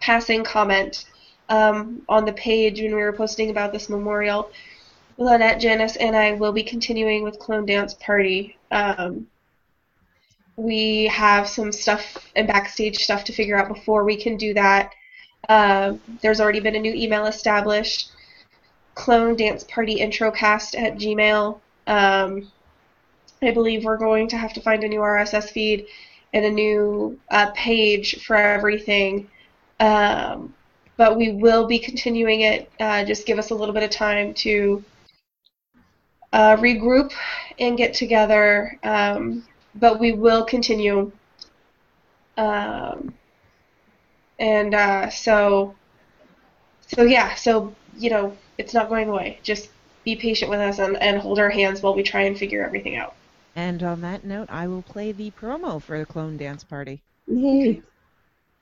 passing 0.02 0.44
comment 0.44 1.06
um, 1.50 2.04
on 2.10 2.26
the 2.26 2.34
page 2.34 2.82
when 2.82 2.96
we 2.96 3.02
were 3.02 3.14
posting 3.14 3.50
about 3.50 3.74
this 3.74 3.90
memorial. 3.90 4.52
Lynette, 5.22 5.60
Janice, 5.60 5.98
and 5.98 6.16
I 6.16 6.32
will 6.32 6.52
be 6.52 6.64
continuing 6.64 7.22
with 7.24 7.38
Clone 7.38 7.68
Dance 7.68 7.94
Party. 7.94 8.58
Um, 8.72 9.28
we 10.56 11.06
have 11.06 11.48
some 11.48 11.72
stuff 11.72 12.28
and 12.36 12.48
backstage 12.48 12.98
stuff 12.98 13.24
to 13.26 13.34
figure 13.34 13.56
out 13.56 13.68
before 13.68 14.04
we 14.04 14.16
can 14.16 14.36
do 14.36 14.56
that. 14.56 14.92
Um, 15.48 16.02
there's 16.22 16.42
already 16.42 16.60
been 16.60 16.76
a 16.76 16.80
new 16.80 16.94
email 16.94 17.28
established. 17.28 18.12
Clone 18.96 19.36
Dance 19.36 19.64
Party 19.66 19.98
Introcast 19.98 20.76
at 20.76 20.96
Gmail. 20.96 21.60
Um, 21.86 22.52
I 23.44 23.52
believe 23.52 23.86
we're 23.86 23.98
going 23.98 24.28
to 24.30 24.38
have 24.38 24.54
to 24.54 24.62
find 24.62 24.84
a 24.84 24.88
new 24.88 25.02
RSS 25.02 25.52
feed 25.52 25.86
and 26.34 26.46
a 26.46 26.52
new 26.52 27.20
uh, 27.30 27.52
page 27.52 28.24
for 28.24 28.36
everything. 28.36 29.30
Um, 29.80 30.56
but 30.98 31.16
we 31.16 31.32
will 31.34 31.68
be 31.68 31.78
continuing 31.78 32.42
it. 32.42 32.72
Uh, 32.80 33.06
just 33.06 33.28
give 33.28 33.38
us 33.38 33.52
a 33.52 33.56
little 33.56 33.74
bit 33.74 33.84
of 33.84 33.92
time 33.92 34.34
to 34.34 34.84
uh, 36.34 36.56
regroup 36.58 37.12
and 37.60 37.78
get 37.78 37.94
together. 37.94 38.78
Um, 38.84 39.46
but 39.76 40.00
we 40.00 40.12
will 40.12 40.46
continue. 40.46 41.12
Um, 42.38 43.14
and 44.40 44.74
uh, 44.74 45.10
so, 45.10 45.76
so 46.88 47.04
yeah, 47.04 47.36
so 47.36 47.76
you 47.98 48.10
know, 48.10 48.36
it's 48.58 48.74
not 48.74 48.90
going 48.90 49.10
away. 49.10 49.40
Just 49.44 49.70
be 50.04 50.16
patient 50.16 50.50
with 50.50 50.60
us 50.60 50.80
and, 50.80 50.98
and 50.98 51.22
hold 51.22 51.40
our 51.40 51.50
hands 51.50 51.82
while 51.82 51.94
we 51.94 52.04
try 52.04 52.22
and 52.22 52.38
figure 52.38 52.66
everything 52.66 52.96
out. 52.96 53.16
And 53.56 53.84
on 53.84 54.02
that 54.02 54.24
note, 54.24 54.50
I 54.50 54.68
will 54.68 54.82
play 54.82 55.12
the 55.12 55.32
promo 55.32 55.82
for 55.82 56.00
the 56.00 56.06
Clone 56.06 56.38
Dance 56.38 56.64
Party. 56.64 57.02
Yay. 57.28 57.82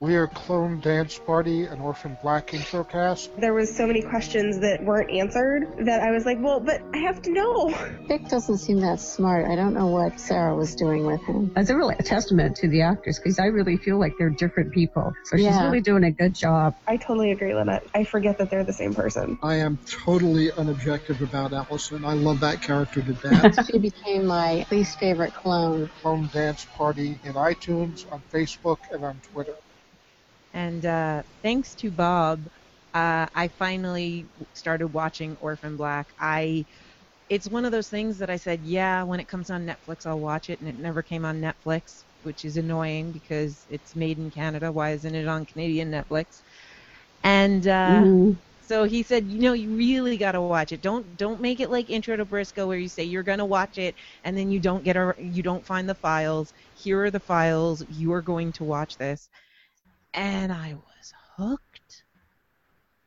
We 0.02 0.16
are 0.16 0.28
Clone 0.28 0.80
Dance 0.80 1.18
Party, 1.18 1.66
an 1.66 1.78
Orphan 1.78 2.16
Black 2.22 2.52
introcast. 2.52 3.38
There 3.38 3.52
was 3.52 3.76
so 3.76 3.86
many 3.86 4.00
questions 4.00 4.60
that 4.60 4.82
weren't 4.82 5.10
answered 5.10 5.84
that 5.84 6.00
I 6.00 6.10
was 6.10 6.24
like, 6.24 6.38
well, 6.40 6.58
but 6.58 6.80
I 6.94 7.00
have 7.00 7.20
to 7.20 7.30
know. 7.30 7.68
Vic 8.08 8.26
doesn't 8.30 8.56
seem 8.56 8.80
that 8.80 8.98
smart. 8.98 9.44
I 9.44 9.56
don't 9.56 9.74
know 9.74 9.88
what 9.88 10.18
Sarah 10.18 10.56
was 10.56 10.74
doing 10.74 11.04
with 11.04 11.20
him. 11.24 11.52
It's 11.54 11.68
a 11.68 11.76
really 11.76 11.96
a 11.98 12.02
testament 12.02 12.56
to 12.56 12.68
the 12.68 12.80
actors 12.80 13.18
because 13.18 13.38
I 13.38 13.48
really 13.48 13.76
feel 13.76 13.98
like 14.00 14.14
they're 14.18 14.30
different 14.30 14.72
people. 14.72 15.12
So 15.24 15.36
she's 15.36 15.54
really 15.54 15.82
doing 15.82 16.04
a 16.04 16.10
good 16.10 16.34
job. 16.34 16.76
I 16.88 16.96
totally 16.96 17.32
agree, 17.32 17.54
Lynette. 17.54 17.86
I 17.94 18.04
forget 18.04 18.38
that 18.38 18.48
they're 18.48 18.64
the 18.64 18.72
same 18.72 18.94
person. 18.94 19.38
I 19.42 19.56
am 19.56 19.78
totally 19.86 20.50
unobjective 20.50 21.20
about 21.20 21.52
Allison. 21.52 22.06
I 22.06 22.14
love 22.14 22.40
that 22.40 22.62
character 22.62 23.02
to 23.02 23.12
death. 23.22 23.70
she 23.70 23.78
became 23.78 24.24
my 24.24 24.64
least 24.70 24.98
favorite 24.98 25.34
clone. 25.34 25.90
Clone 26.00 26.30
Dance 26.32 26.66
Party 26.74 27.18
in 27.22 27.34
iTunes, 27.34 28.10
on 28.10 28.22
Facebook, 28.32 28.78
and 28.90 29.04
on 29.04 29.20
Twitter. 29.30 29.56
And 30.52 30.84
uh, 30.86 31.22
thanks 31.42 31.74
to 31.76 31.90
Bob, 31.90 32.46
uh, 32.94 33.26
I 33.34 33.48
finally 33.48 34.28
started 34.52 34.88
watching 34.88 35.36
Orphan 35.36 35.76
Black. 35.76 36.12
I, 36.18 36.66
it's 37.28 37.48
one 37.48 37.64
of 37.64 37.72
those 37.72 37.88
things 37.88 38.18
that 38.18 38.30
I 38.30 38.36
said, 38.36 38.62
yeah, 38.62 39.02
when 39.02 39.20
it 39.20 39.28
comes 39.28 39.50
on 39.50 39.66
Netflix, 39.66 40.06
I'll 40.06 40.20
watch 40.20 40.48
it, 40.50 40.60
and 40.60 40.68
it 40.68 40.78
never 40.78 41.02
came 41.02 41.24
on 41.24 41.40
Netflix, 41.40 42.04
which 42.22 42.44
is 42.44 42.56
annoying 42.56 43.12
because 43.12 43.66
it's 43.68 43.94
made 43.94 44.18
in 44.18 44.30
Canada. 44.30 44.72
Why 44.72 44.90
isn't 44.92 45.14
it 45.14 45.28
on 45.28 45.46
Canadian 45.46 45.90
Netflix? 45.90 46.42
And 47.22 47.66
uh, 47.66 48.08
Mhm. 48.08 48.40
so 48.60 48.84
he 48.84 49.02
said, 49.02 49.28
you 49.30 49.40
know, 49.40 49.52
you 49.52 49.74
really 49.74 50.16
got 50.18 50.32
to 50.32 50.42
watch 50.42 50.72
it. 50.72 50.80
Don't 50.82 51.16
don't 51.16 51.40
make 51.40 51.60
it 51.60 51.70
like 51.70 51.90
Intro 51.90 52.16
to 52.16 52.18
Briscoe, 52.24 52.66
where 52.66 52.78
you 52.78 52.88
say 52.88 53.04
you're 53.04 53.22
gonna 53.22 53.46
watch 53.46 53.78
it 53.78 53.94
and 54.24 54.36
then 54.36 54.50
you 54.50 54.60
don't 54.60 54.84
get 54.84 54.96
a, 54.96 55.12
you 55.18 55.42
don't 55.42 55.66
find 55.66 55.88
the 55.88 55.94
files. 55.94 56.52
Here 56.74 57.02
are 57.04 57.10
the 57.10 57.20
files. 57.20 57.84
You 57.88 58.12
are 58.12 58.22
going 58.22 58.52
to 58.54 58.64
watch 58.64 58.96
this 58.98 59.28
and 60.14 60.52
I 60.52 60.74
was 60.74 61.12
hooked. 61.36 62.04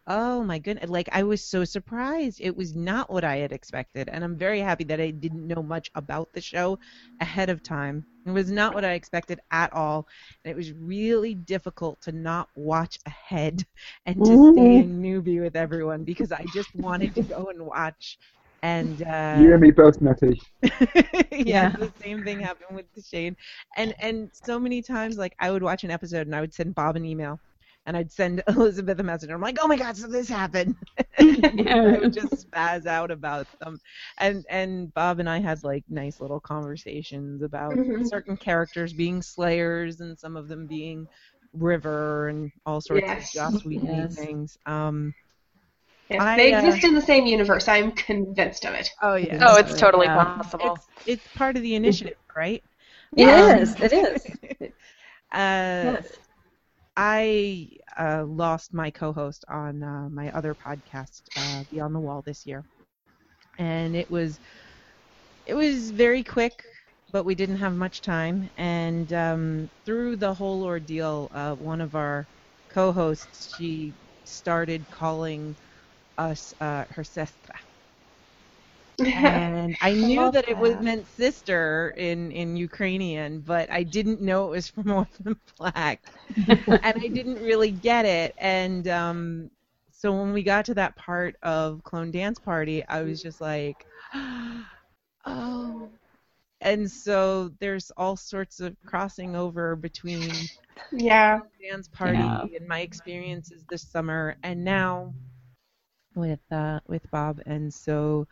Oh 0.07 0.43
my 0.43 0.59
goodness. 0.59 0.89
Like 0.89 1.07
I 1.13 1.23
was 1.23 1.43
so 1.43 1.63
surprised. 1.63 2.39
It 2.41 2.55
was 2.55 2.75
not 2.75 3.09
what 3.09 3.23
I 3.23 3.37
had 3.37 3.51
expected. 3.53 4.09
And 4.09 4.23
I'm 4.23 4.37
very 4.37 4.59
happy 4.59 4.83
that 4.85 4.99
I 4.99 5.11
didn't 5.11 5.47
know 5.47 5.63
much 5.63 5.89
about 5.95 6.33
the 6.33 6.41
show 6.41 6.79
ahead 7.19 7.49
of 7.49 7.63
time. 7.63 8.05
It 8.25 8.31
was 8.31 8.51
not 8.51 8.73
what 8.73 8.83
I 8.85 8.93
expected 8.93 9.39
at 9.51 9.71
all. 9.73 10.07
And 10.43 10.51
it 10.51 10.55
was 10.57 10.73
really 10.73 11.35
difficult 11.35 12.01
to 12.01 12.11
not 12.11 12.49
watch 12.55 12.99
ahead 13.05 13.65
and 14.05 14.23
to 14.25 14.37
stay 14.37 14.77
a 14.79 14.83
newbie 14.83 15.41
with 15.41 15.55
everyone 15.55 16.03
because 16.03 16.31
I 16.31 16.47
just 16.47 16.73
wanted 16.75 17.15
to 17.15 17.21
go 17.23 17.47
and 17.49 17.65
watch. 17.65 18.17
And 18.63 19.03
uh, 19.03 19.49
you 19.49 19.53
and 19.53 19.61
me 19.61 19.71
both, 19.71 20.01
Nutty. 20.01 20.41
yeah, 21.31 21.69
the 21.77 21.93
same 22.03 22.23
thing 22.23 22.39
happened 22.41 22.75
with 22.75 22.87
Shane. 23.05 23.35
And 23.77 23.93
and 24.01 24.29
so 24.33 24.59
many 24.59 24.81
times 24.81 25.17
like 25.17 25.35
I 25.39 25.51
would 25.51 25.63
watch 25.63 25.83
an 25.83 25.91
episode 25.91 26.27
and 26.27 26.35
I 26.35 26.41
would 26.41 26.53
send 26.53 26.75
Bob 26.75 26.97
an 26.97 27.05
email 27.05 27.41
and 27.85 27.97
I'd 27.97 28.11
send 28.11 28.43
Elizabeth 28.49 28.99
a 28.99 29.03
message. 29.03 29.31
I'm 29.31 29.41
like, 29.41 29.57
oh 29.61 29.67
my 29.67 29.77
god, 29.77 29.97
so 29.97 30.07
this 30.07 30.29
happened. 30.29 30.75
and 31.17 31.85
I 31.85 31.99
would 31.99 32.13
just 32.13 32.47
spaz 32.47 32.87
out 32.87 33.11
about 33.11 33.47
them. 33.61 33.79
And 34.19 34.45
and 34.49 34.93
Bob 34.93 35.19
and 35.19 35.29
I 35.29 35.39
had 35.39 35.63
like 35.63 35.83
nice 35.89 36.19
little 36.21 36.39
conversations 36.41 37.41
about 37.43 37.79
Mhm. 37.79 38.01
certain 38.01 38.37
characters 38.37 38.93
being 38.93 39.21
slayers 39.21 40.01
and 40.01 40.17
some 40.19 40.37
of 40.37 40.47
them 40.49 40.67
being 40.67 41.07
River 41.53 42.29
and 42.29 42.51
all 42.65 42.81
sorts 42.81 43.11
Yes. 43.11 43.25
of 43.25 43.29
Joss 43.29 43.63
Whedon 43.65 44.09
Yes. 44.09 44.17
things. 44.17 44.57
Um 44.65 45.13
Yes, 45.15 45.32
I, 46.19 46.35
they 46.35 46.49
uh, 46.51 46.61
exist 46.61 46.83
in 46.83 46.93
the 46.93 47.01
same 47.01 47.25
universe. 47.25 47.67
I'm 47.67 47.91
convinced 47.91 48.65
of 48.65 48.73
it. 48.73 48.89
Oh 49.01 49.15
yeah. 49.15 49.37
Oh, 49.41 49.57
it's 49.57 49.75
totally 49.75 50.09
Yeah. 50.09 50.33
possible. 50.33 50.59
It's, 50.59 50.87
it's 51.05 51.27
part 51.27 51.57
of 51.57 51.63
the 51.63 51.75
initiative, 51.75 52.17
right? 52.35 52.63
It 53.15 53.27
Um, 53.27 53.61
is, 53.61 53.77
it 53.81 53.93
is. 53.93 54.25
Uh, 55.31 55.95
I 56.95 57.69
uh, 57.97 58.23
lost 58.25 58.73
my 58.73 58.91
co-host 58.91 59.45
on 59.49 59.83
uh, 59.83 60.09
my 60.09 60.31
other 60.31 60.55
podcast, 60.55 61.23
uh, 61.35 61.63
Beyond 61.69 61.95
the 61.95 61.99
Wall, 61.99 62.21
this 62.21 62.45
year, 62.45 62.65
and 63.57 63.95
it 63.95 64.09
was 64.09 64.39
it 65.45 65.53
was 65.55 65.91
very 65.91 66.23
quick, 66.23 66.63
but 67.11 67.23
we 67.25 67.35
didn't 67.35 67.57
have 67.57 67.73
much 67.73 68.01
time. 68.01 68.49
And 68.57 69.11
um, 69.13 69.69
through 69.85 70.17
the 70.17 70.33
whole 70.33 70.63
ordeal, 70.63 71.29
uh, 71.33 71.55
one 71.55 71.81
of 71.81 71.95
our 71.95 72.27
co-hosts 72.69 73.53
she 73.53 73.95
started 74.25 74.89
calling 74.89 75.57
us 76.17 76.53
uh, 76.59 76.85
her 76.89 77.03
sestra. 77.03 77.55
and 79.13 79.75
I 79.81 79.93
knew 79.95 80.29
love 80.29 80.31
that 80.31 80.47
it 80.47 80.57
was 80.57 80.79
meant 80.79 81.07
sister 81.07 81.93
in 81.97 82.31
in 82.31 82.55
Ukrainian, 82.55 83.41
but 83.41 83.71
I 83.71 83.83
didn't 83.83 84.21
know 84.21 84.47
it 84.47 84.51
was 84.51 84.67
from 84.73 84.91
Orphan 84.91 85.35
Black, 85.57 86.01
and 86.81 86.93
I 87.03 87.07
didn't 87.09 87.39
really 87.39 87.71
get 87.71 88.05
it. 88.05 88.33
And 88.37 88.87
um, 88.87 89.49
so 89.91 90.11
when 90.13 90.33
we 90.33 90.43
got 90.43 90.65
to 90.65 90.75
that 90.75 90.95
part 90.95 91.35
of 91.43 91.83
Clone 91.83 92.11
Dance 92.11 92.39
Party, 92.39 92.83
I 92.87 93.03
was 93.03 93.21
just 93.21 93.41
like, 93.41 93.85
oh. 95.25 95.91
And 96.61 96.89
so 96.89 97.49
there's 97.59 97.91
all 97.97 98.15
sorts 98.15 98.59
of 98.59 98.75
crossing 98.85 99.35
over 99.35 99.75
between 99.75 100.49
Yeah. 100.91 101.39
dance 101.61 101.87
party 101.87 102.19
Yeah. 102.19 102.57
and 102.57 102.67
my 102.67 102.79
experiences 102.81 103.65
this 103.69 103.81
summer, 103.83 104.35
and 104.43 104.63
now 104.63 105.13
with 106.15 106.39
uh, 106.51 106.79
with 106.87 107.09
Bob. 107.11 107.41
And 107.45 107.73
so 107.73 108.27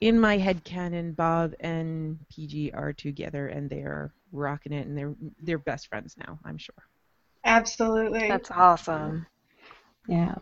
in 0.00 0.18
my 0.18 0.38
head 0.38 0.64
canon, 0.64 1.12
Bob 1.12 1.54
and 1.60 2.18
Paige 2.30 2.70
are 2.74 2.92
together, 2.92 3.48
and 3.48 3.68
they're 3.68 4.12
rocking 4.32 4.72
it, 4.72 4.86
and 4.86 4.96
they're 4.96 5.14
they're 5.42 5.58
best 5.58 5.88
friends 5.88 6.14
now. 6.18 6.38
I'm 6.44 6.58
sure. 6.58 6.74
Absolutely. 7.44 8.28
That's 8.28 8.50
awesome. 8.50 9.26
Yeah. 10.06 10.36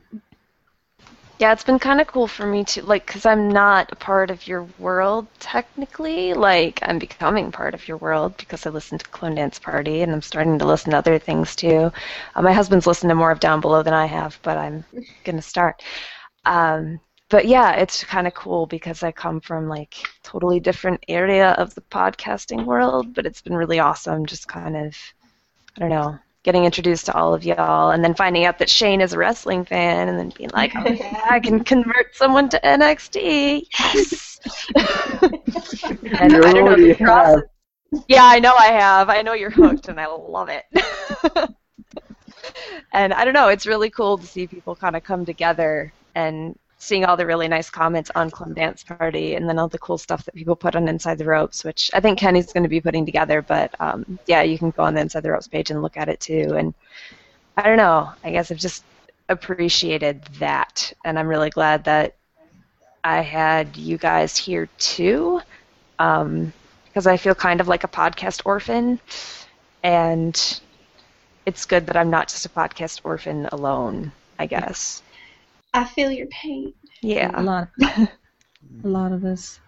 Yeah, 1.39 1.53
it's 1.53 1.65
been 1.65 1.79
kind 1.79 2.01
of 2.01 2.07
cool 2.07 2.27
for 2.29 2.47
me 2.47 2.65
to 2.65 2.83
like, 2.85 3.07
cause 3.07 3.27
I'm 3.27 3.49
not 3.49 3.93
a 3.93 3.97
part 3.97 4.31
of 4.31 4.47
your 4.47 4.65
world 4.79 5.27
technically. 5.39 6.33
Like, 6.33 6.79
I'm 6.83 6.99
becoming 6.99 7.53
part 7.53 7.75
of 7.75 7.87
your 7.89 7.99
world 7.99 8.37
because 8.39 8.65
I 8.67 8.71
listen 8.71 8.99
to 8.99 9.09
Clone 9.11 9.35
Dance 9.35 9.59
Party, 9.59 10.01
and 10.03 10.13
I'm 10.13 10.23
starting 10.23 10.59
to 10.59 10.65
listen 10.67 10.93
to 10.93 10.99
other 10.99 11.19
things 11.19 11.55
too. 11.55 11.93
Uh, 12.35 12.43
my 12.43 12.53
husband's 12.55 12.87
listened 12.87 13.11
to 13.11 13.15
more 13.15 13.31
of 13.31 13.41
Down 13.41 13.61
Below 13.61 13.83
than 13.83 13.93
I 13.95 14.07
have, 14.07 14.39
but 14.43 14.57
I'm 14.57 14.85
gonna 15.25 15.43
start. 15.43 15.83
Um, 16.47 17.01
but 17.31 17.47
yeah, 17.47 17.73
it's 17.73 18.05
kind 18.05 18.27
of 18.27 18.35
cool 18.35 18.67
because 18.67 19.03
I 19.03 19.13
come 19.13 19.41
from 19.41 19.69
like 19.69 19.95
totally 20.23 20.61
different 20.61 21.05
area 21.09 21.51
of 21.53 21.75
the 21.75 21.83
podcasting 21.83 22.65
world, 22.65 23.15
but 23.15 23.27
it's 23.27 23.43
been 23.43 23.57
really 23.57 23.79
awesome. 23.81 24.27
Just 24.27 24.49
kind 24.49 24.77
of, 24.77 24.97
I 25.77 25.81
don't 25.81 25.91
know, 25.91 26.19
getting 26.47 26.65
introduced 26.65 27.07
to 27.07 27.15
all 27.15 27.35
of 27.35 27.45
y'all, 27.45 27.91
and 27.91 28.03
then 28.05 28.15
finding 28.15 28.45
out 28.45 28.59
that 28.61 28.71
Shane 28.71 29.01
is 29.01 29.13
a 29.13 29.19
wrestling 29.19 29.65
fan, 29.65 30.09
and 30.09 30.17
then 30.17 30.33
being 30.39 30.51
like, 30.55 30.73
oh 30.77 30.89
yeah, 30.89 31.27
I 31.29 31.41
can 31.41 31.65
convert 31.65 32.15
someone 32.15 32.49
to 32.51 32.61
NXT. 32.61 33.67
Yes. 33.79 34.41
and 36.21 36.33
You 36.33 36.43
I 36.45 36.53
don't 36.53 36.65
know 36.65 36.77
if. 36.79 37.01
Yeah, 38.09 38.25
I 38.25 38.39
know 38.39 38.55
I 38.55 38.67
have. 38.67 39.09
I 39.09 39.23
know 39.23 39.33
you're 39.33 39.51
hooked, 39.51 39.89
and 39.89 40.01
I 40.01 40.07
love 40.07 40.49
it. 40.49 40.65
and 42.93 43.13
I 43.13 43.25
don't 43.25 43.35
know, 43.35 43.49
it's 43.49 43.67
really 43.67 43.91
cool 43.91 44.17
to 44.17 44.27
see 44.27 44.47
people 44.47 44.77
kind 44.77 44.95
of 44.97 45.03
come 45.03 45.25
together 45.25 45.93
and 46.15 46.57
seeing 46.79 47.05
all 47.05 47.17
the 47.17 47.27
really 47.27 47.49
nice 47.49 47.71
comments 47.71 48.11
on 48.15 48.31
Clone 48.31 48.55
Dance 48.55 48.85
Party 48.85 49.35
and 49.35 49.49
then 49.49 49.59
all 49.59 49.69
the 49.69 49.79
cool 49.79 49.99
stuff 49.99 50.25
that 50.25 50.35
people 50.35 50.55
put 50.55 50.77
on 50.77 50.89
Inside 50.89 51.19
the 51.19 51.25
Ropes, 51.25 51.65
which 51.65 51.91
I 51.95 52.01
think 52.01 52.19
Kenny's 52.19 52.53
going 52.53 52.65
to 52.65 52.69
be 52.69 52.81
putting 52.81 53.07
together. 53.07 53.41
But 53.43 53.75
um, 53.81 54.19
yeah, 54.27 54.43
you 54.43 54.59
can 54.59 54.71
go 54.71 54.83
on 54.83 54.95
the 54.95 55.01
Inside 55.01 55.23
the 55.23 55.31
Ropes 55.31 55.49
page 55.49 55.71
and 55.71 55.83
look 55.83 55.97
at 55.97 56.09
it 56.09 56.21
too. 56.21 56.55
And 56.57 56.75
I 57.57 57.63
don't 57.63 57.79
know, 57.79 58.11
I 58.23 58.31
guess 58.31 58.51
I've 58.51 58.59
just 58.59 58.85
appreciated 59.29 60.23
that. 60.39 60.93
And 61.05 61.19
I'm 61.19 61.29
really 61.29 61.51
glad 61.51 61.85
that 61.85 62.15
I 63.03 63.23
had 63.23 63.77
you 63.77 63.97
guys 63.97 64.37
here 64.37 64.69
too. 64.79 65.41
Um, 65.99 66.53
because 66.97 67.07
I 67.07 67.19
feel 67.19 67.35
kind 67.35 67.61
of 67.61 67.69
like 67.69 67.85
a 67.85 67.89
podcast 67.89 68.41
orphan. 68.47 68.99
And 69.83 70.61
it's 71.45 71.67
good 71.67 71.87
that 71.87 71.97
I'm 71.97 72.09
not 72.09 72.29
just 72.29 72.47
a 72.47 72.49
podcast 72.49 73.03
orphan 73.05 73.47
alone, 73.53 74.13
I 74.39 74.47
guess. 74.47 75.03
I 75.77 75.85
feel 75.85 76.11
your 76.11 76.27
pain. 76.29 76.73
Yeah. 77.03 77.31
A 77.35 77.43
lot. 77.43 77.69
a 77.83 78.09
lot 78.85 79.13
of 79.13 79.25
us. 79.25 79.61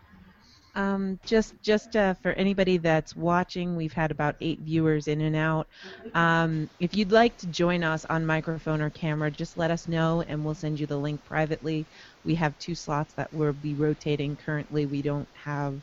Um, 0.75 1.19
just 1.27 1.55
just 1.63 1.97
uh, 1.97 2.15
for 2.15 2.33
anybody 2.33 2.79
that's 2.79 3.17
watching, 3.17 3.77
we've 3.77 3.93
had 3.93 4.11
about 4.11 4.37
eight 4.41 4.61
viewers 4.61 5.09
in 5.09 5.21
and 5.23 5.37
out. 5.37 5.69
Um, 6.15 6.71
if 6.81 6.97
you'd 6.97 7.13
like 7.13 7.37
to 7.39 7.49
join 7.49 7.85
us 7.85 8.07
on 8.07 8.25
microphone 8.27 8.81
or 8.81 8.91
camera, 8.91 9.31
just 9.31 9.57
let 9.59 9.71
us 9.71 9.89
know 9.89 10.23
and 10.23 10.45
we'll 10.45 10.55
send 10.55 10.81
you 10.81 10.87
the 10.87 10.99
link 10.99 11.25
privately. 11.25 11.89
We 12.25 12.37
have 12.37 12.57
two 12.59 12.75
slots 12.77 13.15
that 13.15 13.33
we'll 13.33 13.53
be 13.55 13.75
rotating 13.75 14.37
currently. 14.37 14.87
We 14.87 15.03
don't 15.03 15.29
have 15.35 15.83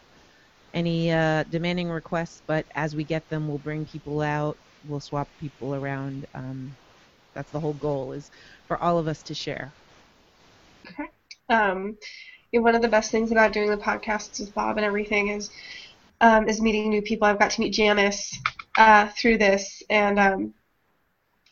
any 0.74 1.12
uh, 1.12 1.44
demanding 1.46 1.90
requests, 1.90 2.42
but 2.48 2.66
as 2.76 2.96
we 2.96 3.04
get 3.06 3.30
them, 3.30 3.48
we'll 3.48 3.60
bring 3.60 3.86
people 3.86 4.22
out. 4.22 4.60
We'll 4.84 5.02
swap 5.02 5.30
people 5.38 5.76
around. 5.76 6.26
Um, 6.34 6.78
that's 7.36 7.52
the 7.52 7.60
whole 7.60 7.74
goal 7.76 8.14
is 8.14 8.32
for 8.68 8.82
all 8.82 8.98
of 9.00 9.08
us 9.08 9.24
to 9.24 9.36
share. 9.36 9.76
Um, 11.50 11.98
you 12.52 12.60
know, 12.60 12.64
one 12.64 12.76
of 12.76 12.82
the 12.82 12.88
best 12.88 13.12
things 13.12 13.32
about 13.32 13.54
doing 13.54 13.70
the 13.70 13.78
podcasts 13.78 14.40
with 14.40 14.54
Bob 14.54 14.78
and 14.78 14.86
everything 14.86 15.30
is 15.30 15.50
um, 16.22 16.48
is 16.48 16.62
meeting 16.62 16.90
new 16.90 17.02
people. 17.02 17.28
I've 17.28 17.40
got 17.40 17.52
to 17.52 17.62
meet 17.62 17.74
Janice 17.74 18.38
uh, 18.78 19.08
through 19.18 19.38
this, 19.38 19.84
and 19.90 20.20
um, 20.20 20.54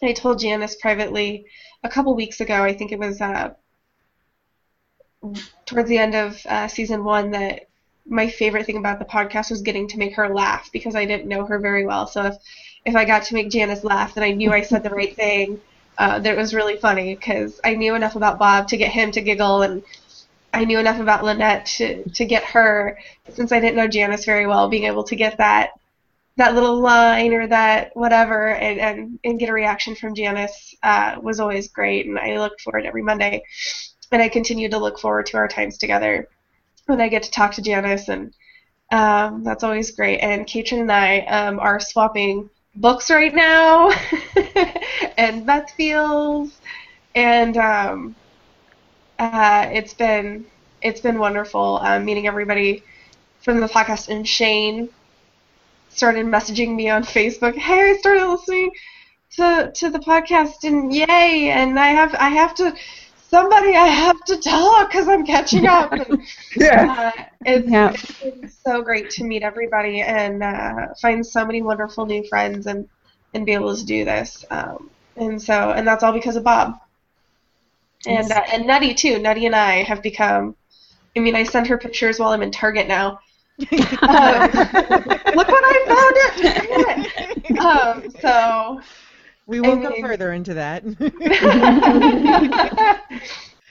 I 0.02 0.14
told 0.14 0.40
Janice 0.40 0.76
privately 0.76 1.46
a 1.84 1.90
couple 1.90 2.16
weeks 2.16 2.42
ago. 2.42 2.64
I 2.64 2.74
think 2.74 2.92
it 2.92 3.00
was 3.00 3.22
uh, 3.22 3.50
towards 5.66 5.90
the 5.90 5.98
end 5.98 6.16
of 6.16 6.46
uh, 6.48 6.68
season 6.68 7.04
one 7.04 7.32
that 7.32 7.62
my 8.06 8.28
favorite 8.28 8.66
thing 8.66 8.78
about 8.78 9.00
the 9.00 9.06
podcast 9.06 9.50
was 9.50 9.62
getting 9.62 9.88
to 9.88 9.98
make 9.98 10.16
her 10.16 10.34
laugh 10.34 10.70
because 10.74 10.96
I 10.96 11.06
didn't 11.06 11.28
know 11.28 11.46
her 11.46 11.60
very 11.60 11.86
well. 11.86 12.08
So 12.08 12.26
if 12.26 12.36
if 12.86 12.96
I 12.96 13.06
got 13.06 13.24
to 13.24 13.34
make 13.34 13.50
Janice 13.50 13.84
laugh, 13.84 14.14
then 14.14 14.24
I 14.26 14.32
knew 14.32 14.52
I 14.52 14.62
said 14.62 14.84
the 14.84 14.90
right 14.90 15.16
thing. 15.16 15.60
Uh, 15.98 16.20
that 16.20 16.36
was 16.36 16.53
really 16.53 16.78
funny 16.78 17.15
because 17.15 17.60
I 17.64 17.76
knew 17.76 17.95
enough 17.95 18.15
about 18.15 18.40
Bob 18.40 18.68
to 18.70 18.78
get 18.78 18.91
him 18.91 19.11
to 19.11 19.22
giggle, 19.22 19.61
and 19.61 19.84
I 20.53 20.65
knew 20.65 20.80
enough 20.80 20.99
about 20.99 21.24
Lynette 21.24 21.65
to 21.78 22.10
to 22.10 22.26
get 22.26 22.44
her. 22.45 22.98
Since 23.30 23.52
I 23.52 23.60
didn't 23.60 23.76
know 23.76 23.88
Janice 23.88 24.26
very 24.26 24.48
well, 24.48 24.70
being 24.70 24.86
able 24.86 25.03
to 25.06 25.15
get 25.15 25.38
that 25.38 25.72
that 26.38 26.56
little 26.56 26.80
line 26.80 27.34
or 27.34 27.48
that 27.48 27.91
whatever 27.95 28.49
and, 28.49 28.80
and, 28.80 29.20
and 29.24 29.40
get 29.40 29.49
a 29.49 29.53
reaction 29.53 29.95
from 29.95 30.15
Janice 30.15 30.76
uh, 30.82 31.18
was 31.22 31.40
always 31.40 31.68
great, 31.70 32.07
and 32.07 32.18
I 32.18 32.40
looked 32.40 32.61
forward 32.61 32.86
every 32.86 33.03
Monday, 33.03 33.44
and 34.11 34.22
I 34.22 34.30
continue 34.30 34.70
to 34.70 34.80
look 34.80 34.99
forward 34.99 35.28
to 35.28 35.38
our 35.38 35.48
times 35.48 35.78
together 35.78 36.28
when 36.88 37.02
I 37.02 37.07
get 37.07 37.24
to 37.24 37.32
talk 37.32 37.53
to 37.53 37.61
Janice, 37.61 38.10
and 38.10 38.34
um, 38.91 39.44
that's 39.44 39.64
always 39.64 39.91
great. 39.91 40.20
And 40.20 40.48
Katrin 40.48 40.82
and 40.82 40.91
I 40.91 41.20
um, 41.20 41.60
are 41.60 41.80
swapping 41.80 42.49
books 42.76 43.10
right 43.10 43.34
now, 43.34 43.90
and 45.18 45.45
Beth 45.45 45.70
feels, 45.78 46.60
and 47.16 47.58
um, 47.58 48.16
uh, 49.20 49.68
it's 49.72 49.94
been 49.94 50.45
it's 50.82 51.00
been 51.02 51.18
wonderful 51.20 51.80
um, 51.82 52.06
meeting 52.06 52.28
everybody 52.28 52.82
from 53.41 53.60
the 53.62 53.68
podcast. 53.68 54.10
And 54.10 54.28
Shane 54.28 54.90
started 55.90 56.26
messaging 56.26 56.76
me 56.76 56.90
on 56.90 57.04
Facebook. 57.04 57.56
Hey, 57.56 57.91
I 57.91 57.94
started 57.94 58.28
listening 58.28 58.70
to 59.38 59.72
to 59.76 59.90
the 59.90 60.00
podcast, 60.00 60.64
and 60.64 60.94
yay! 60.94 61.50
And 61.52 61.80
I 61.80 61.90
have 61.90 62.16
I 62.16 62.30
have 62.30 62.54
to 62.56 62.74
somebody 63.34 63.76
I 63.76 63.88
have 63.88 64.24
to 64.26 64.38
talk 64.38 64.92
because 64.92 65.08
I'm 65.08 65.26
catching 65.26 65.66
up. 65.66 65.98
And, 66.00 66.20
Yeah. 66.56 66.86
uh, 66.98 67.12
it's, 67.46 67.72
Yeah. 67.72 67.94
it's 67.94 68.14
been 68.22 68.50
so 68.66 68.82
great 68.84 69.10
to 69.12 69.24
meet 69.24 69.44
everybody 69.44 70.02
and 70.02 70.44
uh, 70.44 70.88
find 71.02 71.26
so 71.26 71.46
many 71.46 71.62
wonderful 71.62 72.06
new 72.06 72.24
friends 72.30 72.68
and 72.68 72.88
and 73.34 73.46
be 73.46 73.54
able 73.54 73.76
to 73.76 73.86
do 73.86 74.06
this. 74.06 74.46
Um, 74.52 74.92
and 75.18 75.42
so 75.42 75.72
and 75.72 75.88
that's 75.88 76.04
all 76.04 76.14
because 76.14 76.36
of 76.36 76.44
Bob. 76.44 76.76
And 78.06 78.32
Yes. 78.32 78.32
uh, 78.32 78.42
and 78.52 78.68
Nutty 78.68 78.94
too. 78.94 79.20
Nutty 79.20 79.46
and 79.46 79.56
I 79.56 79.84
have 79.84 80.02
become. 80.02 80.56
I 81.16 81.20
mean, 81.20 81.36
I 81.36 81.44
send 81.44 81.68
her 81.68 81.78
pictures 81.78 82.20
while 82.20 82.32
I'm 82.32 82.42
in 82.44 82.52
Target 82.52 82.88
now. 82.88 83.20
um, 84.08 84.50
look 85.34 85.48
what 85.50 85.64
I 85.66 85.78
found 85.90 86.16
it. 86.18 87.60
um, 87.60 88.10
so 88.22 88.82
We 89.45 89.61
won't 89.61 89.82
go 89.82 89.94
further 89.99 90.32
into 90.32 90.53
that. 90.56 90.84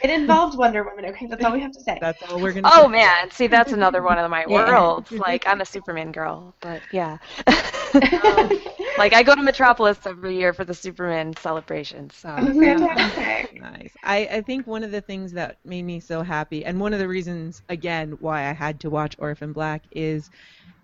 it 0.03 0.11
involved 0.11 0.59
Wonder 0.59 0.85
Woman. 0.85 1.07
Okay, 1.07 1.27
that's 1.27 1.45
all 1.45 1.53
we 1.53 1.61
have 1.61 1.73
to 1.73 1.81
say. 1.81 1.99
That's 2.01 2.23
all 2.23 2.41
we're 2.41 2.53
gonna. 2.53 2.69
Oh 2.71 2.85
say. 2.85 2.89
man, 2.89 3.31
see 3.31 3.47
that's 3.47 3.73
another 3.73 4.03
one 4.03 4.19
of 4.19 4.31
my 4.31 4.45
Yeah. 4.49 4.71
worlds. 4.71 5.19
Like 5.19 5.47
I'm 5.47 5.61
a 5.61 5.67
Superman 5.67 6.13
girl, 6.13 6.55
but 6.61 6.83
yeah. 6.91 7.19
Um, 7.47 8.51
like 8.97 9.15
I 9.15 9.23
go 9.23 9.35
to 9.35 9.43
Metropolis 9.43 10.05
every 10.07 10.37
year 10.37 10.53
for 10.53 10.65
the 10.65 10.75
Superman 10.75 11.35
celebration. 11.37 12.11
So 12.11 12.29
Fantastic. 12.59 13.53
Nice. 13.53 13.97
I, 14.03 14.19
I 14.27 14.41
think 14.43 14.67
one 14.67 14.85
of 14.85 14.91
the 14.91 15.01
things 15.01 15.33
that 15.33 15.59
made 15.65 15.85
me 15.85 16.01
so 16.01 16.23
happy, 16.23 16.65
and 16.65 16.81
one 16.81 16.93
of 16.93 16.99
the 16.99 17.09
reasons, 17.09 17.63
again, 17.69 18.13
why 18.19 18.49
I 18.49 18.53
had 18.53 18.81
to 18.81 18.91
watch 18.91 19.15
Orphan 19.19 19.53
Black 19.53 19.85
is 19.91 20.31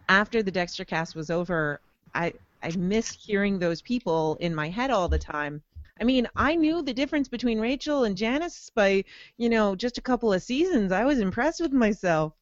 after 0.09 0.43
the 0.43 0.51
Dexter 0.51 0.85
cast 0.85 1.15
was 1.15 1.31
over, 1.31 1.81
I, 2.15 2.33
I 2.63 2.71
miss 2.73 3.11
hearing 3.13 3.59
those 3.59 3.83
people 3.83 4.37
in 4.41 4.55
my 4.55 4.69
head 4.69 4.91
all 4.91 5.09
the 5.09 5.19
time. 5.19 5.63
I 6.01 6.05
mean, 6.05 6.29
I 6.37 6.55
knew 6.57 6.83
the 6.83 6.95
difference 6.95 7.29
between 7.29 7.61
Rachel 7.61 8.05
and 8.05 8.17
Janice 8.17 8.71
by, 8.75 9.05
you 9.37 9.49
know, 9.49 9.75
just 9.77 9.99
a 9.99 10.03
couple 10.03 10.33
of 10.33 10.43
seasons. 10.43 10.93
I 10.93 11.05
was 11.05 11.19
impressed 11.21 11.61
with 11.61 11.73
myself. 11.73 12.35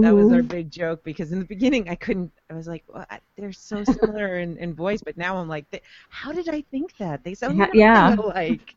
That 0.00 0.14
was 0.14 0.30
our 0.32 0.42
Mhm. 0.42 0.42
big 0.42 0.70
joke 0.70 1.02
because 1.04 1.32
in 1.32 1.38
the 1.40 1.44
beginning 1.46 1.88
I 1.88 1.94
couldn't. 1.96 2.32
I 2.50 2.54
was 2.54 2.66
like, 2.68 2.84
well, 2.88 3.06
I, 3.10 3.20
they're 3.36 3.52
so 3.52 3.84
similar 3.84 4.38
in, 4.38 4.56
in 4.58 4.74
voice, 4.74 5.02
but 5.02 5.16
now 5.16 5.36
I'm 5.38 5.48
like, 5.48 5.70
"Th- 5.70 5.82
how 6.10 6.32
did 6.32 6.48
I 6.48 6.62
think 6.62 6.96
that? 6.98 7.24
They 7.24 7.34
sound 7.34 7.58
Yeah, 7.58 7.66
nothing 7.74 8.12
yeah. 8.12 8.16
alike. 8.18 8.74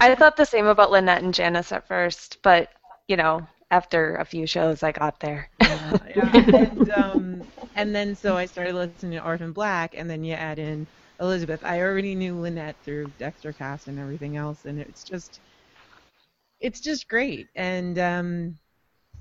I 0.00 0.14
thought 0.14 0.36
the 0.36 0.44
same 0.44 0.66
about 0.66 0.90
Lynette 0.92 1.22
and 1.22 1.34
Janice 1.34 1.72
at 1.72 1.88
first, 1.88 2.38
but 2.42 2.70
you 3.08 3.16
know, 3.16 3.46
after 3.70 4.16
a 4.16 4.24
few 4.24 4.46
shows, 4.46 4.82
I 4.82 4.92
got 4.92 5.20
there. 5.20 5.50
Yeah, 5.64 5.98
yeah. 6.14 6.44
And, 6.52 6.88
um, 6.90 7.46
and 7.74 7.94
then 7.94 8.14
so 8.16 8.36
I 8.36 8.46
started 8.46 8.74
listening 8.74 9.02
to 9.04 9.12
Orphan 9.12 9.40
Black, 9.40 9.82
and 9.84 9.98
then 9.98 10.12
you 10.12 10.22
add 10.22 10.48
in 10.48 10.78
Elizabeth. 11.20 11.60
I 11.62 11.80
already 11.80 12.14
knew 12.14 12.38
Lynette 12.38 12.78
through 12.84 13.12
Dexter 13.18 13.52
Cast 13.52 13.88
and 13.88 13.98
everything 13.98 14.36
else, 14.36 14.64
and 14.64 14.78
it's 14.80 15.04
just, 15.04 15.40
it's 16.60 16.80
just 16.80 17.08
great. 17.08 17.48
And 17.54 17.98
um, 17.98 18.58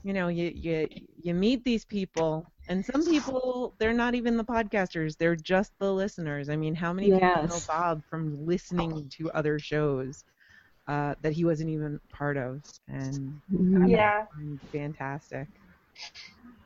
you 0.03 0.13
know, 0.13 0.27
you 0.27 0.51
you 0.55 0.87
you 1.21 1.33
meet 1.33 1.63
these 1.63 1.85
people, 1.85 2.47
and 2.67 2.85
some 2.85 3.05
people 3.05 3.75
they're 3.79 3.93
not 3.93 4.15
even 4.15 4.37
the 4.37 4.43
podcasters; 4.45 5.17
they're 5.17 5.35
just 5.35 5.73
the 5.79 5.91
listeners. 5.93 6.49
I 6.49 6.55
mean, 6.55 6.75
how 6.75 6.93
many 6.93 7.11
people 7.11 7.41
know 7.43 7.61
Bob 7.67 8.03
from 8.09 8.45
listening 8.45 9.09
to 9.17 9.31
other 9.31 9.59
shows? 9.59 10.23
Uh, 10.87 11.15
that 11.21 11.33
he 11.33 11.45
wasn't 11.45 11.69
even 11.69 11.99
part 12.11 12.37
of, 12.37 12.61
and. 12.87 13.41
Yeah. 13.85 14.25
fantastic. 14.71 15.47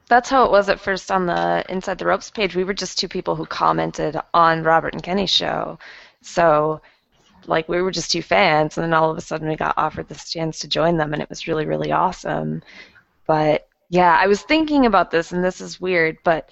That's 0.09 0.29
how 0.29 0.45
it 0.45 0.51
was 0.51 0.69
at 0.69 0.79
first 0.79 1.11
on 1.11 1.25
the 1.25 1.65
Inside 1.69 1.97
the 1.97 2.05
Ropes 2.05 2.31
page. 2.31 2.55
We 2.55 2.63
were 2.63 2.73
just 2.73 2.97
two 2.97 3.09
people 3.09 3.35
who 3.35 3.45
commented 3.45 4.17
on 4.33 4.63
Robert 4.63 4.93
and 4.93 5.03
Kenny's 5.03 5.29
show. 5.29 5.79
So, 6.21 6.81
like, 7.45 7.67
we 7.67 7.81
were 7.81 7.91
just 7.91 8.11
two 8.11 8.21
fans, 8.21 8.77
and 8.77 8.85
then 8.85 8.93
all 8.93 9.11
of 9.11 9.17
a 9.17 9.21
sudden 9.21 9.49
we 9.49 9.55
got 9.55 9.77
offered 9.77 10.07
this 10.07 10.31
chance 10.31 10.59
to 10.59 10.67
join 10.67 10.97
them, 10.97 11.13
and 11.13 11.21
it 11.21 11.29
was 11.29 11.47
really, 11.47 11.65
really 11.65 11.91
awesome. 11.91 12.63
But, 13.25 13.67
yeah, 13.89 14.17
I 14.17 14.27
was 14.27 14.41
thinking 14.41 14.85
about 14.85 15.11
this, 15.11 15.33
and 15.33 15.43
this 15.43 15.59
is 15.59 15.81
weird, 15.81 16.17
but 16.23 16.49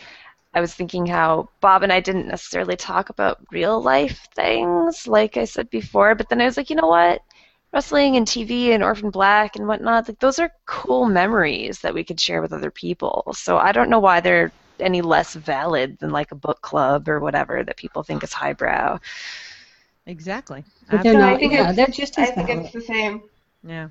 I 0.53 0.61
was 0.61 0.73
thinking 0.73 1.06
how 1.06 1.49
Bob 1.61 1.84
and 1.84 1.91
I 1.91 1.99
didn't 1.99 2.27
necessarily 2.27 2.76
talk 2.77 3.10
about 3.10 3.39
real 3.52 3.81
life 3.81 4.27
things, 4.35 5.07
like 5.07 5.38
I 5.38 5.45
said 5.45 5.69
before, 5.69 6.15
but 6.15 6.30
then 6.30 6.41
I 6.41 6.45
was 6.45 6.57
like, 6.57 6.69
you 6.69 6.77
know 6.77 6.88
what? 6.88 7.22
Wrestling 7.76 8.15
and 8.15 8.26
TV 8.26 8.69
and 8.73 8.81
Orphan 8.81 9.10
Black 9.10 9.57
and 9.57 9.68
whatnot, 9.68 10.07
like 10.07 10.19
those 10.19 10.39
are 10.39 10.49
cool 10.65 11.06
memories 11.06 11.81
that 11.81 11.93
we 11.93 12.06
could 12.06 12.19
share 12.19 12.41
with 12.41 12.53
other 12.53 12.72
people. 12.72 13.34
So 13.35 13.57
I 13.57 13.73
don't 13.73 13.89
know 13.89 13.99
why 13.99 14.22
they're 14.22 14.52
any 14.80 15.02
less 15.02 15.34
valid 15.35 15.99
than 15.99 16.10
like 16.11 16.31
a 16.31 16.35
book 16.35 16.61
club 16.61 17.10
or 17.10 17.19
whatever 17.19 17.64
that 17.64 17.76
people 17.77 18.02
think 18.02 18.23
is 18.23 18.31
highbrow. 18.34 18.97
Exactly. 20.06 20.64
But 20.89 21.03
they're 21.03 21.14
No, 21.14 21.19
not. 21.19 21.34
I 21.34 21.38
think 21.38 21.52
yeah, 21.53 21.60
it's- 21.61 21.76
they're 21.76 21.88
just 21.88 22.18
I 22.18 22.26
think 22.27 22.47
valid. 22.47 22.65
it's 22.65 22.73
the 22.73 22.81
same. 22.81 23.23
Yeah. 23.64 23.89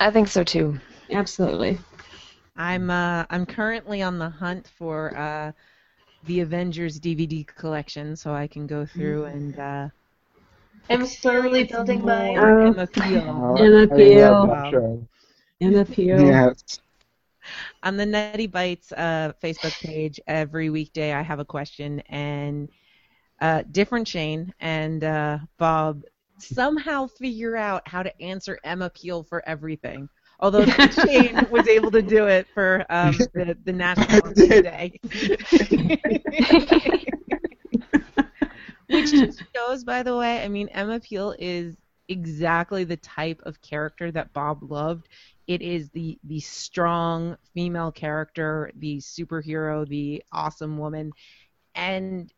I 0.00 0.10
think 0.10 0.28
so 0.28 0.42
too. 0.42 0.80
Absolutely. 1.12 1.78
I'm 2.56 2.90
uh, 2.90 3.24
I'm 3.30 3.46
currently 3.46 4.02
on 4.02 4.18
the 4.18 4.28
hunt 4.28 4.68
for 4.76 5.16
uh, 5.16 5.52
the 6.24 6.40
Avengers 6.40 6.98
DVD 7.00 7.46
collection, 7.46 8.16
so 8.16 8.34
I 8.34 8.46
can 8.48 8.66
go 8.66 8.84
through 8.86 9.24
and 9.26 9.58
uh, 9.58 9.88
I'm 10.90 11.06
slowly 11.06 11.64
building 11.64 12.04
my. 12.04 12.30
More. 12.32 12.66
Emma 12.66 12.86
Peel. 12.86 13.56
Emma 13.58 13.82
I 13.90 13.96
Peel. 13.96 14.32
love 14.32 14.48
that 14.48 14.70
show. 14.70 15.06
Emma 15.60 15.84
Peel. 15.84 16.20
Yes. 16.20 16.80
On 17.82 17.96
the 17.96 18.06
Nutty 18.06 18.46
Bites 18.46 18.92
uh, 18.92 19.32
Facebook 19.42 19.78
page, 19.80 20.20
every 20.26 20.68
weekday 20.68 21.12
I 21.12 21.22
have 21.22 21.38
a 21.38 21.44
question, 21.44 22.00
and 22.08 22.68
uh, 23.40 23.62
different 23.70 24.08
Shane 24.08 24.52
and 24.60 25.04
uh, 25.04 25.38
Bob 25.58 26.02
somehow 26.38 27.06
figure 27.06 27.56
out 27.56 27.86
how 27.86 28.02
to 28.02 28.22
answer 28.22 28.58
Emma 28.64 28.90
Peel 28.90 29.22
for 29.22 29.46
everything. 29.48 30.08
Although 30.40 30.66
Shane 31.06 31.46
was 31.50 31.68
able 31.68 31.90
to 31.92 32.02
do 32.02 32.26
it 32.26 32.46
for 32.52 32.84
um, 32.90 33.16
the, 33.34 33.56
the 33.64 33.72
National 33.72 34.22
Honor 34.36 34.62
Day. 34.62 35.00
Which 38.90 39.16
just 39.16 39.42
shows, 39.54 39.84
by 39.84 40.02
the 40.02 40.16
way, 40.16 40.42
I 40.42 40.48
mean, 40.48 40.68
Emma 40.70 41.00
Peel 41.00 41.34
is 41.38 41.76
exactly 42.08 42.84
the 42.84 42.96
type 42.96 43.40
of 43.44 43.60
character 43.62 44.10
that 44.12 44.32
Bob 44.32 44.70
loved. 44.70 45.08
It 45.46 45.62
is 45.62 45.90
the 45.90 46.18
the 46.24 46.40
strong 46.40 47.36
female 47.54 47.92
character, 47.92 48.72
the 48.76 48.98
superhero, 48.98 49.86
the 49.88 50.22
awesome 50.32 50.78
woman, 50.78 51.12
and 51.74 52.32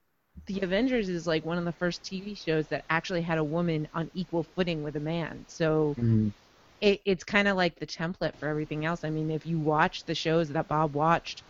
the 0.46 0.60
Avengers 0.62 1.08
is 1.08 1.26
like 1.26 1.44
one 1.44 1.58
of 1.58 1.64
the 1.64 1.72
first 1.72 2.04
TV 2.04 2.34
shows 2.34 2.68
that 2.68 2.84
actually 2.90 3.22
had 3.22 3.38
a 3.38 3.44
woman 3.44 3.88
on 3.94 4.10
equal 4.14 4.44
footing 4.56 4.82
with 4.82 4.96
a 4.96 5.00
man. 5.00 5.44
So 5.48 5.96
Mhm. 5.96 6.32
it, 6.80 7.00
it's 7.06 7.24
kind 7.24 7.48
of 7.48 7.56
like 7.56 7.78
the 7.78 7.86
template 7.86 8.38
for 8.38 8.48
everything 8.48 8.84
else. 8.84 9.04
I 9.04 9.10
mean, 9.10 9.30
if 9.30 9.46
you 9.46 9.58
watch 9.60 10.04
the 10.06 10.14
shows 10.14 10.50
that 10.50 10.68
Bob 10.68 10.94
watched, 10.94 11.44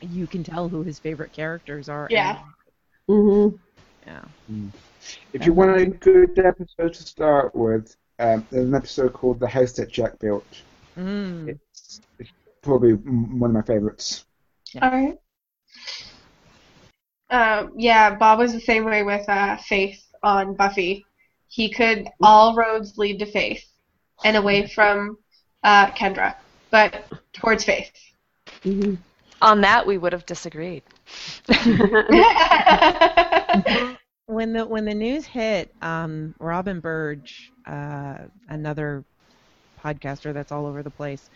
you 0.00 0.26
can 0.28 0.44
tell 0.44 0.68
who 0.68 0.82
his 0.84 1.00
favorite 1.00 1.32
characters 1.32 1.88
are. 1.88 2.08
Yeah. 2.08 2.38
Mm-hmm. 3.10 3.56
Yeah. 4.06 4.24
If 5.32 5.46
you 5.46 5.52
want 5.52 5.76
a 5.76 5.86
good 5.86 6.38
episode 6.38 6.94
to 6.94 7.02
start 7.02 7.54
with, 7.54 7.96
um, 8.18 8.46
there's 8.50 8.66
an 8.66 8.74
episode 8.74 9.12
called 9.12 9.40
"The 9.40 9.48
House 9.48 9.72
That 9.72 9.90
Jack 9.90 10.18
Built." 10.18 10.46
Mm. 10.96 11.48
It's, 11.48 12.00
it's 12.18 12.30
probably 12.62 12.92
one 12.92 13.50
of 13.50 13.54
my 13.54 13.62
favorites. 13.62 14.24
All 14.80 14.90
right. 14.90 15.18
Um, 17.30 17.72
yeah, 17.76 18.14
Bob 18.14 18.38
was 18.38 18.52
the 18.52 18.60
same 18.60 18.84
way 18.84 19.02
with 19.02 19.28
uh, 19.28 19.56
Faith 19.56 20.02
on 20.22 20.54
Buffy. 20.54 21.04
He 21.48 21.68
could 21.70 22.08
all 22.22 22.54
roads 22.54 22.96
lead 22.96 23.18
to 23.20 23.26
Faith, 23.26 23.64
and 24.24 24.36
away 24.36 24.66
from 24.74 25.18
uh, 25.62 25.86
Kendra, 25.88 26.36
but 26.70 27.04
towards 27.32 27.64
Faith. 27.64 27.90
Mm-hmm. 28.64 28.94
On 29.42 29.60
that, 29.62 29.86
we 29.86 29.98
would 29.98 30.12
have 30.12 30.26
disagreed. 30.26 30.82
when 34.26 34.52
the 34.52 34.64
when 34.66 34.84
the 34.84 34.94
news 34.94 35.26
hit, 35.26 35.74
um, 35.82 36.34
Robin 36.38 36.80
Burge, 36.80 37.52
uh, 37.66 38.18
another 38.48 39.04
podcaster 39.82 40.32
that's 40.32 40.52
all 40.52 40.66
over 40.66 40.82
the 40.82 40.90
place, 40.90 41.28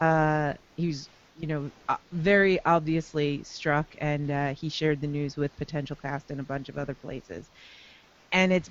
uh, 0.00 0.54
he's 0.76 1.10
you 1.36 1.46
know 1.46 1.70
uh, 1.88 1.96
very 2.12 2.58
obviously 2.64 3.42
struck, 3.44 3.94
and 3.98 4.30
uh, 4.30 4.54
he 4.54 4.68
shared 4.68 5.00
the 5.00 5.06
news 5.08 5.36
with 5.36 5.56
Potential 5.56 5.96
Cast 5.96 6.30
and 6.30 6.40
a 6.40 6.44
bunch 6.44 6.68
of 6.68 6.78
other 6.78 6.94
places, 6.94 7.50
and 8.32 8.52
it's 8.52 8.70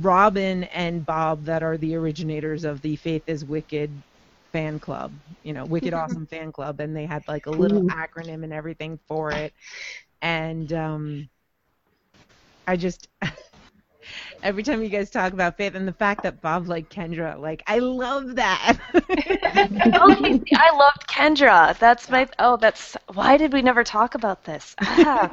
Robin 0.00 0.64
and 0.64 1.04
Bob 1.04 1.44
that 1.44 1.62
are 1.62 1.78
the 1.78 1.94
originators 1.96 2.64
of 2.64 2.80
the 2.82 2.96
Faith 2.96 3.24
is 3.26 3.44
Wicked 3.44 4.02
fan 4.52 4.78
club, 4.80 5.12
you 5.42 5.52
know, 5.52 5.64
Wicked 5.66 5.94
Awesome 5.94 6.26
fan 6.26 6.52
club, 6.52 6.80
and 6.80 6.96
they 6.96 7.06
had 7.06 7.22
like 7.28 7.46
a 7.46 7.50
little 7.52 7.82
Ooh. 7.82 7.90
acronym 7.90 8.44
and 8.44 8.52
everything 8.52 8.98
for 9.08 9.34
it, 9.34 9.52
and 10.22 10.72
um, 10.72 11.28
I 12.66 12.76
just 12.76 13.08
every 14.42 14.62
time 14.62 14.82
you 14.82 14.88
guys 14.88 15.10
talk 15.10 15.32
about 15.32 15.56
faith 15.56 15.74
and 15.74 15.86
the 15.86 15.92
fact 15.92 16.22
that 16.22 16.40
Bob 16.40 16.68
liked 16.68 16.94
Kendra, 16.94 17.38
like 17.38 17.62
I 17.66 17.78
love 17.78 18.36
that. 18.36 18.78
oh, 19.94 20.14
Casey, 20.20 20.52
I 20.54 20.76
loved 20.76 21.06
Kendra. 21.08 21.78
That's 21.78 22.08
my. 22.10 22.28
Oh, 22.38 22.56
that's. 22.56 22.96
Why 23.14 23.36
did 23.36 23.52
we 23.52 23.62
never 23.62 23.84
talk 23.84 24.14
about 24.14 24.44
this? 24.44 24.74
Ah. 24.80 25.30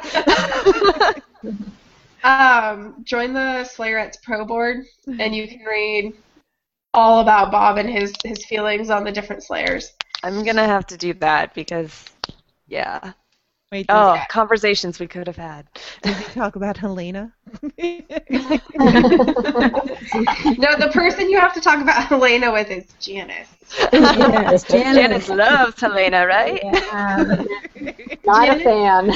Um, 2.24 3.04
join 3.04 3.34
the 3.34 3.68
Slayerettes 3.74 4.22
Pro 4.22 4.46
Board, 4.46 4.86
and 5.20 5.36
you 5.36 5.48
can 5.48 5.60
read 5.66 6.14
all 6.94 7.20
about 7.20 7.52
Bob 7.52 7.78
and 7.78 7.90
his 7.90 8.14
his 8.24 8.46
feelings 8.46 8.90
on 8.90 9.04
the 9.04 9.12
different 9.12 9.44
Slayers. 9.44 9.94
I'm 10.24 10.44
gonna 10.44 10.66
have 10.66 10.86
to 10.88 10.98
do 10.98 11.14
that 11.16 11.54
because, 11.54 12.06
yeah. 12.68 13.14
Wait, 13.72 13.86
Oh, 13.90 14.16
does, 14.16 14.26
conversations 14.30 15.00
we 15.00 15.06
could 15.06 15.28
have 15.28 15.36
had. 15.36 15.68
does 16.02 16.18
he 16.18 16.24
talk 16.34 16.56
about 16.56 16.76
Helena? 16.78 17.32
No, 20.58 20.76
the 20.76 20.90
person 20.92 21.30
you 21.30 21.40
have 21.40 21.54
to 21.54 21.62
talk 21.62 21.80
about 21.82 22.06
Helena 22.06 22.52
with 22.52 22.70
is 22.72 22.86
Janice. 23.00 23.48
Yes, 23.94 24.64
Janice. 24.68 24.96
Janice 24.96 25.30
loves 25.30 25.80
Helena, 25.80 26.26
right? 26.26 26.60
Yeah. 26.64 27.44
Not 28.26 28.50
a 28.50 28.60
Janice- 28.60 28.64
fan. 28.64 29.12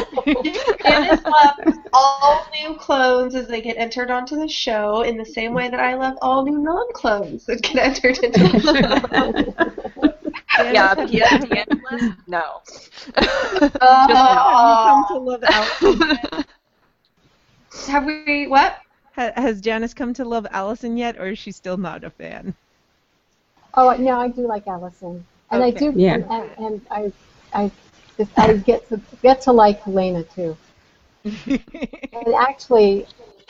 Janice 0.84 1.23
loves 1.23 1.77
all 1.91 2.45
new 2.61 2.75
clones 2.75 3.34
as 3.35 3.47
they 3.47 3.61
get 3.61 3.77
entered 3.77 4.11
onto 4.11 4.35
the 4.35 4.47
show 4.47 5.01
in 5.01 5.17
the 5.17 5.25
same 5.25 5.53
way 5.53 5.69
that 5.69 5.80
I 5.80 5.95
love 5.95 6.15
all 6.21 6.45
new 6.45 6.59
non-clones 6.59 7.45
that 7.47 7.61
get 7.63 7.77
entered 7.77 8.19
into 8.19 8.39
the 8.39 9.91
show. 10.01 10.12
Yeah, 10.57 10.95
PSPN 10.95 11.65
list? 11.91 12.11
No. 12.27 12.61
Come 14.81 15.03
to 15.05 15.17
love 15.17 15.43
Allison. 15.49 16.05
Have 17.88 18.05
we 18.05 18.30
what? 18.47 18.59
Ha- 19.15 19.34
Has 19.35 19.61
Janice 19.61 19.93
come 19.93 20.13
to 20.13 20.23
love 20.25 20.45
Allison 20.51 20.97
yet, 20.97 21.17
or 21.17 21.27
is 21.27 21.38
she 21.39 21.51
still 21.51 21.77
not 21.77 22.03
a 22.03 22.09
fan? 22.09 22.55
Oh 23.75 23.95
no, 23.97 24.19
I 24.19 24.27
do 24.30 24.47
like 24.47 24.67
Allison, 24.67 25.25
and 25.51 25.63
I 25.63 25.71
do, 25.71 25.95
Yeah. 25.95 26.17
and, 26.30 26.49
and 26.57 26.81
I, 26.91 27.11
I, 27.53 27.71
I 28.38 28.57
get 28.57 28.88
to 28.89 28.99
get 29.21 29.41
to 29.41 29.51
like 29.51 29.81
Helena 29.84 30.23
too. 30.23 30.57
And 32.13 32.34
actually, 32.35 33.07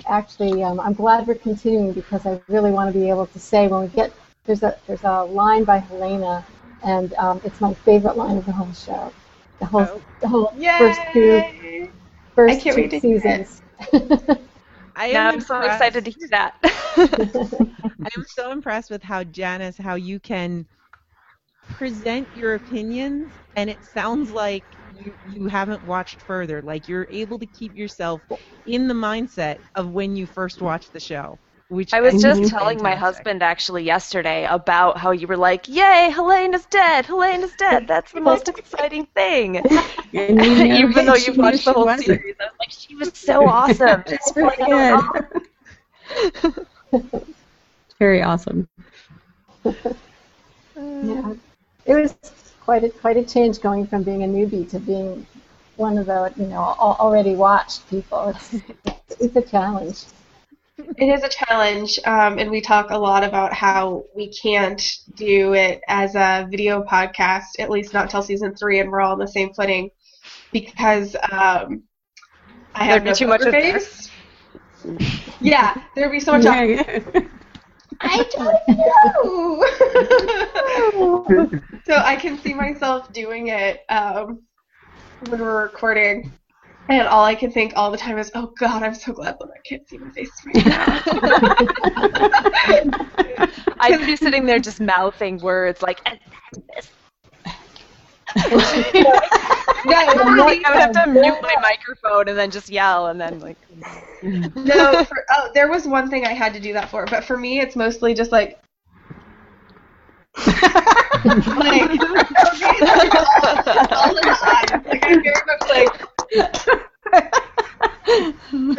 actually, 0.08 0.64
um, 0.64 0.80
I'm 0.80 0.94
glad 0.94 1.28
we're 1.28 1.36
continuing 1.36 1.94
because 1.94 2.26
I 2.26 2.40
really 2.40 2.72
want 2.72 2.82
to 2.94 3.00
be 3.00 3.10
able 3.10 3.28
to 3.28 3.40
say 3.40 3.68
when 3.68 3.82
we 3.82 3.88
get 3.88 4.04
there's 4.46 4.64
a 4.64 4.78
there's 4.88 5.04
a 5.04 5.24
line 5.24 5.64
by 5.64 5.78
Helena, 5.78 6.46
and 6.84 7.14
um, 7.16 7.42
it's 7.44 7.62
my 7.62 7.74
favorite 7.74 8.18
line 8.18 8.38
of 8.38 8.46
the 8.46 8.52
whole 8.54 8.74
show, 8.74 9.12
the 9.60 9.66
whole 9.66 9.88
Oh. 9.88 10.04
the 10.22 10.28
whole 10.28 10.54
first 10.78 11.02
two 11.14 11.44
Yay! 11.44 11.92
first 12.36 12.56
I 12.56 12.56
can't 12.56 12.76
two 12.76 12.88
wait 12.88 12.92
to 12.92 13.00
hear 13.00 13.22
it. 13.26 13.42
seasons. 13.42 13.62
I 14.96 15.08
Now 15.12 15.30
am 15.30 15.30
I'm 15.30 15.40
so 15.42 15.62
excited 15.62 16.06
to 16.06 16.12
hear 16.12 16.28
that. 16.32 16.56
I'm 18.16 18.24
so 18.26 18.52
impressed 18.52 18.90
with 18.90 19.04
how 19.04 19.24
Janice, 19.24 19.78
how 19.78 19.96
you 19.96 20.20
can 20.20 20.68
present 21.70 22.30
your 22.34 22.54
opinions, 22.56 23.40
and 23.56 23.70
it 23.70 23.84
sounds 23.84 24.32
like 24.32 24.66
you, 24.90 25.16
you 25.24 25.48
haven't 25.48 25.84
watched 25.84 26.22
further. 26.22 26.62
Like 26.62 26.88
you're 26.88 27.08
able 27.10 27.40
to 27.40 27.46
keep 27.48 27.76
yourself 27.76 28.22
in 28.66 28.88
the 28.88 28.94
mindset 28.94 29.60
of 29.76 29.90
when 29.92 30.16
you 30.16 30.26
first 30.28 30.62
watched 30.62 30.94
the 30.94 31.00
show. 31.00 31.40
Which 31.74 31.92
I 31.92 32.02
was 32.02 32.22
just 32.22 32.42
is 32.44 32.50
telling 32.52 32.84
my 32.84 32.94
husband 32.94 33.42
actually 33.42 33.84
yesterday 33.84 34.46
about 34.46 34.98
how 35.00 35.10
you 35.10 35.26
were 35.26 35.38
like, 35.38 35.68
"Yay, 35.68 36.12
Helene 36.14 36.54
is 36.54 36.66
dead! 36.68 37.08
Helene 37.08 37.42
is 37.42 37.54
dead! 37.58 37.88
That's 37.94 38.12
the 38.12 38.22
most 38.22 38.48
exciting 38.48 39.06
thing." 39.08 39.64
You 40.12 40.22
Even 40.30 41.08
though 41.08 41.16
you've 41.16 41.38
watched 41.38 41.66
the 41.66 41.74
whole 41.74 41.86
wasn't. 41.86 42.06
series, 42.06 42.36
I 42.40 42.44
was 42.44 42.54
like, 42.60 42.70
"She 42.70 42.96
was 42.96 43.12
so 43.16 43.48
awesome." 43.48 44.04
It's 44.06 44.32
Just 44.32 44.36
really 44.36 44.56
good. 46.92 47.16
Very 47.98 48.22
awesome. 48.22 48.68
Uh. 49.66 49.72
Yeah, 50.76 51.34
it 51.88 51.96
was 51.96 52.16
quite 52.62 52.84
a 52.84 52.90
quite 52.90 53.18
a 53.18 53.24
change 53.24 53.60
going 53.60 53.88
from 53.88 54.04
being 54.04 54.22
a 54.22 54.28
newbie 54.28 54.70
to 54.70 54.80
being 54.80 55.26
one 55.78 55.98
of 55.98 56.06
the 56.06 56.32
you 56.38 56.46
know 56.46 56.76
al- 56.80 56.98
already 57.00 57.34
watched 57.34 57.90
people. 57.90 58.36
It's 58.86 59.16
it's 59.20 59.36
a 59.36 59.42
challenge. 59.42 60.04
It 60.78 61.08
is 61.08 61.24
a 61.24 61.30
challenge, 61.30 62.00
um, 62.06 62.40
and 62.40 62.50
we 62.50 62.60
talk 62.60 62.90
a 62.90 62.98
lot 62.98 63.24
about 63.24 63.54
how 63.54 64.06
we 64.16 64.30
can't 64.30 64.82
do 65.16 65.54
it 65.54 65.82
as 65.88 66.16
a 66.16 66.48
video 66.50 66.84
podcast, 66.84 67.60
at 67.60 67.70
least 67.70 67.94
not 67.94 68.10
till 68.10 68.24
season 68.24 68.56
three, 68.56 68.80
and 68.80 68.90
we're 68.90 69.02
all 69.02 69.12
on 69.12 69.20
the 69.20 69.28
same 69.28 69.54
footing 69.54 69.92
because 70.52 71.16
um, 71.32 71.84
I 72.74 72.86
have 72.86 73.04
no 73.04 73.14
too 73.14 73.28
much 73.28 73.44
face. 73.44 74.10
Yeah, 75.40 75.76
there'd 75.96 76.12
be 76.12 76.20
so 76.20 76.34
much. 76.34 76.44
Yeah, 76.44 76.64
yeah. 76.64 77.00
I 78.02 78.24
don't 78.32 78.58
know. 81.44 81.62
so 81.86 81.96
I 81.98 82.16
can 82.16 82.40
see 82.40 82.56
myself 82.56 83.14
doing 83.14 83.50
it 83.50 83.82
um, 83.90 84.42
when 85.28 85.40
we're 85.40 85.64
recording, 85.64 86.32
and 86.90 87.08
all 87.08 87.24
I 87.24 87.36
can 87.36 87.52
think 87.52 87.74
all 87.76 87.92
the 87.92 87.98
time 87.98 88.18
is, 88.18 88.32
"Oh 88.36 88.54
God, 88.60 88.84
I'm 88.84 88.96
so 88.96 89.14
glad 89.14 89.38
that 89.40 89.48
I 89.48 89.60
can't 89.68 89.88
see 89.88 89.98
my 89.98 90.10
face 90.12 90.32
right 90.46 90.66
now." 90.66 91.02
I'd 93.80 94.06
be 94.06 94.16
sitting 94.16 94.46
there 94.46 94.60
just 94.60 94.80
mouthing 94.80 95.40
words 95.40 95.82
like, 95.82 96.02
"And 96.06 96.20
then 96.52 96.64
this." 96.76 96.90
No, 98.36 98.42
like, 100.46 100.66
I 100.66 100.72
would 100.72 100.82
have 100.82 100.92
to 100.94 101.08
mute 101.08 101.38
my 101.42 101.56
microphone 101.62 102.30
and 102.30 102.38
then 102.38 102.52
just 102.52 102.70
yell 102.70 103.08
and 103.08 103.20
then 103.20 103.40
like. 103.40 103.58
no, 104.22 105.04
for, 105.04 105.26
oh, 105.32 105.52
there 105.54 105.70
was 105.70 105.86
one 105.88 106.10
thing 106.10 106.26
I 106.26 106.34
had 106.34 106.54
to 106.54 106.60
do 106.60 106.74
that 106.74 106.90
for, 106.90 107.06
but 107.06 107.24
for 107.24 107.38
me, 107.38 107.60
it's 107.60 107.76
mostly 107.76 108.14
just 108.14 108.32
like. 108.32 108.60
Like, 110.36 112.00
all 113.92 114.16
eyes. 114.44 114.72
Like, 114.86 115.06
I'm 115.06 115.24
very 115.24 115.42
much 115.46 115.70
like. 115.70 115.92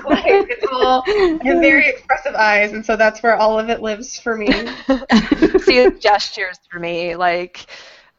like, 0.04 0.24
it's 0.50 0.66
all. 0.72 1.02
I 1.06 1.38
have 1.44 1.60
very 1.60 1.88
expressive 1.88 2.34
eyes, 2.34 2.72
and 2.72 2.84
so 2.84 2.96
that's 2.96 3.22
where 3.22 3.36
all 3.36 3.58
of 3.58 3.70
it 3.70 3.80
lives 3.82 4.18
for 4.18 4.36
me. 4.36 4.48
See 5.60 5.90
gestures 5.98 6.58
for 6.70 6.78
me, 6.78 7.16
like 7.16 7.66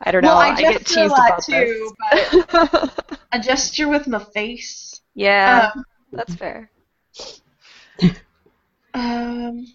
I 0.01 0.11
don't 0.11 0.23
know. 0.23 0.33
I 0.33 0.49
I 0.49 0.61
get 0.61 0.85
teased 0.85 0.97
lot 1.11 1.29
about 1.29 1.43
too, 1.43 1.93
this. 2.11 2.45
but 2.49 3.17
a 3.31 3.39
gesture 3.39 3.87
with 3.87 4.07
my 4.07 4.19
face. 4.19 5.01
Yeah, 5.13 5.71
Um, 5.75 5.85
that's 6.11 6.35
fair. 6.35 6.69
Um, 8.93 9.65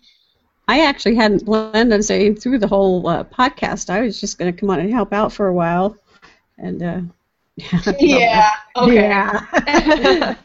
I 0.70 0.86
actually 0.86 1.16
hadn't 1.16 1.44
planned 1.44 1.92
on 1.92 2.00
staying 2.00 2.36
through 2.36 2.60
the 2.60 2.68
whole 2.68 3.04
uh, 3.08 3.24
podcast. 3.24 3.90
I 3.90 4.02
was 4.02 4.20
just 4.20 4.38
going 4.38 4.54
to 4.54 4.56
come 4.58 4.70
on 4.70 4.78
and 4.78 4.88
help 4.92 5.12
out 5.12 5.32
for 5.32 5.48
a 5.48 5.52
while, 5.52 5.96
and 6.58 6.80
uh, 6.80 7.00
yeah. 7.98 8.50
Okay. 8.76 8.94
yeah, 8.94 9.46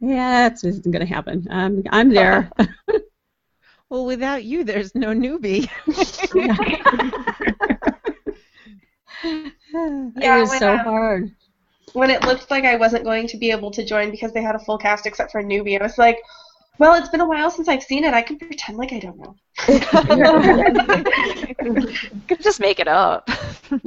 yeah, 0.00 0.48
that's 0.48 0.64
isn't 0.64 0.92
going 0.92 1.00
to 1.00 1.10
happen. 1.10 1.46
I'm 1.50 1.82
I'm 1.90 2.10
there. 2.10 2.50
Well, 3.88 4.04
without 4.04 4.42
you, 4.42 4.64
there's 4.64 4.96
no 4.96 5.14
newbie. 5.14 5.70
Yeah, 9.22 10.38
it 10.38 10.40
was 10.40 10.58
so 10.58 10.72
um, 10.72 10.78
hard. 10.80 11.36
when 11.92 12.10
it 12.10 12.24
looked 12.24 12.50
like 12.50 12.64
I 12.64 12.74
wasn't 12.74 13.04
going 13.04 13.28
to 13.28 13.36
be 13.36 13.52
able 13.52 13.70
to 13.70 13.84
join 13.84 14.10
because 14.10 14.32
they 14.32 14.42
had 14.42 14.56
a 14.56 14.58
full 14.58 14.76
cast 14.76 15.06
except 15.06 15.30
for 15.30 15.38
a 15.38 15.44
newbie, 15.44 15.80
I 15.80 15.84
was 15.84 15.98
like, 15.98 16.18
well, 16.78 16.94
it's 16.94 17.08
been 17.08 17.20
a 17.20 17.28
while 17.28 17.50
since 17.50 17.68
I've 17.68 17.82
seen 17.82 18.04
it. 18.04 18.14
I 18.14 18.22
can 18.22 18.38
pretend 18.38 18.78
like 18.78 18.92
I 18.92 19.00
don't 19.00 19.18
know. 19.18 19.34
Could 22.28 22.42
just 22.42 22.60
make 22.60 22.78
it 22.80 22.88
up. 22.88 23.28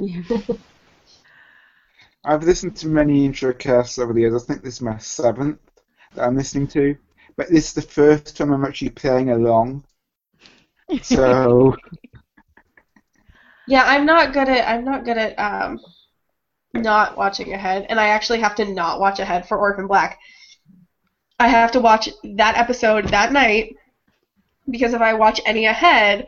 I've 2.26 2.44
listened 2.44 2.76
to 2.78 2.88
many 2.88 3.26
intro 3.26 3.54
casts 3.54 3.98
over 3.98 4.14
the 4.14 4.22
years. 4.22 4.36
I 4.36 4.46
think 4.46 4.64
this 4.64 4.76
is 4.76 4.82
my 4.82 4.98
seventh 4.98 5.60
that 6.16 6.26
I'm 6.26 6.36
listening 6.36 6.68
to, 6.70 6.98
but 7.38 7.50
this 7.50 7.68
is 7.68 7.74
the 7.74 7.82
first 7.82 8.36
time 8.36 8.52
I'm 8.52 8.66
actually 8.66 8.90
playing 8.90 9.30
along. 9.30 9.84
So 11.02 11.76
Yeah, 13.68 13.84
I'm 13.86 14.06
not 14.06 14.34
good 14.34 14.50
at 14.50 14.68
I'm 14.68 14.84
not 14.84 15.06
good 15.06 15.18
at 15.18 15.38
um 15.38 15.80
not 16.74 17.18
watching 17.18 17.54
ahead, 17.54 17.86
and 17.90 18.00
I 18.00 18.08
actually 18.08 18.40
have 18.40 18.56
to 18.56 18.66
not 18.66 19.00
watch 19.00 19.20
ahead 19.20 19.48
for 19.48 19.58
Orphan 19.58 19.88
Black. 19.88 20.18
I 21.40 21.48
have 21.48 21.72
to 21.74 21.80
watch 21.80 22.10
that 22.24 22.58
episode 22.58 23.08
that 23.10 23.32
night 23.32 23.76
because 24.70 24.94
if 24.94 25.02
I 25.02 25.14
watch 25.14 25.42
any 25.46 25.66
ahead, 25.66 26.28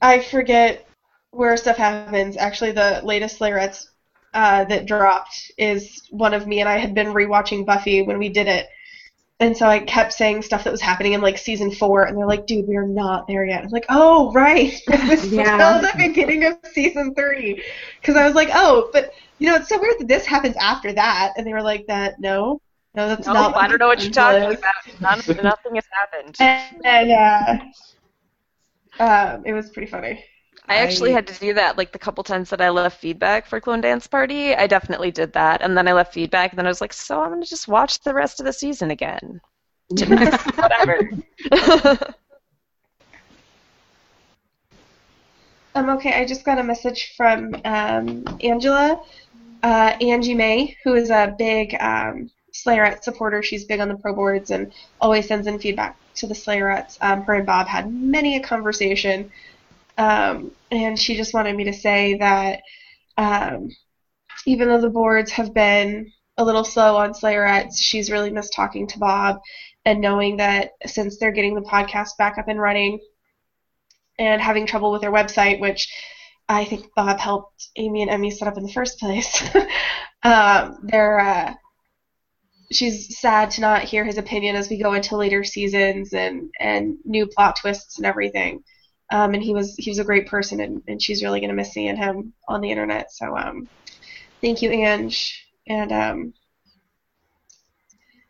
I 0.00 0.20
forget 0.20 0.86
where 1.32 1.56
stuff 1.56 1.76
happens. 1.76 2.36
Actually, 2.36 2.72
the 2.72 3.00
latest 3.04 3.38
Slayerettes 3.38 3.86
uh, 4.34 4.64
that 4.64 4.86
dropped 4.86 5.52
is 5.58 6.02
one 6.10 6.34
of 6.34 6.46
me 6.46 6.60
and 6.60 6.68
I 6.68 6.78
had 6.78 6.94
been 6.94 7.08
rewatching 7.08 7.66
Buffy 7.66 8.02
when 8.02 8.18
we 8.18 8.28
did 8.28 8.48
it. 8.48 8.66
And 9.40 9.56
so 9.56 9.68
I 9.68 9.80
kept 9.80 10.12
saying 10.14 10.42
stuff 10.42 10.64
that 10.64 10.70
was 10.72 10.80
happening 10.80 11.12
in 11.14 11.20
like 11.20 11.38
season 11.38 11.70
four, 11.72 12.04
and 12.04 12.16
they're 12.18 12.26
like, 12.26 12.46
"Dude, 12.46 12.68
we 12.68 12.76
are 12.76 12.86
not 12.86 13.26
there 13.28 13.44
yet." 13.44 13.62
I'm 13.64 13.70
like, 13.70 13.86
"Oh, 13.88 14.32
right, 14.32 14.72
this 14.88 15.24
is 15.24 15.32
Yeah. 15.32 15.54
still 15.54 15.80
the 15.80 15.92
beginning 15.96 16.44
of 16.44 16.56
season 16.72 17.14
three," 17.14 17.62
because 18.00 18.16
I 18.16 18.24
was 18.26 18.34
like, 18.34 18.50
"Oh, 18.54 18.90
but 18.92 19.12
you 19.38 19.48
know, 19.48 19.56
it's 19.56 19.68
so 19.68 19.80
weird 19.80 19.96
that 20.00 20.08
this 20.08 20.26
happens 20.26 20.56
after 20.56 20.92
that," 20.94 21.34
and 21.36 21.46
they 21.46 21.52
were 21.52 21.62
like, 21.62 21.86
"That 21.86 22.20
no, 22.20 22.60
no, 22.98 23.08
that's 23.08 23.26
No, 23.26 23.32
not." 23.34 23.56
I 23.56 23.68
don't 23.68 23.78
know 23.78 23.86
what 23.86 24.02
you're 24.02 24.10
talking 24.10 24.48
was." 24.48 24.58
about. 24.58 24.74
None, 25.00 25.44
nothing 25.44 25.74
has 25.76 25.84
happened. 25.92 26.36
And, 26.40 27.10
and 27.10 27.10
uh, 29.00 29.04
um, 29.04 29.42
it 29.46 29.52
was 29.52 29.70
pretty 29.70 29.90
funny. 29.90 30.24
I 30.68 30.76
actually 30.78 31.10
I- 31.10 31.14
had 31.14 31.26
to 31.28 31.34
do 31.40 31.54
that 31.54 31.78
like 31.78 31.92
the 31.92 31.98
couple 31.98 32.22
times 32.24 32.50
that 32.50 32.60
I 32.60 32.68
left 32.68 33.00
feedback 33.00 33.46
for 33.46 33.60
Clone 33.60 33.80
Dance 33.80 34.06
Party. 34.06 34.54
I 34.54 34.66
definitely 34.66 35.10
did 35.10 35.32
that, 35.32 35.62
and 35.62 35.76
then 35.76 35.88
I 35.88 35.92
left 35.92 36.12
feedback, 36.12 36.50
and 36.52 36.58
then 36.58 36.66
I 36.66 36.70
was 36.70 36.80
like, 36.80 36.92
so 36.92 37.22
I'm 37.22 37.30
gonna 37.30 37.46
just 37.46 37.68
watch 37.68 38.00
the 38.00 38.12
rest 38.12 38.40
of 38.40 38.46
the 38.46 38.52
season 38.52 38.90
again. 38.90 39.40
Whatever. 39.90 41.10
Um, 45.74 45.90
okay, 45.90 46.20
I 46.20 46.24
just 46.26 46.44
got 46.44 46.58
a 46.58 46.62
message 46.64 47.14
from 47.16 47.54
um, 47.64 48.24
Angela, 48.42 49.00
uh, 49.62 49.96
Angie 50.00 50.34
May, 50.34 50.76
who 50.82 50.94
is 50.94 51.10
a 51.10 51.34
big 51.38 51.74
um, 51.80 52.30
Slayerette 52.68 53.02
supporter. 53.02 53.42
She's 53.42 53.64
big 53.64 53.80
on 53.80 53.88
the 53.88 53.96
pro 53.96 54.14
boards 54.14 54.50
and 54.50 54.72
always 55.00 55.26
sends 55.26 55.46
in 55.46 55.58
feedback 55.58 55.96
to 56.16 56.26
the 56.26 56.34
Slayerettes. 56.34 56.98
Um, 57.00 57.22
her 57.22 57.34
and 57.34 57.46
Bob 57.46 57.66
had 57.66 57.92
many 57.92 58.36
a 58.36 58.40
conversation, 58.40 59.30
um, 59.96 60.52
and 60.70 60.98
she 60.98 61.16
just 61.16 61.34
wanted 61.34 61.56
me 61.56 61.64
to 61.64 61.72
say 61.72 62.18
that 62.18 62.60
um, 63.16 63.70
even 64.46 64.68
though 64.68 64.80
the 64.80 64.90
boards 64.90 65.32
have 65.32 65.54
been 65.54 66.12
a 66.36 66.44
little 66.44 66.64
slow 66.64 66.96
on 66.96 67.12
Slayerettes, 67.12 67.78
she's 67.78 68.10
really 68.10 68.30
missed 68.30 68.52
talking 68.54 68.86
to 68.88 68.98
Bob 68.98 69.40
and 69.84 70.00
knowing 70.00 70.36
that 70.36 70.72
since 70.86 71.18
they're 71.18 71.32
getting 71.32 71.54
the 71.54 71.62
podcast 71.62 72.16
back 72.18 72.38
up 72.38 72.48
and 72.48 72.60
running, 72.60 73.00
and 74.18 74.42
having 74.42 74.66
trouble 74.66 74.90
with 74.90 75.00
their 75.00 75.12
website, 75.12 75.60
which 75.60 75.92
I 76.48 76.64
think 76.64 76.86
Bob 76.94 77.18
helped 77.18 77.68
Amy 77.76 78.02
and 78.02 78.10
Emmy 78.10 78.30
set 78.30 78.48
up 78.48 78.56
in 78.56 78.64
the 78.64 78.72
first 78.72 78.98
place. 78.98 79.42
um, 80.22 80.78
they're 80.82 81.20
uh, 81.20 81.54
she's 82.72 83.18
sad 83.18 83.50
to 83.52 83.60
not 83.60 83.82
hear 83.84 84.04
his 84.04 84.18
opinion 84.18 84.56
as 84.56 84.68
we 84.68 84.78
go 84.82 84.92
into 84.94 85.16
later 85.16 85.44
seasons 85.44 86.12
and 86.12 86.50
and 86.60 86.96
new 87.04 87.26
plot 87.26 87.56
twists 87.60 87.98
and 87.98 88.06
everything. 88.06 88.62
Um, 89.10 89.34
and 89.34 89.42
he 89.42 89.54
was 89.54 89.74
he 89.78 89.90
was 89.90 89.98
a 89.98 90.04
great 90.04 90.26
person, 90.28 90.60
and, 90.60 90.82
and 90.88 91.02
she's 91.02 91.22
really 91.22 91.40
gonna 91.40 91.54
miss 91.54 91.72
seeing 91.72 91.96
him 91.96 92.34
on 92.48 92.60
the 92.60 92.70
internet. 92.70 93.12
So 93.12 93.36
um, 93.36 93.68
thank 94.42 94.62
you, 94.62 94.70
Ange, 94.70 95.46
and 95.68 95.92
um, 95.92 96.34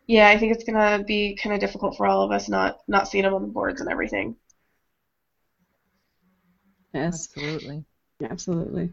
yeah, 0.07 0.29
I 0.29 0.39
think 0.39 0.53
it's 0.55 0.65
gonna 0.65 1.05
be 1.05 1.37
kind 1.37 1.55
of 1.55 1.61
difficult 1.61 1.97
for 1.97 2.07
all 2.07 2.23
of 2.23 2.31
us 2.33 2.49
not 2.49 2.79
not 2.89 3.09
seeing 3.09 3.25
him 3.25 3.35
on 3.35 3.43
the 3.43 3.49
boards 3.49 3.81
and 3.81 3.91
everything. 3.91 4.37
Yes, 6.95 7.29
Absolutely. 7.35 7.85
absolutely. 8.23 8.93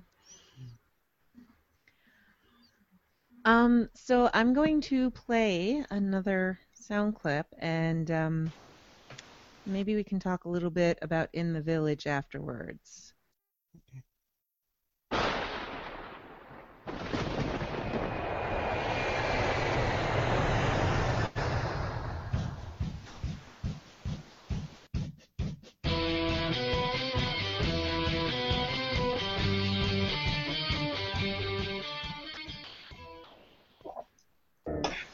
Um, 3.46 3.90
so 3.94 4.30
I'm 4.34 4.54
going 4.54 4.82
to 4.82 5.12
play 5.12 5.86
another 5.92 6.60
sound 6.74 7.16
clip, 7.16 7.46
and 7.60 8.10
um, 8.10 8.52
maybe 9.68 9.96
we 9.96 10.04
can 10.04 10.20
talk 10.20 10.46
a 10.46 10.50
little 10.50 10.72
bit 10.72 10.98
about 11.04 11.30
In 11.34 11.54
the 11.54 11.62
Village 11.62 12.08
afterwards. 12.08 13.14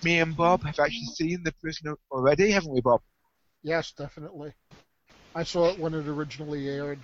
Me 0.04 0.20
and 0.20 0.36
Bob 0.36 0.64
have 0.64 0.80
actually 0.80 1.06
seen 1.14 1.44
the 1.44 1.52
prisoner 1.54 1.96
already, 2.12 2.52
haven't 2.52 2.74
we, 2.74 2.82
Bob? 2.82 3.02
Yes, 3.62 3.92
definitely. 3.92 4.54
I 5.36 5.44
saw 5.44 5.70
it 5.70 5.80
when 5.80 5.94
it 5.94 6.08
originally 6.08 6.68
aired. 6.68 7.00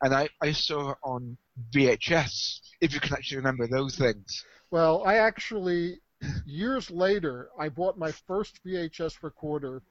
And 0.00 0.14
I, 0.14 0.28
I 0.40 0.52
saw 0.52 0.92
it 0.92 0.98
on 1.04 1.36
VHS, 1.72 2.60
if 2.80 2.92
you 2.94 3.00
can 3.00 3.12
actually 3.12 3.38
remember 3.38 3.66
those 3.66 3.96
things. 3.96 4.44
Well, 4.70 5.04
I 5.06 5.16
actually, 5.16 6.00
years 6.46 6.90
later, 6.90 7.50
I 7.58 7.68
bought 7.68 7.98
my 7.98 8.10
first 8.10 8.60
VHS 8.64 9.22
recorder 9.22 9.82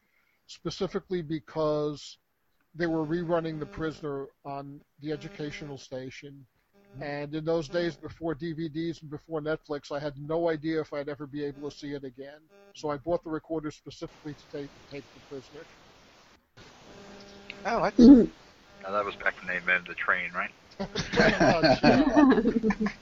specifically 0.47 1.21
because 1.21 2.17
they 2.75 2.87
were 2.87 3.05
rerunning 3.05 3.59
The 3.59 3.65
Prisoner 3.65 4.27
on 4.45 4.81
the 4.99 5.11
educational 5.11 5.77
station. 5.77 6.45
And 7.01 7.33
in 7.33 7.43
those 7.43 7.67
days 7.67 7.95
before 7.95 8.35
DVDs 8.35 9.01
and 9.01 9.09
before 9.09 9.41
Netflix, 9.41 9.91
I 9.91 9.99
had 9.99 10.13
no 10.17 10.49
idea 10.49 10.79
if 10.79 10.93
I'd 10.93 11.09
ever 11.09 11.25
be 11.25 11.43
able 11.43 11.67
to 11.69 11.75
see 11.75 11.93
it 11.93 12.03
again. 12.03 12.39
So 12.75 12.89
I 12.89 12.97
bought 12.97 13.23
the 13.23 13.29
recorder 13.29 13.71
specifically 13.71 14.33
to 14.33 14.57
take, 14.57 14.69
take 14.91 15.03
The 15.13 15.19
Prisoner. 15.29 15.63
Oh, 17.65 17.83
that's... 17.83 17.99
Now 18.83 18.91
that 18.91 19.05
was 19.05 19.15
back 19.15 19.33
when 19.39 19.47
they 19.47 19.55
invented 19.55 19.87
the 19.87 19.93
train, 19.93 20.29
right? 20.33 20.51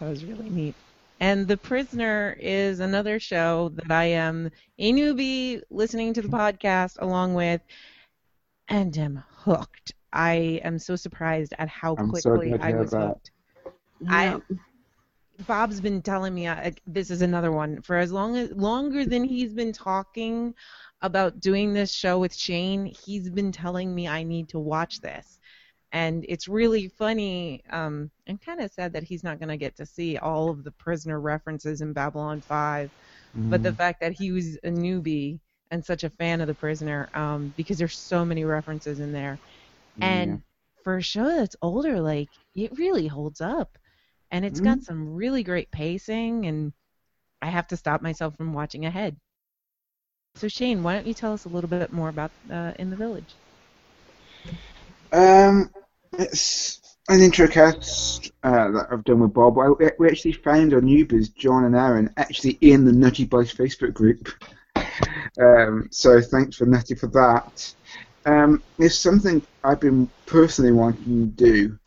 That 0.00 0.08
was 0.08 0.24
really 0.24 0.48
neat. 0.48 0.74
And 1.20 1.46
The 1.46 1.56
Prisoner 1.58 2.36
is 2.40 2.80
another 2.80 3.20
show 3.20 3.70
that 3.74 3.90
I 3.90 4.04
am 4.04 4.50
a 4.78 4.92
newbie 4.92 5.60
listening 5.70 6.14
to 6.14 6.22
the 6.22 6.28
podcast 6.28 6.96
along 6.98 7.34
with, 7.34 7.60
and 8.68 8.96
am 8.96 9.22
hooked. 9.28 9.92
I 10.12 10.60
am 10.64 10.78
so 10.78 10.96
surprised 10.96 11.52
at 11.58 11.68
how 11.68 11.94
I'm 11.96 12.10
quickly 12.10 12.48
glad 12.48 12.60
to 12.60 12.66
I 12.66 12.72
was 12.74 12.90
that. 12.90 13.06
hooked. 13.08 13.30
I 14.08 14.40
Bob's 15.46 15.80
been 15.80 16.02
telling 16.02 16.34
me 16.34 16.46
uh, 16.46 16.70
this 16.86 17.10
is 17.10 17.22
another 17.22 17.52
one 17.52 17.80
for 17.82 17.96
as 17.96 18.12
long 18.12 18.36
as 18.36 18.50
longer 18.52 19.04
than 19.06 19.24
he's 19.24 19.52
been 19.54 19.72
talking 19.72 20.54
about 21.02 21.40
doing 21.40 21.72
this 21.72 21.92
show 21.92 22.18
with 22.18 22.34
Shane. 22.34 22.86
He's 22.86 23.30
been 23.30 23.52
telling 23.52 23.94
me 23.94 24.06
I 24.08 24.22
need 24.22 24.48
to 24.50 24.58
watch 24.58 25.00
this, 25.00 25.38
and 25.92 26.24
it's 26.28 26.48
really 26.48 26.88
funny 26.88 27.62
um, 27.70 28.10
and 28.26 28.40
kind 28.40 28.60
of 28.60 28.70
sad 28.70 28.92
that 28.92 29.04
he's 29.04 29.24
not 29.24 29.38
going 29.38 29.48
to 29.48 29.56
get 29.56 29.76
to 29.76 29.86
see 29.86 30.16
all 30.18 30.50
of 30.50 30.64
the 30.64 30.70
prisoner 30.72 31.20
references 31.20 31.80
in 31.80 31.92
Babylon 31.92 32.42
5. 32.42 32.90
But 33.48 33.62
the 33.62 33.72
Mm. 33.72 33.74
fact 33.74 34.00
that 34.00 34.12
he 34.12 34.32
was 34.32 34.56
a 34.64 34.68
newbie 34.68 35.40
and 35.70 35.84
such 35.84 36.04
a 36.04 36.10
fan 36.10 36.40
of 36.40 36.46
the 36.48 36.54
prisoner, 36.54 37.08
um, 37.14 37.52
because 37.56 37.78
there's 37.78 37.96
so 37.98 38.24
many 38.24 38.44
references 38.44 39.00
in 39.00 39.12
there, 39.12 39.40
and 40.00 40.40
for 40.82 40.96
a 40.98 41.02
show 41.02 41.24
that's 41.26 41.56
older, 41.62 42.00
like 42.00 42.30
it 42.54 42.76
really 42.78 43.06
holds 43.06 43.40
up, 43.40 43.78
and 44.30 44.44
it's 44.44 44.60
got 44.60 44.82
some 44.82 45.14
really 45.14 45.42
great 45.44 45.70
pacing, 45.70 46.46
and 46.46 46.72
I 47.42 47.48
have 47.48 47.68
to 47.68 47.76
stop 47.76 48.02
myself 48.02 48.36
from 48.36 48.52
watching 48.54 48.84
ahead. 48.86 49.16
So 50.34 50.48
Shane, 50.48 50.82
why 50.82 50.94
don't 50.94 51.06
you 51.06 51.14
tell 51.14 51.32
us 51.32 51.44
a 51.44 51.48
little 51.48 51.68
bit 51.70 51.84
more 51.84 52.02
about 52.02 52.26
uh, 52.50 52.72
In 52.72 52.84
the 52.84 52.90
Village? 52.90 53.32
Um, 55.12 55.70
it's 56.12 56.80
an 57.08 57.20
intro 57.20 57.48
cast 57.48 58.30
uh, 58.42 58.70
that 58.70 58.86
I've 58.90 59.04
done 59.04 59.20
with 59.20 59.34
Bob. 59.34 59.58
I, 59.58 59.68
we 59.98 60.08
actually 60.08 60.32
found 60.32 60.72
our 60.72 60.80
newbies, 60.80 61.34
John 61.34 61.64
and 61.64 61.74
Aaron, 61.76 62.12
actually 62.16 62.58
in 62.60 62.84
the 62.84 62.92
Nutty 62.92 63.24
Boys 63.24 63.52
Facebook 63.52 63.92
group. 63.92 64.28
Um, 65.40 65.88
so 65.90 66.20
thanks 66.20 66.56
for 66.56 66.66
Nutty 66.66 66.94
for 66.94 67.08
that. 67.08 67.74
Um, 68.26 68.62
it's 68.78 68.96
something 68.96 69.42
I've 69.64 69.80
been 69.80 70.08
personally 70.26 70.72
wanting 70.72 71.34
to 71.36 71.44
do 71.44 71.78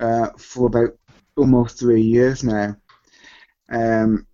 uh, 0.00 0.30
for 0.38 0.66
about 0.66 0.96
almost 1.36 1.78
three 1.78 2.02
years 2.02 2.42
now. 2.42 2.76
Um, 3.70 4.26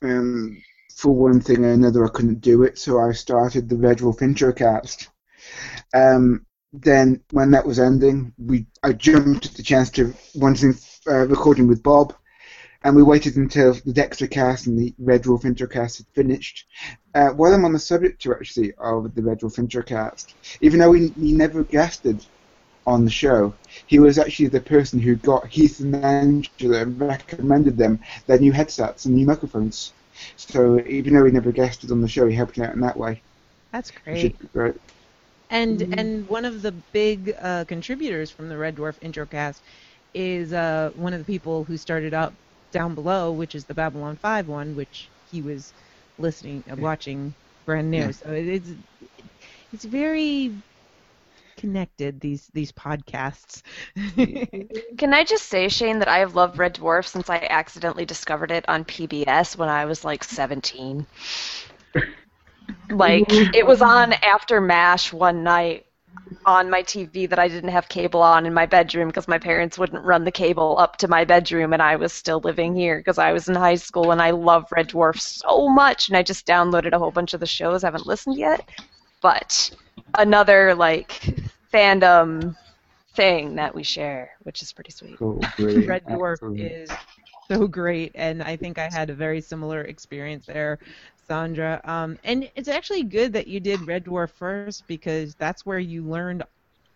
for 0.00 1.14
one 1.14 1.40
thing 1.40 1.64
or 1.64 1.72
another, 1.72 2.04
I 2.04 2.10
couldn't 2.10 2.40
do 2.40 2.62
it, 2.62 2.78
so 2.78 3.00
I 3.00 3.12
started 3.12 3.68
the 3.68 3.76
Red 3.76 3.98
Dwarf 3.98 4.22
intro 4.22 4.52
cast. 4.52 5.08
Um, 5.92 6.46
then 6.82 7.20
when 7.30 7.52
that 7.52 7.66
was 7.66 7.78
ending, 7.78 8.32
we 8.36 8.66
I 8.82 8.92
jumped 8.92 9.46
at 9.46 9.54
the 9.54 9.62
chance 9.62 9.90
to 9.90 10.12
wanting 10.34 10.74
uh, 11.06 11.26
recording 11.28 11.68
with 11.68 11.84
Bob, 11.84 12.14
and 12.82 12.96
we 12.96 13.02
waited 13.02 13.36
until 13.36 13.74
the 13.74 13.92
Dexter 13.92 14.26
cast 14.26 14.66
and 14.66 14.76
the 14.76 14.92
Red 14.98 15.22
Dwarf 15.22 15.42
Introcast 15.42 15.98
had 15.98 16.06
finished. 16.14 16.66
Uh, 17.14 17.28
while 17.28 17.54
I'm 17.54 17.64
on 17.64 17.72
the 17.72 17.78
subject 17.78 18.20
to 18.22 18.32
actually 18.32 18.72
of 18.74 19.14
the 19.14 19.22
Red 19.22 19.40
Dwarf 19.40 19.56
Introcast, 19.56 20.34
even 20.60 20.80
though 20.80 20.92
he, 20.92 21.08
he 21.10 21.32
never 21.32 21.62
guested 21.62 22.26
on 22.88 23.04
the 23.04 23.10
show, 23.10 23.54
he 23.86 24.00
was 24.00 24.18
actually 24.18 24.48
the 24.48 24.60
person 24.60 24.98
who 24.98 25.14
got 25.14 25.46
Heath 25.46 25.78
and 25.78 25.94
Angela 25.94 26.82
and 26.82 27.00
recommended 27.00 27.78
them 27.78 28.00
their 28.26 28.40
new 28.40 28.52
headsets 28.52 29.04
and 29.04 29.14
new 29.14 29.26
microphones. 29.26 29.92
So 30.36 30.80
even 30.80 31.14
though 31.14 31.24
he 31.24 31.30
never 31.30 31.52
guested 31.52 31.92
on 31.92 32.00
the 32.00 32.08
show, 32.08 32.26
he 32.26 32.34
helped 32.34 32.58
out 32.58 32.74
in 32.74 32.80
that 32.80 32.96
way. 32.96 33.22
That's 33.70 33.90
Which 34.06 34.24
is 34.24 34.32
great. 34.52 34.76
And 35.54 35.86
Mhm. 35.86 35.98
and 35.98 36.28
one 36.28 36.46
of 36.46 36.62
the 36.62 36.72
big 36.92 37.34
uh, 37.40 37.64
contributors 37.66 38.30
from 38.30 38.48
the 38.50 38.58
Red 38.58 38.76
Dwarf 38.76 38.98
Introcast 39.00 39.62
is 40.14 40.52
uh, 40.52 40.90
one 40.94 41.14
of 41.14 41.20
the 41.20 41.24
people 41.26 41.64
who 41.64 41.78
started 41.78 42.14
up 42.14 42.36
down 42.72 42.94
below, 42.94 43.32
which 43.32 43.54
is 43.54 43.66
the 43.66 43.74
Babylon 43.74 44.16
5 44.16 44.48
one, 44.48 44.74
which 44.74 45.12
he 45.24 45.42
was 45.42 45.72
listening, 46.18 46.64
uh, 46.70 46.76
watching 46.76 47.34
brand 47.66 47.90
new. 47.90 48.10
Yeah. 48.10 48.12
So 48.12 48.32
it, 48.32 48.46
it's 48.48 48.70
it's 49.72 49.84
very 49.84 50.62
connected 51.56 52.20
these 52.20 52.48
these 52.54 52.72
podcasts. 52.72 53.62
Can 54.98 55.14
I 55.14 55.24
just 55.24 55.46
say, 55.48 55.68
Shane, 55.68 56.00
that 56.00 56.08
I 56.08 56.18
have 56.18 56.34
loved 56.36 56.58
Red 56.58 56.74
Dwarf 56.76 57.06
since 57.06 57.30
I 57.30 57.46
accidentally 57.50 58.06
discovered 58.06 58.50
it 58.50 58.64
on 58.68 58.84
PBS 58.84 59.56
when 59.56 59.68
I 59.68 59.84
was 59.86 60.04
like 60.04 60.24
17. 60.24 61.06
Like, 62.90 63.26
it 63.28 63.66
was 63.66 63.82
on 63.82 64.12
after 64.14 64.60
MASH 64.60 65.12
one 65.12 65.42
night 65.42 65.86
on 66.46 66.70
my 66.70 66.82
TV 66.82 67.28
that 67.28 67.38
I 67.38 67.48
didn't 67.48 67.70
have 67.70 67.88
cable 67.88 68.22
on 68.22 68.46
in 68.46 68.54
my 68.54 68.66
bedroom 68.66 69.08
because 69.08 69.28
my 69.28 69.38
parents 69.38 69.78
wouldn't 69.78 70.04
run 70.04 70.24
the 70.24 70.30
cable 70.30 70.76
up 70.78 70.96
to 70.98 71.08
my 71.08 71.24
bedroom 71.24 71.72
and 71.72 71.82
I 71.82 71.96
was 71.96 72.12
still 72.12 72.40
living 72.40 72.74
here 72.74 72.98
because 72.98 73.18
I 73.18 73.32
was 73.32 73.48
in 73.48 73.54
high 73.54 73.74
school 73.76 74.10
and 74.10 74.20
I 74.20 74.30
love 74.30 74.66
Red 74.70 74.88
Dwarf 74.88 75.20
so 75.20 75.68
much 75.68 76.08
and 76.08 76.16
I 76.16 76.22
just 76.22 76.46
downloaded 76.46 76.92
a 76.92 76.98
whole 76.98 77.10
bunch 77.10 77.34
of 77.34 77.40
the 77.40 77.46
shows. 77.46 77.84
I 77.84 77.88
haven't 77.88 78.06
listened 78.06 78.36
yet. 78.36 78.68
But 79.22 79.70
another, 80.18 80.74
like, 80.74 81.10
fandom 81.72 82.54
thing 83.14 83.54
that 83.56 83.74
we 83.74 83.82
share, 83.82 84.32
which 84.42 84.62
is 84.62 84.72
pretty 84.72 84.90
sweet. 84.90 85.18
Cool, 85.18 85.40
Red 85.58 86.04
Dwarf 86.04 86.34
excellent. 86.34 86.60
is 86.60 86.90
so 87.48 87.66
great, 87.66 88.12
and 88.14 88.42
I 88.42 88.56
think 88.56 88.78
I 88.78 88.88
had 88.90 89.10
a 89.10 89.14
very 89.14 89.40
similar 89.40 89.82
experience 89.82 90.46
there, 90.46 90.78
Sandra. 91.26 91.80
Um, 91.84 92.18
and 92.24 92.50
it's 92.56 92.68
actually 92.68 93.02
good 93.04 93.32
that 93.32 93.46
you 93.46 93.60
did 93.60 93.86
Red 93.86 94.04
Dwarf 94.04 94.30
first 94.30 94.86
because 94.86 95.34
that's 95.34 95.64
where 95.66 95.78
you 95.78 96.02
learned 96.02 96.42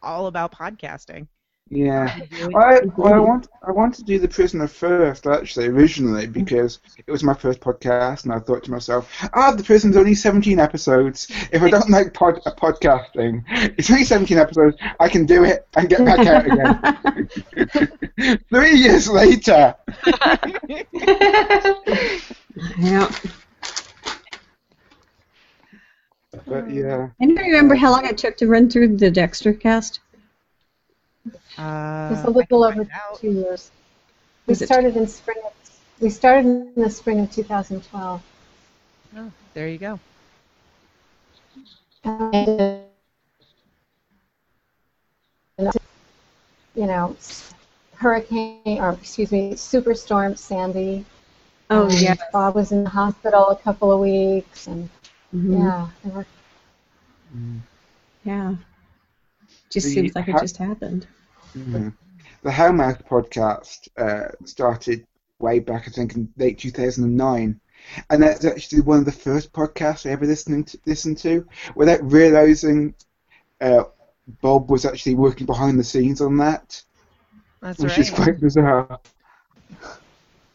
all 0.02 0.26
about 0.26 0.52
podcasting. 0.52 1.26
Yeah. 1.70 2.18
I 2.56 2.80
well, 2.96 3.12
I 3.12 3.18
want 3.18 3.48
I 3.66 3.72
want 3.72 3.94
to 3.96 4.02
do 4.02 4.18
the 4.18 4.28
prisoner 4.28 4.66
first 4.66 5.26
actually 5.26 5.66
originally 5.66 6.26
because 6.26 6.80
it 7.06 7.10
was 7.10 7.22
my 7.22 7.34
first 7.34 7.60
podcast 7.60 8.24
and 8.24 8.32
I 8.32 8.38
thought 8.38 8.64
to 8.64 8.70
myself, 8.70 9.12
ah, 9.34 9.52
the 9.52 9.62
prisoner's 9.62 9.96
only 9.98 10.14
seventeen 10.14 10.60
episodes. 10.60 11.26
If 11.52 11.60
I 11.62 11.68
don't 11.68 11.90
like 11.90 12.14
pod, 12.14 12.40
uh, 12.46 12.54
podcasting, 12.54 13.44
it's 13.76 13.90
only 13.90 14.04
seventeen 14.04 14.38
episodes. 14.38 14.78
I 14.98 15.10
can 15.10 15.26
do 15.26 15.44
it 15.44 15.66
and 15.76 15.90
get 15.90 16.04
back 16.06 16.26
out 16.26 16.46
again. 16.46 18.38
Three 18.48 18.76
years 18.76 19.08
later. 19.08 19.74
Yeah. 22.76 23.08
But 26.46 26.70
yeah. 26.70 27.08
Anybody 27.20 27.48
remember 27.48 27.74
how 27.74 27.90
long 27.90 28.06
it 28.06 28.18
took 28.18 28.36
to 28.38 28.46
run 28.46 28.70
through 28.70 28.96
the 28.96 29.10
Dexter 29.10 29.52
cast? 29.52 30.00
Uh, 31.56 32.10
It's 32.12 32.24
a 32.24 32.30
little 32.30 32.64
over 32.64 32.86
two 33.16 33.30
years. 33.30 33.70
We 34.46 34.52
Was 34.52 34.64
started 34.64 34.96
in 34.96 35.06
spring. 35.06 35.38
Of, 35.44 35.52
we 36.00 36.10
started 36.10 36.46
in 36.46 36.72
the 36.76 36.90
spring 36.90 37.20
of 37.20 37.30
2012. 37.30 38.22
Oh, 39.16 39.32
there 39.54 39.68
you 39.68 39.78
go. 39.78 39.98
And, 42.04 42.84
you 45.58 46.86
know, 46.86 47.16
hurricane, 47.94 48.78
or 48.80 48.92
excuse 48.92 49.32
me, 49.32 49.52
superstorm 49.54 50.38
Sandy. 50.38 51.04
Oh, 51.70 51.90
yeah. 51.90 52.14
Bob 52.32 52.54
was 52.54 52.72
in 52.72 52.84
the 52.84 52.90
hospital 52.90 53.48
a 53.48 53.56
couple 53.56 53.92
of 53.92 54.00
weeks, 54.00 54.68
and 54.68 54.88
Mhm. 55.32 55.58
yeah, 55.58 55.88
there 56.02 56.12
were 56.12 56.26
Yeah. 58.24 58.54
Just 59.70 59.86
The 59.86 59.94
seems 59.94 60.14
like 60.14 60.28
it 60.28 60.38
just 60.38 60.56
happened. 60.58 61.06
Mhm. 61.56 61.94
The 62.42 62.50
Hellmouth 62.50 63.04
podcast 63.06 63.88
uh, 63.96 64.30
started 64.44 65.06
way 65.40 65.58
back, 65.60 65.88
I 65.88 65.90
think, 65.90 66.14
in 66.14 66.32
late 66.36 66.58
2009. 66.58 67.60
And 68.10 68.22
that's 68.22 68.44
actually 68.44 68.82
one 68.82 68.98
of 68.98 69.04
the 69.04 69.12
first 69.12 69.52
podcasts 69.52 70.06
I 70.06 70.12
ever 70.12 70.26
listening 70.26 70.64
to, 70.64 70.78
listened 70.86 71.18
to 71.18 71.46
without 71.74 72.00
realizing 72.12 72.94
uh, 73.60 73.84
Bob 74.42 74.70
was 74.70 74.84
actually 74.84 75.14
working 75.16 75.46
behind 75.46 75.78
the 75.78 75.84
scenes 75.84 76.20
on 76.20 76.36
that, 76.38 76.82
That's 77.60 77.80
which 77.80 77.90
right. 77.90 77.98
is 77.98 78.10
quite 78.10 78.40
bizarre. 78.40 79.00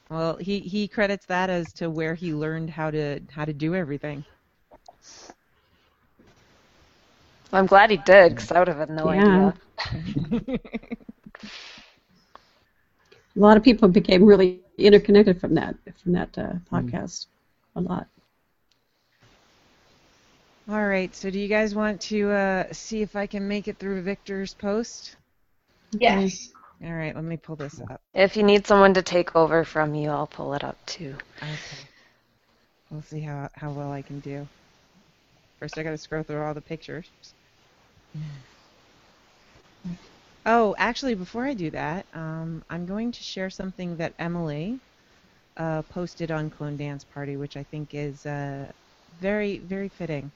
Well, 0.09 0.37
he, 0.37 0.59
he 0.59 0.87
credits 0.87 1.25
that 1.25 1.49
as 1.49 1.73
to 1.73 1.89
where 1.89 2.15
he 2.15 2.33
learned 2.33 2.69
how 2.69 2.89
to 2.91 3.19
how 3.31 3.43
to 3.45 3.53
do 3.53 3.75
everything. 3.75 4.23
I'm 7.53 7.67
glad 7.67 7.91
he 7.91 7.97
did 7.97 8.35
because 8.35 8.51
I 8.51 8.59
would 8.59 8.67
have 8.67 8.77
had 8.77 8.89
no 8.89 9.07
Yeah. 9.07 9.51
idea. 9.51 9.55
A 13.35 13.39
lot 13.39 13.57
of 13.57 13.63
people 13.63 13.87
became 13.89 14.23
really 14.23 14.61
interconnected 14.77 15.39
from 15.39 15.55
that 15.55 15.75
from 16.01 16.13
that 16.13 16.37
uh, 16.37 16.53
podcast. 16.71 17.27
A 17.75 17.81
lot. 17.81 18.07
All 20.69 20.85
right. 20.87 21.13
So, 21.15 21.29
do 21.29 21.39
you 21.39 21.47
guys 21.47 21.75
want 21.75 22.01
to 22.03 22.31
uh, 22.31 22.73
see 22.73 23.01
if 23.01 23.15
I 23.15 23.27
can 23.27 23.47
make 23.47 23.67
it 23.67 23.79
through 23.79 24.01
Victor's 24.03 24.53
post? 24.53 25.17
Yes. 25.91 26.53
All 26.83 26.93
right. 26.93 27.15
Let 27.15 27.23
me 27.23 27.37
pull 27.37 27.55
this 27.55 27.81
up. 27.89 28.01
If 28.13 28.35
you 28.37 28.43
need 28.43 28.65
someone 28.67 28.93
to 28.95 29.01
take 29.03 29.35
over 29.35 29.63
from 29.63 29.93
you, 29.95 30.09
I'll 30.09 30.27
pull 30.27 30.53
it 30.53 30.63
up 30.63 30.85
too. 30.85 31.17
Okay. 31.43 31.89
We'll 32.89 33.01
see 33.01 33.21
how 33.21 33.49
how 33.55 33.71
well 33.71 33.91
I 33.91 34.01
can 34.01 34.19
do. 34.19 34.47
First, 35.59 35.77
I 35.77 35.83
got 35.83 35.91
to 35.91 35.97
scroll 35.97 36.23
through 36.23 36.41
all 36.43 36.53
the 36.53 36.61
pictures. 36.61 37.11
Oh, 40.45 40.75
actually, 40.77 41.15
before 41.15 41.45
I 41.45 41.53
do 41.53 41.71
that, 41.71 42.05
um, 42.13 42.63
I'm 42.69 42.85
going 42.85 43.11
to 43.13 43.23
share 43.23 43.49
something 43.49 43.97
that 43.97 44.13
Emily 44.19 44.81
uh, 45.57 45.83
posted 45.83 46.31
on 46.31 46.49
Clone 46.49 46.77
Dance 46.77 47.05
Party, 47.05 47.37
which 47.37 47.57
I 47.57 47.63
think 47.63 47.93
is 47.93 48.25
uh, 48.25 48.71
very, 49.19 49.59
very 49.59 49.89
fitting. 49.89 50.31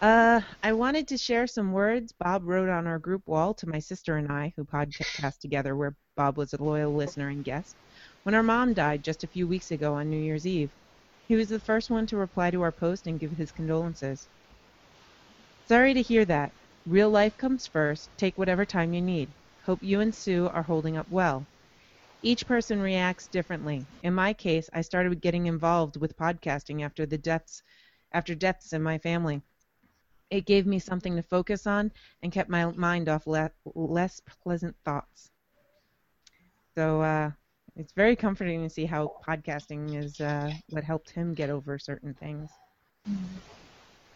Uh, 0.00 0.40
I 0.62 0.72
wanted 0.74 1.08
to 1.08 1.18
share 1.18 1.46
some 1.46 1.72
words 1.72 2.12
Bob 2.12 2.44
wrote 2.44 2.68
on 2.68 2.86
our 2.86 2.98
group 2.98 3.26
wall 3.26 3.52
to 3.54 3.68
my 3.68 3.80
sister 3.80 4.16
and 4.16 4.30
I, 4.30 4.52
who 4.56 4.64
podcast 4.64 5.38
together, 5.40 5.76
where 5.76 5.96
Bob 6.16 6.36
was 6.38 6.52
a 6.52 6.62
loyal 6.62 6.94
listener 6.94 7.28
and 7.28 7.44
guest, 7.44 7.76
when 8.22 8.34
our 8.34 8.42
mom 8.44 8.74
died 8.74 9.02
just 9.04 9.24
a 9.24 9.28
few 9.28 9.48
weeks 9.48 9.70
ago 9.72 9.94
on 9.94 10.08
New 10.08 10.20
Year's 10.20 10.46
Eve. 10.46 10.72
He 11.28 11.34
was 11.36 11.48
the 11.48 11.60
first 11.60 11.90
one 11.90 12.06
to 12.08 12.16
reply 12.16 12.50
to 12.50 12.62
our 12.62 12.72
post 12.72 13.06
and 13.06 13.18
give 13.20 13.32
his 13.32 13.52
condolences. 13.52 14.28
Sorry 15.68 15.92
to 15.94 16.02
hear 16.02 16.24
that. 16.24 16.52
Real 16.86 17.10
life 17.10 17.36
comes 17.36 17.66
first. 17.66 18.10
Take 18.16 18.38
whatever 18.38 18.64
time 18.64 18.94
you 18.94 19.02
need. 19.02 19.34
Hope 19.64 19.82
you 19.82 20.00
and 20.00 20.14
Sue 20.14 20.48
are 20.48 20.62
holding 20.62 20.96
up 20.96 21.06
well. 21.10 21.46
Each 22.22 22.46
person 22.46 22.80
reacts 22.80 23.28
differently. 23.28 23.86
In 24.02 24.14
my 24.14 24.32
case, 24.32 24.70
I 24.72 24.80
started 24.80 25.20
getting 25.20 25.46
involved 25.46 25.96
with 25.98 26.16
podcasting 26.16 26.82
after 26.82 27.06
the 27.06 27.18
deaths 27.18 27.62
after 28.12 28.34
deaths 28.34 28.72
in 28.72 28.82
my 28.82 28.98
family. 28.98 29.42
It 30.30 30.46
gave 30.46 30.66
me 30.66 30.78
something 30.78 31.16
to 31.16 31.22
focus 31.22 31.66
on 31.66 31.92
and 32.22 32.32
kept 32.32 32.48
my 32.48 32.64
mind 32.72 33.08
off 33.10 33.26
le- 33.26 33.52
less 33.74 34.20
pleasant 34.42 34.74
thoughts. 34.84 35.30
So 36.74 37.02
uh, 37.02 37.30
it's 37.76 37.92
very 37.92 38.16
comforting 38.16 38.62
to 38.62 38.70
see 38.70 38.86
how 38.86 39.12
podcasting 39.26 40.02
is 40.02 40.18
uh, 40.20 40.50
what 40.70 40.84
helped 40.84 41.10
him 41.10 41.34
get 41.34 41.50
over 41.50 41.78
certain 41.78 42.14
things. 42.14 42.50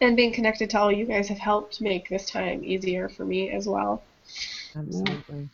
And 0.00 0.16
being 0.16 0.32
connected 0.32 0.70
to 0.70 0.80
all 0.80 0.90
you 0.90 1.06
guys 1.06 1.28
have 1.28 1.38
helped 1.38 1.80
make 1.80 2.08
this 2.08 2.28
time 2.28 2.64
easier 2.64 3.08
for 3.08 3.24
me 3.24 3.50
as 3.50 3.68
well. 3.68 4.02
Absolutely. 4.76 5.48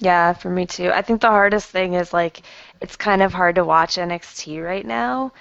Yeah, 0.00 0.32
for 0.32 0.50
me 0.50 0.66
too. 0.66 0.90
I 0.92 1.02
think 1.02 1.20
the 1.20 1.28
hardest 1.28 1.70
thing 1.70 1.94
is 1.94 2.12
like 2.12 2.42
it's 2.80 2.96
kind 2.96 3.22
of 3.22 3.32
hard 3.32 3.56
to 3.56 3.64
watch 3.64 3.96
NXT 3.96 4.64
right 4.64 4.86
now. 4.86 5.32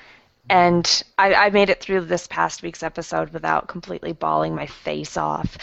And 0.49 1.03
I, 1.18 1.34
I 1.34 1.49
made 1.49 1.69
it 1.69 1.82
through 1.82 2.06
this 2.06 2.26
past 2.28 2.64
week's 2.64 2.82
episode 2.82 3.34
without 3.34 3.68
completely 3.68 4.14
bawling 4.14 4.56
my 4.56 4.65
face 4.65 5.18
off. 5.18 5.57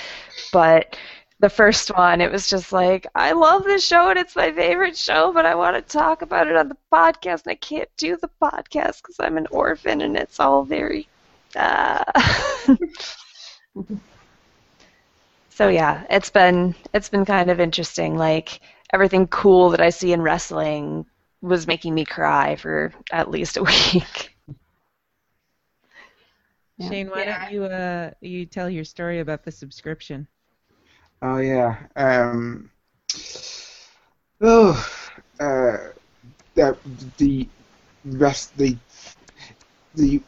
But 0.53 0.97
the 1.41 1.49
first 1.49 1.89
one, 1.89 2.21
it 2.21 2.31
was 2.31 2.49
just 2.49 2.73
like, 2.73 3.07
I 3.15 3.33
love 3.33 3.65
this 3.65 3.85
show 3.85 4.11
and 4.11 4.19
it's 4.19 4.37
my 4.37 4.53
favorite 4.53 4.97
show, 4.97 5.33
but 5.33 5.47
I 5.47 5.55
want 5.55 5.77
to 5.77 5.83
talk 5.83 6.23
about 6.23 6.47
it 6.47 6.57
on 6.57 6.69
the 6.69 6.77
podcast 6.93 7.45
and 7.47 7.53
I 7.53 7.57
can't 7.57 7.89
do 7.97 8.17
the 8.17 8.31
podcast 8.41 9.03
because 9.03 9.17
I'm 9.19 9.37
an 9.39 9.49
orphan 9.51 10.03
and 10.03 10.17
it's 10.17 10.39
all 10.39 10.65
very. 10.65 11.09
Uh... 11.57 12.05
so 15.51 15.69
yeah, 15.69 16.05
it's 16.11 16.31
been 16.31 16.75
it's 16.93 17.09
been 17.09 17.25
kind 17.25 17.51
of 17.51 17.61
interesting. 17.61 18.17
Like 18.17 18.61
everything 18.93 19.27
cool 19.29 19.71
that 19.71 19.81
I 19.81 19.91
see 19.91 20.13
in 20.13 20.23
wrestling 20.23 21.07
was 21.41 21.67
making 21.67 21.95
me 21.95 22.05
cry 22.05 22.57
for 22.57 22.93
at 23.13 23.31
least 23.31 23.57
a 23.57 23.63
week. 23.95 24.37
Shane, 26.81 27.09
why 27.09 27.25
don't 27.25 27.53
you 27.53 27.65
uh, 27.65 28.11
you 28.21 28.47
tell 28.47 28.69
your 28.69 28.85
story 28.85 29.21
about 29.21 29.45
the 29.45 29.53
subscription? 29.53 30.27
Oh 31.23 31.39
yeah. 31.39 31.79
Um, 31.95 32.71
oh, 34.41 34.89
uh, 35.39 35.77
the 36.55 36.77
the 37.19 37.49
rest 38.05 38.57
the 38.57 38.77
the 39.95 40.21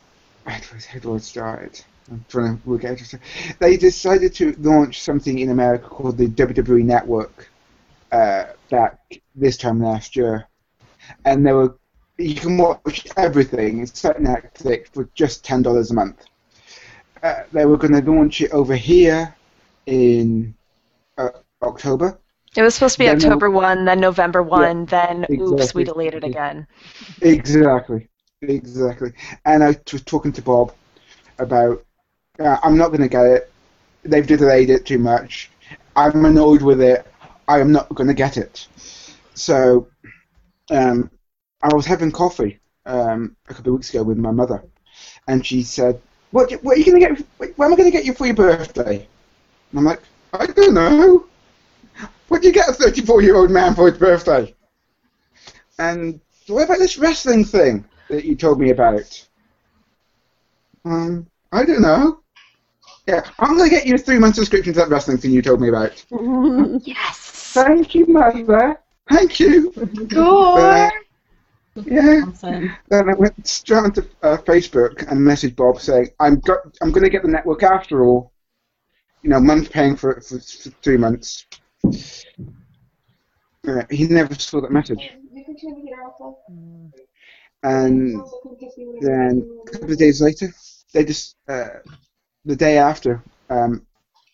do 1.00 1.14
I 1.14 1.18
start? 1.18 1.84
I'm 2.10 2.24
trying 2.28 2.58
to 2.58 2.68
work 2.68 2.84
out. 2.84 3.02
They 3.58 3.76
decided 3.76 4.34
to 4.34 4.54
launch 4.58 5.02
something 5.02 5.38
in 5.38 5.50
America 5.50 5.88
called 5.88 6.16
the 6.16 6.28
WWE 6.28 6.84
Network 6.84 7.48
uh, 8.12 8.44
back 8.70 8.98
this 9.34 9.56
time 9.56 9.82
last 9.82 10.14
year, 10.14 10.46
and 11.24 11.44
they 11.44 11.52
were 11.52 11.76
you 12.18 12.34
can 12.34 12.56
watch 12.56 13.06
everything. 13.16 13.80
It's 13.80 13.98
set 13.98 14.18
Netflix 14.18 14.88
for 14.92 15.08
just 15.14 15.44
ten 15.44 15.62
dollars 15.62 15.90
a 15.90 15.94
month. 15.94 16.24
Uh, 17.22 17.42
they 17.52 17.66
were 17.66 17.76
going 17.76 17.92
to 17.92 18.10
launch 18.10 18.40
it 18.40 18.52
over 18.52 18.76
here 18.76 19.34
in 19.86 20.54
uh, 21.18 21.30
October. 21.62 22.18
It 22.54 22.62
was 22.62 22.74
supposed 22.74 22.94
to 22.94 22.98
be 23.00 23.06
Then 23.06 23.16
October 23.16 23.50
1, 23.50 23.84
then 23.84 24.00
November 24.00 24.42
1, 24.42 24.86
then 24.86 25.26
oops, 25.30 25.52
exactly. 25.52 25.80
we 25.80 25.84
delayed 25.84 26.14
it 26.14 26.24
again. 26.24 26.66
Exactly, 27.20 28.08
exactly. 28.42 29.12
And 29.44 29.62
I 29.62 29.76
was 29.92 30.02
talking 30.02 30.32
to 30.32 30.42
Bob 30.42 30.72
about, 31.38 31.84
uh, 32.38 32.58
I'm 32.62 32.76
not 32.76 32.88
going 32.88 33.02
to 33.02 33.08
get 33.08 33.26
it. 33.26 33.52
They've 34.02 34.26
delayed 34.26 34.70
it 34.70 34.86
too 34.86 34.98
much. 34.98 35.50
I'm 35.94 36.24
annoyed 36.24 36.62
with 36.62 36.80
it. 36.80 37.06
I 37.48 37.60
am 37.60 37.72
not 37.72 37.88
going 37.94 38.08
to 38.08 38.14
get 38.14 38.36
it. 38.36 38.66
So, 39.34 39.88
um, 40.70 41.10
I 41.62 41.74
was 41.74 41.86
having 41.86 42.12
coffee 42.12 42.60
um, 42.84 43.36
a 43.48 43.54
couple 43.54 43.72
of 43.72 43.78
weeks 43.78 43.90
ago 43.90 44.02
with 44.02 44.18
my 44.18 44.30
mother, 44.30 44.62
and 45.26 45.44
she 45.44 45.62
said, 45.62 46.00
"What? 46.30 46.52
What 46.62 46.76
are 46.76 46.80
you 46.80 46.86
going 46.86 47.00
to 47.00 47.16
get? 47.16 47.56
When 47.56 47.66
am 47.66 47.72
I 47.72 47.76
going 47.76 47.90
to 47.90 47.96
get 47.96 48.04
you 48.04 48.14
for 48.14 48.26
your 48.26 48.34
birthday?" 48.34 49.06
And 49.70 49.78
I'm 49.78 49.84
like, 49.84 50.02
"I 50.32 50.46
don't 50.46 50.74
know. 50.74 51.26
What 52.28 52.42
do 52.42 52.48
you 52.48 52.54
get 52.54 52.68
a 52.68 52.72
34 52.72 53.22
year 53.22 53.36
old 53.36 53.50
man 53.50 53.74
for 53.74 53.90
his 53.90 53.98
birthday?" 53.98 54.54
And 55.78 56.20
what 56.46 56.64
about 56.64 56.78
this 56.78 56.98
wrestling 56.98 57.44
thing 57.44 57.84
that 58.08 58.24
you 58.24 58.36
told 58.36 58.60
me 58.60 58.70
about? 58.70 59.26
Um, 60.84 61.26
I 61.52 61.64
don't 61.64 61.82
know. 61.82 62.20
Yeah, 63.06 63.22
I'm 63.38 63.56
gonna 63.56 63.70
get 63.70 63.86
you 63.86 63.94
a 63.94 63.98
three 63.98 64.18
month 64.18 64.34
subscription 64.34 64.72
to 64.74 64.80
that 64.80 64.88
wrestling 64.88 65.18
thing 65.18 65.30
you 65.30 65.42
told 65.42 65.60
me 65.60 65.68
about. 65.68 66.04
yes. 66.86 67.52
Thank 67.54 67.94
you, 67.94 68.06
mother. 68.06 68.80
Thank 69.08 69.38
you. 69.38 69.70
Cool. 70.10 70.90
Yeah. 71.84 72.24
Then 72.88 73.08
I 73.10 73.14
went 73.14 73.46
straight 73.46 73.78
onto 73.78 74.02
uh, 74.22 74.38
Facebook 74.38 75.10
and 75.10 75.20
messaged 75.20 75.56
Bob 75.56 75.80
saying, 75.80 76.08
"I'm 76.18 76.40
got, 76.40 76.58
I'm 76.80 76.90
going 76.90 77.04
to 77.04 77.10
get 77.10 77.22
the 77.22 77.28
network 77.28 77.62
after 77.62 78.04
all. 78.04 78.32
You 79.22 79.30
know, 79.30 79.40
mum's 79.40 79.68
paying 79.68 79.96
for 79.96 80.12
it 80.12 80.24
for, 80.24 80.38
for 80.40 80.70
three 80.82 80.96
months." 80.96 81.46
Uh, 83.68 83.82
he 83.90 84.06
never 84.06 84.34
saw 84.34 84.60
that 84.60 84.70
message. 84.70 85.12
And 87.62 88.20
then 89.00 89.48
a 89.66 89.70
couple 89.70 89.92
of 89.92 89.98
days 89.98 90.20
later, 90.20 90.52
they 90.92 91.04
just 91.04 91.36
uh, 91.48 91.68
the 92.44 92.56
day 92.56 92.78
after, 92.78 93.22
um, 93.50 93.84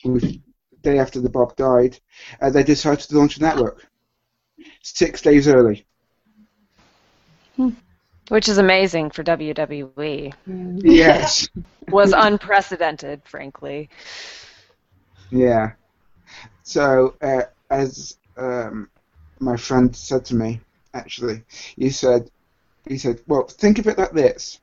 was 0.05 0.23
the 0.23 0.41
day 0.83 0.99
after 0.99 1.21
the 1.21 1.31
Bob 1.31 1.57
died, 1.57 1.99
uh, 2.41 2.51
they 2.51 2.63
decided 2.63 3.01
to 3.01 3.19
launch 3.19 3.39
a 3.39 3.41
network. 3.41 3.87
Six 4.83 5.23
days 5.23 5.49
early. 5.49 5.87
Which 8.29 8.49
is 8.49 8.59
amazing 8.59 9.11
for 9.11 9.25
WWE. 9.25 10.33
Yes. 10.85 11.49
Was 11.89 12.15
unprecedented, 12.17 13.23
frankly. 13.25 13.91
Yeah. 15.31 15.73
So, 16.63 17.17
uh, 17.21 17.43
as 17.71 18.17
um, 18.37 18.89
my 19.41 19.57
friend 19.57 19.95
said 19.95 20.25
to 20.27 20.35
me, 20.35 20.61
actually, 20.95 21.43
he 21.77 21.91
said, 21.91 22.31
he 22.87 22.99
said, 22.99 23.21
well, 23.27 23.45
think 23.45 23.79
of 23.79 23.87
it 23.87 23.99
like 23.99 24.13
this. 24.13 24.61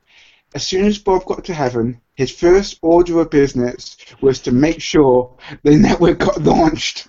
As 0.54 0.66
soon 0.66 0.86
as 0.86 0.98
Bob 0.98 1.24
got 1.26 1.44
to 1.44 1.54
heaven, 1.54 2.00
his 2.14 2.30
first 2.30 2.78
order 2.82 3.20
of 3.20 3.30
business 3.30 3.96
was 4.20 4.40
to 4.40 4.52
make 4.52 4.80
sure 4.80 5.36
the 5.62 5.76
network 5.76 6.18
got 6.18 6.42
launched. 6.42 7.08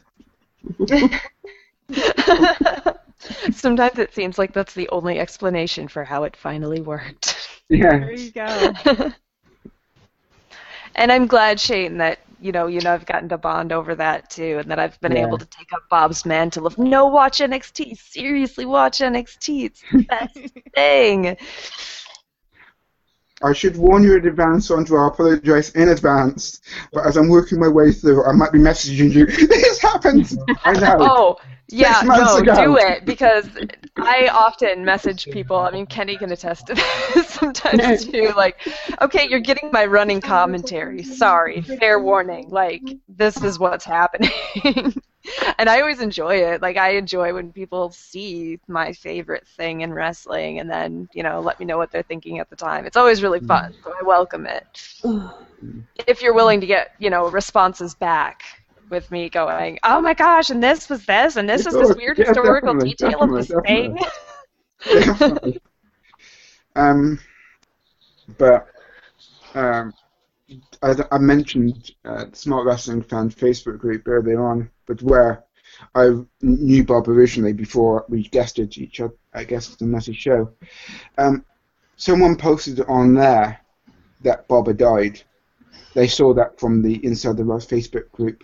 Sometimes 3.52 4.00
it 4.00 4.14
seems 4.14 4.38
like 4.38 4.54
that's 4.54 4.74
the 4.74 4.90
only 4.90 5.20
explanation 5.20 5.88
for 5.88 6.04
how 6.04 6.24
it 6.24 6.36
finally 6.36 6.82
worked. 6.82 7.36
Yeah. 7.70 8.00
There 8.00 8.12
you 8.12 8.32
go. 8.32 8.74
and 10.96 11.12
I'm 11.12 11.28
glad, 11.28 11.60
Shane, 11.60 11.98
that 11.98 12.20
you 12.42 12.52
know, 12.52 12.68
you 12.68 12.82
know, 12.82 12.94
I've 12.94 13.06
gotten 13.06 13.30
to 13.30 13.38
bond 13.38 13.72
over 13.72 13.96
that 13.96 14.30
too, 14.30 14.58
and 14.60 14.72
that 14.72 14.80
I've 14.80 15.00
been 15.00 15.16
Yeah. 15.16 15.28
able 15.28 15.38
to 15.38 15.46
take 15.46 15.72
up 15.74 15.88
Bob's 15.90 16.26
mantle 16.26 16.66
of 16.68 16.78
no, 16.78 17.06
watch 17.06 17.40
NXT. 17.40 17.98
Seriously, 17.98 18.66
watch 18.66 19.00
NXT. 19.00 19.66
It's 19.66 19.84
the 19.92 20.04
best 20.10 20.38
thing. 20.76 21.38
I 23.44 23.54
should 23.54 23.76
warn 23.76 24.04
you 24.04 24.16
in 24.18 24.28
advance, 24.28 24.68
Sandra. 24.68 25.06
I 25.06 25.08
apologize 25.08 25.72
in 25.72 25.90
advance. 25.90 26.62
But 26.94 27.08
as 27.08 27.18
I'm 27.18 27.28
working 27.28 27.60
my 27.60 27.68
way 27.68 27.92
through, 27.92 28.24
I 28.26 28.34
might 28.34 28.52
be 28.52 28.60
messaging 28.60 29.12
you. 29.12 29.26
This 29.48 29.80
happened. 29.82 30.32
I 30.64 30.74
know. 30.74 30.98
Oh, 31.00 31.38
yeah, 31.72 32.02
no, 32.04 32.38
ago. 32.38 32.56
do 32.56 32.78
it 32.78 33.06
because 33.06 33.48
I 33.98 34.28
often 34.28 34.84
message 34.86 35.26
people. 35.26 35.58
I 35.58 35.72
mean, 35.72 35.86
Kenny 35.86 36.18
can 36.18 36.32
attest 36.32 36.68
to 36.68 36.76
this 36.76 37.28
sometimes 37.30 38.06
too. 38.06 38.34
Like, 38.36 38.60
okay, 39.02 39.28
you're 39.30 39.40
getting 39.40 39.70
my 39.72 39.86
running 39.86 40.22
commentary. 40.22 41.04
Sorry, 41.04 41.62
fair 41.62 42.00
warning. 42.00 42.50
Like, 42.50 42.84
this 43.10 43.42
is 43.44 43.60
what's 43.60 43.86
happening. 43.86 44.32
and 45.58 45.70
I 45.70 45.82
always 45.82 46.02
enjoy 46.02 46.36
it. 46.36 46.62
Like, 46.62 46.78
I 46.78 46.92
enjoy 46.92 47.34
when 47.34 47.52
people 47.52 47.92
see 47.92 48.60
my 48.68 48.94
favorite 48.94 49.48
thing 49.48 49.82
in 49.82 49.94
wrestling 49.94 50.60
and 50.60 50.70
then, 50.70 51.10
you 51.14 51.24
know, 51.24 51.40
let 51.40 51.60
me 51.60 51.66
know 51.66 51.78
what 51.78 51.92
they're 51.92 52.04
thinking 52.04 52.40
at 52.40 52.50
the 52.50 52.56
time. 52.56 52.86
It's 52.86 52.98
always 52.98 53.22
really 53.24 53.40
fun, 53.40 53.74
so 53.84 53.94
I 54.00 54.04
welcome 54.04 54.46
it. 54.46 54.94
If 56.08 56.22
you're 56.22 56.34
willing 56.34 56.62
to 56.62 56.68
get, 56.68 56.94
you 57.00 57.10
know, 57.10 57.30
responses 57.30 57.94
back 57.94 58.44
with 58.92 59.10
me 59.10 59.30
going, 59.30 59.80
oh 59.84 60.02
my 60.02 60.14
gosh, 60.14 60.50
and 60.50 60.62
this 60.62 60.90
was 60.90 61.06
this, 61.06 61.38
and 61.38 61.50
this 61.50 61.66
is 61.66 61.74
this 61.74 61.96
weird 61.96 62.18
Yeah, 62.18 62.26
historical 62.28 62.76
detail 62.76 63.22
of 63.22 63.32
this 63.32 63.52
thing. 63.66 63.98
Definitely. 64.84 65.60
Um, 66.74 67.20
but 68.38 68.66
um, 69.56 69.94
I, 70.82 70.96
I 71.12 71.18
mentioned 71.18 71.92
uh, 72.06 72.26
the 72.26 72.36
Smart 72.36 72.66
Wrestling 72.66 73.02
Fan 73.02 73.30
Facebook 73.30 73.78
group 73.78 74.08
earlier 74.08 74.42
on, 74.46 74.70
but 74.86 75.02
where 75.02 75.44
I 75.96 76.12
knew 76.42 76.84
Bob 76.84 77.08
originally 77.08 77.54
before 77.54 78.06
we 78.10 78.24
guested 78.24 78.78
each 78.78 79.00
other, 79.00 79.16
I 79.34 79.44
guess, 79.44 79.78
on 79.82 79.92
Nutty 79.92 80.14
show. 80.14 80.52
Um, 81.18 81.46
someone 81.98 82.36
posted 82.38 82.82
on 82.82 83.14
there 83.16 83.60
that 84.22 84.48
Bob 84.48 84.68
had 84.68 84.78
died. 84.78 85.22
They 85.94 86.08
saw 86.08 86.34
that 86.34 86.60
from 86.60 86.82
the 86.82 87.04
Inside 87.06 87.38
the 87.38 87.44
Ropes 87.44 87.66
Facebook 87.66 88.12
group, 88.12 88.44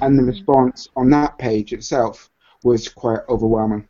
and 0.00 0.18
the 0.18 0.22
response 0.22 0.88
on 0.96 1.10
that 1.10 1.38
page 1.38 1.72
itself 1.72 2.30
was 2.62 2.88
quite 2.88 3.20
overwhelming. 3.28 3.88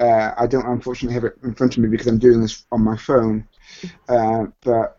Uh, 0.00 0.32
I 0.38 0.46
don't 0.46 0.66
unfortunately 0.66 1.14
have 1.14 1.24
it 1.24 1.36
in 1.44 1.54
front 1.54 1.76
of 1.76 1.82
me 1.82 1.88
because 1.88 2.06
I'm 2.06 2.18
doing 2.18 2.40
this 2.40 2.64
on 2.72 2.82
my 2.82 2.96
phone, 2.96 3.46
uh, 4.08 4.46
but 4.62 4.98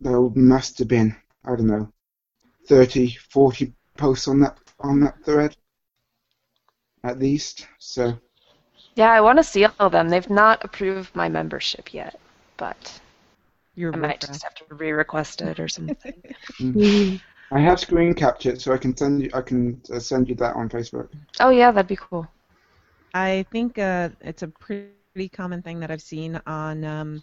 there 0.00 0.20
must 0.20 0.78
have 0.78 0.88
been, 0.88 1.16
I 1.44 1.56
don't 1.56 1.66
know, 1.66 1.90
30, 2.68 3.16
40 3.30 3.72
posts 3.96 4.28
on 4.28 4.40
that 4.40 4.58
on 4.80 5.00
that 5.00 5.24
thread 5.24 5.56
at 7.06 7.18
least. 7.18 7.66
So 7.78 8.18
Yeah, 8.94 9.10
I 9.12 9.20
want 9.20 9.38
to 9.38 9.44
see 9.44 9.64
all 9.64 9.72
of 9.78 9.92
them. 9.92 10.08
They've 10.08 10.28
not 10.28 10.64
approved 10.64 11.14
my 11.14 11.28
membership 11.28 11.94
yet, 11.94 12.18
but 12.56 13.00
You're 13.76 13.94
I 13.94 13.98
might 13.98 14.20
just 14.20 14.42
have 14.42 14.54
to 14.56 14.74
re-request 14.74 15.42
it 15.42 15.60
or 15.60 15.68
something. 15.68 16.14
mm. 16.60 17.20
I 17.52 17.60
have 17.60 17.80
screen 17.80 18.14
captured, 18.14 18.60
so 18.60 18.72
I 18.72 18.78
can 18.78 18.96
send 18.96 19.22
you. 19.22 19.30
I 19.34 19.42
can 19.42 19.80
uh, 19.92 20.00
send 20.00 20.28
you 20.28 20.34
that 20.36 20.56
on 20.56 20.68
Facebook. 20.68 21.08
oh 21.40 21.50
yeah, 21.50 21.70
that'd 21.70 21.88
be 21.88 21.96
cool. 21.96 22.26
I 23.14 23.46
think 23.52 23.78
uh, 23.78 24.10
it's 24.22 24.42
a 24.42 24.48
pretty 24.48 24.96
common 25.28 25.62
thing 25.62 25.80
that 25.80 25.90
I've 25.90 26.02
seen 26.02 26.40
on 26.46 26.84
um, 26.84 27.22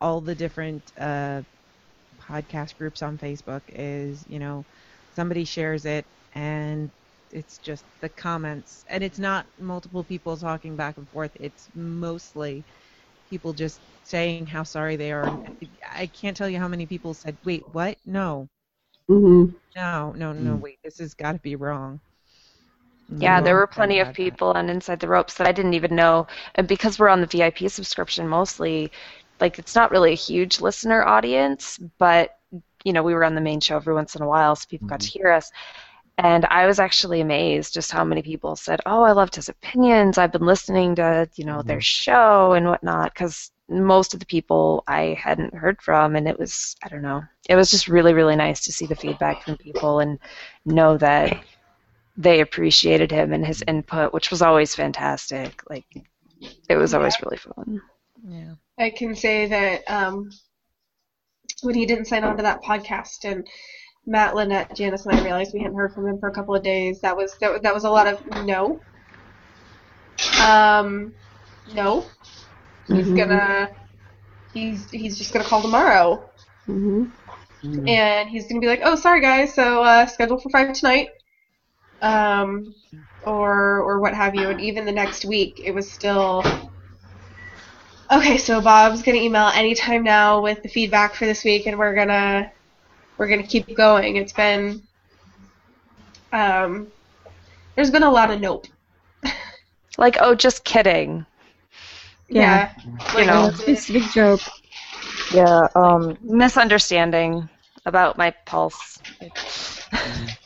all 0.00 0.20
the 0.20 0.34
different 0.34 0.92
uh, 0.98 1.42
podcast 2.20 2.76
groups 2.76 3.02
on 3.02 3.18
Facebook 3.18 3.62
is, 3.68 4.24
you 4.28 4.38
know, 4.38 4.64
somebody 5.14 5.44
shares 5.44 5.84
it 5.86 6.04
and 6.34 6.90
it's 7.30 7.58
just 7.58 7.84
the 8.00 8.08
comments. 8.10 8.84
And 8.88 9.02
it's 9.02 9.18
not 9.18 9.46
multiple 9.58 10.04
people 10.04 10.36
talking 10.36 10.76
back 10.76 10.98
and 10.98 11.08
forth, 11.08 11.32
it's 11.36 11.68
mostly 11.74 12.64
people 13.32 13.54
just 13.54 13.80
saying 14.04 14.46
how 14.46 14.62
sorry 14.62 14.96
they 14.96 15.10
are. 15.10 15.32
I 15.90 16.06
can't 16.06 16.36
tell 16.36 16.48
you 16.50 16.58
how 16.58 16.68
many 16.68 16.86
people 16.86 17.14
said, 17.14 17.38
wait, 17.44 17.64
what? 17.72 17.96
No. 18.04 18.48
Mm-hmm. 19.08 19.54
No, 19.74 20.12
no, 20.12 20.32
no, 20.32 20.56
wait, 20.56 20.78
this 20.84 20.98
has 20.98 21.14
got 21.14 21.32
to 21.32 21.38
be 21.38 21.56
wrong. 21.56 22.00
Yeah, 23.20 23.40
there 23.40 23.54
were 23.54 23.66
plenty 23.66 24.00
of 24.00 24.12
people 24.12 24.48
on 24.50 24.68
Inside 24.68 25.00
the 25.00 25.08
Ropes 25.08 25.34
that 25.34 25.46
I 25.46 25.52
didn't 25.52 25.74
even 25.74 25.94
know. 25.96 26.26
And 26.56 26.68
because 26.68 26.98
we're 26.98 27.08
on 27.08 27.20
the 27.20 27.26
VIP 27.26 27.68
subscription 27.68 28.28
mostly, 28.28 28.90
like 29.40 29.58
it's 29.58 29.74
not 29.74 29.90
really 29.90 30.12
a 30.12 30.16
huge 30.16 30.60
listener 30.60 31.04
audience, 31.04 31.78
but 31.98 32.30
you 32.84 32.92
know, 32.92 33.02
we 33.02 33.14
were 33.14 33.24
on 33.24 33.34
the 33.34 33.40
main 33.40 33.60
show 33.60 33.76
every 33.76 33.94
once 33.94 34.14
in 34.14 34.22
a 34.22 34.28
while, 34.28 34.56
so 34.56 34.66
people 34.68 34.88
got 34.88 35.00
to 35.00 35.08
hear 35.10 35.30
us. 35.30 35.50
And 36.18 36.44
I 36.46 36.66
was 36.66 36.78
actually 36.78 37.20
amazed 37.20 37.74
just 37.74 37.90
how 37.90 38.04
many 38.04 38.22
people 38.22 38.54
said, 38.54 38.80
"Oh, 38.86 39.02
I 39.02 39.12
loved 39.12 39.34
his 39.34 39.48
opinions. 39.48 40.18
I've 40.18 40.32
been 40.32 40.46
listening 40.46 40.94
to 40.96 41.28
you 41.36 41.44
know 41.44 41.62
their 41.62 41.80
show 41.80 42.52
and 42.52 42.66
whatnot." 42.66 43.14
Because 43.14 43.50
most 43.68 44.12
of 44.12 44.20
the 44.20 44.26
people 44.26 44.84
I 44.86 45.16
hadn't 45.18 45.54
heard 45.54 45.80
from, 45.80 46.14
and 46.14 46.28
it 46.28 46.38
was 46.38 46.76
I 46.82 46.88
don't 46.88 47.02
know, 47.02 47.22
it 47.48 47.56
was 47.56 47.70
just 47.70 47.88
really 47.88 48.12
really 48.12 48.36
nice 48.36 48.64
to 48.64 48.72
see 48.72 48.86
the 48.86 48.94
feedback 48.94 49.42
from 49.42 49.56
people 49.56 50.00
and 50.00 50.18
know 50.66 50.98
that 50.98 51.42
they 52.16 52.40
appreciated 52.40 53.10
him 53.10 53.32
and 53.32 53.46
his 53.46 53.64
input, 53.66 54.12
which 54.12 54.30
was 54.30 54.42
always 54.42 54.74
fantastic. 54.74 55.62
Like 55.68 55.86
it 56.68 56.76
was 56.76 56.94
always 56.94 57.16
really 57.22 57.38
fun. 57.38 57.80
Yeah. 58.26 58.54
I 58.78 58.90
can 58.90 59.14
say 59.14 59.46
that 59.46 59.82
um, 59.90 60.30
when 61.62 61.74
he 61.74 61.86
didn't 61.86 62.06
sign 62.06 62.24
on 62.24 62.36
to 62.36 62.42
that 62.42 62.62
podcast 62.62 63.24
and 63.24 63.46
Matt, 64.06 64.34
Lynette, 64.34 64.74
Janice, 64.74 65.06
and 65.06 65.14
I 65.18 65.22
realized 65.22 65.54
we 65.54 65.60
hadn't 65.60 65.76
heard 65.76 65.94
from 65.94 66.06
him 66.06 66.18
for 66.18 66.28
a 66.28 66.32
couple 66.32 66.54
of 66.54 66.62
days, 66.62 67.00
that 67.00 67.16
was 67.16 67.36
that, 67.40 67.52
was- 67.52 67.62
that 67.62 67.74
was 67.74 67.84
a 67.84 67.90
lot 67.90 68.06
of 68.06 68.44
no. 68.44 68.80
Um, 70.44 71.14
no. 71.74 72.04
He's 72.86 73.06
Mhm. 73.06 73.16
gonna. 73.16 73.70
He's 74.52 74.90
he's 74.90 75.16
just 75.16 75.32
gonna 75.32 75.44
call 75.44 75.62
tomorrow, 75.62 76.28
Mm-hmm. 76.68 77.88
and 77.88 78.28
he's 78.28 78.46
gonna 78.48 78.60
be 78.60 78.66
like, 78.66 78.80
"Oh, 78.84 78.96
sorry 78.96 79.20
guys, 79.20 79.54
so 79.54 79.82
uh, 79.82 80.06
scheduled 80.06 80.42
for 80.42 80.50
five 80.50 80.72
tonight." 80.74 81.08
Um, 82.02 82.74
or 83.24 83.78
or 83.80 84.00
what 84.00 84.14
have 84.14 84.34
you, 84.34 84.48
and 84.50 84.60
even 84.60 84.84
the 84.84 84.92
next 84.92 85.24
week, 85.24 85.60
it 85.64 85.72
was 85.72 85.90
still 85.90 86.44
Okay, 88.10 88.36
so 88.36 88.60
Bob's 88.60 89.02
gonna 89.02 89.16
email 89.18 89.46
anytime 89.54 90.02
now 90.02 90.42
with 90.42 90.62
the 90.62 90.68
feedback 90.68 91.14
for 91.14 91.24
this 91.24 91.44
week, 91.44 91.66
and 91.66 91.78
we're 91.78 91.94
gonna 91.94 92.50
we're 93.18 93.28
gonna 93.28 93.46
keep 93.46 93.74
going. 93.76 94.16
It's 94.16 94.32
been 94.32 94.82
um, 96.32 96.88
there's 97.74 97.90
been 97.90 98.02
a 98.02 98.10
lot 98.10 98.30
of 98.30 98.40
nope. 98.40 98.66
Like, 99.98 100.16
oh, 100.20 100.34
just 100.34 100.64
kidding. 100.64 101.26
Yeah, 102.28 102.72
You 103.16 103.24
know, 103.26 103.50
It's 103.66 103.88
a 103.90 103.92
big 103.92 104.10
joke. 104.10 104.40
Yeah, 105.32 105.66
um, 105.74 106.16
misunderstanding 106.22 107.48
about 107.84 108.16
my 108.18 108.30
pulse. 108.46 109.00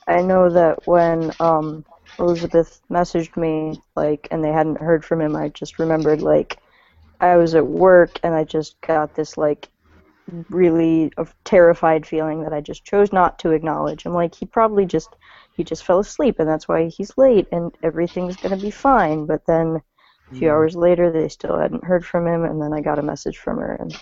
I 0.06 0.22
know 0.22 0.50
that 0.50 0.86
when 0.86 1.32
um, 1.40 1.84
Elizabeth 2.18 2.80
messaged 2.90 3.36
me, 3.36 3.80
like, 3.94 4.28
and 4.30 4.42
they 4.44 4.52
hadn't 4.52 4.80
heard 4.80 5.04
from 5.04 5.20
him, 5.20 5.36
I 5.36 5.48
just 5.48 5.78
remembered, 5.78 6.22
like, 6.22 6.58
I 7.20 7.36
was 7.36 7.54
at 7.54 7.66
work 7.66 8.18
and 8.22 8.34
I 8.34 8.44
just 8.44 8.80
got 8.80 9.14
this, 9.14 9.36
like, 9.36 9.68
really 10.50 11.12
a 11.18 11.26
terrified 11.44 12.06
feeling 12.06 12.42
that 12.42 12.52
I 12.52 12.60
just 12.60 12.84
chose 12.84 13.12
not 13.12 13.38
to 13.40 13.50
acknowledge. 13.52 14.06
I'm 14.06 14.14
like, 14.14 14.34
he 14.34 14.46
probably 14.46 14.86
just, 14.86 15.16
he 15.52 15.64
just 15.64 15.84
fell 15.84 16.00
asleep 16.00 16.36
and 16.38 16.48
that's 16.48 16.68
why 16.68 16.88
he's 16.88 17.16
late 17.18 17.46
and 17.52 17.76
everything's 17.82 18.36
gonna 18.36 18.56
be 18.56 18.70
fine. 18.70 19.26
But 19.26 19.46
then 19.46 19.76
a 19.76 20.34
few 20.34 20.50
hours 20.50 20.76
later, 20.76 21.10
they 21.12 21.28
still 21.28 21.58
hadn't 21.58 21.84
heard 21.84 22.04
from 22.06 22.26
him, 22.26 22.44
and 22.44 22.60
then 22.62 22.72
I 22.72 22.80
got 22.80 22.98
a 22.98 23.02
message 23.02 23.38
from 23.38 23.58
her 23.58 23.74
and. 23.80 23.94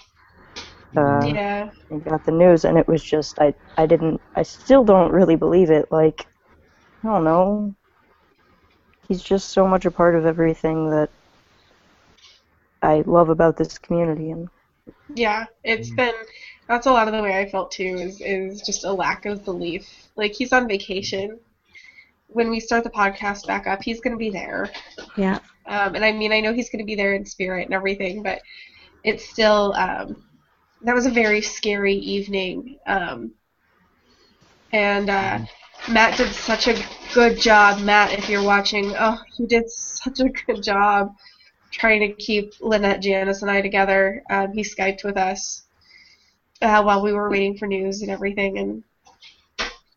Uh, 0.96 1.36
Yeah. 1.36 1.70
I 1.92 1.98
got 1.98 2.24
the 2.24 2.32
news, 2.32 2.64
and 2.64 2.78
it 2.78 2.88
was 2.88 3.02
just 3.02 3.38
I 3.40 3.54
I 3.76 3.86
didn't 3.86 4.20
I 4.34 4.42
still 4.42 4.84
don't 4.84 5.12
really 5.12 5.36
believe 5.36 5.70
it. 5.70 5.86
Like 5.92 6.26
I 7.04 7.08
don't 7.08 7.24
know. 7.24 7.74
He's 9.08 9.22
just 9.22 9.50
so 9.52 9.68
much 9.68 9.84
a 9.86 9.90
part 9.90 10.16
of 10.16 10.26
everything 10.26 10.90
that 10.90 11.10
I 12.82 13.02
love 13.06 13.30
about 13.30 13.56
this 13.56 13.78
community, 13.78 14.30
and 14.30 14.48
Yeah, 15.14 15.46
it's 15.62 15.90
been 15.90 16.14
that's 16.68 16.86
a 16.86 16.92
lot 16.92 17.08
of 17.08 17.14
the 17.14 17.22
way 17.22 17.38
I 17.38 17.48
felt 17.48 17.70
too 17.70 17.96
is 18.00 18.20
is 18.20 18.60
just 18.62 18.84
a 18.84 18.92
lack 18.92 19.26
of 19.26 19.44
belief. 19.44 20.08
Like 20.16 20.32
he's 20.34 20.52
on 20.52 20.68
vacation. 20.68 21.38
When 22.28 22.50
we 22.50 22.58
start 22.58 22.84
the 22.84 22.90
podcast 22.90 23.46
back 23.46 23.66
up, 23.66 23.82
he's 23.82 24.00
gonna 24.00 24.16
be 24.16 24.30
there. 24.30 24.70
Yeah. 25.16 25.38
Um, 25.66 25.94
and 25.94 26.04
I 26.04 26.12
mean 26.12 26.32
I 26.32 26.40
know 26.40 26.52
he's 26.52 26.70
gonna 26.70 26.84
be 26.84 26.94
there 26.94 27.14
in 27.14 27.24
spirit 27.24 27.64
and 27.64 27.74
everything, 27.74 28.22
but 28.22 28.40
it's 29.04 29.28
still 29.28 29.72
um, 29.74 30.24
that 30.82 30.94
was 30.94 31.06
a 31.06 31.10
very 31.10 31.40
scary 31.40 31.94
evening. 31.94 32.78
Um, 32.86 33.32
and 34.72 35.08
uh, 35.08 35.38
Matt 35.88 36.16
did 36.16 36.32
such 36.32 36.66
a 36.66 36.84
good 37.12 37.38
job. 37.38 37.80
Matt, 37.80 38.12
if 38.12 38.28
you're 38.28 38.42
watching, 38.42 38.92
oh, 38.98 39.20
you 39.38 39.46
did 39.46 39.70
such 39.70 40.18
a 40.20 40.28
good 40.28 40.62
job 40.62 41.14
trying 41.74 42.00
to 42.00 42.12
keep 42.14 42.54
Lynette, 42.60 43.02
Janice, 43.02 43.42
and 43.42 43.50
I 43.50 43.60
together. 43.60 44.22
Um, 44.30 44.52
he 44.52 44.62
Skyped 44.62 45.04
with 45.04 45.16
us 45.16 45.64
uh, 46.62 46.82
while 46.82 47.02
we 47.02 47.12
were 47.12 47.30
waiting 47.30 47.56
for 47.56 47.66
news 47.66 48.02
and 48.02 48.10
everything. 48.10 48.58
And 48.58 48.84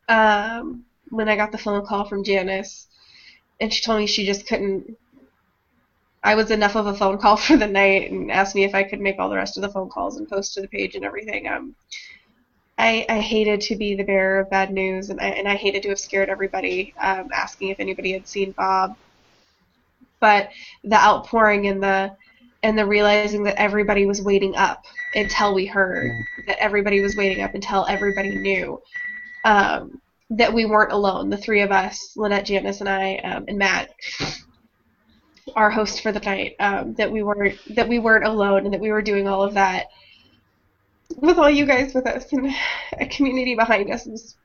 um, 0.09 0.83
when 1.09 1.29
I 1.29 1.35
got 1.35 1.51
the 1.51 1.57
phone 1.57 1.85
call 1.85 2.05
from 2.05 2.23
Janice, 2.23 2.87
and 3.59 3.71
she 3.71 3.83
told 3.83 3.99
me 3.99 4.07
she 4.07 4.25
just 4.25 4.47
couldn't. 4.47 4.97
I 6.23 6.35
was 6.35 6.51
enough 6.51 6.75
of 6.75 6.87
a 6.87 6.95
phone 6.95 7.19
call 7.19 7.37
for 7.37 7.57
the 7.57 7.67
night, 7.67 8.11
and 8.11 8.31
asked 8.31 8.55
me 8.55 8.63
if 8.63 8.73
I 8.73 8.83
could 8.83 8.99
make 8.99 9.19
all 9.19 9.29
the 9.29 9.35
rest 9.35 9.57
of 9.57 9.61
the 9.61 9.69
phone 9.69 9.89
calls 9.89 10.17
and 10.17 10.27
post 10.27 10.55
to 10.55 10.61
the 10.61 10.67
page 10.67 10.95
and 10.95 11.05
everything. 11.05 11.47
Um, 11.47 11.75
I, 12.79 13.05
I 13.09 13.19
hated 13.19 13.61
to 13.61 13.75
be 13.75 13.95
the 13.95 14.03
bearer 14.03 14.39
of 14.39 14.49
bad 14.49 14.71
news, 14.71 15.09
and 15.09 15.19
I, 15.19 15.29
and 15.29 15.47
I 15.47 15.55
hated 15.55 15.83
to 15.83 15.89
have 15.89 15.99
scared 15.99 16.29
everybody, 16.29 16.93
um, 16.99 17.29
asking 17.33 17.69
if 17.69 17.79
anybody 17.79 18.11
had 18.11 18.27
seen 18.27 18.51
Bob. 18.51 18.95
But 20.19 20.49
the 20.84 20.95
outpouring 20.95 21.68
and 21.68 21.81
the 21.81 22.15
and 22.64 22.77
the 22.77 22.85
realizing 22.85 23.44
that 23.44 23.60
everybody 23.60 24.06
was 24.06 24.22
waiting 24.22 24.56
up 24.56 24.84
until 25.14 25.53
we 25.53 25.65
heard 25.65 26.11
that 26.48 26.61
everybody 26.61 27.02
was 27.02 27.15
waiting 27.15 27.44
up 27.44 27.53
until 27.53 27.85
everybody 27.88 28.35
knew 28.35 28.81
um, 29.45 30.02
that 30.31 30.53
we 30.53 30.65
weren't 30.65 30.91
alone. 30.91 31.30
The 31.30 31.38
three 31.38 31.61
of 31.61 31.72
us, 31.72 32.14
Lynette, 32.15 32.45
Janice, 32.45 32.80
and 32.80 32.89
I, 32.89 33.18
um, 33.18 33.45
and 33.48 33.57
Matt, 33.57 33.94
our 35.56 35.69
host 35.69 36.02
for 36.02 36.11
the 36.11 36.19
night, 36.19 36.56
um, 36.60 36.94
that 36.95 37.11
we 37.11 37.22
weren't 37.23 37.57
that 37.76 37.88
we 37.88 37.99
weren't 37.99 38.26
alone 38.26 38.65
and 38.65 38.73
that 38.73 38.81
we 38.81 38.91
were 38.91 39.02
doing 39.02 39.27
all 39.27 39.44
of 39.44 39.53
that 39.53 39.88
with 41.15 41.38
all 41.38 41.49
you 41.49 41.65
guys 41.65 41.94
with 41.94 42.06
us 42.06 42.31
and 42.34 42.53
a 42.99 43.06
community 43.06 43.56
behind 43.56 43.91
us 43.91 44.06
was 44.06 44.35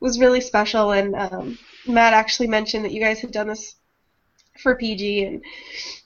was 0.00 0.20
really 0.20 0.40
special. 0.40 0.90
And 0.90 1.14
um, 1.14 1.58
Matt 1.86 2.12
actually 2.12 2.48
mentioned 2.48 2.84
that 2.84 2.92
you 2.92 3.00
guys 3.00 3.20
had 3.20 3.32
done 3.32 3.48
this 3.48 3.76
for 4.60 4.76
Paige, 4.76 5.24
and 5.26 5.42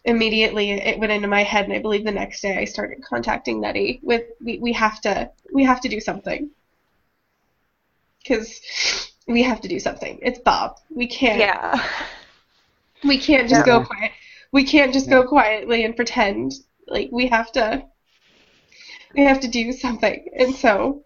immediately 0.04 0.70
it 0.70 0.98
went 0.98 1.12
into 1.12 1.28
my 1.28 1.42
head, 1.42 1.64
and 1.64 1.72
I 1.74 1.78
believe 1.78 2.04
the 2.04 2.12
next 2.12 2.40
day 2.40 2.56
I 2.56 2.64
started 2.64 3.02
contacting 3.04 3.60
Nettie 3.60 4.00
with 4.02 4.24
we, 4.44 4.58
we 4.58 4.72
have 4.72 5.00
to 5.02 5.30
we 5.52 5.64
have 5.64 5.80
to 5.82 5.88
do 5.88 6.00
something 6.00 6.50
because 8.22 8.60
we 9.26 9.42
have 9.42 9.60
to 9.60 9.68
do 9.68 9.78
something. 9.80 10.18
It's 10.22 10.38
Bob. 10.38 10.78
We 10.90 11.06
can't. 11.06 11.38
Yeah. 11.40 11.82
We 13.04 13.18
can't 13.18 13.48
just 13.48 13.66
Yeah. 13.66 13.80
go 13.80 13.84
quiet. 13.84 14.12
We 14.52 14.64
can't 14.64 14.92
just 14.92 15.08
go 15.08 15.26
quietly 15.26 15.84
and 15.84 15.96
pretend. 15.96 16.52
Like 16.86 17.08
we 17.12 17.28
have 17.28 17.52
to. 17.52 17.84
We 19.14 19.24
have 19.24 19.40
to 19.40 19.48
do 19.48 19.72
something, 19.72 20.28
and 20.38 20.54
so 20.54 21.04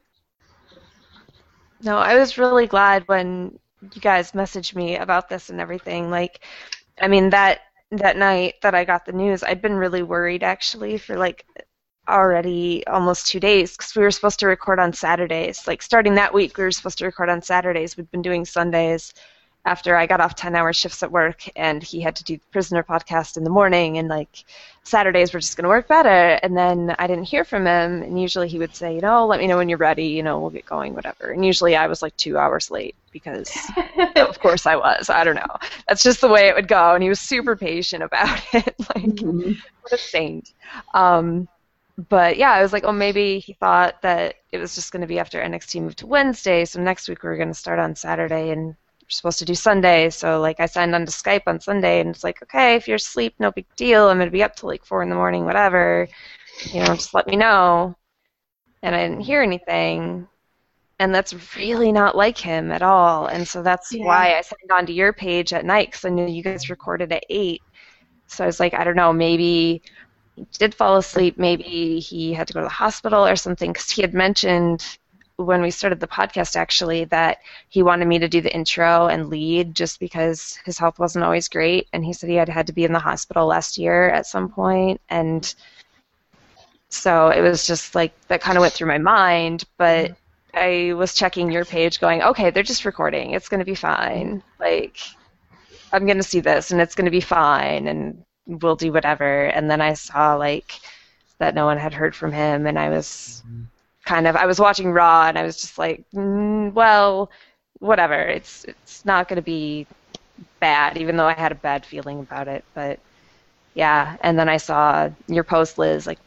No, 1.83 1.99
I 1.99 2.17
was 2.17 2.39
really 2.39 2.67
glad 2.67 3.07
when 3.09 3.59
you 3.93 4.01
guys 4.01 4.33
messaged 4.33 4.75
me 4.75 4.97
about 4.97 5.29
this 5.29 5.51
and 5.51 5.61
everything. 5.61 6.11
Like, 6.11 6.41
I 7.01 7.09
mean 7.09 7.31
that 7.31 7.61
that 7.91 8.17
night 8.17 8.55
that 8.63 8.75
I 8.75 8.85
got 8.85 9.05
the 9.07 9.13
news, 9.13 9.43
I'd 9.43 9.63
been 9.63 9.75
really 9.75 10.03
worried 10.03 10.43
actually 10.43 10.99
for 10.99 11.17
like 11.17 11.47
already 12.09 12.87
almost 12.87 13.27
two 13.27 13.41
days 13.41 13.77
because 13.77 13.95
we 13.95 14.03
were 14.03 14.11
supposed 14.11 14.41
to 14.41 14.47
record 14.47 14.79
on 14.79 14.93
Saturdays. 14.93 15.67
Like 15.67 15.83
starting 15.83 16.15
that 16.17 16.35
week, 16.35 16.57
we 16.59 16.65
were 16.65 16.71
supposed 16.71 16.99
to 16.99 17.07
record 17.07 17.31
on 17.31 17.43
Saturdays. 17.43 17.97
We'd 17.97 18.11
been 18.11 18.23
doing 18.23 18.45
Sundays 18.45 19.13
after 19.65 19.97
I 19.97 20.07
got 20.07 20.21
off 20.21 20.35
10 20.35 20.55
hour 20.55 20.73
shifts 20.73 21.03
at 21.03 21.11
work 21.11 21.49
and 21.57 21.83
he 21.83 22.01
had 22.01 22.17
to 22.17 22.25
do 22.25 22.37
the 22.37 22.47
prisoner 22.53 22.83
podcast 22.83 23.37
in 23.37 23.45
the 23.45 23.51
morning 23.51 23.97
and 23.99 24.09
like 24.09 24.45
Saturdays 24.83 25.33
were 25.33 25.41
just 25.41 25.57
going 25.57 25.65
to 25.65 25.71
work 25.71 25.89
better 25.89 26.39
and 26.43 26.57
then 26.57 26.95
I 26.99 27.07
didn't 27.07 27.25
hear 27.25 27.45
from 27.45 27.67
him 27.67 28.03
and 28.03 28.21
usually 28.21 28.49
he 28.49 28.59
would 28.59 28.77
say, 28.77 28.95
you 28.95 29.01
know, 29.01 29.27
let 29.27 29.41
me 29.41 29.47
know 29.47 29.57
when 29.57 29.69
you're 29.69 29.79
ready, 29.79 30.07
you 30.07 30.23
know, 30.23 30.39
we'll 30.39 30.51
get 30.51 30.67
going, 30.67 30.95
whatever. 30.95 31.31
And 31.31 31.45
usually 31.45 31.77
I 31.77 31.87
was 31.87 32.03
like 32.03 32.17
two 32.17 32.37
hours 32.37 32.71
late 32.71 32.95
because 33.11 33.51
of 34.17 34.39
course 34.41 34.67
I 34.67 34.77
was. 34.77 35.09
I 35.09 35.25
don't 35.25 35.37
know. 35.37 35.57
That's 35.89 36.03
just 36.03 36.21
the 36.21 36.29
way 36.29 36.49
it 36.49 36.55
would 36.55 36.69
go 36.69 36.95
and 36.95 37.03
he 37.03 37.09
was 37.09 37.21
super 37.21 37.57
patient 37.57 38.03
about 38.03 38.43
it. 38.53 38.75
like, 38.95 39.21
what 39.21 39.93
a 39.93 39.99
saint. 39.99 40.53
Um, 40.93 41.49
but 42.09 42.37
yeah, 42.37 42.51
I 42.51 42.61
was 42.61 42.73
like, 42.73 42.85
oh, 42.85 42.93
maybe 42.93 43.39
he 43.39 43.55
thought 43.55 44.03
that 44.03 44.35
it 44.53 44.59
was 44.59 44.75
just 44.75 44.93
going 44.93 45.03
to 45.03 45.07
be 45.07 45.19
after 45.19 45.41
NXT 45.41 45.81
moved 45.81 45.99
to 45.99 46.07
Wednesday, 46.07 46.65
so 46.65 46.83
next 46.83 47.09
week 47.09 47.23
we 47.23 47.29
were 47.29 47.37
going 47.37 47.49
to 47.49 47.55
start 47.55 47.79
on 47.79 47.95
Saturday 47.95 48.51
and 48.51 48.75
we're 49.05 49.11
supposed 49.11 49.39
to 49.41 49.45
do 49.47 49.55
Sunday. 49.55 50.11
So 50.11 50.41
like 50.41 50.61
I 50.61 50.67
signed 50.67 50.95
on 50.95 51.07
to 51.07 51.13
Skype 51.13 51.43
on 51.47 51.61
Sunday, 51.61 52.01
and 52.01 52.11
it's 52.11 52.25
like, 52.25 52.43
okay, 52.43 52.77
if 52.77 52.89
you're 52.89 52.97
asleep, 52.97 53.35
no 53.41 53.53
big 53.53 53.67
deal. 53.77 54.09
I'm 54.09 54.19
going 54.19 54.29
to 54.29 54.33
be 54.33 54.43
up 54.45 54.57
till 54.57 54.69
like 54.71 54.85
four 54.87 55.03
in 55.03 55.11
the 55.11 55.17
morning, 55.17 55.45
whatever. 55.47 56.09
You 56.73 56.81
know, 56.83 56.95
just 56.95 57.15
let 57.15 57.27
me 57.29 57.37
know. 57.37 57.97
And 58.83 58.95
I 58.95 59.03
didn't 59.09 59.21
hear 59.23 59.43
anything. 59.43 60.29
And 61.01 61.15
that's 61.15 61.57
really 61.57 61.93
not 61.93 62.17
like 62.17 62.39
him 62.39 62.73
at 62.73 62.83
all. 62.83 63.27
And 63.27 63.47
so 63.49 63.63
that's 63.63 63.97
Yeah. 63.97 64.03
why 64.03 64.37
I 64.39 64.43
signed 64.43 64.71
on 64.73 64.87
to 64.87 64.93
your 64.93 65.13
page 65.13 65.53
at 65.53 65.65
night 65.67 65.89
because 65.89 66.05
I 66.05 66.11
knew 66.11 66.27
you 66.27 66.43
guys 66.43 66.71
recorded 66.71 67.13
at 67.13 67.25
eight. 67.31 67.63
So 68.29 68.45
I 68.45 68.47
was 68.47 68.61
like, 68.61 68.75
I 68.75 68.85
don't 68.85 68.97
know, 68.97 69.13
maybe 69.13 69.83
he 70.37 70.47
did 70.59 70.75
fall 70.75 70.97
asleep. 70.97 71.39
Maybe 71.39 72.01
he 72.01 72.33
had 72.35 72.49
to 72.49 72.55
go 72.55 72.61
to 72.61 72.65
the 72.67 72.71
hospital 72.71 73.27
or 73.27 73.37
something 73.37 73.73
because 73.73 73.91
he 73.91 74.03
had 74.03 74.15
mentioned 74.15 74.99
when 75.37 75.63
we 75.63 75.71
started 75.71 75.99
the 75.99 76.07
podcast 76.07 76.55
actually 76.55 77.05
that 77.07 77.39
he 77.69 77.83
wanted 77.83 78.07
me 78.07 78.19
to 78.19 78.29
do 78.29 78.41
the 78.41 78.55
intro 78.55 79.07
and 79.07 79.29
lead 79.29 79.75
just 79.75 79.99
because 79.99 80.59
his 80.65 80.79
health 80.79 80.99
wasn't 80.99 81.25
always 81.25 81.49
great. 81.49 81.89
And 81.93 82.05
he 82.05 82.13
said 82.13 82.31
he 82.31 82.37
had 82.37 82.49
had 82.49 82.67
to 82.69 82.73
be 82.73 82.85
in 82.85 82.93
the 82.93 82.99
hospital 82.99 83.47
last 83.47 83.77
year 83.77 84.11
at 84.11 84.27
some 84.27 84.49
point. 84.49 85.01
And 85.09 85.53
so 86.89 87.29
it 87.29 87.41
was 87.41 87.67
just 87.67 87.95
like 87.95 88.13
that 88.29 88.41
kind 88.41 88.57
of 88.57 88.63
went 88.63 88.75
through 88.75 88.89
my 88.89 88.99
mind. 88.99 89.65
But 89.77 90.15
I 90.55 90.93
was 90.97 91.15
checking 91.15 91.51
your 91.51 91.65
page 91.65 91.99
going 91.99 92.23
okay 92.23 92.51
they're 92.51 92.63
just 92.63 92.85
recording. 92.85 93.33
It's 93.33 93.49
going 93.49 93.59
to 93.59 93.65
be 93.65 93.75
fine. 93.75 94.43
Like 94.61 94.99
I'm 95.93 96.07
going 96.07 96.19
to 96.19 96.23
see 96.23 96.41
this 96.41 96.71
and 96.71 96.81
it's 96.81 96.95
going 96.95 97.07
to 97.07 97.11
be 97.11 97.21
fine 97.21 97.89
and 97.89 98.25
we'll 98.47 98.77
do 98.77 98.93
whatever. 98.93 99.47
And 99.47 99.69
then 99.69 99.81
I 99.81 99.95
saw 99.95 100.37
like 100.37 100.79
that 101.39 101.57
no 101.57 101.65
one 101.65 101.79
had 101.79 101.93
heard 101.93 102.15
from 102.15 102.31
him 102.31 102.67
and 102.69 102.79
I 102.79 102.89
was 102.89 103.43
mm-hmm. 103.45 103.65
Kind 104.05 104.27
of 104.27 104.37
I 104.37 104.47
was 104.47 104.61
watching 104.61 104.93
Raw 104.93 105.27
and 105.27 105.39
I 105.39 105.43
was 105.43 105.57
just 105.57 105.79
like, 105.79 106.05
mm, 106.15 106.73
well, 106.73 107.31
whatever. 107.79 108.15
It's 108.15 108.65
it's 108.65 109.05
not 109.05 109.29
going 109.29 109.37
to 109.37 109.43
be 109.43 109.87
bad, 110.61 110.97
even 110.97 111.17
though 111.17 111.27
I 111.27 111.35
had 111.35 111.53
a 111.53 111.57
bad 111.57 111.85
feeling 111.85 112.21
about 112.21 112.49
it. 112.49 112.65
But 112.75 112.99
yeah, 113.75 114.17
and 114.23 114.39
then 114.39 114.49
I 114.49 114.57
saw 114.57 115.11
your 115.27 115.45
post, 115.45 115.79
Liz. 115.79 116.07
Like 116.07 116.19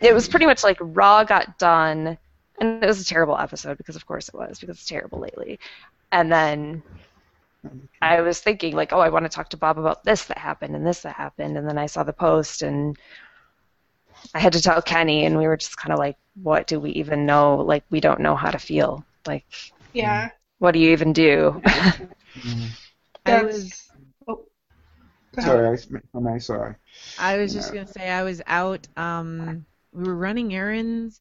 it 0.00 0.14
was 0.14 0.28
pretty 0.28 0.46
much 0.46 0.62
like 0.64 0.78
Raw 0.80 1.24
got 1.24 1.58
done, 1.58 2.18
and 2.58 2.82
it 2.82 2.86
was 2.86 3.00
a 3.00 3.04
terrible 3.04 3.38
episode 3.38 3.78
because 3.78 3.96
of 3.96 4.06
course 4.06 4.28
it 4.28 4.34
was 4.34 4.58
because 4.58 4.76
it's 4.76 4.88
terrible 4.88 5.18
lately. 5.20 5.58
And 6.12 6.30
then 6.30 6.82
I 8.00 8.20
was 8.20 8.40
thinking 8.40 8.76
like, 8.76 8.92
oh, 8.92 9.00
I 9.00 9.08
want 9.08 9.24
to 9.24 9.28
talk 9.28 9.48
to 9.50 9.56
Bob 9.56 9.78
about 9.78 10.04
this 10.04 10.24
that 10.26 10.38
happened 10.38 10.76
and 10.76 10.86
this 10.86 11.00
that 11.02 11.16
happened, 11.16 11.56
and 11.56 11.68
then 11.68 11.78
I 11.78 11.86
saw 11.86 12.02
the 12.04 12.12
post 12.12 12.62
and 12.62 12.96
I 14.34 14.38
had 14.38 14.52
to 14.54 14.62
tell 14.62 14.82
Kenny, 14.82 15.24
and 15.24 15.38
we 15.38 15.46
were 15.46 15.56
just 15.56 15.76
kind 15.76 15.92
of 15.92 15.98
like, 15.98 16.16
what 16.42 16.66
do 16.66 16.80
we 16.80 16.90
even 16.90 17.26
know? 17.26 17.56
Like, 17.56 17.84
we 17.90 18.00
don't 18.00 18.20
know 18.20 18.36
how 18.36 18.50
to 18.50 18.58
feel. 18.58 19.04
Like, 19.26 19.44
yeah. 19.92 20.30
what 20.58 20.72
do 20.72 20.78
you 20.78 20.90
even 20.92 21.12
do? 21.12 21.60
I 23.26 23.42
was 23.42 23.86
Sorry, 25.40 25.68
I, 25.68 25.98
I'm 26.14 26.24
very 26.24 26.40
sorry. 26.40 26.74
I 27.18 27.36
was 27.36 27.52
just 27.52 27.72
gonna 27.72 27.86
say 27.86 28.08
I 28.08 28.22
was 28.22 28.40
out. 28.46 28.88
Um, 28.96 29.66
we 29.92 30.04
were 30.04 30.16
running 30.16 30.54
errands, 30.54 31.20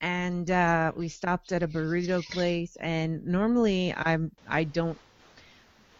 and 0.00 0.50
uh, 0.50 0.92
we 0.96 1.08
stopped 1.08 1.52
at 1.52 1.62
a 1.62 1.68
burrito 1.68 2.26
place. 2.28 2.76
And 2.80 3.24
normally 3.24 3.94
I'm 3.96 4.32
I 4.48 4.64
don't. 4.64 4.98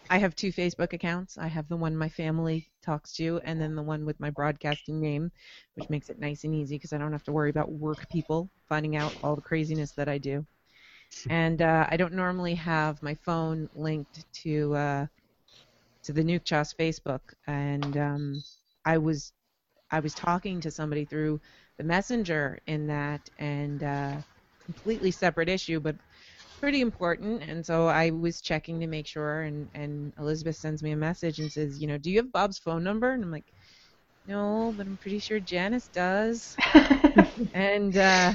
I 0.09 0.17
have 0.19 0.35
two 0.35 0.51
Facebook 0.51 0.93
accounts. 0.93 1.37
I 1.37 1.47
have 1.47 1.67
the 1.69 1.77
one 1.77 1.95
my 1.97 2.09
family 2.09 2.67
talks 2.83 3.13
to, 3.13 3.41
and 3.43 3.59
then 3.59 3.75
the 3.75 3.81
one 3.83 4.05
with 4.05 4.19
my 4.19 4.29
broadcasting 4.29 4.99
name, 4.99 5.31
which 5.75 5.89
makes 5.89 6.09
it 6.09 6.19
nice 6.19 6.43
and 6.43 6.53
easy 6.53 6.75
because 6.75 6.93
I 6.93 6.97
don't 6.97 7.13
have 7.13 7.23
to 7.23 7.31
worry 7.31 7.49
about 7.49 7.71
work 7.71 8.07
people 8.09 8.49
finding 8.69 8.95
out 8.95 9.13
all 9.23 9.35
the 9.35 9.41
craziness 9.41 9.91
that 9.93 10.09
I 10.09 10.17
do. 10.17 10.45
And 11.29 11.61
uh, 11.61 11.87
I 11.89 11.97
don't 11.97 12.13
normally 12.13 12.55
have 12.55 13.01
my 13.01 13.15
phone 13.15 13.69
linked 13.73 14.25
to 14.43 14.75
uh, 14.75 15.07
to 16.03 16.13
the 16.13 16.23
Nuke 16.23 16.43
Chas 16.43 16.73
Facebook, 16.73 17.21
and 17.47 17.97
um, 17.97 18.43
I 18.85 18.97
was 18.97 19.31
I 19.91 19.99
was 19.99 20.13
talking 20.13 20.59
to 20.61 20.71
somebody 20.71 21.05
through 21.05 21.39
the 21.77 21.83
messenger 21.83 22.59
in 22.67 22.87
that, 22.87 23.29
and 23.39 23.83
uh, 23.83 24.15
completely 24.65 25.11
separate 25.11 25.49
issue, 25.49 25.79
but 25.79 25.95
pretty 26.63 26.79
important. 26.79 27.43
And 27.43 27.65
so 27.65 27.87
I 27.87 28.11
was 28.11 28.39
checking 28.39 28.79
to 28.79 28.87
make 28.87 29.05
sure, 29.05 29.41
and 29.41 29.69
and 29.73 30.13
Elizabeth 30.17 30.55
sends 30.55 30.81
me 30.81 30.91
a 30.91 30.95
message 30.95 31.39
and 31.39 31.51
says, 31.51 31.81
you 31.81 31.87
know, 31.87 31.97
do 31.97 32.09
you 32.09 32.19
have 32.19 32.31
Bob's 32.31 32.57
phone 32.57 32.85
number? 32.85 33.11
And 33.11 33.21
I'm 33.21 33.31
like, 33.31 33.51
no, 34.25 34.73
but 34.77 34.87
I'm 34.87 34.97
pretty 34.97 35.19
sure 35.19 35.41
Janice 35.41 35.89
does. 35.89 36.55
and 37.53 37.97
uh, 37.97 38.31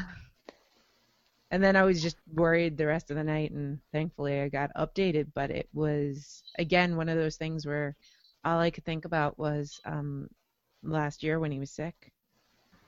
and 1.50 1.64
then 1.64 1.74
I 1.74 1.84
was 1.84 2.02
just 2.02 2.18
worried 2.34 2.76
the 2.76 2.86
rest 2.86 3.10
of 3.10 3.16
the 3.16 3.24
night, 3.24 3.52
and 3.52 3.78
thankfully 3.92 4.40
I 4.40 4.50
got 4.50 4.74
updated. 4.76 5.28
But 5.34 5.50
it 5.50 5.70
was 5.72 6.42
again 6.58 6.98
one 6.98 7.08
of 7.08 7.16
those 7.16 7.36
things 7.36 7.64
where 7.64 7.96
all 8.44 8.58
I 8.60 8.70
could 8.70 8.84
think 8.84 9.06
about 9.06 9.38
was 9.38 9.80
um, 9.86 10.28
last 10.82 11.22
year 11.22 11.40
when 11.40 11.50
he 11.50 11.60
was 11.60 11.70
sick. 11.70 12.12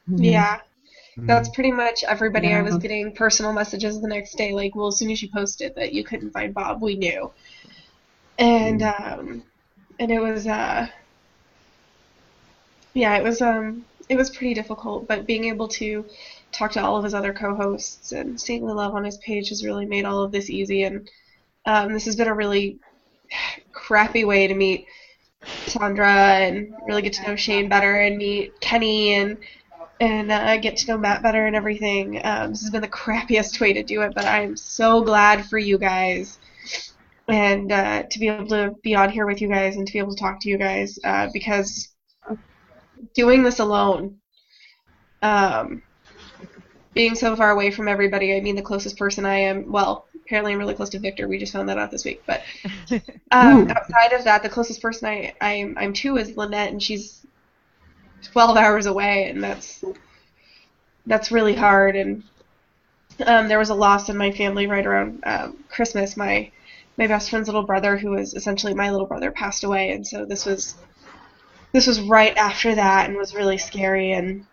Yeah. 0.07 0.61
That's 1.17 1.49
pretty 1.51 1.73
much 1.73 2.05
everybody. 2.05 2.53
I 2.53 2.63
was 2.63 2.79
getting 2.79 3.13
personal 3.15 3.53
messages 3.53 4.01
the 4.01 4.09
next 4.09 4.37
day, 4.37 4.53
like, 4.53 4.75
well, 4.75 4.89
as 4.89 4.99
soon 4.99 5.11
as 5.11 5.23
you 5.23 5.29
posted 5.31 5.75
that 5.75 5.93
you 5.93 6.05
couldn't 6.05 6.31
find 6.31 6.55
Bob, 6.55 6.83
we 6.83 6.95
knew. 6.95 7.31
And 8.39 8.83
um 8.83 9.43
and 9.99 10.11
it 10.11 10.21
was 10.21 10.47
uh 10.47 10.89
yeah, 12.95 13.17
it 13.17 13.23
was 13.23 13.43
um 13.43 13.85
it 14.09 14.17
was 14.17 14.31
pretty 14.31 14.55
difficult, 14.55 15.07
but 15.07 15.27
being 15.27 15.45
able 15.45 15.69
to 15.69 16.05
talk 16.53 16.73
to 16.73 16.83
all 16.83 16.97
of 16.97 17.05
his 17.05 17.15
other 17.15 17.33
co-hosts 17.33 18.13
and 18.13 18.41
seeing 18.41 18.67
the 18.67 18.75
love 18.75 18.95
on 18.95 19.05
his 19.05 19.19
page 19.19 19.51
has 19.51 19.65
really 19.65 19.87
made 19.87 20.05
all 20.05 20.23
of 20.23 20.33
this 20.33 20.51
easy. 20.51 20.83
And 20.83 21.09
um, 21.67 21.93
this 21.93 22.07
has 22.07 22.17
been 22.17 22.27
a 22.27 22.35
really 22.35 22.81
crappy 23.73 24.25
way 24.25 24.49
to 24.49 24.55
meet 24.55 24.87
Sandra 25.67 26.09
and 26.09 26.75
really 26.87 27.03
get 27.03 27.13
to 27.15 27.27
know 27.27 27.37
Shane 27.37 27.69
better 27.69 28.01
and 28.01 28.19
meet 28.19 28.61
Kenny 28.61 29.15
and 29.15 29.39
and 30.01 30.33
uh, 30.33 30.57
get 30.57 30.79
to 30.79 30.87
know 30.89 30.99
Matt 30.99 31.23
better 31.23 31.47
and 31.47 31.55
everything. 31.55 32.25
Um, 32.25 32.51
this 32.51 32.63
has 32.63 32.71
been 32.71 32.81
the 32.81 32.89
crappiest 33.03 33.61
way 33.61 33.75
to 33.75 33.83
do 33.83 34.03
it, 34.03 34.15
but 34.15 34.25
I'm 34.25 34.57
so 34.57 35.03
glad 35.03 35.47
for 35.47 35.59
you 35.59 35.79
guys 35.79 36.39
and 37.29 37.71
uh, 37.71 38.03
to 38.11 38.19
be 38.19 38.29
able 38.29 38.49
to 38.49 38.75
be 38.83 38.95
on 38.95 39.11
here 39.11 39.27
with 39.27 39.41
you 39.41 39.49
guys 39.49 39.77
and 39.77 39.87
to 39.87 39.93
be 39.93 39.99
able 39.99 40.15
to 40.15 40.21
talk 40.21 40.41
to 40.41 40.49
you 40.49 40.59
guys 40.59 40.99
uh, 41.05 41.29
because 41.33 41.89
doing 43.15 43.43
this 43.43 43.61
alone, 43.61 44.17
um, 45.23 45.83
being 46.93 47.15
so 47.15 47.37
far 47.37 47.51
away 47.51 47.71
from 47.71 47.87
everybody, 47.87 48.35
I 48.35 48.41
mean, 48.41 48.57
the 48.57 48.63
closest 48.63 48.99
person 48.99 49.25
I 49.25 49.37
am, 49.37 49.71
well, 49.71 50.07
apparently 50.25 50.53
I'm 50.53 50.59
really 50.59 50.75
close 50.75 50.91
to 50.91 50.99
Victor. 50.99 51.29
We 51.29 51.39
just 51.39 51.53
found 51.53 51.69
that 51.69 51.79
out 51.79 51.91
this 51.91 52.05
week, 52.05 52.23
but 52.27 52.43
um, 53.31 53.71
outside 53.71 54.13
of 54.13 54.25
that, 54.25 54.43
the 54.43 54.49
closest 54.49 54.83
person 54.83 55.09
I, 55.09 55.33
I'm, 55.41 55.77
I'm 55.79 55.93
to 55.95 56.17
is 56.17 56.37
Lynette, 56.37 56.73
and 56.73 56.83
she's 56.83 57.20
12 58.29 58.57
hours 58.57 58.87
away, 58.87 59.29
and 59.29 59.43
that's 59.43 59.85
that's 61.07 61.33
really 61.33 61.55
hard. 61.55 61.97
And 61.97 62.23
um, 63.27 63.49
there 63.49 63.59
was 63.59 63.71
a 63.71 63.75
loss 63.75 64.09
in 64.09 64.17
my 64.17 64.31
family 64.31 64.67
right 64.67 64.87
around 64.87 65.23
um, 65.25 65.65
Christmas. 65.69 66.17
My 66.17 66.51
my 66.97 67.07
best 67.07 67.31
friend's 67.31 67.49
little 67.49 67.63
brother, 67.63 67.97
who 67.97 68.11
was 68.11 68.35
essentially 68.35 68.75
my 68.75 68.91
little 68.91 69.07
brother, 69.07 69.31
passed 69.31 69.65
away, 69.65 69.91
and 69.91 70.07
so 70.07 70.25
this 70.25 70.45
was 70.47 70.77
this 71.73 71.87
was 71.87 72.01
right 72.01 72.37
after 72.37 72.75
that 72.75 73.09
and 73.09 73.17
was 73.17 73.35
really 73.35 73.59
scary 73.59 74.13
and 74.13 74.45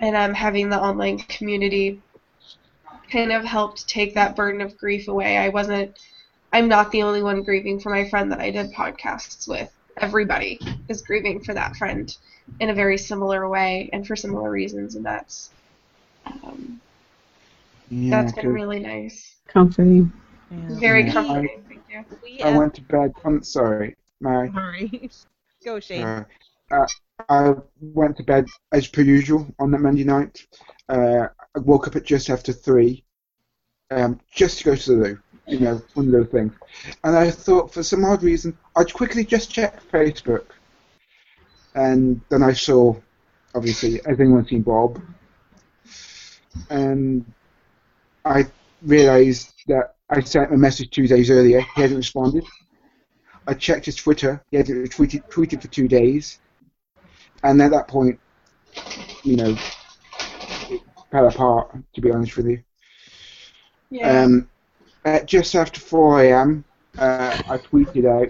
and 0.00 0.16
um, 0.16 0.34
having 0.34 0.70
the 0.70 0.80
online 0.80 1.18
community 1.18 2.00
kind 3.10 3.32
of 3.32 3.44
helped 3.44 3.88
take 3.88 4.14
that 4.14 4.36
burden 4.36 4.60
of 4.60 4.76
grief 4.78 5.08
away. 5.08 5.36
I 5.36 5.48
wasn't 5.48 5.98
I'm 6.52 6.68
not 6.68 6.90
the 6.90 7.02
only 7.02 7.22
one 7.22 7.42
grieving 7.42 7.80
for 7.80 7.90
my 7.90 8.08
friend 8.08 8.32
that 8.32 8.40
I 8.40 8.50
did 8.50 8.72
podcasts 8.72 9.46
with. 9.46 9.70
Everybody 10.00 10.58
is 10.88 11.02
grieving 11.02 11.42
for 11.42 11.54
that 11.54 11.76
friend 11.76 12.14
in 12.58 12.70
a 12.70 12.74
very 12.74 12.98
similar 12.98 13.48
way 13.48 13.90
and 13.92 14.06
for 14.06 14.16
similar 14.16 14.50
reasons 14.50 14.94
and 14.94 15.04
that's 15.04 15.50
um, 16.26 16.80
Yeah, 17.90 18.22
that's 18.22 18.32
been 18.32 18.46
'cause 18.46 18.54
really 18.54 18.80
nice. 18.80 19.36
Comforting. 19.48 20.12
Very 20.50 21.04
Yeah. 21.04 21.12
comforting. 21.12 21.64
Thank 21.68 21.82
you. 21.88 22.44
I 22.44 22.56
went 22.56 22.74
to 22.74 22.82
bed. 22.82 23.12
I'm 23.24 23.42
sorry, 23.42 23.96
Mary. 24.20 24.50
Sorry. 24.52 25.10
Go, 25.64 25.80
Shane. 25.80 26.04
Uh, 26.06 26.24
uh, 26.70 26.86
I 27.28 27.54
went 27.80 28.16
to 28.16 28.22
bed 28.22 28.46
as 28.72 28.86
per 28.88 29.02
usual 29.02 29.46
on 29.58 29.70
that 29.72 29.80
Monday 29.80 30.04
night. 30.04 30.46
Uh, 30.88 31.28
I 31.54 31.58
woke 31.58 31.86
up 31.88 31.96
at 31.96 32.04
just 32.04 32.30
after 32.30 32.52
three, 32.52 33.04
um, 33.90 34.20
just 34.32 34.58
to 34.58 34.64
go 34.64 34.74
to 34.76 34.90
the 34.94 34.96
loo. 35.02 35.18
You 35.50 35.58
know, 35.58 35.82
one 35.94 36.06
of 36.06 36.12
those 36.12 36.28
things. 36.28 36.52
And 37.02 37.16
I 37.16 37.30
thought, 37.30 37.74
for 37.74 37.82
some 37.82 38.04
odd 38.04 38.22
reason, 38.22 38.56
I'd 38.76 38.92
quickly 38.92 39.24
just 39.24 39.50
check 39.50 39.82
Facebook. 39.90 40.46
And 41.74 42.20
then 42.28 42.42
I 42.42 42.52
saw, 42.52 42.94
obviously, 43.54 44.00
has 44.06 44.20
anyone 44.20 44.46
seen 44.46 44.62
Bob? 44.62 45.00
And 46.68 47.24
I 48.24 48.46
realised 48.82 49.52
that 49.66 49.94
I 50.08 50.20
sent 50.20 50.48
him 50.48 50.54
a 50.54 50.58
message 50.58 50.90
two 50.90 51.06
days 51.06 51.30
earlier. 51.30 51.60
He 51.74 51.82
hadn't 51.82 51.96
responded. 51.96 52.44
I 53.46 53.54
checked 53.54 53.86
his 53.86 53.96
Twitter. 53.96 54.42
He 54.50 54.56
hadn't 54.56 54.90
tweeted, 54.90 55.28
tweeted 55.30 55.62
for 55.62 55.68
two 55.68 55.88
days. 55.88 56.38
And 57.42 57.60
at 57.60 57.72
that 57.72 57.88
point, 57.88 58.20
you 59.24 59.36
know, 59.36 59.56
it 60.70 60.80
fell 61.10 61.26
apart, 61.26 61.76
to 61.94 62.00
be 62.00 62.12
honest 62.12 62.36
with 62.36 62.46
you. 62.46 62.62
Yeah. 63.90 64.22
Um, 64.22 64.48
at 65.04 65.26
just 65.26 65.54
after 65.54 65.80
4 65.80 66.24
a.m., 66.24 66.64
uh, 66.98 67.40
I 67.48 67.58
tweeted 67.58 68.06
out 68.06 68.28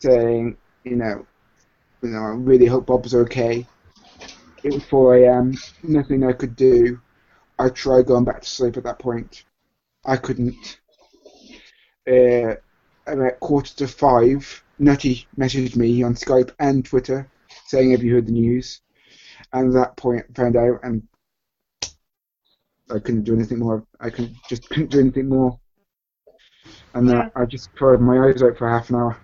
saying, 0.00 0.56
you 0.84 0.96
know, 0.96 1.26
you 2.02 2.10
know, 2.10 2.20
I 2.20 2.30
really 2.30 2.66
hope 2.66 2.86
Bob's 2.86 3.14
okay. 3.14 3.66
It 4.62 4.72
was 4.72 4.84
4 4.84 5.16
a.m. 5.16 5.54
Nothing 5.82 6.24
I 6.24 6.32
could 6.32 6.56
do. 6.56 7.00
I 7.58 7.68
tried 7.68 8.06
going 8.06 8.24
back 8.24 8.42
to 8.42 8.48
sleep 8.48 8.76
at 8.76 8.84
that 8.84 8.98
point. 8.98 9.44
I 10.04 10.16
couldn't. 10.16 10.80
Uh, 12.08 12.56
about 13.06 13.40
quarter 13.40 13.74
to 13.76 13.88
five, 13.88 14.64
Nutty 14.78 15.26
messaged 15.38 15.76
me 15.76 16.02
on 16.02 16.14
Skype 16.14 16.52
and 16.58 16.84
Twitter 16.84 17.28
saying, 17.66 17.92
"Have 17.92 18.02
you 18.02 18.14
heard 18.14 18.26
the 18.26 18.32
news?" 18.32 18.80
And 19.52 19.68
at 19.68 19.74
that 19.74 19.96
point, 19.96 20.24
I 20.28 20.32
found 20.32 20.56
out, 20.56 20.80
and 20.82 21.06
I 22.92 22.98
couldn't 22.98 23.24
do 23.24 23.34
anything 23.34 23.58
more. 23.58 23.84
I 24.00 24.10
couldn't 24.10 24.36
just 24.48 24.68
couldn't 24.68 24.90
do 24.90 25.00
anything 25.00 25.28
more. 25.28 25.58
And 26.94 27.08
that 27.08 27.32
I 27.34 27.46
just 27.46 27.74
cried 27.74 28.00
my 28.00 28.28
eyes 28.28 28.42
out 28.42 28.56
for 28.58 28.68
half 28.68 28.90
an 28.90 28.96
hour. 28.96 29.18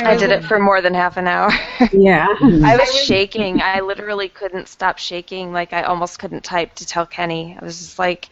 I 0.00 0.16
did 0.16 0.30
it 0.30 0.44
for 0.44 0.58
more 0.58 0.80
than 0.80 0.94
half 0.94 1.16
an 1.16 1.26
hour. 1.26 1.50
Yeah. 1.92 2.26
I 2.40 2.76
was 2.76 2.94
shaking. 2.94 3.60
I 3.60 3.80
literally 3.80 4.28
couldn't 4.28 4.68
stop 4.68 4.98
shaking. 4.98 5.52
Like 5.52 5.72
I 5.72 5.82
almost 5.82 6.18
couldn't 6.18 6.44
type 6.44 6.74
to 6.76 6.86
tell 6.86 7.06
Kenny. 7.06 7.56
I 7.60 7.64
was 7.64 7.78
just 7.78 7.98
like, 7.98 8.28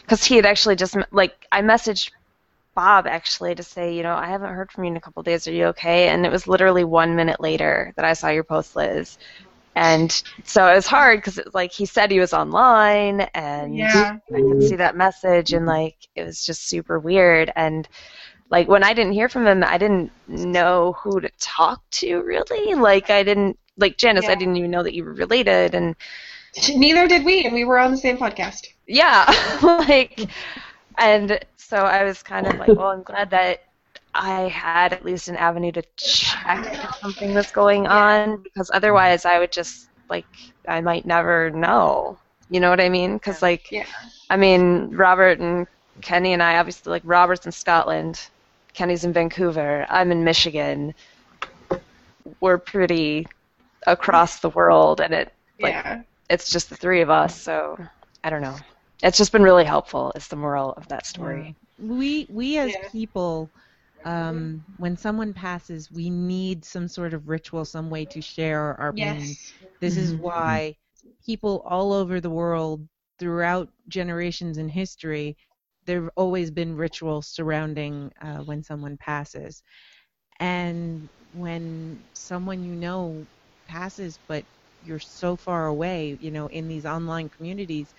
because 0.00 0.24
he 0.24 0.36
had 0.36 0.46
actually 0.46 0.76
just 0.76 0.96
like 1.10 1.46
I 1.52 1.60
messaged 1.62 2.10
Bob 2.74 3.06
actually 3.06 3.54
to 3.54 3.62
say, 3.62 3.94
you 3.94 4.02
know, 4.02 4.14
I 4.14 4.26
haven't 4.26 4.54
heard 4.54 4.72
from 4.72 4.84
you 4.84 4.90
in 4.92 4.96
a 4.96 5.00
couple 5.00 5.22
days. 5.22 5.46
Are 5.46 5.52
you 5.52 5.66
okay? 5.66 6.08
And 6.08 6.24
it 6.24 6.32
was 6.32 6.48
literally 6.48 6.84
one 6.84 7.16
minute 7.16 7.40
later 7.40 7.92
that 7.96 8.04
I 8.04 8.14
saw 8.14 8.28
your 8.28 8.44
post, 8.44 8.76
Liz. 8.76 9.18
And 9.74 10.10
so 10.44 10.66
it 10.70 10.74
was 10.74 10.86
hard 10.86 11.18
because 11.18 11.40
like 11.54 11.72
he 11.72 11.86
said 11.86 12.10
he 12.10 12.20
was 12.20 12.32
online, 12.34 13.22
and 13.34 13.76
Yeah. 13.76 14.18
I 14.34 14.42
could 14.42 14.62
see 14.62 14.76
that 14.76 14.96
message, 14.96 15.52
and 15.52 15.66
like 15.66 15.96
it 16.16 16.24
was 16.24 16.44
just 16.44 16.68
super 16.68 16.98
weird. 16.98 17.52
And 17.56 17.88
like 18.50 18.68
when 18.68 18.82
I 18.84 18.92
didn't 18.94 19.12
hear 19.12 19.28
from 19.28 19.46
him, 19.46 19.62
I 19.64 19.78
didn't 19.78 20.12
know 20.28 20.94
who 21.02 21.20
to 21.20 21.30
talk 21.38 21.82
to 21.92 22.20
really. 22.22 22.74
Like 22.74 23.10
I 23.10 23.22
didn't 23.22 23.58
like 23.76 23.96
Janice. 23.96 24.28
I 24.28 24.34
didn't 24.34 24.56
even 24.56 24.70
know 24.70 24.82
that 24.82 24.94
you 24.94 25.04
were 25.04 25.14
related, 25.14 25.74
and 25.74 25.96
Neither 26.74 27.06
did 27.06 27.24
we, 27.24 27.44
and 27.44 27.54
we 27.54 27.64
were 27.64 27.78
on 27.78 27.90
the 27.92 27.96
same 27.96 28.16
podcast. 28.18 28.66
yeah, 28.86 29.24
like, 29.62 30.28
and 30.98 31.38
so 31.56 31.76
I 31.78 32.04
was 32.04 32.22
kind 32.22 32.46
of 32.46 32.56
like, 32.58 32.74
well, 32.74 32.88
I'm 32.88 33.02
glad 33.02 33.30
that 33.30 33.62
I 34.14 34.48
had 34.48 34.92
at 34.92 35.04
least 35.04 35.28
an 35.28 35.36
avenue 35.36 35.72
to 35.72 35.82
check 35.96 36.66
if 36.72 36.94
something 36.96 37.34
was 37.34 37.50
going 37.50 37.86
on, 37.86 38.42
because 38.42 38.70
otherwise 38.74 39.24
I 39.24 39.38
would 39.38 39.52
just 39.52 39.88
like 40.08 40.26
I 40.68 40.80
might 40.80 41.06
never 41.06 41.50
know. 41.50 42.18
You 42.50 42.60
know 42.60 42.70
what 42.70 42.80
I 42.80 42.88
mean? 42.88 43.14
Because 43.14 43.42
like, 43.42 43.70
Yeah. 43.70 43.86
I 44.28 44.36
mean, 44.36 44.90
Robert 44.96 45.38
and 45.38 45.66
Kenny 46.02 46.32
and 46.32 46.42
I 46.42 46.58
obviously 46.58 46.90
like 46.90 47.02
Robert's 47.04 47.46
in 47.46 47.52
Scotland, 47.52 48.28
Kenny's 48.74 49.04
in 49.04 49.12
Vancouver, 49.12 49.86
I'm 49.88 50.10
in 50.10 50.24
Michigan. 50.24 50.94
We're 52.40 52.58
pretty 52.58 53.26
across 53.86 54.40
the 54.40 54.50
world, 54.50 55.00
and 55.00 55.14
it 55.14 55.32
like 55.60 55.74
Yeah. 55.74 56.02
it's 56.28 56.50
just 56.50 56.70
the 56.70 56.76
three 56.76 57.00
of 57.00 57.10
us. 57.10 57.40
So 57.40 57.78
I 58.24 58.30
don't 58.30 58.42
know. 58.42 58.56
It's 59.02 59.16
just 59.16 59.32
been 59.32 59.42
really 59.42 59.64
helpful. 59.64 60.12
It's 60.14 60.28
the 60.28 60.36
moral 60.36 60.72
of 60.72 60.88
that 60.88 61.06
story. 61.06 61.54
We 61.78 62.26
we 62.28 62.58
as 62.58 62.74
people, 62.92 63.48
um, 64.04 64.64
when 64.76 64.96
someone 64.96 65.32
passes, 65.34 65.90
we 65.90 66.10
need 66.10 66.64
some 66.64 66.88
sort 66.88 67.14
of 67.14 67.28
ritual, 67.28 67.64
some 67.64 67.90
way 67.90 68.06
to 68.06 68.20
share 68.20 68.74
our 68.80 68.92
pain. 68.92 69.36
Yes. 69.36 69.54
This 69.80 69.96
is 69.96 70.14
Mhm. 70.14 70.18
why 70.18 70.76
people 71.24 71.60
all 71.66 71.92
over 71.92 72.20
the 72.20 72.30
world, 72.30 72.88
throughout 73.18 73.70
generations 73.88 74.58
in 74.58 74.68
history, 74.68 75.36
there 75.86 76.02
have 76.02 76.10
always 76.16 76.50
been 76.50 76.76
rituals 76.76 77.26
surrounding 77.28 78.12
uh, 78.20 78.38
when 78.38 78.62
someone 78.62 78.96
passes. 78.96 79.62
And 80.38 81.08
when 81.32 82.04
someone 82.14 82.62
you 82.64 82.74
know 82.76 83.28
passes, 83.66 84.18
but 84.28 84.46
you're 84.80 84.98
so 84.98 85.36
far 85.36 85.66
away, 85.66 86.16
you 86.20 86.30
know, 86.30 86.46
in 86.48 86.68
these 86.68 86.86
online 86.86 87.28
communities, 87.30 87.94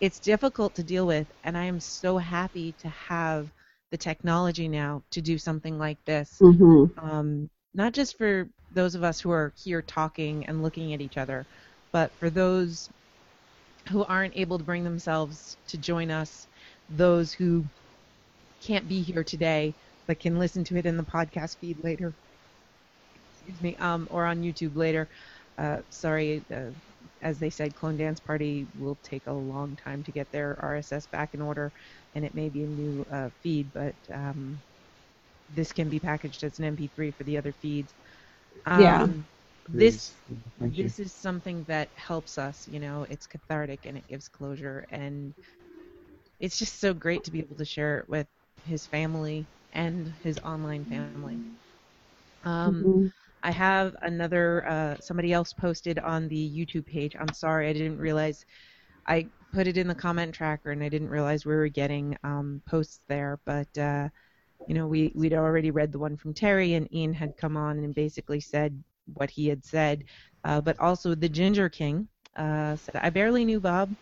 it's 0.00 0.20
difficult 0.20 0.74
to 0.76 0.84
deal 0.84 1.06
with. 1.06 1.30
And 1.44 1.56
I 1.56 1.64
am 1.64 1.80
so 1.80 2.18
happy 2.18 2.74
to 2.80 2.88
have 2.88 3.50
the 3.90 3.96
technology 3.98 4.68
now 4.68 5.02
to 5.10 5.20
do 5.22 5.38
something 5.38 5.78
like 5.78 5.98
this. 6.04 6.42
Mhm. 6.42 6.90
Um, 6.96 7.50
not 7.74 7.92
just 7.94 8.16
for 8.18 8.48
those 8.70 8.94
of 8.94 9.02
us 9.04 9.20
who 9.20 9.30
are 9.30 9.52
here 9.56 9.82
talking 9.82 10.46
and 10.46 10.62
looking 10.62 10.92
at 10.94 11.00
each 11.00 11.16
other, 11.16 11.46
but 11.92 12.16
for 12.18 12.30
those 12.30 12.90
who 13.90 14.04
aren't 14.04 14.36
able 14.36 14.58
to 14.58 14.64
bring 14.64 14.84
themselves 14.84 15.56
to 15.68 15.78
join 15.78 16.10
us, 16.10 16.46
those 16.88 17.32
who 17.32 17.68
can't 18.60 18.88
be 18.88 19.02
here 19.02 19.24
today 19.24 19.76
but 20.06 20.20
can 20.20 20.38
listen 20.38 20.64
to 20.64 20.76
it 20.76 20.86
in 20.86 20.96
the 20.96 21.04
podcast 21.04 21.58
feed 21.58 21.78
later, 21.82 22.16
excuse 23.30 23.60
me, 23.60 23.76
um, 23.76 24.06
or 24.10 24.24
on 24.24 24.42
YouTube 24.42 24.76
later. 24.76 25.08
Uh, 25.58 25.78
sorry, 25.90 26.44
uh, 26.54 26.70
as 27.22 27.38
they 27.38 27.50
said, 27.50 27.74
Clone 27.74 27.96
Dance 27.96 28.20
Party 28.20 28.66
will 28.74 28.98
take 29.02 29.26
a 29.26 29.32
long 29.32 29.76
time 29.76 30.02
to 30.04 30.12
get 30.12 30.30
their 30.30 30.58
RSS 30.62 31.06
back 31.06 31.34
in 31.34 31.40
order, 31.40 31.72
and 32.18 32.34
it 32.34 32.36
may 32.36 32.50
be 32.50 32.66
a 32.66 32.76
new 32.80 33.06
uh, 33.22 33.30
feed, 33.42 33.84
but 33.84 34.10
um, 34.14 34.74
this 35.48 35.72
can 35.72 35.90
be 35.90 36.00
packaged 36.00 36.44
as 36.44 36.58
an 36.58 36.64
MP3 36.66 37.12
for 37.12 37.24
the 37.24 37.38
other 37.38 37.52
feeds. 37.76 37.94
Um, 38.66 39.26
Yeah. 39.76 39.88
This 39.88 40.22
Thank 40.58 40.80
you. 40.80 40.82
this 40.82 40.98
is 40.98 41.14
something 41.14 41.64
that 41.64 41.90
helps 41.96 42.38
us. 42.38 42.66
You 42.68 42.80
know, 42.80 43.04
it's 43.08 43.26
cathartic 43.26 43.86
and 43.86 43.96
it 43.98 44.08
gives 44.08 44.28
closure, 44.28 44.86
and 44.90 45.34
it's 46.40 46.58
just 46.58 46.80
so 46.80 46.94
great 46.94 47.24
to 47.24 47.30
be 47.32 47.40
able 47.40 47.56
to 47.56 47.64
share 47.64 47.98
it 48.00 48.08
with 48.08 48.28
his 48.64 48.86
family 48.86 49.48
and 49.72 50.08
his 50.22 50.38
online 50.40 50.84
family. 50.86 51.28
Um, 52.44 52.76
Mhm. 52.78 53.12
I 53.42 53.50
have 53.50 53.94
another 54.02 54.66
uh, 54.66 54.96
somebody 55.00 55.32
else 55.32 55.52
posted 55.52 55.98
on 55.98 56.28
the 56.28 56.50
YouTube 56.56 56.86
page. 56.86 57.16
I'm 57.18 57.32
sorry, 57.32 57.68
I 57.68 57.72
didn't 57.72 57.98
realize. 57.98 58.44
I 59.08 59.26
put 59.52 59.66
it 59.66 59.78
in 59.78 59.88
the 59.88 59.94
comment 59.94 60.34
tracker 60.34 60.70
and 60.70 60.82
I 60.82 60.88
didn't 60.90 61.08
realize 61.08 61.46
we 61.46 61.54
were 61.56 61.68
getting 61.68 62.16
um, 62.22 62.62
posts 62.66 63.00
there. 63.08 63.40
But 63.44 63.76
uh, 63.78 64.08
you 64.68 64.74
know, 64.74 64.86
we 64.86 65.12
we'd 65.14 65.32
already 65.32 65.70
read 65.70 65.92
the 65.92 65.98
one 65.98 66.16
from 66.16 66.34
Terry, 66.34 66.74
and 66.74 66.92
Ian 66.94 67.14
had 67.14 67.36
come 67.38 67.56
on 67.56 67.78
and 67.78 67.94
basically 67.94 68.40
said 68.40 68.82
what 69.14 69.30
he 69.30 69.48
had 69.48 69.64
said. 69.64 70.04
Uh, 70.44 70.60
but 70.60 70.78
also 70.78 71.14
the 71.14 71.28
Ginger 71.28 71.68
King 71.70 72.06
uh, 72.36 72.76
said, 72.76 72.96
"I 72.96 73.10
barely 73.10 73.44
knew 73.44 73.60
Bob, 73.60 73.94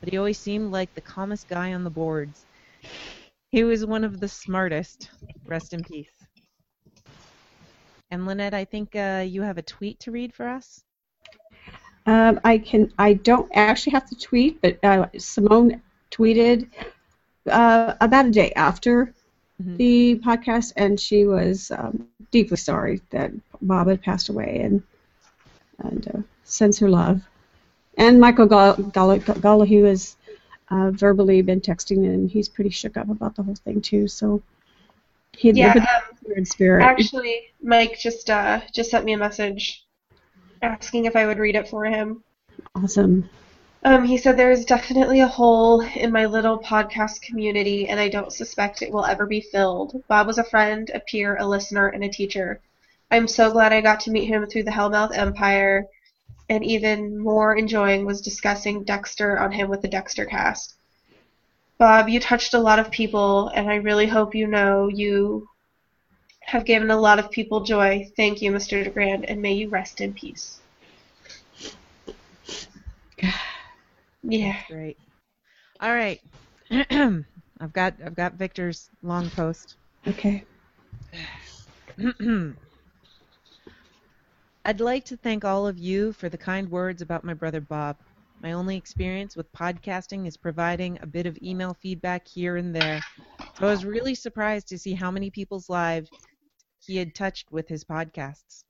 but 0.00 0.10
he 0.10 0.16
always 0.16 0.38
seemed 0.38 0.70
like 0.70 0.94
the 0.94 1.00
calmest 1.00 1.48
guy 1.48 1.74
on 1.74 1.82
the 1.84 1.90
boards. 1.90 2.46
He 3.50 3.64
was 3.64 3.84
one 3.84 4.04
of 4.04 4.20
the 4.20 4.28
smartest. 4.28 5.10
Rest 5.46 5.74
in 5.74 5.82
peace." 5.82 6.08
And 8.12 8.26
Lynette, 8.26 8.54
I 8.54 8.64
think 8.64 8.94
uh, 8.94 9.24
you 9.26 9.42
have 9.42 9.58
a 9.58 9.62
tweet 9.62 9.98
to 10.00 10.12
read 10.12 10.34
for 10.34 10.46
us. 10.46 10.84
Um, 12.06 12.40
I 12.44 12.58
can. 12.58 12.92
I 12.98 13.14
don't 13.14 13.50
actually 13.54 13.92
have 13.92 14.08
to 14.08 14.16
tweet, 14.18 14.60
but 14.60 14.78
uh, 14.82 15.06
Simone 15.18 15.80
tweeted 16.10 16.66
uh, 17.50 17.94
about 18.00 18.26
a 18.26 18.30
day 18.30 18.52
after 18.56 19.12
the 19.76 20.20
podcast, 20.24 20.72
and 20.76 20.98
she 20.98 21.26
was 21.26 21.70
um, 21.72 22.04
deeply 22.30 22.56
sorry 22.56 23.00
that 23.10 23.30
Bob 23.60 23.68
had 23.88 24.02
passed 24.02 24.28
away, 24.28 24.60
and 24.62 24.82
and 25.78 26.08
uh, 26.08 26.20
sends 26.44 26.78
her 26.78 26.88
love. 26.88 27.20
And 27.96 28.20
Michael 28.20 28.46
Gall- 28.46 28.76
Gall- 28.76 29.64
has 29.64 30.16
uh, 30.70 30.90
verbally 30.90 31.42
been 31.42 31.60
texting, 31.60 32.04
and 32.06 32.30
he's 32.30 32.48
pretty 32.48 32.70
shook 32.70 32.96
up 32.96 33.08
about 33.10 33.36
the 33.36 33.42
whole 33.42 33.54
thing 33.54 33.80
too. 33.80 34.08
So 34.08 34.42
he'd 35.36 35.56
Yeah, 35.56 35.74
um, 36.36 36.44
spirit. 36.44 36.82
Actually, 36.84 37.42
Mike 37.62 37.98
just 37.98 38.30
uh 38.30 38.60
just 38.74 38.90
sent 38.90 39.04
me 39.04 39.12
a 39.12 39.18
message 39.18 39.84
asking 40.62 41.04
if 41.04 41.16
I 41.16 41.26
would 41.26 41.38
read 41.38 41.56
it 41.56 41.68
for 41.68 41.84
him. 41.84 42.22
awesome. 42.74 43.28
Um, 43.84 44.04
he 44.04 44.16
said 44.16 44.36
there 44.36 44.52
is 44.52 44.64
definitely 44.64 45.20
a 45.20 45.26
hole 45.26 45.80
in 45.80 46.12
my 46.12 46.26
little 46.26 46.58
podcast 46.58 47.20
community, 47.20 47.88
and 47.88 47.98
I 47.98 48.08
don't 48.08 48.32
suspect 48.32 48.80
it 48.80 48.92
will 48.92 49.04
ever 49.04 49.26
be 49.26 49.40
filled. 49.40 50.00
Bob 50.06 50.28
was 50.28 50.38
a 50.38 50.44
friend, 50.44 50.88
a 50.94 51.00
peer, 51.00 51.36
a 51.36 51.46
listener, 51.46 51.88
and 51.88 52.04
a 52.04 52.08
teacher. 52.08 52.60
I'm 53.10 53.26
so 53.26 53.50
glad 53.50 53.72
I 53.72 53.80
got 53.80 54.00
to 54.00 54.12
meet 54.12 54.28
him 54.28 54.46
through 54.46 54.62
the 54.62 54.70
Hellmouth 54.70 55.16
Empire, 55.16 55.86
and 56.48 56.64
even 56.64 57.18
more 57.18 57.56
enjoying 57.56 58.06
was 58.06 58.20
discussing 58.20 58.84
Dexter 58.84 59.38
on 59.38 59.50
him 59.50 59.68
with 59.68 59.82
the 59.82 59.88
Dexter 59.88 60.26
cast. 60.26 60.76
Bob, 61.76 62.08
you 62.08 62.20
touched 62.20 62.54
a 62.54 62.60
lot 62.60 62.78
of 62.78 62.92
people, 62.92 63.48
and 63.48 63.68
I 63.68 63.76
really 63.76 64.06
hope 64.06 64.34
you 64.34 64.46
know 64.46 64.86
you 64.86 65.48
have 66.52 66.66
given 66.66 66.90
a 66.90 67.00
lot 67.00 67.18
of 67.18 67.30
people 67.30 67.62
joy. 67.64 68.06
Thank 68.14 68.42
you, 68.42 68.52
Mr. 68.52 68.84
DeGrand, 68.84 69.24
and 69.24 69.40
may 69.40 69.54
you 69.54 69.70
rest 69.70 70.02
in 70.02 70.12
peace. 70.12 70.60
Yeah. 74.24 74.56
Great. 74.70 74.98
All 75.80 75.92
right. 75.92 76.20
I've 76.70 77.72
got 77.72 77.94
I've 78.06 78.14
got 78.14 78.34
Victor's 78.34 78.88
long 79.02 79.28
post. 79.30 79.76
Okay. 80.06 80.44
I'd 84.64 84.80
like 84.80 85.04
to 85.06 85.16
thank 85.16 85.44
all 85.44 85.66
of 85.66 85.76
you 85.76 86.12
for 86.12 86.28
the 86.28 86.38
kind 86.38 86.70
words 86.70 87.02
about 87.02 87.24
my 87.24 87.34
brother 87.34 87.60
Bob. 87.60 87.96
My 88.40 88.52
only 88.52 88.76
experience 88.76 89.36
with 89.36 89.52
podcasting 89.52 90.28
is 90.28 90.36
providing 90.36 91.00
a 91.02 91.06
bit 91.06 91.26
of 91.26 91.36
email 91.42 91.74
feedback 91.82 92.28
here 92.28 92.58
and 92.58 92.72
there. 92.72 93.00
So 93.58 93.66
I 93.66 93.70
was 93.70 93.84
really 93.84 94.14
surprised 94.14 94.68
to 94.68 94.78
see 94.78 94.94
how 94.94 95.10
many 95.10 95.30
people's 95.30 95.68
lives 95.68 96.08
he 96.86 96.96
had 96.96 97.14
touched 97.14 97.50
with 97.50 97.68
his 97.68 97.84
podcasts. 97.84 98.64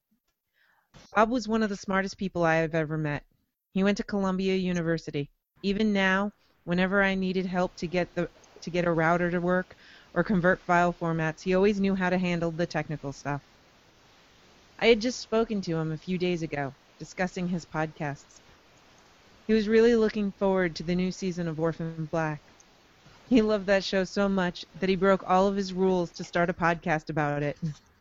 Bob 1.15 1.31
was 1.31 1.49
one 1.49 1.63
of 1.63 1.69
the 1.69 1.77
smartest 1.77 2.19
people 2.19 2.43
I 2.43 2.57
have 2.57 2.75
ever 2.75 2.99
met. 2.99 3.25
He 3.73 3.83
went 3.83 3.97
to 3.99 4.05
Columbia 4.05 4.57
University. 4.57 5.31
Even 5.63 5.93
now, 5.93 6.33
whenever 6.65 7.03
I 7.03 7.15
needed 7.15 7.47
help 7.47 7.77
to 7.77 7.87
get 7.87 8.15
the 8.15 8.31
to 8.61 8.71
get 8.71 8.85
a 8.87 8.93
router 8.93 9.31
to 9.31 9.41
work 9.41 9.77
or 10.15 10.23
convert 10.23 10.63
file 10.63 10.93
formats, 10.93 11.43
he 11.43 11.55
always 11.55 11.81
knew 11.81 11.95
how 11.95 12.11
to 12.11 12.19
handle 12.19 12.51
the 12.53 12.67
technical 12.67 13.13
stuff. 13.13 13.43
I 14.79 14.87
had 14.87 15.01
just 15.01 15.21
spoken 15.21 15.61
to 15.63 15.77
him 15.77 15.93
a 15.93 15.97
few 15.99 16.19
days 16.19 16.43
ago, 16.43 16.75
discussing 16.99 17.49
his 17.49 17.65
podcasts. 17.67 18.41
He 19.47 19.55
was 19.55 19.69
really 19.69 19.97
looking 19.97 20.33
forward 20.33 20.77
to 20.77 20.83
the 20.83 20.95
new 20.95 21.13
season 21.13 21.49
of 21.49 21.59
Orphan 21.59 22.07
Black. 22.07 22.43
He 23.29 23.43
loved 23.43 23.67
that 23.67 23.85
show 23.85 24.05
so 24.05 24.29
much 24.29 24.65
that 24.75 24.89
he 24.89 24.97
broke 24.97 25.25
all 25.29 25.49
of 25.49 25.57
his 25.57 25.73
rules 25.73 26.13
to 26.13 26.25
start 26.25 26.51
a 26.51 26.55
podcast 26.55 27.11
about 27.11 27.43
it. 27.43 27.59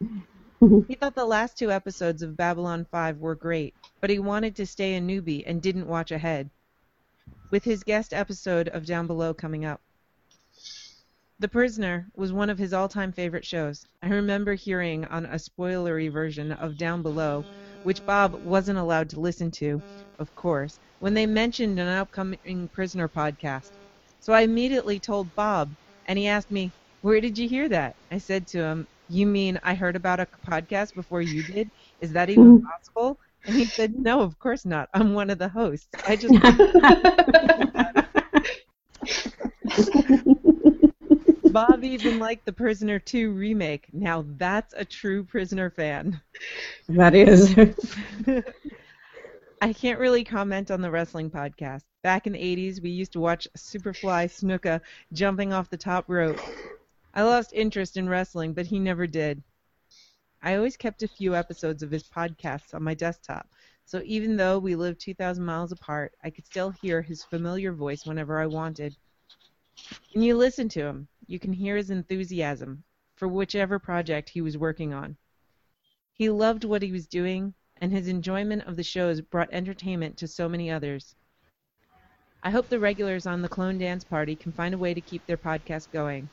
he 0.00 0.94
thought 0.94 1.14
the 1.14 1.24
last 1.24 1.58
two 1.58 1.70
episodes 1.70 2.22
of 2.22 2.36
Babylon 2.36 2.86
5 2.90 3.18
were 3.18 3.34
great, 3.34 3.74
but 4.00 4.10
he 4.10 4.18
wanted 4.18 4.56
to 4.56 4.66
stay 4.66 4.96
a 4.96 5.00
newbie 5.00 5.44
and 5.46 5.62
didn't 5.62 5.86
watch 5.86 6.10
ahead. 6.10 6.50
With 7.50 7.64
his 7.64 7.84
guest 7.84 8.12
episode 8.12 8.68
of 8.68 8.86
Down 8.86 9.06
Below 9.06 9.34
coming 9.34 9.64
up. 9.64 9.80
The 11.38 11.48
Prisoner 11.48 12.08
was 12.16 12.32
one 12.32 12.48
of 12.48 12.58
his 12.58 12.72
all-time 12.72 13.12
favorite 13.12 13.44
shows. 13.44 13.84
I 14.02 14.08
remember 14.08 14.54
hearing 14.54 15.04
on 15.06 15.26
a 15.26 15.34
spoilery 15.34 16.10
version 16.10 16.52
of 16.52 16.78
Down 16.78 17.02
Below, 17.02 17.44
which 17.82 18.06
Bob 18.06 18.34
wasn't 18.42 18.78
allowed 18.78 19.10
to 19.10 19.20
listen 19.20 19.50
to, 19.52 19.82
of 20.18 20.34
course, 20.34 20.78
when 21.00 21.12
they 21.14 21.26
mentioned 21.26 21.78
an 21.78 21.88
upcoming 21.88 22.68
Prisoner 22.72 23.08
podcast. 23.08 23.72
So 24.20 24.32
I 24.32 24.40
immediately 24.42 24.98
told 24.98 25.34
Bob, 25.34 25.74
and 26.06 26.18
he 26.18 26.26
asked 26.28 26.50
me, 26.50 26.72
"Where 27.02 27.20
did 27.20 27.36
you 27.36 27.48
hear 27.48 27.68
that?" 27.68 27.96
I 28.10 28.18
said 28.18 28.46
to 28.48 28.58
him, 28.58 28.88
"You 29.08 29.26
mean 29.26 29.58
I 29.62 29.74
heard 29.74 29.96
about 29.96 30.20
a 30.20 30.28
podcast 30.46 30.94
before 30.94 31.22
you 31.22 31.42
did? 31.42 31.70
Is 32.00 32.12
that 32.12 32.30
even 32.30 32.58
mm-hmm. 32.58 32.66
possible?" 32.66 33.18
And 33.46 33.56
he 33.56 33.64
said, 33.64 33.98
"No, 33.98 34.20
of 34.20 34.38
course 34.38 34.64
not. 34.64 34.88
I'm 34.94 35.14
one 35.14 35.30
of 35.30 35.38
the 35.38 35.48
hosts. 35.48 35.88
I 36.06 36.16
just." 36.20 36.34
Bob 41.54 41.84
even 41.84 42.18
liked 42.18 42.46
the 42.46 42.52
Prisoner 42.52 42.98
2 42.98 43.30
remake. 43.30 43.86
Now 43.92 44.24
that's 44.36 44.74
a 44.76 44.84
true 44.84 45.22
Prisoner 45.22 45.70
fan. 45.70 46.20
That 46.88 47.14
is. 47.14 47.54
I 49.62 49.72
can't 49.72 50.00
really 50.00 50.24
comment 50.24 50.72
on 50.72 50.80
the 50.80 50.90
wrestling 50.90 51.30
podcast. 51.30 51.84
Back 52.02 52.26
in 52.26 52.32
the 52.32 52.40
80s, 52.40 52.82
we 52.82 52.90
used 52.90 53.12
to 53.12 53.20
watch 53.20 53.46
Superfly 53.56 54.26
Snuka 54.26 54.80
jumping 55.12 55.52
off 55.52 55.70
the 55.70 55.76
top 55.76 56.06
rope. 56.08 56.40
I 57.16 57.22
lost 57.22 57.52
interest 57.52 57.96
in 57.96 58.08
wrestling, 58.08 58.54
but 58.54 58.66
he 58.66 58.80
never 58.80 59.06
did. 59.06 59.40
I 60.42 60.56
always 60.56 60.76
kept 60.76 61.04
a 61.04 61.08
few 61.08 61.36
episodes 61.36 61.84
of 61.84 61.92
his 61.92 62.02
podcasts 62.02 62.74
on 62.74 62.82
my 62.82 62.94
desktop, 62.94 63.48
so 63.84 64.02
even 64.04 64.36
though 64.36 64.58
we 64.58 64.74
lived 64.74 65.00
2,000 65.00 65.44
miles 65.44 65.70
apart, 65.70 66.12
I 66.24 66.30
could 66.30 66.44
still 66.44 66.70
hear 66.70 67.02
his 67.02 67.22
familiar 67.22 67.72
voice 67.72 68.04
whenever 68.04 68.40
I 68.40 68.46
wanted. 68.46 68.96
When 70.12 70.24
you 70.24 70.36
listen 70.36 70.68
to 70.70 70.80
him, 70.80 71.06
you 71.28 71.38
can 71.38 71.52
hear 71.52 71.76
his 71.76 71.90
enthusiasm 71.90 72.82
for 73.14 73.28
whichever 73.28 73.78
project 73.78 74.28
he 74.28 74.40
was 74.40 74.58
working 74.58 74.92
on. 74.92 75.16
He 76.14 76.30
loved 76.30 76.64
what 76.64 76.82
he 76.82 76.90
was 76.90 77.06
doing, 77.06 77.54
and 77.76 77.92
his 77.92 78.08
enjoyment 78.08 78.64
of 78.64 78.74
the 78.74 78.82
shows 78.82 79.20
brought 79.20 79.52
entertainment 79.52 80.16
to 80.16 80.26
so 80.26 80.48
many 80.48 80.68
others. 80.68 81.14
I 82.42 82.50
hope 82.50 82.68
the 82.68 82.80
regulars 82.80 83.24
on 83.24 83.40
the 83.40 83.48
Clone 83.48 83.78
Dance 83.78 84.02
Party 84.02 84.34
can 84.34 84.50
find 84.50 84.74
a 84.74 84.78
way 84.78 84.94
to 84.94 85.00
keep 85.00 85.24
their 85.26 85.38
podcast 85.38 85.92
going. 85.92 86.28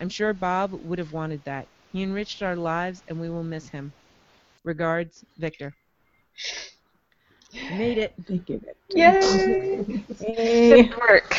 I'm 0.00 0.08
sure 0.08 0.32
Bob 0.32 0.72
would 0.72 0.98
have 0.98 1.12
wanted 1.12 1.42
that. 1.44 1.66
He 1.92 2.02
enriched 2.02 2.42
our 2.42 2.56
lives, 2.56 3.02
and 3.08 3.20
we 3.20 3.30
will 3.30 3.44
miss 3.44 3.68
him. 3.68 3.92
Regards, 4.64 5.24
Victor. 5.38 5.74
Made 7.52 7.98
it. 7.98 8.14
Thank 8.26 8.48
you, 8.48 8.58
Victor. 8.58 8.74
Yay! 8.90 10.04
Hey. 10.18 10.82
Good 10.82 10.96
work. 10.96 11.34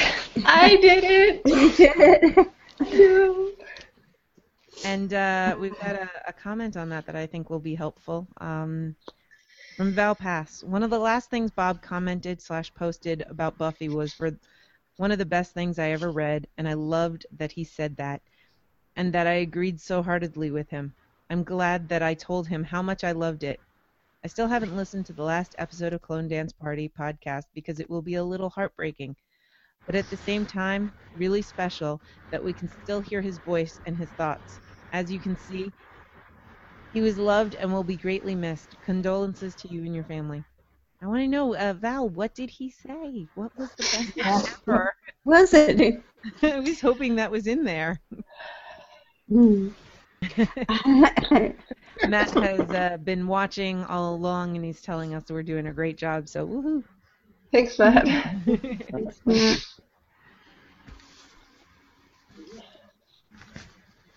I 0.46 0.78
did 0.78 1.04
it. 1.04 1.42
You 1.48 1.72
did 1.72 1.94
it. 1.98 3.58
And 4.86 5.12
uh, 5.14 5.58
we've 5.60 5.78
got 5.80 5.96
a, 5.96 6.10
a 6.28 6.34
comment 6.34 6.78
on 6.78 6.90
that 6.90 7.08
that 7.08 7.16
I 7.16 7.26
think 7.26 7.50
will 7.50 7.60
be 7.60 7.74
helpful. 7.74 8.28
Um, 8.40 8.96
from 9.78 9.94
Val 9.94 10.16
Pass. 10.16 10.64
One 10.64 10.82
of 10.82 10.90
the 10.90 11.00
last 11.00 11.30
things 11.30 11.52
Bob 11.52 11.84
commented 11.84 12.42
slash 12.42 12.74
posted 12.74 13.24
about 13.30 13.60
Buffy 13.60 13.90
was 13.90 14.12
for 14.12 14.32
one 14.98 15.12
of 15.12 15.20
the 15.20 15.26
best 15.26 15.54
things 15.54 15.78
I 15.78 15.92
ever 15.92 16.12
read, 16.12 16.48
and 16.58 16.68
I 16.68 16.74
loved 16.74 17.28
that 17.38 17.52
he 17.52 17.64
said 17.64 17.96
that, 17.98 18.22
and 18.98 19.14
that 19.14 19.28
I 19.28 19.36
agreed 19.36 19.80
so 19.80 20.04
heartedly 20.04 20.52
with 20.52 20.70
him. 20.70 20.94
I'm 21.30 21.46
glad 21.46 21.88
that 21.90 22.04
I 22.04 22.16
told 22.16 22.50
him 22.50 22.66
how 22.66 22.82
much 22.84 23.06
I 23.06 23.14
loved 23.14 23.44
it. 23.46 23.62
I 24.24 24.28
still 24.28 24.50
haven't 24.50 24.76
listened 24.76 25.06
to 25.08 25.14
the 25.14 25.24
last 25.24 25.56
episode 25.58 25.94
of 25.94 26.02
Clone 26.02 26.28
Dance 26.28 26.54
Party 26.54 26.90
podcast 26.90 27.46
because 27.54 27.80
it 27.80 27.90
will 27.90 28.02
be 28.02 28.16
a 28.16 28.24
little 28.26 28.50
heartbreaking, 28.50 29.16
but 29.86 29.96
at 29.96 30.10
the 30.10 30.18
same 30.18 30.46
time, 30.46 30.94
really 31.14 31.42
special 31.44 32.02
that 32.32 32.44
we 32.44 32.54
can 32.54 32.68
still 32.70 33.02
hear 33.02 33.22
his 33.22 33.40
voice 33.40 33.80
and 33.86 33.98
his 33.98 34.12
thoughts. 34.12 34.60
As 34.92 35.12
you 35.12 35.22
can 35.22 35.38
see, 35.38 35.74
he 36.90 37.02
was 37.02 37.18
loved 37.18 37.56
and 37.56 37.72
will 37.72 37.84
be 37.84 37.98
greatly 37.98 38.36
missed. 38.36 38.78
Condolences 38.82 39.56
to 39.56 39.68
you 39.70 39.84
and 39.86 39.96
your 39.96 40.04
family. 40.06 40.46
I 41.02 41.08
want 41.08 41.22
to 41.22 41.28
know, 41.28 41.56
uh, 41.56 41.74
Val, 41.74 42.10
what 42.10 42.36
did 42.36 42.50
he 42.50 42.70
say? 42.72 43.30
What 43.36 43.56
was 43.58 43.74
the 43.76 43.86
best 43.86 44.18
ever? 44.68 44.94
Was 45.26 45.54
it? 45.54 46.04
I 46.44 46.60
was 46.60 46.82
hoping 46.82 47.16
that 47.16 47.32
was 47.32 47.48
in 47.48 47.64
there. 47.64 48.02
Hmm. 49.30 49.70
Matt 52.08 52.32
has 52.32 52.72
uh, 52.72 52.98
been 53.04 53.28
watching 53.28 53.84
all 53.86 54.16
along, 54.16 54.56
and 54.56 54.64
he's 54.66 54.82
telling 54.82 55.14
us 55.14 55.26
we're 55.30 55.44
doing 55.44 55.68
a 55.68 55.74
great 55.74 55.98
job. 55.98 56.28
So 56.28 56.48
woohoo! 56.48 56.84
Thanks, 57.52 57.78
Matt. 57.80 58.06
Thanks, 58.92 59.22
Matt. 59.26 59.60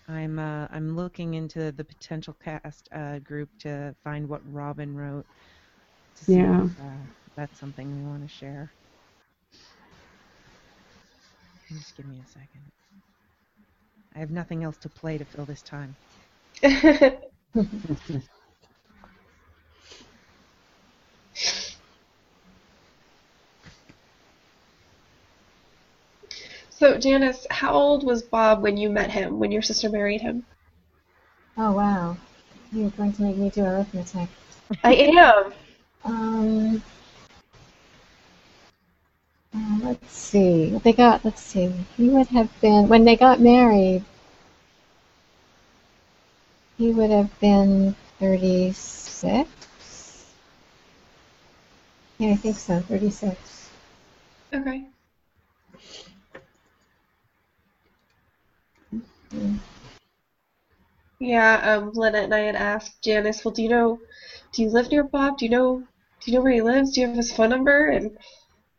I'm 0.09 0.39
uh, 0.39 0.67
I'm 0.71 0.97
looking 0.97 1.35
into 1.35 1.73
the 1.73 1.85
potential 1.85 2.37
cast 2.43 2.89
uh, 2.93 3.19
group 3.21 3.49
to 3.61 3.95
find 4.03 4.29
what 4.29 4.41
Robin 4.45 4.95
wrote. 4.95 5.27
To 6.17 6.25
see 6.25 6.33
Yeah. 6.33 6.65
if, 6.65 6.79
uh, 6.81 7.07
that's 7.37 7.59
something 7.59 7.95
we 7.95 8.09
want 8.09 8.23
to 8.23 8.29
share. 8.29 8.73
Just 11.73 11.97
give 11.97 12.07
me 12.07 12.21
a 12.23 12.27
second. 12.27 12.63
I 14.15 14.19
have 14.19 14.31
nothing 14.31 14.65
else 14.65 14.77
to 14.79 14.89
play 14.89 15.19
to 15.19 15.25
fill 15.25 15.47
this 15.47 15.63
time. 15.63 15.97
So, 26.81 26.97
Janice, 26.97 27.47
how 27.51 27.75
old 27.75 28.07
was 28.07 28.23
Bob 28.23 28.63
when 28.63 28.79
you 28.79 28.89
met 28.89 29.11
him, 29.11 29.39
when 29.39 29.53
your 29.53 29.61
sister 29.61 29.91
married 29.91 30.23
him? 30.23 30.47
Oh 31.59 31.73
wow, 31.73 32.17
you're 32.73 32.89
going 32.89 33.13
to 33.13 33.23
make 33.23 33.37
me 33.37 33.51
do 33.51 33.63
arithmetic. 33.65 34.31
I 34.83 34.95
am. 34.95 35.53
Um, 36.07 36.83
uh, 39.55 39.79
let's 39.83 40.13
see. 40.13 40.79
They 40.85 40.93
got. 40.93 41.25
Let's 41.25 41.43
see. 41.43 41.73
He 41.97 42.09
would 42.09 42.29
have 42.29 42.49
been 42.61 42.89
when 42.89 43.05
they 43.05 43.17
got 43.17 43.41
married. 43.41 44.05
He 46.79 46.91
would 46.93 47.11
have 47.11 47.39
been 47.41 47.95
thirty-six. 48.19 49.49
Yeah, 52.19 52.31
I 52.31 52.37
think 52.37 52.57
so. 52.57 52.81
Thirty-six. 52.81 53.71
Okay. 54.53 54.87
Yeah, 61.21 61.61
um, 61.77 61.93
Lynette 61.93 62.25
and 62.25 62.35
I 62.35 62.39
had 62.41 62.57
asked 62.57 63.03
Janice, 63.03 63.45
well, 63.45 63.53
do 63.53 63.63
you 63.63 63.69
know, 63.69 64.01
do 64.53 64.63
you 64.63 64.71
live 64.71 64.91
near 64.91 65.05
Bob? 65.05 65.37
Do 65.39 65.45
you 65.45 65.51
know, 65.51 65.85
do 66.21 66.31
you 66.31 66.37
know 66.39 66.43
where 66.43 66.53
he 66.53 66.63
lives? 66.63 66.93
Do 66.93 67.03
you 67.03 67.07
have 67.09 67.17
his 67.17 67.31
phone 67.31 67.51
number? 67.51 67.89
And 67.89 68.17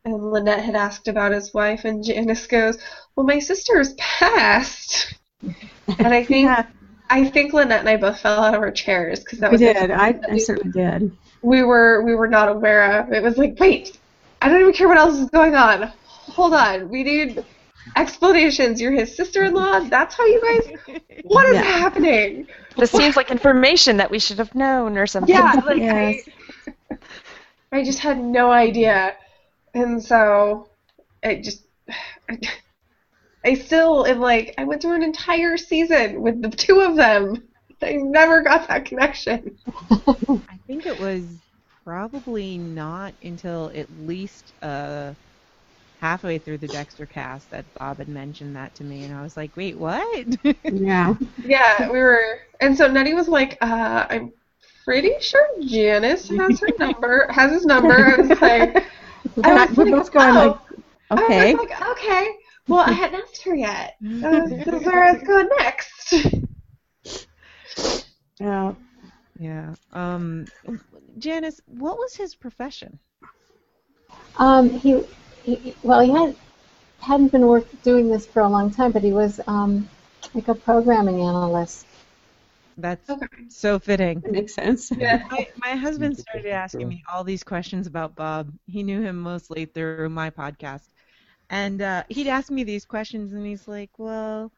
and 0.06 0.32
Lynette 0.32 0.64
had 0.64 0.76
asked 0.76 1.08
about 1.08 1.32
his 1.32 1.54
wife, 1.54 1.86
and 1.86 2.04
Janice 2.04 2.48
goes, 2.48 2.78
well, 3.16 3.26
my 3.26 3.40
sister's 3.40 3.94
passed. 3.94 5.14
and 5.44 6.08
I 6.14 6.24
think, 6.24 6.50
I 7.10 7.26
think 7.26 7.54
Lynette 7.54 7.82
and 7.82 7.90
I 7.90 7.98
both 7.98 8.20
fell 8.20 8.42
out 8.44 8.54
of 8.56 8.62
our 8.62 8.72
chairs 8.72 9.20
because 9.20 9.40
that 9.40 9.52
We 9.52 9.54
was 9.56 9.62
did. 9.62 9.92
I, 9.92 10.20
I 10.30 10.38
certainly 10.38 10.72
did. 10.72 11.16
we 11.42 11.64
were 11.64 12.04
we 12.04 12.16
were 12.16 12.28
not 12.28 12.50
aware 12.50 13.00
of. 13.02 13.12
It 13.14 13.22
was 13.22 13.38
like, 13.38 13.60
wait, 13.60 13.98
I 14.42 14.50
don't 14.50 14.62
even 14.62 14.74
care 14.74 14.88
what 14.88 14.98
else 14.98 15.18
is 15.20 15.30
going 15.30 15.56
on. 15.56 15.92
Hold 16.08 16.54
on, 16.54 16.90
we 16.90 17.04
need 17.04 17.44
explanations. 17.96 18.80
You're 18.80 18.92
his 18.94 19.16
sister-in-law. 19.16 19.82
That's 19.90 20.16
how 20.16 20.26
you 20.26 20.42
guys. 20.88 21.02
What 21.24 21.46
is 21.50 21.56
Yeah. 21.56 21.64
happening? 21.64 22.48
This 22.78 22.92
seems 22.92 23.18
like 23.18 23.30
information 23.32 23.98
that 23.98 24.10
we 24.10 24.18
should 24.20 24.38
have 24.38 24.56
known 24.56 24.98
or 24.98 25.06
something. 25.06 25.36
Yeah, 25.36 25.52
like 25.66 25.82
I, 25.82 26.20
I 27.72 27.84
just 27.84 28.00
had 28.00 28.24
no 28.24 28.52
idea, 28.52 29.16
and 29.74 30.04
so 30.04 30.70
I 31.24 31.36
just 31.36 31.64
I, 32.30 32.40
I 33.46 33.56
still 33.56 34.06
am 34.06 34.20
like 34.20 34.54
I 34.58 34.66
went 34.66 34.82
through 34.82 34.96
an 34.96 35.04
entire 35.04 35.58
season 35.58 36.22
with 36.22 36.42
the 36.42 36.50
two 36.50 36.80
of 36.82 36.96
them. 36.96 37.44
I 37.82 37.94
never 37.94 38.44
got 38.44 38.68
that 38.68 38.86
connection. 38.86 39.58
I 39.90 40.60
think 40.68 40.86
it 40.86 41.00
was 41.00 41.24
probably 41.84 42.58
not 42.58 43.14
until 43.24 43.72
at 43.74 43.88
least 44.06 44.54
uh, 44.62 45.14
halfway 46.00 46.38
through 46.38 46.60
the 46.60 46.68
Dexter 46.68 47.06
cast 47.06 47.50
that 47.52 47.66
Bob 47.80 47.98
had 47.98 48.10
mentioned 48.10 48.56
that 48.56 48.76
to 48.76 48.84
me, 48.84 49.04
and 49.04 49.14
I 49.14 49.22
was 49.22 49.36
like, 49.36 49.56
"Wait, 49.56 49.78
what?" 49.78 50.28
Yeah. 50.72 51.16
Yeah, 51.44 51.90
we 51.92 52.00
were, 52.00 52.40
and 52.60 52.78
so 52.78 52.88
Nutty 52.88 53.14
was 53.14 53.28
like, 53.28 53.58
uh, 53.62 54.06
"I'm 54.10 54.32
pretty 54.86 55.14
sure 55.20 55.48
Janice 55.66 56.30
has 56.30 56.60
her 56.60 56.70
number, 56.80 57.28
has 57.32 57.52
his 57.52 57.66
number." 57.66 57.94
I 57.94 58.18
was 58.18 58.42
like, 58.42 58.86
I 59.44 59.66
was 59.66 59.78
We're 59.78 59.92
both 59.92 60.12
going 60.12 60.36
oh. 60.36 60.48
like, 60.48 60.82
I 61.10 61.24
okay. 61.24 61.56
was 61.56 61.70
like, 61.70 61.90
okay. 61.90 62.36
Well, 62.68 62.80
I 62.80 62.92
hadn't 62.92 63.22
asked 63.22 63.44
her 63.44 63.56
yet. 63.56 63.98
Uh, 64.24 64.48
this 64.48 64.68
is 64.68 64.86
where 64.86 65.04
I 65.04 65.12
was 65.14 65.24
going 65.24 65.50
next. 65.60 66.14
Yeah. 68.40 68.74
yeah. 69.40 69.76
Um, 69.94 70.48
Janice, 71.20 71.62
what 71.68 71.98
was 71.98 72.16
his 72.16 72.34
profession? 72.34 72.98
Um, 74.38 74.70
he, 74.70 75.04
he 75.44 75.76
well, 75.84 76.00
he 76.00 76.12
had 76.12 76.36
hadn't 77.00 77.32
been 77.32 77.46
work 77.46 77.68
doing 77.84 78.10
this 78.10 78.26
for 78.26 78.42
a 78.42 78.50
long 78.50 78.72
time, 78.72 78.92
but 78.92 79.04
he 79.04 79.12
was 79.12 79.40
um, 79.46 79.88
like 80.34 80.48
a 80.48 80.56
programming 80.56 81.22
analyst. 81.22 81.86
That's 82.78 83.10
so 83.50 83.80
fitting. 83.80 84.22
That 84.22 84.32
makes 84.32 84.54
sense. 84.54 84.92
Yeah. 84.98 85.20
My, 85.30 85.48
my 85.58 85.76
husband 85.76 86.18
started 86.18 86.50
asking 86.50 86.88
me 86.88 87.04
all 87.12 87.24
these 87.24 87.44
questions 87.44 87.88
about 87.88 88.16
Bob. 88.16 88.52
He 88.68 88.84
knew 88.84 89.02
him 89.02 89.20
mostly 89.22 89.66
through 89.66 90.10
my 90.10 90.18
podcast. 90.18 90.88
And 91.50 91.82
uh, 91.82 92.04
he'd 92.10 92.28
ask 92.28 92.50
me 92.52 92.64
these 92.64 92.86
questions, 92.86 93.34
and 93.34 93.46
he's 93.46 93.68
like, 93.68 93.92
Well, 93.98 94.52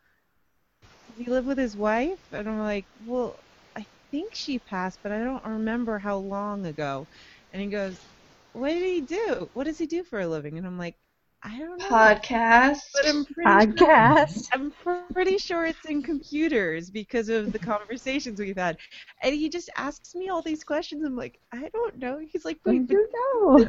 does 1.07 1.17
he 1.17 1.25
live 1.25 1.45
with 1.45 1.57
his 1.57 1.75
wife? 1.75 2.19
And 2.31 2.47
I'm 2.47 2.59
like, 2.59 2.87
Well, 2.99 3.39
I 3.75 3.85
think 4.11 4.35
she 4.35 4.59
passed, 4.59 4.99
but 5.03 5.11
I 5.11 5.23
don't 5.23 5.43
remember 5.45 5.99
how 5.99 6.17
long 6.17 6.65
ago. 6.65 7.07
And 7.51 7.61
he 7.61 7.69
goes, 7.69 8.05
What 8.53 8.69
did 8.69 8.83
he 8.83 9.01
do? 9.01 9.49
What 9.53 9.65
does 9.65 9.77
he 9.77 9.85
do 9.87 10.03
for 10.03 10.19
a 10.19 10.27
living? 10.27 10.57
And 10.57 10.65
I'm 10.67 10.77
like, 10.77 10.97
I 11.43 11.59
don't 11.59 11.77
know. 11.79 11.85
Podcast. 11.87 12.79
But 12.93 13.07
I'm 13.07 13.25
pretty 13.25 13.49
Podcast. 13.49 14.49
Sure, 14.53 14.53
I'm 14.53 14.71
pretty 15.13 15.37
sure 15.37 15.65
it's 15.65 15.85
in 15.85 16.01
computers 16.01 16.89
because 16.89 17.29
of 17.29 17.51
the 17.51 17.59
conversations 17.59 18.39
we've 18.39 18.57
had. 18.57 18.77
And 19.21 19.33
he 19.35 19.49
just 19.49 19.69
asks 19.75 20.15
me 20.15 20.29
all 20.29 20.41
these 20.41 20.63
questions. 20.63 21.03
I'm 21.03 21.15
like, 21.15 21.39
I 21.51 21.69
don't 21.73 21.97
know. 21.97 22.19
He's 22.19 22.45
like, 22.45 22.59
I 22.67 22.71
We've 22.71 22.89
know. 22.89 23.67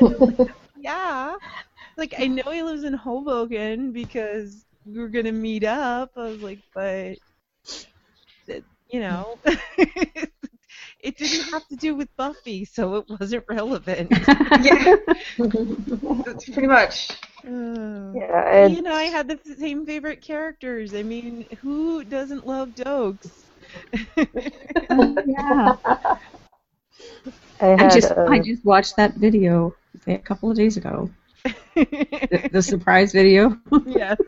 like, 0.00 0.48
yeah. 0.76 1.34
Like 1.96 2.14
I 2.18 2.26
know 2.28 2.50
he 2.50 2.62
lives 2.62 2.84
in 2.84 2.94
Hoboken 2.94 3.92
because 3.92 4.64
we 4.86 4.98
were 5.00 5.08
gonna 5.08 5.32
meet 5.32 5.64
up. 5.64 6.12
I 6.16 6.22
was 6.28 6.42
like, 6.42 6.60
but 6.74 7.18
you 8.90 9.00
know, 9.00 9.38
it 11.00 11.16
didn't 11.16 11.44
have 11.52 11.66
to 11.68 11.76
do 11.76 11.94
with 11.94 12.08
Buffy, 12.16 12.64
so 12.64 12.96
it 12.96 13.06
wasn't 13.08 13.44
relevant. 13.48 14.12
yeah, 14.56 14.96
that's 16.24 16.48
pretty 16.50 16.68
much. 16.68 17.10
Uh, 17.46 18.14
Yeah, 18.14 18.66
he 18.66 18.78
and 18.78 18.88
I 18.88 19.04
had 19.04 19.28
the 19.28 19.38
same 19.58 19.86
favorite 19.86 20.22
characters. 20.22 20.94
I 20.94 21.02
mean, 21.02 21.46
who 21.60 22.04
doesn't 22.04 22.46
love 22.46 22.70
Doakes? 22.74 23.50
yeah. 25.24 25.74
I 27.60 27.76
I 27.78 27.88
just 27.88 28.12
uh, 28.16 28.26
I 28.26 28.38
just 28.40 28.64
watched 28.64 28.96
that 28.96 29.14
video 29.14 29.74
a 30.06 30.18
couple 30.18 30.50
of 30.50 30.56
days 30.56 30.76
ago. 30.76 31.10
the, 31.74 32.48
the 32.52 32.62
surprise 32.62 33.12
video. 33.12 33.56
yes. 33.84 34.18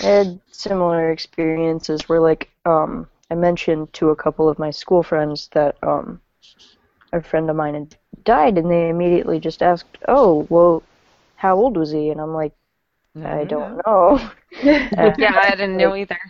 I 0.00 0.06
had 0.06 0.40
similar 0.50 1.10
experiences 1.10 2.08
where, 2.08 2.20
like, 2.20 2.50
um, 2.64 3.08
I 3.34 3.36
mentioned 3.36 3.92
to 3.94 4.10
a 4.10 4.14
couple 4.14 4.48
of 4.48 4.60
my 4.60 4.70
school 4.70 5.02
friends 5.02 5.48
that 5.54 5.76
um, 5.82 6.20
a 7.12 7.20
friend 7.20 7.50
of 7.50 7.56
mine 7.56 7.74
had 7.74 7.96
died, 8.22 8.58
and 8.58 8.70
they 8.70 8.88
immediately 8.88 9.40
just 9.40 9.60
asked, 9.60 9.98
"Oh, 10.06 10.46
well, 10.50 10.84
how 11.34 11.56
old 11.56 11.76
was 11.76 11.90
he?" 11.90 12.10
And 12.10 12.20
I'm 12.20 12.32
like, 12.32 12.52
"I 13.24 13.42
don't 13.42 13.80
know." 13.84 14.20
Yeah, 14.62 15.32
I 15.34 15.50
didn't 15.50 15.78
know 15.78 15.96
either. 15.96 16.20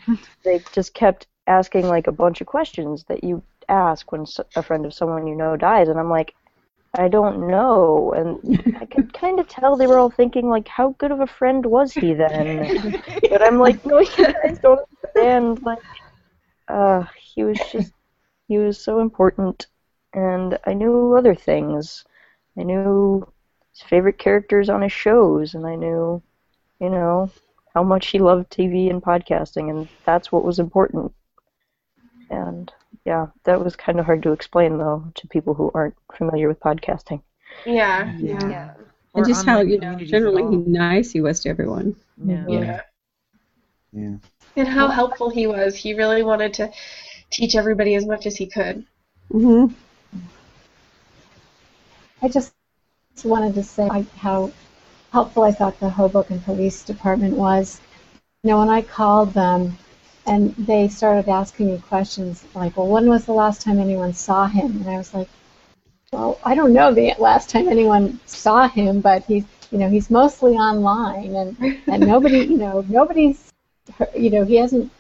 They 0.45 0.63
just 0.73 0.95
kept 0.95 1.27
asking 1.47 1.89
like 1.89 2.07
a 2.07 2.19
bunch 2.23 2.41
of 2.41 2.47
questions 2.47 3.05
that 3.05 3.23
you 3.23 3.43
ask 3.69 4.11
when 4.11 4.25
a 4.57 4.63
friend 4.63 4.87
of 4.87 4.95
someone 4.95 5.27
you 5.27 5.35
know 5.35 5.59
dies, 5.59 5.89
and 5.89 6.01
I'm 6.01 6.09
like, 6.09 6.35
I 6.95 7.09
don't 7.09 7.49
know, 7.49 8.15
and 8.17 8.77
I 8.81 8.87
could 8.87 9.13
kind 9.23 9.39
of 9.41 9.47
tell 9.47 9.77
they 9.77 9.87
were 9.87 9.99
all 9.99 10.09
thinking 10.11 10.49
like, 10.49 10.69
how 10.69 10.95
good 10.97 11.13
of 11.13 11.21
a 11.21 11.27
friend 11.27 11.67
was 11.67 11.93
he 11.93 12.15
then? 12.15 12.97
but 13.29 13.43
I'm 13.43 13.59
like, 13.59 13.85
no, 13.85 13.99
you 13.99 14.17
guys 14.17 14.59
don't 14.63 14.81
understand. 14.89 15.63
Like, 15.63 15.81
uh, 16.69 17.05
he 17.19 17.45
was 17.45 17.59
just, 17.71 17.93
he 18.49 18.59
was 18.59 18.79
so 18.79 19.01
important, 19.01 19.67
and 20.15 20.59
I 20.67 20.75
knew 20.75 21.15
other 21.17 21.35
things. 21.35 22.05
I 22.59 22.63
knew 22.63 23.27
his 23.73 23.83
favorite 23.83 24.19
characters 24.19 24.69
on 24.69 24.83
his 24.83 24.93
shows, 24.93 25.55
and 25.55 25.67
I 25.67 25.75
knew, 25.77 26.23
you 26.81 26.91
know, 26.91 27.31
how 27.75 27.83
much 27.83 28.09
he 28.09 28.19
loved 28.19 28.51
TV 28.51 28.91
and 28.91 29.03
podcasting, 29.03 29.71
and 29.71 29.89
that's 30.05 30.31
what 30.33 30.45
was 30.45 30.59
important. 30.59 31.13
And 32.31 32.73
yeah, 33.05 33.27
that 33.45 33.63
was 33.63 33.77
kind 33.77 33.99
of 33.99 34.07
hard 34.07 34.23
to 34.23 34.33
explain 34.33 34.79
though 34.79 35.05
to 35.15 35.29
people 35.29 35.55
who 35.55 35.71
aren't 35.75 35.97
familiar 36.15 36.49
with 36.49 36.61
podcasting. 36.61 37.23
Yeah. 37.67 38.17
Yeah. 38.19 38.75
Or 39.13 39.19
And 39.19 39.27
just 39.27 39.45
how 39.47 39.61
you 39.61 39.79
know 39.79 39.95
generally 39.97 40.57
nice 40.57 41.13
he 41.13 41.21
was 41.21 41.41
to 41.41 41.49
everyone. 41.49 41.97
Yeah. 42.25 42.45
Yeah. 42.49 42.81
Yeah. 43.93 44.17
And 44.57 44.69
how 44.69 44.89
helpful 44.89 45.31
he 45.31 45.47
was. 45.47 45.75
He 45.75 45.95
really 45.95 46.23
wanted 46.23 46.55
to 46.55 46.71
teach 47.31 47.55
everybody 47.57 47.95
as 47.95 48.07
much 48.07 48.27
as 48.27 48.37
he 48.37 48.47
could. 48.47 48.85
hmm 49.31 49.67
I 52.23 52.29
just 52.29 52.55
wanted 53.25 53.55
to 53.55 53.63
say 53.63 53.89
how 54.17 54.51
helpful 55.13 55.43
I 55.45 55.53
thought 55.53 55.79
the 55.79 55.91
Hoboken 55.91 56.41
Police 56.41 56.83
Department 56.83 57.37
was. 57.37 57.81
You 58.43 58.51
know, 58.51 58.59
when 58.59 58.69
I 58.69 58.83
called 58.83 59.33
them 59.35 59.77
and 60.27 60.55
they 60.57 60.89
started 60.89 61.29
asking 61.29 61.67
me 61.67 61.79
questions 61.79 62.45
like, 62.55 62.77
well, 62.77 62.89
when 62.89 63.09
was 63.09 63.25
the 63.27 63.33
last 63.33 63.63
time 63.63 63.79
anyone 63.79 64.13
saw 64.15 64.47
him? 64.47 64.77
And 64.81 64.89
I 64.89 64.97
was 64.97 65.13
like, 65.15 65.29
well, 66.13 66.39
I 66.45 66.55
don't 66.55 66.73
know 66.73 66.95
the 66.95 67.15
last 67.19 67.51
time 67.51 67.69
anyone 67.69 68.21
saw 68.27 68.69
him, 68.69 69.01
but 69.01 69.25
he's, 69.25 69.45
you 69.71 69.79
know, 69.79 69.89
he's 69.91 70.11
mostly 70.11 70.53
online 70.55 71.35
and, 71.35 71.57
and 71.89 72.07
nobody, 72.07 72.39
you 72.39 72.57
know, 72.57 72.85
nobody's, 72.89 73.53
you 74.17 74.31
know, 74.31 74.45
he 74.45 74.57
hasn't 74.57 74.91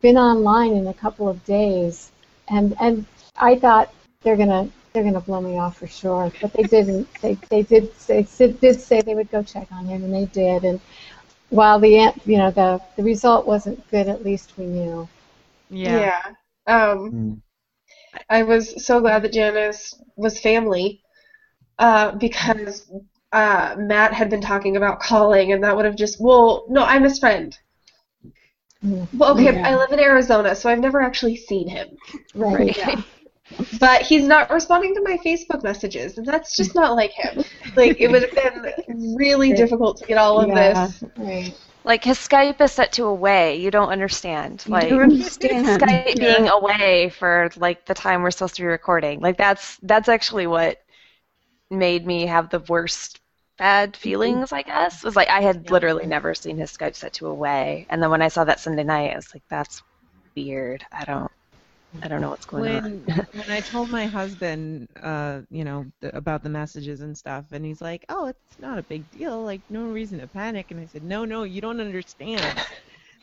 been 0.00 0.16
online 0.16 0.72
in 0.72 0.86
a 0.88 0.94
couple 0.94 1.28
of 1.28 1.44
days. 1.44 2.10
And, 2.48 2.76
and 2.80 3.06
I 3.36 3.56
thought 3.58 3.92
they're 4.22 4.36
going 4.36 4.48
to 4.48 4.70
they're 4.92 5.02
going 5.02 5.14
to 5.14 5.20
blow 5.20 5.42
me 5.42 5.58
off 5.58 5.76
for 5.76 5.86
sure. 5.86 6.32
But 6.40 6.54
they 6.54 6.62
didn't. 6.62 7.06
They 7.20 7.34
they 7.50 7.62
did 7.62 7.94
they 8.06 8.22
did 8.22 8.80
say 8.80 9.02
they 9.02 9.14
would 9.14 9.30
go 9.30 9.42
check 9.42 9.70
on 9.70 9.84
him, 9.84 10.04
and 10.04 10.14
they 10.14 10.24
did. 10.26 10.64
And 10.64 10.80
while 11.50 11.78
the 11.78 11.98
an- 11.98 12.20
you 12.24 12.38
know 12.38 12.50
the 12.50 12.80
the 12.96 13.02
result 13.02 13.46
wasn't 13.46 13.86
good, 13.90 14.08
at 14.08 14.24
least 14.24 14.54
we 14.56 14.64
knew. 14.66 15.06
Yeah. 15.82 16.22
Um, 16.66 17.16
I 18.30 18.42
was 18.44 18.84
so 18.86 19.00
glad 19.00 19.22
that 19.22 19.32
Janice 19.32 19.94
was 20.16 20.40
family 20.40 21.02
uh, 21.78 22.12
because 22.12 22.90
uh, 23.32 23.76
Matt 23.78 24.12
had 24.14 24.30
been 24.30 24.40
talking 24.40 24.76
about 24.76 25.00
calling, 25.00 25.52
and 25.52 25.62
that 25.64 25.76
would 25.76 25.84
have 25.84 25.96
just 25.96 26.20
well, 26.20 26.64
no, 26.68 26.82
I'm 26.84 27.02
his 27.04 27.18
friend. 27.18 27.56
Mm-hmm. 28.86 29.18
Well, 29.18 29.32
okay, 29.32 29.54
Yeah. 29.56 29.68
I 29.68 29.76
live 29.76 29.92
in 29.92 30.00
Arizona, 30.00 30.54
so 30.54 30.70
I've 30.70 30.78
never 30.80 31.00
actually 31.02 31.36
seen 31.36 31.68
him. 31.68 31.88
Right. 32.34 32.76
Yeah. 32.76 33.02
But 33.78 34.02
he's 34.02 34.26
not 34.26 34.50
responding 34.50 34.92
to 34.96 35.02
my 35.02 35.18
Facebook 35.24 35.62
messages, 35.62 36.18
and 36.18 36.26
that's 36.26 36.56
just 36.56 36.74
not 36.74 36.96
like 36.96 37.12
him. 37.12 37.44
Like 37.76 38.00
it 38.00 38.10
would 38.10 38.22
have 38.22 38.32
been 38.34 39.14
really 39.16 39.52
difficult 39.52 39.98
to 39.98 40.04
get 40.06 40.18
all 40.18 40.40
of 40.40 40.48
Yeah, 40.48 40.88
this. 40.88 41.04
Right. 41.16 41.54
Like 41.84 42.02
his 42.02 42.18
Skype 42.18 42.60
is 42.60 42.72
set 42.72 42.90
to 42.94 43.04
away. 43.04 43.56
You 43.60 43.70
don't 43.70 43.90
understand. 43.90 44.64
Like 44.66 44.88
don't 44.88 45.02
understand. 45.02 45.80
Skype 45.80 46.18
Yeah. 46.18 46.38
being 46.38 46.48
away 46.48 47.10
for 47.10 47.48
like 47.56 47.86
the 47.86 47.94
time 47.94 48.22
we're 48.22 48.32
supposed 48.32 48.56
to 48.56 48.62
be 48.62 48.66
recording. 48.66 49.20
Like 49.20 49.38
that's 49.38 49.76
that's 49.82 50.08
actually 50.08 50.48
what 50.48 50.78
made 51.70 52.04
me 52.04 52.26
have 52.26 52.50
the 52.50 52.60
worst 52.68 53.20
bad 53.58 53.96
feelings, 53.96 54.52
I 54.52 54.62
guess. 54.62 55.02
Was 55.04 55.16
like 55.16 55.28
I 55.28 55.40
had 55.42 55.70
literally 55.70 56.06
never 56.06 56.34
seen 56.34 56.58
his 56.58 56.72
Skype 56.76 56.96
set 56.96 57.14
to 57.14 57.26
away. 57.28 57.86
And 57.90 58.02
then 58.02 58.10
when 58.10 58.22
I 58.22 58.28
saw 58.28 58.44
that 58.44 58.60
Sunday 58.60 58.84
night, 58.84 59.12
I 59.12 59.16
was 59.16 59.34
like, 59.34 59.44
that's 59.50 59.82
weird. 60.36 60.84
I 60.92 61.04
don't 61.04 61.30
I 62.02 62.08
don't 62.08 62.20
know 62.22 62.30
what's 62.30 62.46
going 62.46 62.68
when 62.68 62.82
on. 63.06 63.06
when 63.32 63.50
I 63.50 63.60
told 63.60 63.90
my 63.90 64.06
husband, 64.06 64.88
uh, 65.02 65.42
you 65.50 65.64
know, 65.64 65.86
th- 66.00 66.14
about 66.14 66.42
the 66.42 66.48
messages 66.48 67.00
and 67.00 67.16
stuff, 67.16 67.46
and 67.52 67.64
he's 67.64 67.80
like, 67.80 68.04
"Oh, 68.08 68.26
it's 68.26 68.58
not 68.58 68.78
a 68.78 68.82
big 68.82 69.10
deal. 69.10 69.42
Like, 69.42 69.62
no 69.68 69.86
reason 69.86 70.20
to 70.20 70.28
panic." 70.28 70.70
And 70.70 70.80
I 70.80 70.86
said, 70.86 71.02
"No, 71.04 71.24
no, 71.24 71.42
you 71.44 71.60
don't 71.60 71.80
understand. 71.80 72.64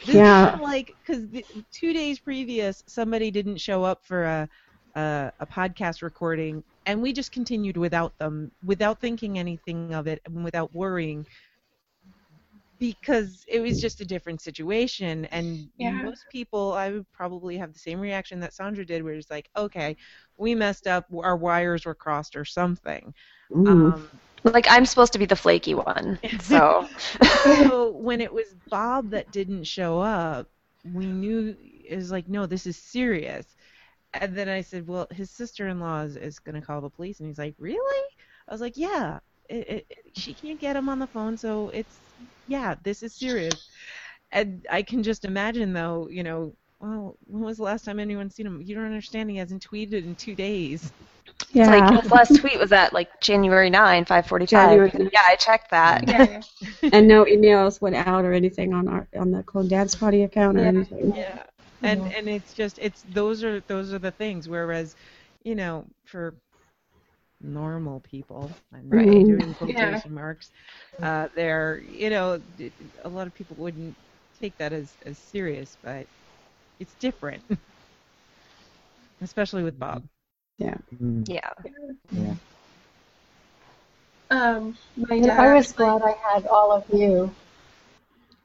This 0.05 0.23
Yeah. 0.25 0.59
like 0.59 0.97
because 1.05 1.25
two 1.71 1.93
days 1.93 2.19
previous, 2.19 2.83
somebody 2.87 3.31
didn't 3.31 3.57
show 3.59 3.83
up 3.83 4.03
for 4.05 4.23
a, 4.25 4.49
a 4.95 5.31
a 5.39 5.47
podcast 5.47 6.01
recording, 6.03 6.63
and 6.85 7.01
we 7.01 7.13
just 7.13 7.31
continued 7.31 7.77
without 7.77 8.17
them, 8.19 8.51
without 8.63 9.01
thinking 9.01 9.37
anything 9.39 9.83
of 9.85 9.97
it, 9.97 10.11
and 10.15 10.33
without 10.33 10.61
worrying." 10.63 11.17
Because 12.79 13.43
it 13.47 13.59
was 13.61 13.79
just 13.79 14.01
a 14.01 14.05
different 14.05 14.41
situation, 14.41 15.25
and 15.25 15.69
Yeah. 15.77 16.01
most 16.01 16.27
people, 16.29 16.73
I 16.73 16.89
would 16.91 17.11
probably 17.11 17.57
have 17.57 17.73
the 17.73 17.79
same 17.79 17.99
reaction 17.99 18.39
that 18.41 18.53
Sandra 18.53 18.85
did, 18.85 19.03
where 19.03 19.13
it's 19.15 19.29
like, 19.31 19.49
okay, 19.55 19.95
we 20.37 20.55
messed 20.55 20.87
up, 20.87 21.05
our 21.13 21.37
wires 21.37 21.85
were 21.85 21.95
crossed 21.95 22.35
or 22.35 22.45
something. 22.45 23.13
Um, 23.65 24.09
Like 24.43 24.65
I'm 24.69 24.85
supposed 24.85 25.13
to 25.13 25.19
be 25.19 25.25
the 25.25 25.35
flaky 25.35 25.73
one. 25.75 26.19
So 26.39 26.89
so 27.21 27.91
when 27.91 28.21
it 28.21 28.33
was 28.33 28.53
Bob 28.69 29.11
that 29.11 29.31
didn't 29.31 29.63
show 29.65 29.99
up, 29.99 30.49
we 30.83 31.11
knew 31.11 31.55
it 31.59 31.95
was 31.95 32.11
like, 32.11 32.27
no, 32.27 32.45
this 32.45 32.65
is 32.67 32.77
serious. 32.77 33.55
And 34.13 34.35
then 34.35 34.47
I 34.49 34.61
said, 34.61 34.87
well, 34.87 35.07
his 35.11 35.31
sister-in-law 35.31 36.01
is, 36.03 36.15
is 36.17 36.39
going 36.39 36.55
to 36.59 36.65
call 36.65 36.81
the 36.81 36.89
police, 36.89 37.19
and 37.19 37.27
he's 37.27 37.37
like, 37.39 37.55
really? 37.57 38.05
I 38.47 38.51
was 38.51 38.61
like, 38.61 38.77
yeah. 38.77 39.19
It, 39.49 39.67
it, 39.67 39.85
it- 39.89 39.97
she 40.15 40.33
can't 40.33 40.59
get 40.59 40.75
him 40.75 40.89
on 40.89 40.99
the 40.99 41.07
phone, 41.07 41.37
so 41.37 41.69
it's 41.69 42.01
yeah, 42.47 42.75
this 42.83 43.01
is 43.03 43.13
serious. 43.13 43.67
And 44.31 44.65
I 44.71 44.81
can 44.83 45.03
just 45.03 45.25
imagine, 45.25 45.73
though, 45.73 46.07
you 46.09 46.23
know, 46.23 46.53
well, 46.79 47.17
when 47.27 47.43
was 47.43 47.57
the 47.57 47.63
last 47.63 47.85
time 47.85 47.99
anyone's 47.99 48.35
seen 48.35 48.45
him? 48.45 48.61
You 48.61 48.75
don't 48.75 48.85
understand. 48.85 49.29
He 49.31 49.37
hasn't 49.37 49.67
tweeted 49.67 50.03
in 50.05 50.15
two 50.15 50.35
days. 50.35 50.91
It's 51.41 51.51
Yeah. 51.53 51.67
like 51.75 52.01
his 52.01 52.11
last 52.11 52.35
tweet 52.39 52.59
was 52.59 52.71
at 52.71 52.93
like 52.93 53.21
January 53.21 53.69
9, 53.69 54.05
5:45. 54.05 54.47
January 54.47 54.91
Yeah, 55.13 55.21
I 55.27 55.35
checked 55.35 55.71
that. 55.71 56.07
Yeah. 56.07 56.41
and 56.91 57.07
no 57.07 57.25
emails 57.25 57.79
went 57.81 57.95
out 57.95 58.25
or 58.25 58.33
anything 58.33 58.73
on 58.73 58.87
our 58.87 59.07
on 59.17 59.31
the 59.31 59.43
Clone 59.43 59.67
Dance 59.67 59.95
Party 59.95 60.23
account 60.23 60.57
or 60.59 60.65
anything. 60.65 61.15
Yeah. 61.15 61.43
And 61.83 62.07
and 62.07 62.29
it's 62.29 62.53
just 62.53 62.79
it's 62.79 63.03
those 63.03 63.43
are 63.43 63.61
those 63.61 63.93
are 63.93 63.99
the 63.99 64.11
things. 64.11 64.49
Whereas, 64.49 64.95
you 65.43 65.55
know, 65.55 65.85
for 66.05 66.35
normal 67.41 67.99
people, 68.01 68.57
I'm 68.73 68.91
Right. 68.91 69.25
doing 69.25 69.53
Yeah. 69.63 70.01
quotation 70.01 70.13
marks, 70.13 70.51
uh, 71.01 71.29
they're 71.35 71.81
you 71.85 72.09
know 72.09 72.41
a 73.03 73.09
lot 73.09 73.27
of 73.27 73.33
people 73.33 73.57
wouldn't 73.57 73.97
take 74.39 74.57
that 74.57 74.73
as 74.73 74.97
as 75.05 75.19
serious, 75.19 75.77
but 75.81 76.07
it's 76.79 76.95
different, 76.95 77.43
especially 79.21 79.63
with 79.63 79.79
Bob. 79.79 80.07
Yeah. 80.57 80.77
Yeah. 81.27 81.51
Yeah. 82.11 82.35
Um, 84.29 84.77
my 84.95 85.19
And 85.19 85.31
dad. 85.31 85.39
I 85.39 85.53
was 85.55 85.71
glad 85.73 86.01
I 86.01 86.15
had 86.33 86.45
all 86.47 86.71
of 86.71 86.85
you. 86.91 87.35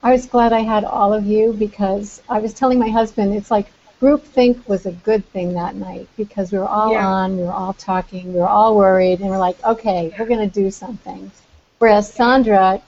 I 0.02 0.12
was 0.12 0.26
glad 0.26 0.52
I 0.52 0.60
had 0.60 0.84
all 0.84 1.12
of 1.12 1.26
you 1.26 1.52
because 1.52 2.22
I 2.28 2.38
was 2.40 2.54
telling 2.54 2.78
my 2.78 2.88
husband 2.88 3.34
it's 3.34 3.50
like 3.50 3.66
groupthink 4.00 4.66
was 4.68 4.86
a 4.86 4.92
good 4.92 5.24
thing 5.32 5.54
that 5.54 5.74
night 5.74 6.08
because 6.16 6.52
we 6.52 6.58
were 6.58 6.68
all 6.68 6.92
Yeah. 6.92 7.06
on, 7.06 7.36
we 7.36 7.42
were 7.44 7.52
all 7.52 7.72
talking, 7.74 8.32
we 8.32 8.38
were 8.40 8.48
all 8.48 8.76
worried, 8.76 9.20
and 9.20 9.28
we're 9.28 9.38
like, 9.38 9.62
okay, 9.64 10.14
we're 10.18 10.26
going 10.26 10.48
to 10.48 10.54
do 10.62 10.70
something. 10.70 11.30
Whereas 11.78 12.12
Sandra, 12.12 12.80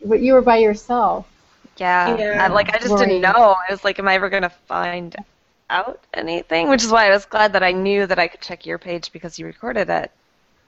what 0.00 0.20
you 0.20 0.34
were 0.34 0.42
by 0.42 0.58
yourself. 0.58 1.26
Yeah. 1.76 2.16
Yeah. 2.18 2.36
I, 2.38 2.48
like 2.48 2.74
I 2.74 2.78
just 2.78 2.90
Worried. 2.90 3.08
didn't 3.08 3.22
know. 3.22 3.54
I 3.68 3.70
was 3.70 3.84
like, 3.84 3.98
am 3.98 4.08
I 4.08 4.14
ever 4.14 4.28
gonna 4.28 4.50
find 4.50 5.16
out 5.70 6.04
anything? 6.12 6.68
Which 6.68 6.82
is 6.84 6.90
why 6.90 7.06
I 7.06 7.10
was 7.10 7.24
glad 7.26 7.52
that 7.54 7.62
I 7.62 7.72
knew 7.72 8.06
that 8.06 8.18
I 8.18 8.28
could 8.28 8.40
check 8.40 8.66
your 8.66 8.78
page 8.78 9.12
because 9.12 9.38
you 9.38 9.46
recorded 9.46 9.88
it, 9.90 10.10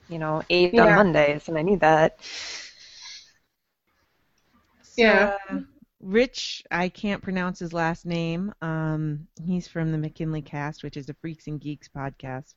you 0.09 0.19
know, 0.19 0.43
eight 0.49 0.79
on 0.79 0.93
Mondays, 0.95 1.47
and 1.49 1.57
I 1.57 1.61
need 1.61 1.81
that. 1.81 2.17
Yeah. 4.95 5.31
Uh, 5.49 5.59
Rich, 6.01 6.63
I 6.71 6.89
can't 6.89 7.21
pronounce 7.23 7.59
his 7.59 7.73
last 7.73 8.05
name. 8.05 8.53
Um, 8.61 9.27
he's 9.41 9.67
from 9.67 9.91
the 9.91 9.97
McKinley 9.97 10.41
Cast, 10.41 10.83
which 10.83 10.97
is 10.97 11.09
a 11.09 11.13
Freaks 11.15 11.47
and 11.47 11.59
Geeks 11.59 11.87
podcast. 11.87 12.55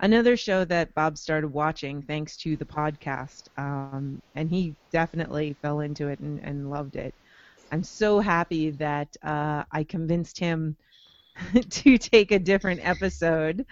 Another 0.00 0.36
show 0.36 0.64
that 0.66 0.94
Bob 0.94 1.16
started 1.16 1.48
watching 1.48 2.02
thanks 2.02 2.36
to 2.38 2.56
the 2.56 2.66
podcast, 2.66 3.48
um, 3.56 4.20
and 4.34 4.50
he 4.50 4.76
definitely 4.90 5.56
fell 5.62 5.80
into 5.80 6.08
it 6.08 6.20
and, 6.20 6.38
and 6.40 6.70
loved 6.70 6.96
it. 6.96 7.14
I'm 7.70 7.82
so 7.82 8.20
happy 8.20 8.70
that 8.72 9.16
uh, 9.22 9.64
I 9.72 9.84
convinced 9.84 10.38
him 10.38 10.76
to 11.70 11.98
take 11.98 12.30
a 12.32 12.38
different 12.38 12.80
episode 12.86 13.64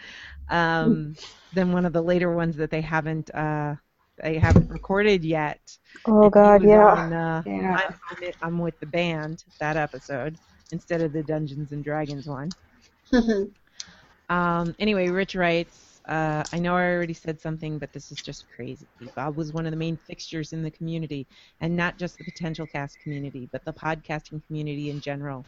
um, 0.51 1.17
than 1.53 1.73
one 1.73 1.85
of 1.85 1.93
the 1.93 2.03
later 2.03 2.35
ones 2.35 2.57
that 2.57 2.71
they 2.71 2.81
haven't 2.81 3.31
uh, 3.35 3.75
they 4.23 4.39
haven't 4.39 4.71
recorded 4.71 5.25
yet. 5.25 5.61
Oh 6.07 6.29
And 6.33 6.33
God, 6.33 6.65
yeah. 6.65 6.97
on, 6.97 7.13
uh, 7.13 7.45
Yeah. 7.45 7.77
I'm, 7.77 7.95
I'm, 8.11 8.23
it- 8.23 8.37
I'm 8.43 8.59
with 8.59 8.79
the 8.81 8.87
band 8.87 9.45
that 9.61 9.77
episode 9.77 10.39
instead 10.73 11.01
of 11.03 11.13
the 11.13 11.23
Dungeons 11.23 11.73
and 11.73 11.85
Dragons 11.85 12.29
one. 12.29 12.55
Um, 14.29 14.75
anyway, 14.79 15.09
Rich 15.09 15.35
writes, 15.35 16.01
uh, 16.09 16.45
I 16.53 16.59
know 16.59 16.77
I 16.77 16.93
already 16.93 17.15
said 17.15 17.41
something, 17.41 17.79
but 17.79 17.93
this 17.93 18.11
is 18.11 18.21
just 18.21 18.47
crazy. 18.55 18.89
Bob 19.15 19.37
was 19.37 19.53
one 19.53 19.67
of 19.67 19.73
the 19.73 19.77
main 19.77 19.97
fixtures 19.97 20.53
in 20.53 20.63
the 20.63 20.71
community, 20.71 21.27
and 21.61 21.77
not 21.77 21.99
just 21.99 22.19
the 22.19 22.25
potential 22.25 22.67
cast 22.67 22.99
community, 23.01 23.49
but 23.53 23.65
the 23.65 23.73
podcasting 23.73 24.45
community 24.47 24.91
in 24.91 25.01
general. 25.01 25.47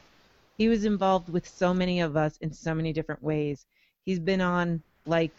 He 0.57 0.69
was 0.69 0.85
involved 0.85 1.29
with 1.29 1.47
so 1.47 1.73
many 1.75 2.01
of 2.01 2.17
us 2.17 2.37
in 2.39 2.53
so 2.53 2.75
many 2.75 2.93
different 2.93 3.23
ways. 3.23 3.67
He's 4.05 4.21
been 4.21 4.41
on 4.41 4.83
like 5.07 5.35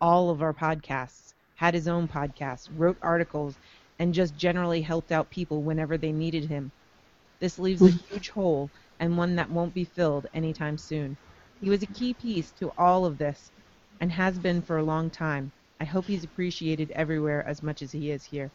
all 0.00 0.30
of 0.30 0.42
our 0.42 0.54
podcasts, 0.54 1.34
had 1.58 1.74
his 1.74 1.88
own 1.88 2.08
podcast, 2.08 2.70
wrote 2.72 2.98
articles, 3.02 3.60
and 4.00 4.14
just 4.14 4.36
generally 4.36 4.82
helped 4.82 5.12
out 5.12 5.30
people 5.30 5.64
whenever 5.64 5.98
they 5.98 6.12
needed 6.12 6.50
him. 6.50 6.72
This 7.40 7.58
leaves 7.58 7.86
a 7.86 7.90
huge 8.10 8.30
hole 8.30 8.72
and 9.00 9.18
one 9.18 9.36
that 9.36 9.50
won't 9.50 9.74
be 9.74 9.84
filled 9.84 10.26
anytime 10.34 10.78
soon. 10.78 11.18
He 11.60 11.70
was 11.70 11.82
a 11.82 11.88
key 11.88 12.14
piece 12.14 12.52
to 12.54 12.72
all 12.78 13.06
of 13.06 13.18
this 13.18 13.52
and 14.00 14.12
has 14.12 14.38
been 14.38 14.62
for 14.62 14.78
a 14.78 14.84
long 14.84 15.10
time. 15.10 15.52
I 15.80 15.84
hope 15.84 16.08
he's 16.08 16.24
appreciated 16.24 16.92
everywhere 16.92 17.46
as 17.46 17.62
much 17.62 17.82
as 17.82 17.92
he 17.92 18.10
is 18.10 18.24
here. 18.24 18.52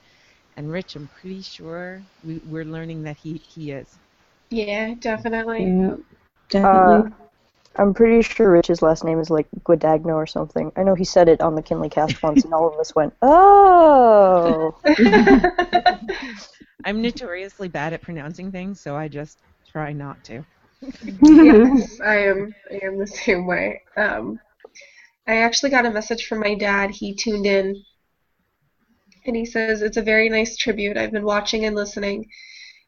And 0.57 0.71
Rich, 0.71 0.95
I'm 0.95 1.09
pretty 1.09 1.43
sure 1.43 2.05
we, 2.23 2.41
we're 2.43 2.65
learning 2.65 3.03
that 3.03 3.17
he, 3.17 3.37
he 3.37 3.71
is. 3.71 3.99
Yeah, 4.51 4.95
definitely. 4.99 5.77
Yeah. 5.77 5.95
Uh, 6.63 7.03
Definitely. 7.03 7.13
I'm 7.75 7.93
pretty 7.93 8.21
sure 8.21 8.51
Rich's 8.51 8.81
last 8.81 9.03
name 9.03 9.19
is 9.19 9.29
like 9.29 9.47
Guadagno 9.63 10.13
or 10.13 10.27
something. 10.27 10.71
I 10.75 10.83
know 10.83 10.93
he 10.93 11.05
said 11.05 11.27
it 11.27 11.41
on 11.41 11.55
the 11.55 11.61
Kinley 11.61 11.89
cast 11.89 12.21
once, 12.21 12.43
and 12.43 12.53
all 12.53 12.71
of 12.71 12.79
us 12.79 12.93
went, 12.95 13.13
"Oh." 13.21 14.75
I'm 16.85 17.01
notoriously 17.01 17.69
bad 17.69 17.93
at 17.93 18.01
pronouncing 18.01 18.51
things, 18.51 18.79
so 18.79 18.95
I 18.95 19.07
just 19.07 19.39
try 19.71 19.91
not 19.91 20.23
to. 20.25 20.45
yes, 21.21 21.99
I 22.01 22.17
am. 22.17 22.53
I 22.71 22.85
am 22.85 22.99
the 22.99 23.07
same 23.07 23.47
way. 23.47 23.81
Um, 23.97 24.39
I 25.27 25.37
actually 25.37 25.69
got 25.71 25.85
a 25.85 25.91
message 25.91 26.25
from 26.27 26.41
my 26.41 26.55
dad. 26.55 26.91
He 26.91 27.15
tuned 27.15 27.45
in, 27.45 27.81
and 29.25 29.35
he 29.35 29.45
says 29.45 29.81
it's 29.81 29.97
a 29.97 30.01
very 30.01 30.29
nice 30.29 30.57
tribute. 30.57 30.97
I've 30.97 31.11
been 31.11 31.25
watching 31.25 31.65
and 31.65 31.75
listening. 31.75 32.27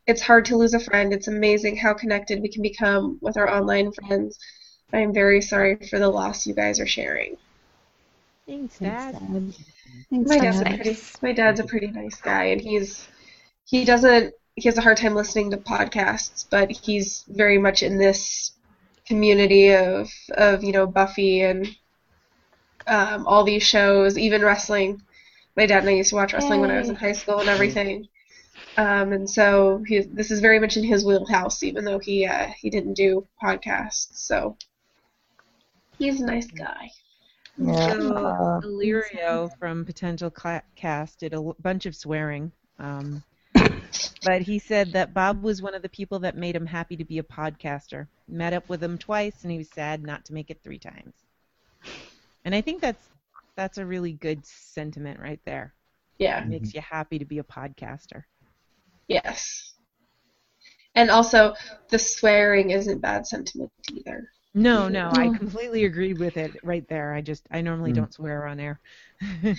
It's 0.05 0.21
hard 0.21 0.45
to 0.45 0.57
lose 0.57 0.75
a 0.75 0.79
friend. 0.79 1.11
It's 1.11 1.27
amazing 1.27 1.77
how 1.77 1.95
connected 1.95 2.41
we 2.41 2.51
can 2.51 2.61
become 2.61 3.17
with 3.21 3.37
our 3.37 3.49
online 3.49 3.91
friends. 3.93 4.37
I 4.93 4.99
am 4.99 5.13
very 5.13 5.41
sorry 5.41 5.75
for 5.75 5.99
the 5.99 6.09
loss 6.09 6.47
you 6.47 6.53
guys 6.53 6.79
are 6.79 6.87
sharing. 6.87 7.37
Thank 8.45 8.71
Thanks, 8.71 8.79
Dad. 8.79 9.53
Thanks, 10.09 10.29
my 10.29 10.37
dad's 10.37 10.61
a 10.61 10.65
pretty 10.65 10.97
my 11.21 11.31
dad's 11.31 11.59
a 11.59 11.63
pretty 11.63 11.87
nice 11.87 12.21
guy, 12.21 12.45
and 12.45 12.61
he's 12.61 13.07
he 13.65 13.85
doesn't 13.85 14.33
he 14.55 14.69
has 14.69 14.77
a 14.77 14.81
hard 14.81 14.97
time 14.97 15.15
listening 15.15 15.51
to 15.51 15.57
podcasts, 15.57 16.45
but 16.49 16.71
he's 16.71 17.25
very 17.27 17.57
much 17.57 17.83
in 17.83 17.97
this 17.97 18.51
community 19.07 19.73
of 19.73 20.09
of 20.37 20.63
you 20.63 20.71
know 20.71 20.85
Buffy 20.85 21.41
and 21.41 21.75
um, 22.87 23.25
all 23.25 23.43
these 23.43 23.63
shows, 23.63 24.17
even 24.17 24.43
wrestling. 24.43 25.01
My 25.57 25.65
dad 25.65 25.79
and 25.79 25.89
I 25.89 25.93
used 25.93 26.09
to 26.09 26.15
watch 26.15 26.33
wrestling 26.33 26.61
when 26.61 26.71
I 26.71 26.77
was 26.77 26.89
in 26.89 26.95
high 26.95 27.13
school 27.13 27.39
and 27.39 27.49
everything. 27.49 28.07
Um, 28.77 29.13
and 29.13 29.29
so 29.29 29.83
he, 29.87 30.01
this 30.01 30.31
is 30.31 30.41
very 30.41 30.59
much 30.59 30.75
in 30.75 30.83
his 30.83 31.05
wheelhouse, 31.05 31.63
even 31.63 31.85
though 31.85 31.99
he 31.99 32.25
uh, 32.25 32.47
he 32.59 32.69
didn't 32.69 32.93
do 32.93 33.25
podcasts. 33.41 34.17
So 34.17 34.57
he's 35.97 36.21
a 36.21 36.25
nice 36.25 36.47
guy. 36.47 36.91
Yeah. 37.57 37.93
So 37.93 38.13
uh, 38.13 38.61
Illyrio 38.61 39.49
from 39.57 39.85
Potential 39.85 40.31
Cast 40.75 41.19
did 41.19 41.33
a 41.33 41.41
bunch 41.61 41.85
of 41.85 41.95
swearing, 41.95 42.51
um, 42.79 43.23
but 44.23 44.41
he 44.41 44.59
said 44.59 44.91
that 44.91 45.13
Bob 45.13 45.41
was 45.41 45.61
one 45.61 45.73
of 45.73 45.81
the 45.81 45.89
people 45.89 46.19
that 46.19 46.35
made 46.35 46.55
him 46.55 46.65
happy 46.65 46.97
to 46.97 47.05
be 47.05 47.19
a 47.19 47.23
podcaster. 47.23 48.07
Met 48.27 48.53
up 48.53 48.67
with 48.67 48.83
him 48.83 48.97
twice, 48.97 49.43
and 49.43 49.51
he 49.51 49.57
was 49.57 49.69
sad 49.69 50.03
not 50.03 50.25
to 50.25 50.33
make 50.33 50.49
it 50.49 50.59
three 50.63 50.79
times. 50.79 51.13
And 52.43 52.53
I 52.53 52.61
think 52.61 52.81
that's 52.81 53.07
that's 53.55 53.77
a 53.77 53.85
really 53.85 54.13
good 54.13 54.45
sentiment 54.45 55.19
right 55.19 55.39
there. 55.45 55.73
Yeah. 56.17 56.41
It 56.41 56.47
makes 56.47 56.73
you 56.73 56.81
happy 56.81 57.19
to 57.19 57.25
be 57.25 57.39
a 57.39 57.43
podcaster. 57.43 58.23
Yes. 59.07 59.73
And 60.95 61.09
also, 61.09 61.53
the 61.89 61.99
swearing 61.99 62.71
isn't 62.71 63.01
bad 63.01 63.27
sentiment 63.27 63.71
either. 63.93 64.29
No, 64.55 64.87
no, 64.89 65.11
I 65.13 65.27
Mm. 65.27 65.29
completely 65.29 65.85
agree 65.85 66.13
with 66.15 66.35
it 66.37 66.57
right 66.63 66.87
there. 66.87 67.13
I 67.13 67.21
just 67.21 67.47
I 67.51 67.61
normally 67.61 67.93
don't 67.93 68.11
swear 68.13 68.47
on 68.47 68.59
air. 68.59 68.79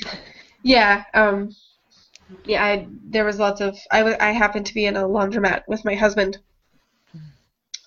Yeah, 0.63 1.05
um, 1.15 1.55
yeah, 2.45 2.65
I, 2.65 2.89
there 3.11 3.25
was 3.25 3.39
lots 3.41 3.61
of, 3.61 3.79
I, 3.93 4.17
I 4.21 4.33
happened 4.33 4.67
to 4.67 4.75
be 4.75 4.87
in 4.87 4.97
a 4.97 5.05
laundromat 5.09 5.63
with 5.69 5.85
my 5.85 5.95
husband 5.97 6.39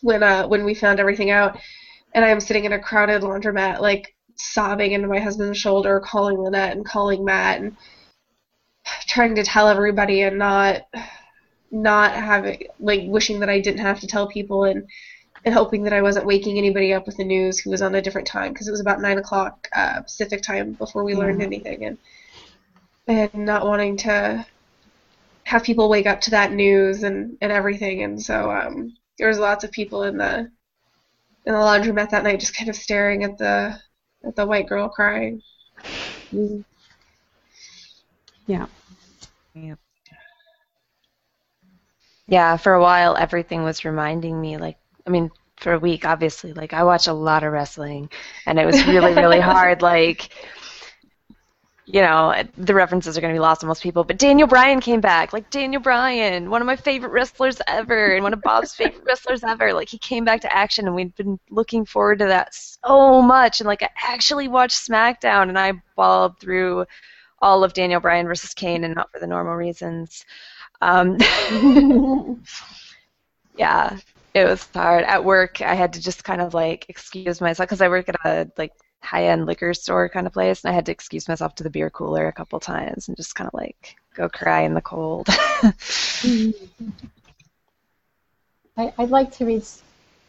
when, 0.02 0.24
uh, 0.24 0.48
when 0.48 0.64
we 0.66 0.74
found 0.74 1.00
everything 1.00 1.30
out, 1.30 1.60
and 2.16 2.26
I'm 2.26 2.40
sitting 2.40 2.66
in 2.66 2.74
a 2.74 2.80
crowded 2.80 3.22
laundromat, 3.24 3.82
like, 3.82 4.16
sobbing 4.38 4.94
into 4.94 5.08
my 5.08 5.20
husband's 5.20 5.58
shoulder, 5.60 6.02
calling 6.02 6.38
Lynette 6.38 6.76
and 6.78 6.86
calling 6.86 7.26
Matt, 7.26 7.62
and 7.62 7.78
trying 9.08 9.36
to 9.36 9.44
tell 9.44 9.68
everybody 9.68 10.22
and 10.22 10.38
not, 10.38 10.82
not 11.72 12.14
having, 12.14 12.64
like, 12.80 13.02
wishing 13.06 13.40
that 13.42 13.50
I 13.50 13.60
didn't 13.60 13.82
have 13.82 14.00
to 14.02 14.08
tell 14.08 14.28
people, 14.28 14.66
and, 14.66 14.84
and 15.46 15.54
hoping 15.54 15.84
that 15.84 15.94
I 15.94 16.02
wasn't 16.02 16.26
waking 16.26 16.58
anybody 16.58 16.94
up 16.94 17.06
with 17.06 17.18
the 17.18 17.24
news 17.26 17.60
who 17.60 17.70
was 17.72 17.82
on 17.82 17.96
a 17.96 18.02
different 18.02 18.28
time, 18.28 18.54
because 18.54 18.68
it 18.68 18.72
was 18.72 18.82
about 18.82 19.02
9 19.02 19.18
o'clock, 19.18 19.68
uh, 19.76 20.02
Pacific 20.02 20.42
time 20.42 20.74
before 20.74 21.04
we 21.04 21.16
learned 21.16 21.42
Yeah. 21.42 21.48
anything, 21.48 21.86
and 21.86 21.98
and 23.08 23.34
not 23.34 23.66
wanting 23.66 23.98
to 23.98 24.46
have 25.46 25.64
people 25.64 25.90
wake 25.90 26.06
up 26.08 26.22
to 26.22 26.32
that 26.32 26.54
news 26.54 27.04
and, 27.04 27.38
and 27.42 27.52
everything. 27.52 28.04
And 28.04 28.22
so 28.22 28.52
um, 28.52 28.94
there 29.18 29.28
was 29.28 29.40
lots 29.40 29.64
of 29.64 29.72
people 29.72 30.04
in 30.04 30.18
the 30.18 30.50
in 31.46 31.54
the 31.54 31.60
laundromat 31.60 32.12
that 32.12 32.24
night 32.24 32.40
just 32.40 32.56
kind 32.56 32.70
of 32.70 32.76
staring 32.76 33.24
at 33.24 33.38
the 33.38 33.78
at 34.26 34.36
the 34.36 34.46
white 34.46 34.68
girl 34.68 34.90
crying. 34.90 35.42
Yeah. 38.48 38.68
Yeah. 39.54 39.76
Yeah, 42.28 42.56
for 42.56 42.74
a 42.74 42.82
while 42.82 43.18
everything 43.18 43.64
was 43.64 43.84
reminding 43.84 44.40
me 44.40 44.58
like 44.58 44.79
I 45.10 45.12
mean, 45.12 45.32
for 45.58 45.74
a 45.74 45.80
week 45.80 46.06
obviously, 46.06 46.54
like 46.54 46.72
I 46.72 46.84
watch 46.84 47.08
a 47.08 47.14
lot 47.14 47.44
of 47.44 47.52
wrestling 47.52 48.10
and 48.46 48.60
it 48.60 48.66
was 48.66 48.86
really, 48.88 49.14
really 49.14 49.40
hard, 49.54 49.82
like 49.82 50.30
you 51.92 52.02
know, 52.02 52.36
the 52.56 52.76
references 52.76 53.18
are 53.18 53.22
going 53.22 53.34
to 53.34 53.36
be 53.36 53.42
lost 53.42 53.64
on 53.64 53.68
most 53.68 53.82
people, 53.82 54.04
but 54.04 54.20
Daniel 54.20 54.48
Bryan 54.48 54.80
came 54.80 55.02
back. 55.02 55.34
Like 55.34 55.50
Daniel 55.50 55.82
Bryan, 55.82 56.52
one 56.52 56.62
of 56.62 56.68
my 56.68 56.76
favorite 56.76 57.10
wrestlers 57.10 57.60
ever, 57.66 58.14
and 58.14 58.22
one 58.22 58.32
of 58.32 58.44
Bob's 58.44 58.76
favorite 58.76 59.04
wrestlers 59.08 59.44
ever. 59.44 59.74
Like 59.74 59.90
he 59.90 59.98
came 59.98 60.24
back 60.24 60.42
to 60.42 60.56
action, 60.56 60.86
and 60.86 60.96
we'd 60.96 61.16
been 61.16 61.40
looking 61.50 61.86
forward 61.86 62.20
to 62.20 62.26
that 62.26 62.54
so 62.54 63.24
much. 63.24 63.60
And 63.60 63.66
like 63.66 63.82
I 63.82 63.90
actually 64.04 64.48
watched 64.48 64.88
SmackDown, 64.88 65.50
and 65.50 65.58
I 65.58 65.74
bawled 65.96 66.40
through 66.40 66.86
all 67.42 67.64
of 67.64 67.74
Daniel 67.74 68.00
Bryan 68.00 68.28
versus 68.28 68.54
Kane, 68.54 68.84
and 68.84 68.94
not 68.94 69.12
for 69.12 69.20
the 69.20 69.26
normal 69.26 69.56
reasons. 69.56 70.26
Um, 70.82 71.18
yeah, 73.58 73.98
it 74.34 74.46
was 74.46 74.68
hard. 74.74 75.04
At 75.04 75.24
work, 75.24 75.62
I 75.62 75.76
had 75.76 75.94
to 75.94 76.02
just 76.02 76.24
kind 76.24 76.42
of 76.42 76.54
like 76.54 76.86
excuse 76.90 77.42
myself 77.42 77.68
because 77.68 77.82
I 77.82 77.90
work 77.90 78.10
at 78.10 78.16
a 78.26 78.50
like 78.58 78.74
high-end 79.02 79.46
liquor 79.46 79.74
store 79.74 80.10
kind 80.10 80.28
of 80.28 80.34
place, 80.34 80.64
and 80.64 80.72
I 80.72 80.76
had 80.76 80.86
to 80.88 80.92
excuse 80.92 81.28
myself 81.28 81.56
to 81.56 81.64
the 81.64 81.70
beer 81.70 81.90
cooler 81.90 82.28
a 82.28 82.34
couple 82.34 82.60
times 82.60 83.08
and 83.08 83.18
just 83.18 83.36
kind 83.36 83.48
of 83.48 83.54
like 83.54 83.96
go 84.16 84.30
cry 84.30 84.62
in 84.62 84.74
the 84.74 84.82
cold. 84.82 85.28
I, 88.78 88.94
I'd 88.98 89.10
like 89.10 89.32
to 89.38 89.46
read 89.46 89.64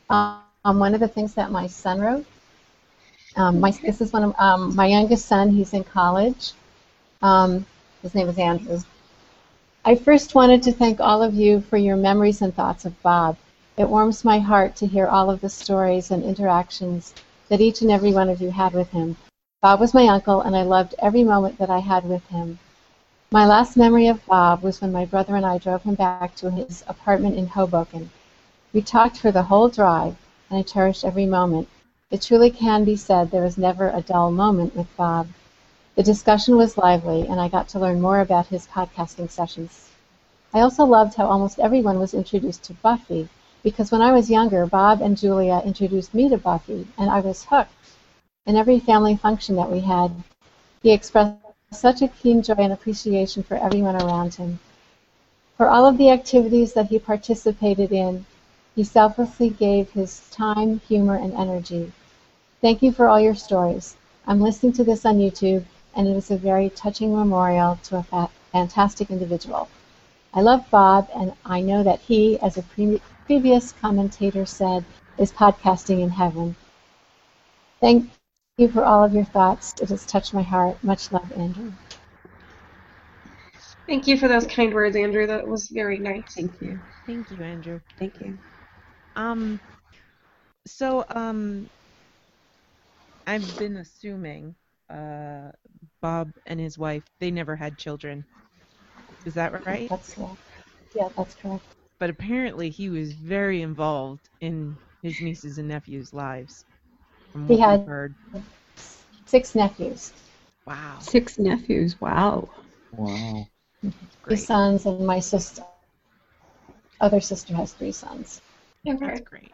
um, 0.09 0.41
one 0.65 0.95
of 0.95 1.01
the 1.01 1.09
things 1.09 1.35
that 1.35 1.51
my 1.51 1.67
son 1.67 2.01
wrote. 2.01 2.27
Um, 3.37 3.61
my, 3.61 3.71
this 3.71 4.01
is 4.01 4.13
one 4.13 4.25
of 4.25 4.35
um, 4.39 4.75
my 4.75 4.87
youngest 4.87 5.27
son. 5.27 5.51
He's 5.51 5.73
in 5.73 5.85
college. 5.85 6.53
Um, 7.23 7.65
his 8.03 8.15
name 8.15 8.29
is 8.29 8.39
Andrew. 8.39 8.81
I 9.85 9.95
first 9.95 10.35
wanted 10.35 10.63
to 10.65 10.73
thank 10.73 11.01
all 11.01 11.23
of 11.23 11.35
you 11.35 11.61
for 11.61 11.77
your 11.77 11.97
memories 11.97 12.43
and 12.43 12.55
thoughts 12.55 12.85
of 12.85 13.01
Bob. 13.03 13.37
It 13.77 13.89
warms 13.89 14.25
my 14.25 14.39
heart 14.39 14.77
to 14.77 14.87
hear 14.87 15.07
all 15.07 15.31
of 15.31 15.41
the 15.41 15.49
stories 15.49 16.11
and 16.11 16.23
interactions 16.23 17.15
that 17.49 17.61
each 17.61 17.83
and 17.83 17.91
every 17.91 18.13
one 18.13 18.29
of 18.29 18.43
you 18.43 18.51
had 18.51 18.73
with 18.73 18.91
him. 18.91 19.17
Bob 19.63 19.79
was 19.81 19.95
my 19.95 20.09
uncle, 20.09 20.41
and 20.41 20.57
I 20.57 20.63
loved 20.63 20.95
every 20.99 21.23
moment 21.23 21.59
that 21.59 21.71
I 21.71 21.79
had 21.79 22.05
with 22.05 22.27
him. 22.29 22.59
My 23.31 23.47
last 23.47 23.77
memory 23.77 24.09
of 24.09 24.27
Bob 24.27 24.63
was 24.63 24.81
when 24.81 24.91
my 24.91 25.05
brother 25.05 25.37
and 25.37 25.47
I 25.47 25.59
drove 25.59 25.85
him 25.85 25.95
back 25.95 26.35
to 26.37 26.51
his 26.51 26.83
apartment 26.89 27.37
in 27.37 27.47
Hoboken. 27.47 28.11
We 28.73 28.83
talked 28.83 29.19
for 29.19 29.31
the 29.31 29.45
whole 29.45 29.69
drive, 29.69 30.17
and 30.51 30.59
I 30.59 30.63
cherished 30.63 31.05
every 31.05 31.27
moment. 31.27 31.69
It 32.11 32.23
truly 32.23 32.51
can 32.51 32.85
be 32.85 32.97
said 32.97 33.31
there 33.31 33.45
was 33.45 33.57
never 33.57 33.89
a 33.89 34.03
dull 34.03 34.33
moment 34.33 34.75
with 34.75 34.97
Bob. 34.97 35.29
The 35.95 36.03
discussion 36.03 36.57
was 36.57 36.77
lively, 36.77 37.29
and 37.29 37.41
I 37.41 37.49
got 37.49 37.69
to 37.69 37.79
learn 37.79 38.01
more 38.01 38.19
about 38.19 38.47
his 38.49 38.67
podcasting 38.67 39.31
sessions. 39.31 39.91
I 40.53 40.59
also 40.59 40.85
loved 40.85 41.15
how 41.15 41.27
almost 41.27 41.61
everyone 41.61 42.01
was 42.01 42.15
introduced 42.15 42.65
to 42.65 42.75
Buffy, 42.75 43.29
because 43.63 43.91
when 43.91 44.03
I 44.03 44.13
was 44.13 44.31
younger, 44.31 44.67
Bob 44.67 45.01
and 45.01 45.17
Julia 45.17 45.63
introduced 45.65 46.15
me 46.15 46.29
to 46.29 46.39
Buffy, 46.39 46.87
and 46.99 47.11
I 47.11 47.21
was 47.21 47.45
hooked. 47.45 47.73
In 48.47 48.57
every 48.57 48.81
family 48.81 49.17
function 49.17 49.57
that 49.57 49.71
we 49.71 49.81
had, 49.81 50.13
he 50.83 50.93
expressed 50.93 51.37
such 51.71 52.03
a 52.03 52.09
keen 52.09 52.43
joy 52.43 52.55
and 52.55 52.73
appreciation 52.73 53.43
for 53.43 53.57
everyone 53.57 53.97
around 53.97 54.35
him. 54.35 54.59
For 55.57 55.69
all 55.69 55.87
of 55.87 55.99
the 55.99 56.11
activities 56.11 56.73
that 56.75 56.87
he 56.87 56.99
participated 56.99 57.93
in, 57.93 58.25
he 58.75 58.83
selflessly 58.85 59.51
gave 59.51 59.91
his 59.91 60.29
time, 60.31 60.81
humor, 60.89 61.17
and 61.17 61.33
energy. 61.35 61.93
Thank 62.61 62.83
you 62.83 62.93
for 62.93 63.09
all 63.09 63.21
your 63.21 63.35
stories. 63.35 63.97
I'm 64.27 64.41
listening 64.41 64.73
to 64.75 64.85
this 64.85 65.05
on 65.05 65.19
YouTube, 65.19 65.65
and 65.95 66.09
it 66.09 66.17
is 66.17 66.31
a 66.31 66.37
very 66.37 66.71
touching 66.71 67.15
memorial 67.15 67.79
to 67.85 67.99
a 67.99 68.03
fa- 68.03 68.31
fantastic 68.53 69.11
individual. 69.11 69.69
I 70.33 70.41
love 70.41 70.71
Bob, 70.71 71.09
and 71.15 71.33
I 71.45 71.61
know 71.61 71.83
that 71.83 72.01
he, 72.01 72.39
as 72.41 72.57
a 72.57 72.63
pre- 72.63 73.01
previous 73.31 73.71
commentator 73.81 74.45
said, 74.45 74.85
is 75.17 75.31
podcasting 75.31 76.03
in 76.03 76.11
heaven. 76.11 76.57
Thank 77.81 78.11
you 78.59 78.67
for 78.67 78.85
all 78.85 79.05
of 79.05 79.15
your 79.15 79.23
thoughts. 79.25 79.73
It 79.81 79.89
has 79.91 80.05
touched 80.05 80.35
my 80.35 80.43
heart. 80.43 80.83
Much 80.83 81.13
love, 81.13 81.31
Andrew. 81.39 81.71
Thank 83.87 84.09
you 84.09 84.19
for 84.19 84.27
those 84.27 84.49
kind 84.49 84.75
words, 84.75 84.97
Andrew. 84.97 85.29
That 85.29 85.47
was 85.47 85.69
very 85.69 86.01
nice. 86.01 86.35
Thank 86.35 86.61
you. 86.61 86.81
Thank 87.07 87.31
you, 87.31 87.41
Andrew. 87.45 87.79
Thank 88.01 88.21
you. 88.21 88.37
Um, 89.15 89.61
so 90.67 91.05
um, 91.11 91.71
I've 93.29 93.57
been 93.61 93.77
assuming 93.77 94.57
uh, 94.93 95.53
Bob 96.03 96.33
and 96.47 96.59
his 96.59 96.79
wife 96.79 97.05
they 97.21 97.31
never 97.31 97.55
had 97.55 97.79
children. 97.79 98.25
Is 99.25 99.35
that 99.35 99.65
right? 99.65 99.89
That's 99.89 100.19
uh, 100.19 100.35
yeah, 100.97 101.11
that's 101.17 101.37
correct. 101.37 101.63
But 102.01 102.11
apparently 102.11 102.71
he 102.71 102.89
was 102.89 103.13
very 103.13 103.63
involved 103.63 104.31
in 104.41 104.77
his 105.03 105.21
nieces 105.21 105.59
and 105.59 105.69
nephews' 105.69 106.13
lives. 106.13 106.65
From 107.33 107.47
He 107.47 107.59
what 107.59 107.61
had 107.61 107.87
heard. 107.87 108.15
six 109.27 109.55
nephews. 109.55 110.13
Wow. 110.67 110.99
Six 111.01 111.39
nephews. 111.39 112.01
Wow. 112.01 112.49
Wow. 112.93 113.47
Three 114.25 114.37
sons, 114.37 114.87
and 114.87 115.07
my 115.07 115.21
sister, 115.21 115.63
other 117.01 117.21
sister 117.21 117.55
has 117.55 117.73
three 117.75 117.93
sons. 117.93 118.41
That's 118.85 119.21
great. 119.21 119.53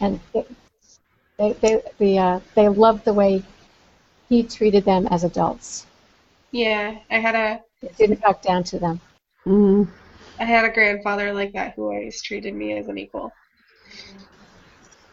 And 0.00 0.20
they, 0.32 0.44
they, 1.38 1.52
they, 1.60 1.82
the, 1.98 2.18
uh, 2.18 2.40
they 2.54 2.68
loved 2.68 3.04
the 3.04 3.12
way 3.14 3.42
he 4.28 4.42
treated 4.42 4.84
them 4.84 5.06
as 5.08 5.24
adults. 5.24 5.86
Yeah, 6.50 6.98
I 7.10 7.18
had 7.18 7.34
a 7.34 7.60
It 7.82 7.96
didn't 7.96 8.20
talk 8.20 8.42
down 8.42 8.64
to 8.64 8.78
them. 8.78 9.00
Mm. 9.46 9.86
I 10.40 10.44
had 10.44 10.64
a 10.64 10.70
grandfather 10.72 11.32
like 11.32 11.52
that 11.54 11.74
who 11.74 11.84
always 11.84 12.22
treated 12.22 12.54
me 12.54 12.78
as 12.78 12.88
an 12.88 12.98
equal. 12.98 13.32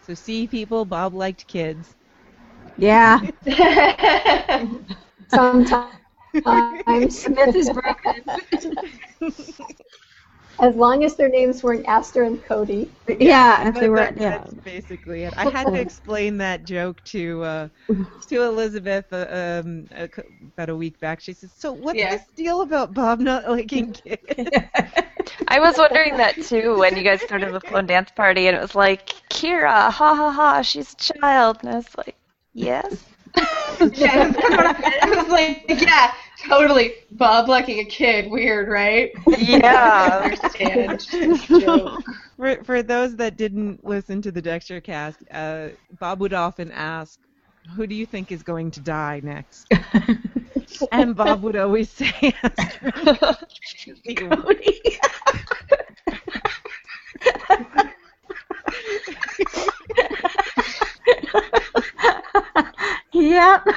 So 0.06 0.14
see, 0.14 0.48
people, 0.48 0.86
Bob 0.86 1.14
liked 1.14 1.48
kids. 1.48 1.96
Yeah. 2.78 3.20
Sometimes 5.28 5.94
Smith 7.16 7.56
is 7.56 7.70
broken. 7.70 8.24
As 10.60 10.76
long 10.76 11.04
as 11.04 11.16
their 11.16 11.30
names 11.30 11.64
weren't 11.64 11.86
Astor 11.88 12.24
and 12.24 12.42
Cody. 12.44 12.90
Yeah, 13.20 13.68
if 13.70 13.80
they 13.80 13.90
were, 13.90 13.98
that- 13.98 14.18
yeah. 14.20 14.30
That's 14.38 14.54
basically 14.64 15.24
it. 15.24 15.34
I 15.36 15.46
had 15.46 15.68
to 15.74 15.80
explain 15.80 16.38
that 16.38 16.64
joke 16.66 17.04
to 17.06 17.44
uh, 17.44 17.68
to 18.30 18.42
Elizabeth 18.44 19.06
uh, 19.12 19.28
um, 19.30 19.88
a, 19.92 20.10
about 20.54 20.70
a 20.70 20.76
week 20.76 21.00
back. 21.00 21.20
She 21.20 21.34
says, 21.34 21.52
"So 21.58 21.74
what's 21.74 22.00
Yeah. 22.00 22.10
this 22.10 22.28
deal 22.36 22.62
about 22.62 22.94
Bob 22.94 23.20
not 23.20 23.50
liking 23.50 23.94
kids?" 23.94 24.50
I 25.48 25.60
was 25.60 25.78
wondering 25.78 26.18
that 26.18 26.42
too 26.42 26.78
when 26.78 26.96
you 26.98 27.04
guys 27.04 27.22
started 27.22 27.54
the 27.54 27.60
Clone 27.60 27.86
Dance 27.86 28.12
Party, 28.12 28.48
and 28.48 28.56
it 28.56 28.62
was 28.62 28.76
like, 28.76 29.08
Kira, 29.30 29.92
ha 29.92 30.16
ha 30.16 30.32
ha, 30.32 30.62
she's 30.62 30.94
a 30.94 31.14
child. 31.20 31.60
And 31.62 31.70
I 31.70 31.76
was 31.76 31.98
like, 31.98 32.16
yes. 32.54 33.04
yeah, 33.94 34.32
I 35.02 35.14
was 35.16 35.28
like, 35.30 35.66
yeah, 35.68 36.14
totally. 36.48 36.94
Bob 37.12 37.50
liking 37.50 37.80
a 37.80 37.86
kid, 37.86 38.30
weird, 38.32 38.70
right? 38.70 39.12
Yeah. 39.38 40.32
I 40.60 40.64
understand. 40.64 41.06
For 42.38 42.64
for 42.64 42.84
those 42.84 43.16
that 43.18 43.38
didn't 43.38 43.86
listen 43.86 44.22
to 44.22 44.32
the 44.32 44.42
Dexter 44.42 44.82
cast, 44.82 45.20
uh, 45.32 45.70
Bob 46.00 46.20
would 46.20 46.34
often 46.34 46.72
ask, 46.72 47.20
"Who 47.76 47.88
do 47.88 47.96
you 47.96 48.06
think 48.06 48.32
is 48.32 48.44
going 48.44 48.72
to 48.72 48.80
die 48.82 49.22
next?" 49.24 49.68
and 50.92 51.16
Bob 51.16 51.42
would 51.44 51.56
always 51.56 51.90
say, 51.90 52.34
Cody. 54.16 54.82
Yep. 63.14 63.68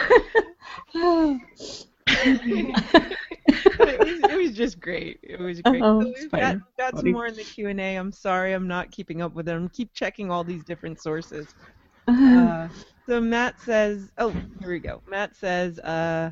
it, 2.08 3.98
was, 3.98 4.30
it 4.30 4.36
was 4.36 4.56
just 4.56 4.80
great. 4.80 5.20
It 5.22 5.38
was 5.38 5.60
great. 5.62 5.82
Oh, 5.82 6.02
so 6.02 6.12
we've 6.16 6.30
got, 6.30 6.56
got 6.76 6.98
some 6.98 7.12
more 7.12 7.26
in 7.26 7.34
the 7.34 7.44
Q 7.44 7.68
and 7.68 7.80
A. 7.80 7.96
I'm 7.96 8.10
sorry, 8.10 8.52
I'm 8.52 8.66
not 8.66 8.90
keeping 8.90 9.22
up 9.22 9.34
with 9.34 9.46
them. 9.46 9.68
Keep 9.68 9.94
checking 9.94 10.30
all 10.30 10.42
these 10.44 10.64
different 10.64 11.00
sources. 11.00 11.54
Uh, 12.08 12.68
so 13.06 13.20
Matt 13.20 13.60
says, 13.60 14.10
oh, 14.16 14.30
here 14.60 14.70
we 14.70 14.78
go. 14.78 15.02
Matt 15.06 15.36
says, 15.36 15.78
uh, 15.80 16.30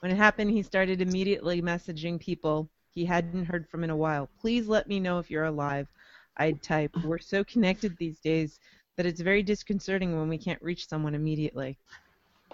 when 0.00 0.10
it 0.12 0.16
happened, 0.16 0.50
he 0.50 0.62
started 0.62 1.00
immediately 1.00 1.62
messaging 1.62 2.20
people 2.20 2.70
he 2.90 3.04
hadn't 3.04 3.44
heard 3.46 3.68
from 3.68 3.84
in 3.84 3.90
a 3.90 3.96
while. 3.96 4.30
Please 4.40 4.68
let 4.68 4.88
me 4.88 4.98
know 5.00 5.18
if 5.18 5.30
you're 5.30 5.44
alive. 5.44 5.88
I'd 6.36 6.62
type. 6.62 6.92
We're 7.02 7.18
so 7.18 7.44
connected 7.44 7.96
these 7.96 8.20
days 8.20 8.58
that 8.96 9.06
it's 9.06 9.20
very 9.20 9.42
disconcerting 9.42 10.16
when 10.18 10.28
we 10.28 10.38
can't 10.38 10.62
reach 10.62 10.88
someone 10.88 11.14
immediately. 11.14 11.78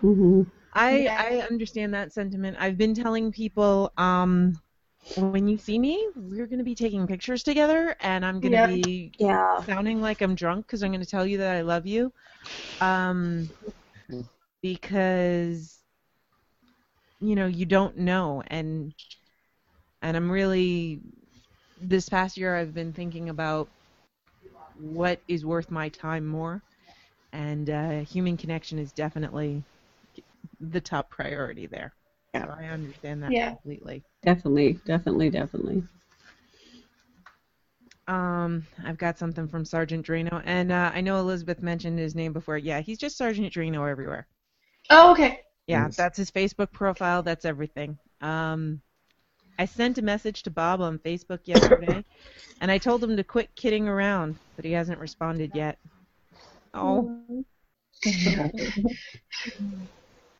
hmm 0.01 0.43
I 0.75 1.11
I 1.17 1.41
understand 1.51 1.95
that 1.95 2.13
sentiment. 2.13 2.57
I've 2.61 2.77
been 2.79 2.95
telling 2.95 3.33
people, 3.33 3.93
um, 3.97 4.61
when 5.15 5.49
you 5.49 5.59
see 5.59 5.79
me, 5.79 6.09
we're 6.17 6.47
gonna 6.47 6.65
be 6.65 6.75
taking 6.75 7.07
pictures 7.07 7.43
together, 7.43 7.97
and 8.01 8.25
I'm 8.25 8.41
gonna 8.41 8.59
Yeah. 8.59 8.61
be 8.61 9.15
Yeah. 9.19 9.67
sounding 9.67 10.01
like 10.01 10.21
I'm 10.23 10.35
drunk 10.35 10.67
because 10.67 10.83
I'm 10.83 10.93
gonna 10.93 11.05
tell 11.07 11.27
you 11.27 11.39
that 11.39 11.57
I 11.57 11.63
love 11.63 11.87
you, 11.87 12.13
um, 12.81 13.53
because 14.63 15.84
you 17.29 17.37
know 17.37 17.47
you 17.47 17.67
don't 17.67 17.99
know, 17.99 18.43
and 18.49 18.95
and 20.03 20.17
I'm 20.17 20.31
really 20.31 21.01
this 21.79 22.09
past 22.09 22.37
year 22.37 22.55
I've 22.57 22.75
been 22.75 22.93
thinking 22.93 23.29
about 23.29 23.71
what 24.77 25.23
is 25.29 25.45
worth 25.45 25.71
my 25.71 25.89
time 25.89 26.27
more, 26.27 26.63
and 27.33 27.71
uh, 27.71 28.01
human 28.01 28.37
connection 28.37 28.79
is 28.79 28.93
definitely 28.93 29.65
the 30.61 30.81
top 30.81 31.11
priority 31.11 31.67
there. 31.67 31.95
Yeah. 32.35 32.47
So 32.47 32.55
I 32.59 32.65
understand 32.67 33.23
that 33.23 33.33
Yeah. 33.33 33.49
completely. 33.49 34.05
Definitely, 34.25 34.81
definitely, 34.85 35.31
definitely. 35.31 35.85
Um, 38.07 38.67
I've 38.85 38.99
got 38.99 39.19
something 39.19 39.49
from 39.49 39.65
Sergeant 39.65 40.07
Drano, 40.07 40.43
and 40.45 40.73
uh, 40.73 40.91
I 40.95 41.01
know 41.03 41.19
Elizabeth 41.19 41.63
mentioned 41.63 41.99
his 41.99 42.15
name 42.15 42.33
before. 42.33 42.59
Yeah, 42.59 42.81
he's 42.81 42.99
just 42.99 43.17
Sergeant 43.19 43.53
Drano 43.53 43.89
everywhere. 43.91 44.27
Oh, 44.91 45.13
okay. 45.13 45.43
Yeah, 45.67 45.85
Nice. 45.85 45.97
that's 45.97 46.17
his 46.19 46.31
Facebook 46.31 46.73
profile. 46.73 47.23
That's 47.23 47.45
everything. 47.45 47.99
Um, 48.21 48.81
I 49.59 49.65
sent 49.67 49.99
a 49.99 50.03
message 50.03 50.43
to 50.45 50.51
Bob 50.51 50.81
on 50.81 50.99
Facebook 50.99 51.41
yesterday, 51.45 52.05
and 52.61 52.71
I 52.71 52.79
told 52.79 53.03
him 53.03 53.17
to 53.17 53.25
quit 53.25 53.55
kidding 53.57 53.89
around, 53.89 54.37
but 54.57 54.65
he 54.65 54.73
hasn't 54.73 54.99
responded 55.01 55.53
yet. 55.55 55.79
Oh, 56.75 57.21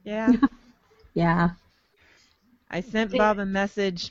yeah. 0.05 0.33
Yeah. 1.15 1.51
I 2.69 2.81
sent 2.81 3.13
Bob 3.13 3.39
a 3.39 3.47
message. 3.47 4.11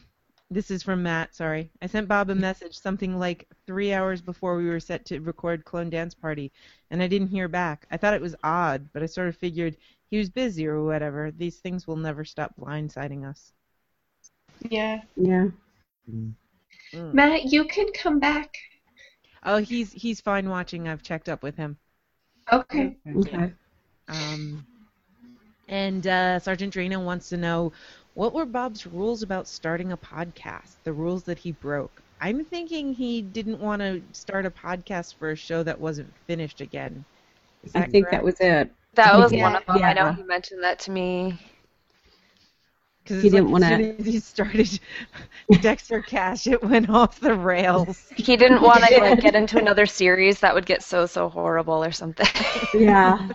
This 0.50 0.72
is 0.72 0.82
from 0.84 1.04
Matt, 1.04 1.36
sorry. 1.36 1.70
I 1.82 1.88
sent 1.88 2.08
Bob 2.08 2.30
a 2.30 2.36
message 2.36 2.80
something 2.80 3.20
like 3.20 3.46
three 3.68 3.92
hours 3.92 4.22
before 4.22 4.56
we 4.56 4.70
were 4.70 4.80
set 4.80 5.06
to 5.08 5.20
record 5.20 5.66
Clone 5.66 5.90
Dance 5.90 6.14
Party, 6.14 6.50
and 6.92 7.04
I 7.04 7.08
didn't 7.08 7.28
hear 7.28 7.50
back. 7.50 7.86
I 7.92 7.98
thought 7.98 8.14
it 8.14 8.22
was 8.22 8.38
odd, 8.42 8.88
but 8.94 9.04
I 9.04 9.06
sort 9.08 9.28
of 9.28 9.36
figured 9.36 9.76
he 10.14 10.20
was 10.20 10.30
busy 10.30 10.68
or 10.68 10.84
whatever. 10.84 11.32
These 11.32 11.58
things 11.58 11.88
will 11.88 11.96
never 11.96 12.24
stop 12.24 12.54
blindsiding 12.56 13.28
us. 13.28 13.52
Yeah. 14.70 15.02
Yeah. 15.16 15.48
Mm. 16.08 16.34
Matt, 16.94 17.46
you 17.46 17.66
can 17.66 17.88
come 17.94 18.20
back. 18.20 18.56
Oh, 19.42 19.58
he's 19.58 19.92
he's 19.92 20.22
fine 20.22 20.48
watching. 20.48 20.88
I've 20.88 21.02
checked 21.02 21.30
up 21.30 21.42
with 21.42 21.56
him. 21.56 21.78
Okay. 22.52 22.96
Okay. 23.18 23.54
Um, 24.08 24.64
and 25.68 26.06
uh, 26.06 26.38
Sergeant 26.38 26.76
Drano 26.76 27.04
wants 27.04 27.30
to 27.30 27.38
know 27.38 27.74
what 28.14 28.36
were 28.36 28.46
Bob's 28.46 28.86
rules 28.86 29.24
about 29.24 29.48
starting 29.48 29.94
a 29.94 29.98
podcast? 29.98 30.76
The 30.84 30.94
rules 30.94 31.24
that 31.24 31.40
he 31.40 31.54
broke. 31.54 32.04
I'm 32.22 32.46
thinking 32.46 32.94
he 32.94 33.24
didn't 33.24 33.60
want 33.60 33.82
to 33.82 34.00
start 34.12 34.46
a 34.46 34.52
podcast 34.52 35.16
for 35.16 35.32
a 35.32 35.36
show 35.36 35.64
that 35.64 35.80
wasn't 35.80 36.14
finished 36.28 36.62
again. 36.62 37.04
Is 37.64 37.76
I 37.76 37.88
think 37.88 38.06
correct? 38.06 38.12
that 38.12 38.24
was 38.24 38.40
it. 38.40 38.72
That 38.96 39.18
was 39.18 39.32
Yeah. 39.32 39.44
one 39.44 39.56
of 39.56 39.66
them. 39.66 39.78
I 39.84 39.94
know 39.94 40.06
Yeah. 40.06 40.16
he 40.16 40.24
mentioned 40.24 40.64
that 40.64 40.80
to 40.80 40.92
me. 40.92 41.40
Because 43.04 43.22
He 43.22 43.30
didn't 43.30 43.52
like 43.52 43.64
as 43.64 43.70
wanna- 43.72 43.84
soon 43.84 43.96
as 44.00 44.06
he 44.06 44.20
started 44.20 44.80
Dexter 45.62 46.02
Cast, 46.02 46.48
it 46.48 46.64
went 46.64 46.90
off 46.90 47.20
the 47.20 47.34
rails. 47.34 48.08
He 48.16 48.38
didn't 48.38 48.62
want 48.62 48.84
to 48.86 48.98
like 49.00 49.20
get 49.20 49.36
into 49.36 49.58
another 49.58 49.86
series 49.86 50.40
that 50.40 50.54
would 50.56 50.66
get 50.66 50.82
so 50.84 51.06
so 51.06 51.28
horrible 51.30 51.84
or 51.84 51.92
something. 51.92 52.28
Yeah. 52.74 53.30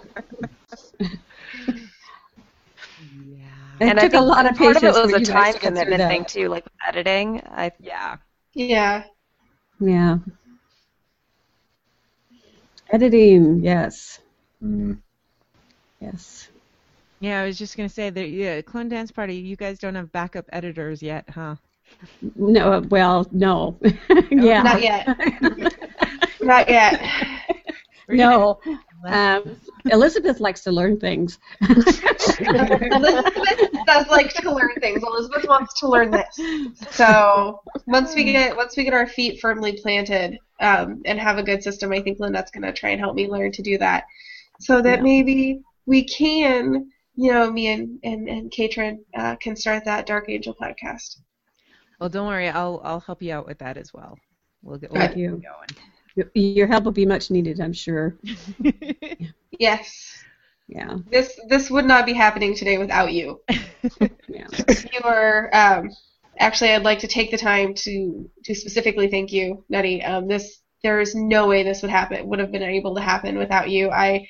It 3.80 3.84
and 3.84 3.98
took 4.00 4.04
I 4.04 4.06
a 4.06 4.10
think 4.10 4.24
lot 4.26 4.46
of 4.50 4.56
part 4.56 4.74
patience 4.76 4.96
of 4.96 5.06
it 5.10 5.12
was 5.14 5.28
a 5.28 5.32
time 5.32 5.52
to 5.52 5.58
get 5.60 5.60
through 5.60 5.68
commitment 5.84 6.02
thing 6.10 6.24
too, 6.24 6.48
like 6.48 6.64
with 6.64 6.72
editing. 6.86 7.40
I 7.46 7.70
Yeah. 7.78 8.16
Yeah. 8.54 9.04
Yeah. 9.78 10.18
Editing, 12.90 13.60
yes. 13.62 14.18
Mm. 14.64 14.98
Yes. 16.00 16.48
Yeah, 17.20 17.40
I 17.42 17.46
was 17.46 17.58
just 17.58 17.76
gonna 17.76 17.88
say 17.88 18.10
that. 18.10 18.28
Yeah, 18.28 18.60
Clone 18.60 18.88
Dance 18.88 19.10
Party. 19.10 19.34
You 19.34 19.56
guys 19.56 19.78
don't 19.78 19.94
have 19.96 20.12
backup 20.12 20.44
editors 20.52 21.02
yet, 21.02 21.28
huh? 21.28 21.56
No, 22.36 22.80
well, 22.90 23.26
no. 23.32 23.78
yeah. 24.30 24.62
Not 24.62 24.82
yet. 24.82 25.08
Not 26.40 26.68
yet. 26.68 27.02
No. 28.08 28.60
Um, 29.06 29.56
Elizabeth 29.86 30.40
likes 30.40 30.62
to 30.62 30.72
learn 30.72 30.98
things. 31.00 31.38
Elizabeth 31.68 33.32
does 33.86 34.08
like 34.08 34.32
to 34.34 34.52
learn 34.52 34.74
things. 34.80 35.02
Elizabeth 35.02 35.46
wants 35.48 35.78
to 35.80 35.88
learn 35.88 36.10
this. 36.10 36.38
So 36.90 37.60
once 37.86 38.14
we 38.14 38.24
get 38.24 38.56
once 38.56 38.76
we 38.76 38.84
get 38.84 38.94
our 38.94 39.06
feet 39.06 39.40
firmly 39.40 39.78
planted 39.80 40.38
um, 40.60 41.02
and 41.04 41.18
have 41.18 41.38
a 41.38 41.42
good 41.42 41.62
system, 41.62 41.92
I 41.92 42.00
think 42.00 42.18
Lynette's 42.18 42.50
gonna 42.50 42.72
try 42.72 42.90
and 42.90 43.00
help 43.00 43.14
me 43.14 43.28
learn 43.28 43.52
to 43.52 43.62
do 43.62 43.76
that, 43.78 44.04
so 44.60 44.80
that 44.82 44.98
Yeah. 44.98 45.02
maybe 45.02 45.62
we 45.88 46.04
can, 46.04 46.90
you 47.16 47.32
know, 47.32 47.50
me 47.50 47.66
and 47.72 47.98
and 48.04 48.28
and 48.28 48.52
Katrin 48.52 49.04
uh, 49.16 49.36
can 49.36 49.56
start 49.56 49.84
that 49.86 50.06
Dark 50.06 50.28
Angel 50.28 50.54
podcast. 50.54 51.18
Well, 51.98 52.08
don't 52.10 52.28
worry. 52.28 52.48
I'll 52.48 52.80
I'll 52.84 53.00
help 53.00 53.22
you 53.22 53.32
out 53.32 53.46
with 53.46 53.58
that 53.58 53.76
as 53.76 53.92
well. 53.92 54.18
We'll 54.62 54.78
get 54.78 54.90
we'll 54.92 55.00
Thank 55.00 55.12
get 55.12 55.18
you. 55.18 55.42
going. 55.42 56.30
Your 56.34 56.66
help 56.66 56.84
will 56.84 56.92
be 56.92 57.06
much 57.06 57.30
needed, 57.30 57.60
I'm 57.60 57.72
sure. 57.72 58.16
Yes, 59.58 60.24
Yeah. 60.68 60.98
this 61.10 61.38
this 61.48 61.70
would 61.70 61.84
not 61.86 62.06
be 62.06 62.12
happening 62.12 62.54
today 62.54 62.78
without 62.78 63.12
you. 63.12 63.40
Yeah. 64.28 64.46
you 64.92 65.00
are 65.04 65.50
um, 65.54 65.90
actually 66.38 66.70
I'd 66.72 66.82
like 66.84 66.98
to 67.00 67.06
take 67.08 67.30
the 67.30 67.38
time 67.38 67.74
to 67.74 68.28
to 68.44 68.54
specifically 68.54 69.08
thank 69.08 69.32
you, 69.32 69.64
Nutty. 69.68 70.02
Um, 70.02 70.28
this 70.28 70.60
there 70.82 71.00
is 71.00 71.14
no 71.14 71.48
way 71.48 71.62
this 71.62 71.82
would 71.82 71.90
happen 71.90 72.28
would 72.28 72.38
have 72.38 72.52
been 72.52 72.62
able 72.62 72.94
to 72.94 73.00
happen 73.00 73.38
without 73.38 73.70
you. 73.70 73.90
I 73.90 74.28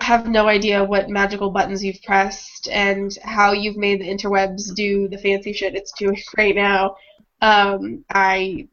have 0.00 0.26
no 0.28 0.48
idea 0.48 0.84
what 0.84 1.08
magical 1.10 1.50
buttons 1.50 1.84
you've 1.84 2.02
pressed 2.02 2.68
and 2.70 3.16
how 3.22 3.52
you've 3.52 3.76
made 3.76 4.00
the 4.00 4.08
interwebs 4.08 4.74
do 4.74 5.08
the 5.08 5.18
fancy 5.18 5.52
shit 5.52 5.74
it's 5.74 5.92
doing 5.92 6.20
right 6.38 6.54
now. 6.54 6.96
Um, 7.40 8.04
I 8.10 8.68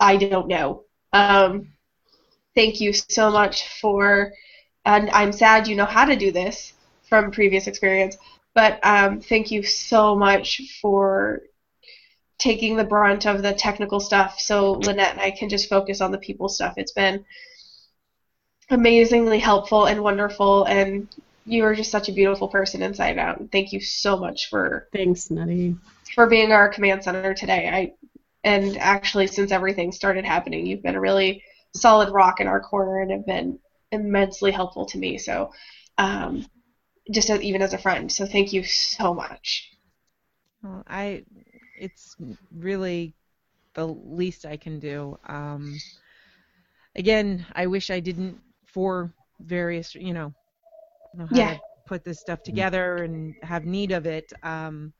I 0.00 0.16
don't 0.16 0.48
know. 0.48 0.84
Um, 1.12 1.72
thank 2.54 2.80
you 2.80 2.92
so 2.92 3.30
much 3.30 3.68
for 3.80 4.32
and 4.84 5.10
I'm 5.10 5.32
sad 5.32 5.66
you 5.68 5.76
know 5.76 5.84
how 5.86 6.04
to 6.04 6.16
do 6.16 6.30
this 6.32 6.74
from 7.08 7.30
previous 7.30 7.66
experience 7.66 8.16
But 8.54 8.80
um, 8.84 9.20
thank 9.20 9.50
you 9.50 9.62
so 9.62 10.14
much 10.16 10.60
for 10.80 11.42
taking 12.38 12.76
the 12.76 12.84
brunt 12.84 13.26
of 13.26 13.42
the 13.42 13.54
technical 13.54 14.00
stuff 14.00 14.38
so 14.38 14.72
Lynette 14.72 15.12
and 15.12 15.20
I 15.20 15.30
can 15.30 15.48
just 15.48 15.68
focus 15.68 16.00
on 16.00 16.10
the 16.12 16.18
people 16.18 16.48
stuff. 16.48 16.74
It's 16.76 16.92
been 16.92 17.24
amazingly 18.70 19.38
helpful 19.38 19.86
and 19.86 20.02
wonderful, 20.02 20.64
and 20.64 21.08
you 21.44 21.64
are 21.64 21.74
just 21.74 21.90
such 21.90 22.08
a 22.08 22.12
beautiful 22.12 22.48
person 22.48 22.82
inside 22.82 23.18
out. 23.18 23.40
Thank 23.52 23.72
you 23.72 23.80
so 23.80 24.16
much 24.16 24.48
for 24.48 24.88
Thanks, 24.92 25.30
Nutty. 25.30 25.76
for 26.14 26.26
being 26.26 26.52
our 26.52 26.68
command 26.68 27.04
center 27.04 27.34
today. 27.34 27.68
I 27.68 27.92
and 28.42 28.76
actually 28.78 29.26
since 29.26 29.52
everything 29.52 29.92
started 29.92 30.24
happening, 30.24 30.66
you've 30.66 30.82
been 30.82 30.96
a 30.96 31.00
really 31.00 31.42
solid 31.74 32.10
rock 32.10 32.40
in 32.40 32.46
our 32.46 32.60
corner 32.60 33.00
and 33.00 33.10
have 33.10 33.26
been 33.26 33.58
immensely 33.90 34.50
helpful 34.50 34.86
to 34.86 34.98
me. 34.98 35.18
So 35.18 35.52
um, 35.98 36.46
just 37.10 37.30
as, 37.30 37.40
even 37.40 37.62
as 37.62 37.74
a 37.74 37.78
friend. 37.78 38.10
So 38.10 38.26
thank 38.26 38.52
you 38.52 38.64
so 38.64 39.14
much. 39.14 39.70
Well, 40.62 40.82
I, 40.86 41.24
it's 41.78 42.16
really 42.54 43.14
the 43.74 43.86
least 43.86 44.46
I 44.46 44.56
can 44.56 44.78
do. 44.78 45.18
Um, 45.26 45.78
again, 46.96 47.46
I 47.54 47.66
wish 47.66 47.90
I 47.90 48.00
didn't, 48.00 48.38
for 48.74 49.14
various, 49.40 49.94
you 49.96 50.14
know, 50.14 50.34
know 51.14 51.26
how 51.26 51.40
Yeah. 51.40 51.54
to 51.54 51.60
put 51.86 52.04
this 52.04 52.20
stuff 52.20 52.42
together 52.42 53.02
and 53.02 53.36
have 53.42 53.66
need 53.66 53.92
of 53.92 54.06
it. 54.06 54.32
Um, 54.44 54.94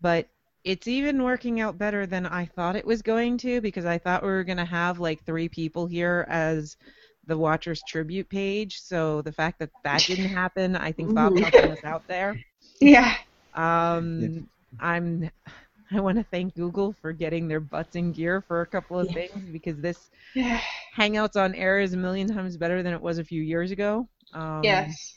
but 0.00 0.28
it's 0.64 0.88
even 0.88 1.22
working 1.24 1.60
out 1.60 1.78
better 1.78 2.06
than 2.06 2.26
I 2.26 2.46
thought 2.46 2.76
it 2.76 2.86
was 2.86 3.02
going 3.02 3.38
to 3.38 3.60
because 3.62 3.86
I 3.86 3.98
thought 3.98 4.22
we 4.22 4.28
were 4.28 4.44
going 4.44 4.58
to 4.58 4.66
have 4.66 5.00
like 5.00 5.24
three 5.24 5.48
people 5.48 5.86
here 5.86 6.26
as 6.28 6.76
the 7.26 7.38
Watchers 7.38 7.82
tribute 7.82 8.28
page. 8.30 8.80
So 8.80 9.22
the 9.22 9.32
fact 9.32 9.60
that 9.60 9.70
that 9.84 10.06
didn't 10.06 10.26
happen, 10.34 10.76
I 10.76 10.92
think 10.92 11.14
Bob's 11.14 11.40
Mhm. 11.40 11.40
helping 11.40 11.70
us 11.70 11.84
out 11.84 12.04
there. 12.08 12.40
Yeah. 12.80 13.16
Um, 13.54 14.48
I'm. 14.78 15.30
I 15.92 16.00
want 16.00 16.18
to 16.18 16.24
thank 16.24 16.54
Google 16.54 16.94
for 17.00 17.12
getting 17.12 17.48
their 17.48 17.60
butts 17.60 17.96
in 17.96 18.12
gear 18.12 18.40
for 18.40 18.60
a 18.60 18.66
couple 18.66 18.98
of 18.98 19.08
things 19.10 19.48
because 19.52 19.78
this 19.80 20.10
Yeah. 20.34 20.60
Hangouts 20.96 21.36
on 21.36 21.54
air 21.54 21.78
is 21.80 21.94
a 21.94 21.96
million 21.96 22.28
times 22.28 22.56
better 22.56 22.82
than 22.82 22.92
it 22.92 23.00
was 23.00 23.18
a 23.18 23.24
few 23.24 23.42
years 23.42 23.70
ago. 23.70 24.06
Um, 24.34 24.60
Yes. 24.62 25.14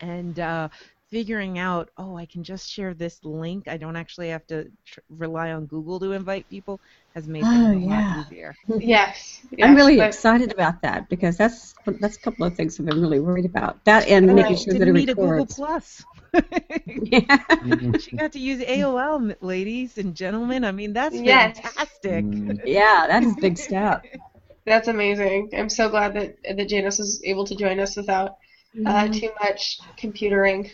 And 0.00 0.38
uh, 0.38 0.68
figuring 1.10 1.58
out, 1.58 1.88
oh, 1.96 2.16
I 2.16 2.26
can 2.26 2.44
just 2.44 2.68
share 2.70 2.94
this 2.94 3.18
link. 3.24 3.66
I 3.66 3.76
don't 3.76 3.96
actually 3.96 4.28
have 4.28 4.46
to 4.48 4.70
tr- 4.84 5.00
rely 5.10 5.52
on 5.52 5.66
Google 5.66 5.98
to 6.00 6.12
invite 6.12 6.48
people. 6.48 6.78
Has 7.14 7.26
made 7.26 7.42
things 7.42 7.66
Oh, 7.66 7.70
a 7.72 7.76
yeah. 7.76 8.16
lot 8.16 8.26
easier. 8.26 8.54
Yes. 8.78 9.40
I'm 9.60 9.74
really 9.74 9.96
but- 9.96 10.06
excited 10.08 10.52
about 10.52 10.82
that 10.82 11.08
because 11.08 11.36
that's 11.36 11.74
that's 12.00 12.16
a 12.16 12.20
couple 12.20 12.46
of 12.46 12.54
things 12.54 12.78
I've 12.78 12.86
been 12.86 13.00
really 13.00 13.18
worried 13.18 13.46
about. 13.46 13.82
That 13.86 14.06
and 14.06 14.26
making 14.36 14.56
sure 14.56 14.72
that 14.74 14.78
didn't 14.78 14.96
it 14.96 15.00
need 15.00 15.08
a 15.10 15.14
Google 15.14 15.30
records. 15.32 16.04
Plus. 17.60 17.98
she 17.98 18.12
got 18.18 18.32
to 18.32 18.38
use 18.38 18.62
AOL, 18.62 19.32
ladies 19.40 19.98
and 19.98 20.14
gentlemen. 20.14 20.64
I 20.64 20.72
mean, 20.72 20.92
that's 20.92 21.20
Yes. 21.20 21.58
fantastic. 21.62 22.26
Yeah, 22.64 23.06
that 23.08 23.22
is 23.22 23.34
a 23.34 23.40
big 23.40 23.58
step. 23.58 24.04
That's 24.66 24.88
amazing. 24.88 25.50
I'm 25.56 25.68
so 25.68 25.88
glad 25.88 26.14
that 26.14 26.36
that 26.56 26.68
Janice 26.68 26.98
was 26.98 27.20
able 27.24 27.44
to 27.46 27.56
join 27.56 27.80
us 27.80 27.96
without 27.96 28.36
uh, 28.86 29.08
Mhm. 29.08 29.12
too 29.12 29.30
much 29.40 29.78
computering. 29.98 30.70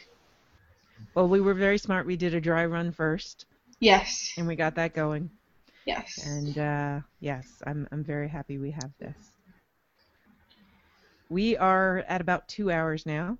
Well, 1.15 1.28
we 1.28 1.41
were 1.41 1.55
very 1.55 1.78
smart. 1.78 2.07
We 2.07 2.16
did 2.16 2.34
a 2.34 2.41
dry 2.41 2.65
run 2.66 2.92
first. 2.92 3.47
Yes. 3.81 4.31
And 4.36 4.47
we 4.47 4.57
got 4.57 4.76
that 4.76 4.94
going. 4.94 5.31
Yes. 5.86 6.24
And 6.24 6.58
uh, 6.58 7.00
yes, 7.20 7.62
I'm 7.66 7.89
I'm 7.92 8.05
very 8.05 8.28
happy 8.28 8.58
we 8.58 8.73
have 8.73 8.92
this. 8.99 9.36
We 11.28 11.55
are 11.58 11.99
at 12.08 12.23
about 12.23 12.49
two 12.49 12.70
hours 12.70 13.05
now. 13.05 13.36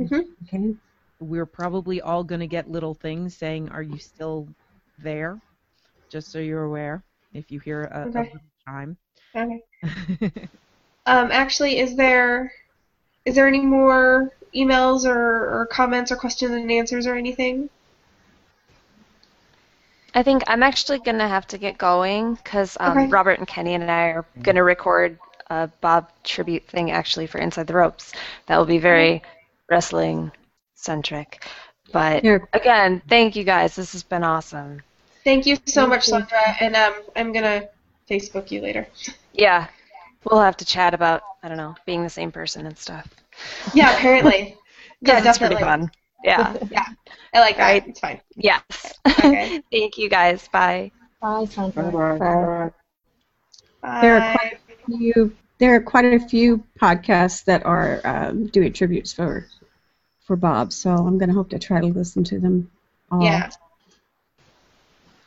Okay. 0.00 0.78
We're 1.20 1.46
probably 1.46 2.00
all 2.00 2.24
going 2.24 2.40
to 2.40 2.46
get 2.48 2.70
little 2.70 2.94
things 2.94 3.36
saying, 3.36 3.68
"Are 3.70 3.82
you 3.82 3.98
still 3.98 4.48
there?" 4.98 5.40
Just 6.10 6.30
so 6.32 6.38
you're 6.38 6.64
aware, 6.64 7.04
if 7.32 7.50
you 7.50 7.60
hear 7.60 7.84
a, 7.84 8.10
a 8.14 8.20
Okay. 8.20 8.32
little 8.32 8.50
chime. 8.66 8.96
Okay. 9.34 9.62
Um, 11.06 11.30
actually, 11.32 11.78
is 11.78 11.96
there 11.96 12.52
is 13.24 13.34
there 13.34 13.46
any 13.48 13.60
more 13.60 14.30
emails 14.54 15.04
or, 15.04 15.60
or 15.62 15.66
comments 15.66 16.10
or 16.12 16.16
questions 16.16 16.52
and 16.52 16.70
answers 16.70 17.06
or 17.06 17.14
anything? 17.16 17.70
I 20.14 20.22
think 20.22 20.42
I'm 20.46 20.62
actually 20.62 20.98
going 20.98 21.18
to 21.18 21.28
have 21.28 21.46
to 21.48 21.58
get 21.58 21.78
going 21.78 22.34
because 22.34 22.76
um, 22.80 23.08
Okay. 23.08 23.10
Robert 23.10 23.38
and 23.38 23.46
Kenny 23.46 23.74
and 23.74 23.90
I 23.90 24.08
are 24.08 24.24
going 24.42 24.56
to 24.56 24.62
record 24.62 25.18
a 25.50 25.68
Bob 25.80 26.10
tribute 26.24 26.66
thing 26.68 26.90
actually 26.90 27.26
for 27.26 27.38
Inside 27.38 27.66
the 27.66 27.74
Ropes. 27.74 28.12
That 28.46 28.56
will 28.58 28.66
be 28.66 28.78
very 28.78 29.22
wrestling 29.70 30.32
centric. 30.78 31.44
But 31.92 32.22
Here. 32.22 32.48
again, 32.52 33.02
thank 33.08 33.36
you 33.36 33.44
guys. 33.44 33.74
This 33.76 33.92
has 33.92 34.02
been 34.02 34.22
awesome. 34.22 34.82
Thank 35.24 35.46
you 35.46 35.56
so 35.56 35.82
Thank 35.82 35.88
much, 35.90 36.06
you. 36.06 36.12
Sandra, 36.12 36.56
and 36.60 36.76
um, 36.76 36.94
I'm 37.16 37.32
gonna 37.32 37.68
Facebook 38.08 38.50
you 38.50 38.60
later. 38.60 38.86
Yeah, 39.32 39.68
we'll 40.24 40.40
have 40.40 40.56
to 40.58 40.64
chat 40.64 40.94
about 40.94 41.22
I 41.42 41.48
don't 41.48 41.56
know 41.56 41.74
being 41.86 42.02
the 42.02 42.10
same 42.10 42.32
person 42.32 42.66
and 42.66 42.76
stuff. 42.78 43.08
Yeah, 43.74 43.94
apparently. 43.96 44.56
yeah, 45.00 45.20
Because 45.20 45.38
pretty 45.38 45.54
definitely. 45.54 45.62
fun. 45.62 45.90
Yeah. 46.24 46.56
yeah, 46.70 46.86
I 47.34 47.40
like 47.40 47.56
that. 47.56 47.64
Right. 47.64 47.86
It's 47.86 48.00
fine. 48.00 48.20
Yes. 48.36 48.98
Okay. 49.06 49.62
thank 49.72 49.98
you 49.98 50.08
guys. 50.08 50.48
Bye. 50.48 50.90
Bye, 51.20 51.44
Sandra. 51.46 51.90
There 53.82 54.16
are 54.16 54.32
quite 54.32 54.52
a 54.52 54.86
few. 54.86 55.36
There 55.58 55.74
are 55.74 55.82
quite 55.82 56.04
a 56.04 56.20
few 56.20 56.62
podcasts 56.80 57.44
that 57.44 57.66
are 57.66 58.00
um, 58.04 58.46
doing 58.46 58.72
tributes 58.72 59.12
for 59.12 59.46
for 60.28 60.36
Bob. 60.36 60.72
So 60.72 60.90
I'm 60.90 61.18
going 61.18 61.30
to 61.30 61.34
hope 61.34 61.48
to 61.50 61.58
try 61.58 61.80
to 61.80 61.86
listen 61.86 62.22
to 62.24 62.38
them 62.38 62.70
all. 63.10 63.24
Yeah. 63.24 63.50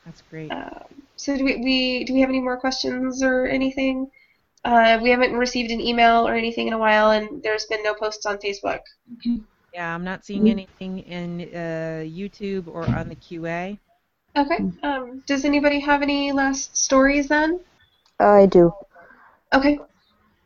That's 0.05 0.21
great. 0.29 0.51
Um, 0.51 0.85
so 1.17 1.35
do 1.37 1.43
we, 1.43 1.57
we 1.57 2.03
do 2.05 2.13
we 2.13 2.21
have 2.21 2.29
any 2.29 2.39
more 2.39 2.57
questions 2.57 3.21
or 3.21 3.45
anything? 3.45 4.09
Uh, 4.63 4.99
we 5.01 5.09
haven't 5.09 5.33
received 5.33 5.71
an 5.71 5.81
email 5.81 6.27
or 6.27 6.35
anything 6.35 6.67
in 6.67 6.73
a 6.73 6.77
while, 6.77 7.11
and 7.11 7.41
there's 7.41 7.65
been 7.65 7.83
no 7.83 7.95
posts 7.95 8.25
on 8.27 8.37
Facebook. 8.37 8.81
Yeah, 9.73 9.95
I'm 9.95 10.03
not 10.03 10.23
seeing 10.23 10.49
anything 10.49 10.99
in 10.99 11.41
uh, 11.53 12.03
YouTube 12.05 12.67
or 12.67 12.83
on 12.85 13.09
the 13.09 13.15
QA. 13.15 13.77
Okay. 14.35 14.59
Um, 14.83 15.23
does 15.25 15.45
anybody 15.45 15.79
have 15.79 16.01
any 16.01 16.31
last 16.31 16.77
stories 16.77 17.27
then? 17.27 17.59
I 18.19 18.45
do. 18.45 18.71
Okay. 19.53 19.79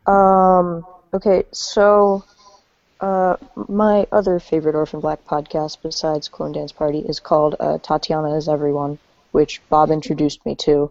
Um. 0.06 0.84
Okay. 1.12 1.44
So, 1.52 2.24
uh, 3.00 3.36
my 3.68 4.06
other 4.12 4.38
favorite 4.38 4.74
Orphan 4.74 5.00
Black 5.00 5.24
podcast 5.24 5.78
besides 5.82 6.28
Clone 6.28 6.52
Dance 6.52 6.72
Party 6.72 7.00
is 7.00 7.20
called 7.20 7.56
uh, 7.60 7.78
Tatiana 7.78 8.36
is 8.36 8.48
Everyone, 8.48 8.98
which 9.32 9.60
Bob 9.68 9.90
introduced 9.90 10.44
me 10.46 10.54
to, 10.56 10.90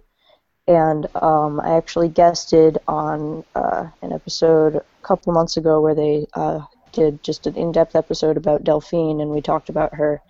and 0.67 1.07
um, 1.15 1.59
I 1.59 1.77
actually 1.77 2.09
guested 2.09 2.77
on 2.87 3.43
uh, 3.55 3.87
an 4.01 4.13
episode 4.13 4.75
a 4.75 4.83
couple 5.03 5.33
months 5.33 5.57
ago 5.57 5.81
where 5.81 5.95
they 5.95 6.27
uh, 6.33 6.61
did 6.91 7.23
just 7.23 7.47
an 7.47 7.55
in-depth 7.55 7.95
episode 7.95 8.37
about 8.37 8.63
Delphine, 8.63 9.21
and 9.21 9.31
we 9.31 9.41
talked 9.41 9.69
about 9.69 9.95
her. 9.95 10.21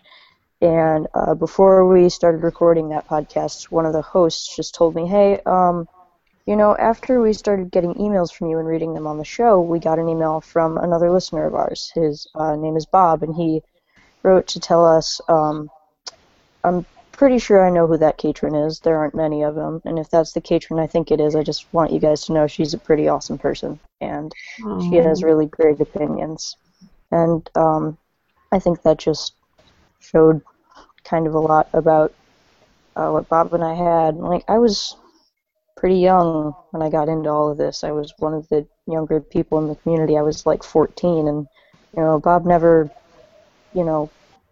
And 0.62 1.08
uh, 1.14 1.36
before 1.36 1.86
we 1.88 2.10
started 2.10 2.42
recording 2.44 2.90
that 2.90 3.08
podcast, 3.08 3.66
one 3.66 3.86
of 3.86 3.94
the 3.94 4.02
hosts 4.02 4.56
just 4.56 4.74
told 4.74 4.96
me, 4.96 5.08
"Hey, 5.08 5.40
um, 5.46 5.88
you 6.46 6.56
know, 6.56 6.76
after 6.78 7.22
we 7.22 7.34
started 7.34 7.72
getting 7.72 7.96
emails 7.96 8.34
from 8.34 8.50
you 8.50 8.60
and 8.60 8.68
reading 8.68 8.94
them 8.94 9.08
on 9.08 9.18
the 9.18 9.26
show, 9.26 9.60
we 9.60 9.80
got 9.80 10.00
an 10.00 10.08
email 10.08 10.42
from 10.42 10.78
another 10.78 11.12
listener 11.12 11.46
of 11.46 11.56
ours. 11.56 11.92
His 11.96 12.28
uh, 12.36 12.56
name 12.56 12.78
is 12.78 12.86
Bob, 12.86 13.24
and 13.24 13.36
he 13.36 13.62
wrote 14.24 14.48
to 14.48 14.60
tell 14.60 14.86
us. 14.86 15.20
Um, 15.28 15.70
I'm 16.64 16.86
pretty 17.12 17.40
sure 17.40 17.66
I 17.66 17.70
know 17.70 17.88
who 17.88 17.98
that 17.98 18.18
Katrin 18.18 18.56
is. 18.56 18.80
There 18.80 18.98
aren't 18.98 19.16
many 19.16 19.44
of 19.44 19.56
them, 19.56 19.82
and 19.86 19.98
if 19.98 20.10
that's 20.10 20.34
the 20.34 20.42
Katrin 20.42 20.80
I 20.80 20.88
think 20.88 21.12
it 21.12 21.20
is, 21.20 21.36
I 21.36 21.44
just 21.44 21.72
want 21.74 21.92
you 21.92 22.00
guys 22.00 22.26
to 22.26 22.34
know 22.34 22.48
she's 22.48 22.74
a 22.74 22.80
pretty 22.80 23.08
awesome 23.08 23.38
person, 23.38 23.80
and 24.02 24.32
she 24.90 24.98
has 24.98 25.24
really 25.24 25.48
great 25.48 25.80
opinions. 25.80 26.58
And 27.12 27.50
um, 27.56 27.98
I 28.52 28.60
think 28.60 28.84
that 28.84 28.98
just 28.98 29.34
showed 30.00 30.42
kind 31.04 31.26
of 31.26 31.34
a 31.34 31.40
lot 31.40 31.70
about 31.74 32.14
uh, 32.96 33.10
what 33.10 33.30
Bob 33.30 33.54
and 33.54 33.64
I 33.64 33.74
had. 33.74 34.18
Like 34.18 34.44
I 34.48 34.58
was 34.58 34.96
pretty 35.76 35.98
young 35.98 36.54
when 36.72 36.82
I 36.82 36.90
got 36.90 37.10
into 37.10 37.30
all 37.30 37.52
of 37.52 37.58
this. 37.58 37.84
I 37.84 37.92
was 37.92 38.14
one 38.18 38.34
of 38.34 38.48
the 38.50 38.66
younger 38.88 39.20
people 39.20 39.60
in 39.60 39.68
the 39.68 39.76
community. 39.76 40.18
I 40.18 40.22
was 40.22 40.46
like 40.46 40.64
14, 40.64 41.28
and 41.28 41.48
you 41.96 42.02
know, 42.02 42.20
Bob 42.20 42.46
never, 42.46 42.90
you 43.74 43.84
know, 43.84 44.10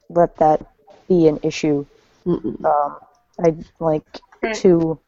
let 0.09 0.37
that 0.37 0.65
be 1.07 1.27
an 1.27 1.39
issue. 1.43 1.85
Um, 2.65 2.97
I 3.43 3.55
like 3.79 4.05
to 4.55 4.99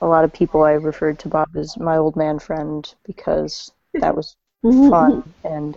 a 0.00 0.06
lot 0.06 0.24
of 0.24 0.32
people. 0.32 0.62
I 0.62 0.72
referred 0.72 1.18
to 1.20 1.28
Bob 1.28 1.48
as 1.56 1.76
my 1.76 1.96
old 1.96 2.16
man 2.16 2.38
friend 2.38 2.92
because 3.04 3.72
that 3.94 4.16
was 4.16 4.36
fun 4.62 5.34
and 5.44 5.76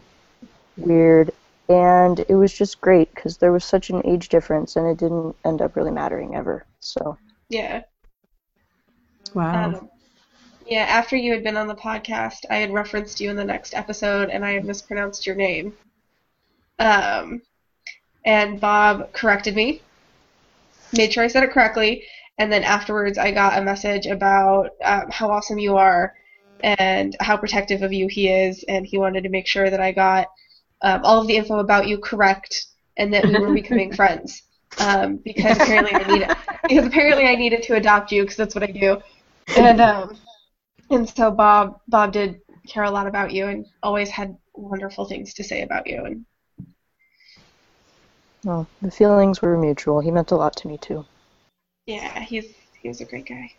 weird, 0.77 1.31
and 1.69 2.19
it 2.29 2.35
was 2.35 2.53
just 2.53 2.81
great 2.81 3.13
because 3.13 3.37
there 3.37 3.51
was 3.51 3.65
such 3.65 3.89
an 3.89 4.05
age 4.05 4.29
difference, 4.29 4.75
and 4.75 4.87
it 4.87 4.97
didn't 4.97 5.35
end 5.45 5.61
up 5.61 5.75
really 5.75 5.91
mattering 5.91 6.35
ever. 6.35 6.65
So. 6.79 7.17
Yeah. 7.49 7.83
Wow. 9.33 9.65
Um, 9.65 9.89
yeah, 10.65 10.83
after 10.83 11.15
you 11.15 11.31
had 11.31 11.43
been 11.43 11.57
on 11.57 11.67
the 11.67 11.75
podcast, 11.75 12.45
I 12.49 12.57
had 12.57 12.73
referenced 12.73 13.19
you 13.19 13.29
in 13.29 13.35
the 13.35 13.45
next 13.45 13.75
episode, 13.75 14.29
and 14.29 14.43
I 14.43 14.51
had 14.51 14.65
mispronounced 14.65 15.27
your 15.27 15.35
name. 15.35 15.73
Um, 16.79 17.41
and 18.25 18.59
Bob 18.59 19.13
corrected 19.13 19.55
me, 19.55 19.81
made 20.93 21.13
sure 21.13 21.23
I 21.23 21.27
said 21.27 21.43
it 21.43 21.51
correctly, 21.51 22.03
and 22.37 22.51
then 22.51 22.63
afterwards 22.63 23.17
I 23.17 23.31
got 23.31 23.57
a 23.57 23.63
message 23.63 24.07
about 24.07 24.71
um, 24.83 25.09
how 25.11 25.29
awesome 25.29 25.59
you 25.59 25.77
are 25.77 26.15
and 26.61 27.15
how 27.19 27.37
protective 27.37 27.83
of 27.83 27.93
you 27.93 28.07
he 28.07 28.29
is, 28.29 28.63
and 28.67 28.85
he 28.85 28.97
wanted 28.97 29.23
to 29.23 29.29
make 29.29 29.47
sure 29.47 29.69
that 29.69 29.79
I 29.79 29.91
got 29.91 30.27
um, 30.81 31.01
all 31.03 31.21
of 31.21 31.27
the 31.27 31.35
info 31.35 31.59
about 31.59 31.87
you 31.87 31.99
correct 31.99 32.65
and 32.97 33.13
that 33.13 33.25
we 33.25 33.37
were 33.37 33.53
becoming 33.53 33.93
friends. 33.93 34.43
Um, 34.79 35.17
because 35.17 35.57
apparently 35.57 35.93
I 35.93 36.11
needed 36.11 36.37
because 36.67 36.85
apparently 36.87 37.27
I 37.27 37.35
needed 37.35 37.63
to 37.63 37.75
adopt 37.75 38.11
you 38.11 38.23
because 38.23 38.35
that's 38.35 38.55
what 38.55 38.63
I 38.63 38.71
do, 38.71 39.01
and 39.57 39.81
um, 39.81 40.17
and 40.89 41.09
so 41.09 41.31
Bob 41.31 41.79
Bob 41.87 42.11
did 42.13 42.41
care 42.67 42.83
a 42.83 42.91
lot 42.91 43.07
about 43.07 43.31
you 43.31 43.47
and 43.47 43.65
always 43.83 44.09
had 44.09 44.37
wonderful 44.55 45.05
things 45.05 45.33
to 45.35 45.43
say 45.43 45.61
about 45.61 45.87
you 45.87 46.03
and 46.05 46.25
Well, 48.45 48.67
the 48.81 48.91
feelings 48.91 49.41
were 49.41 49.57
mutual. 49.57 49.99
He 49.99 50.09
meant 50.09 50.31
a 50.31 50.35
lot 50.35 50.55
to 50.57 50.67
me 50.67 50.77
too. 50.77 51.05
yeah 51.85 52.19
he's 52.19 52.53
he 52.81 52.87
was 52.87 53.01
a 53.01 53.05
great 53.05 53.25
guy. 53.25 53.51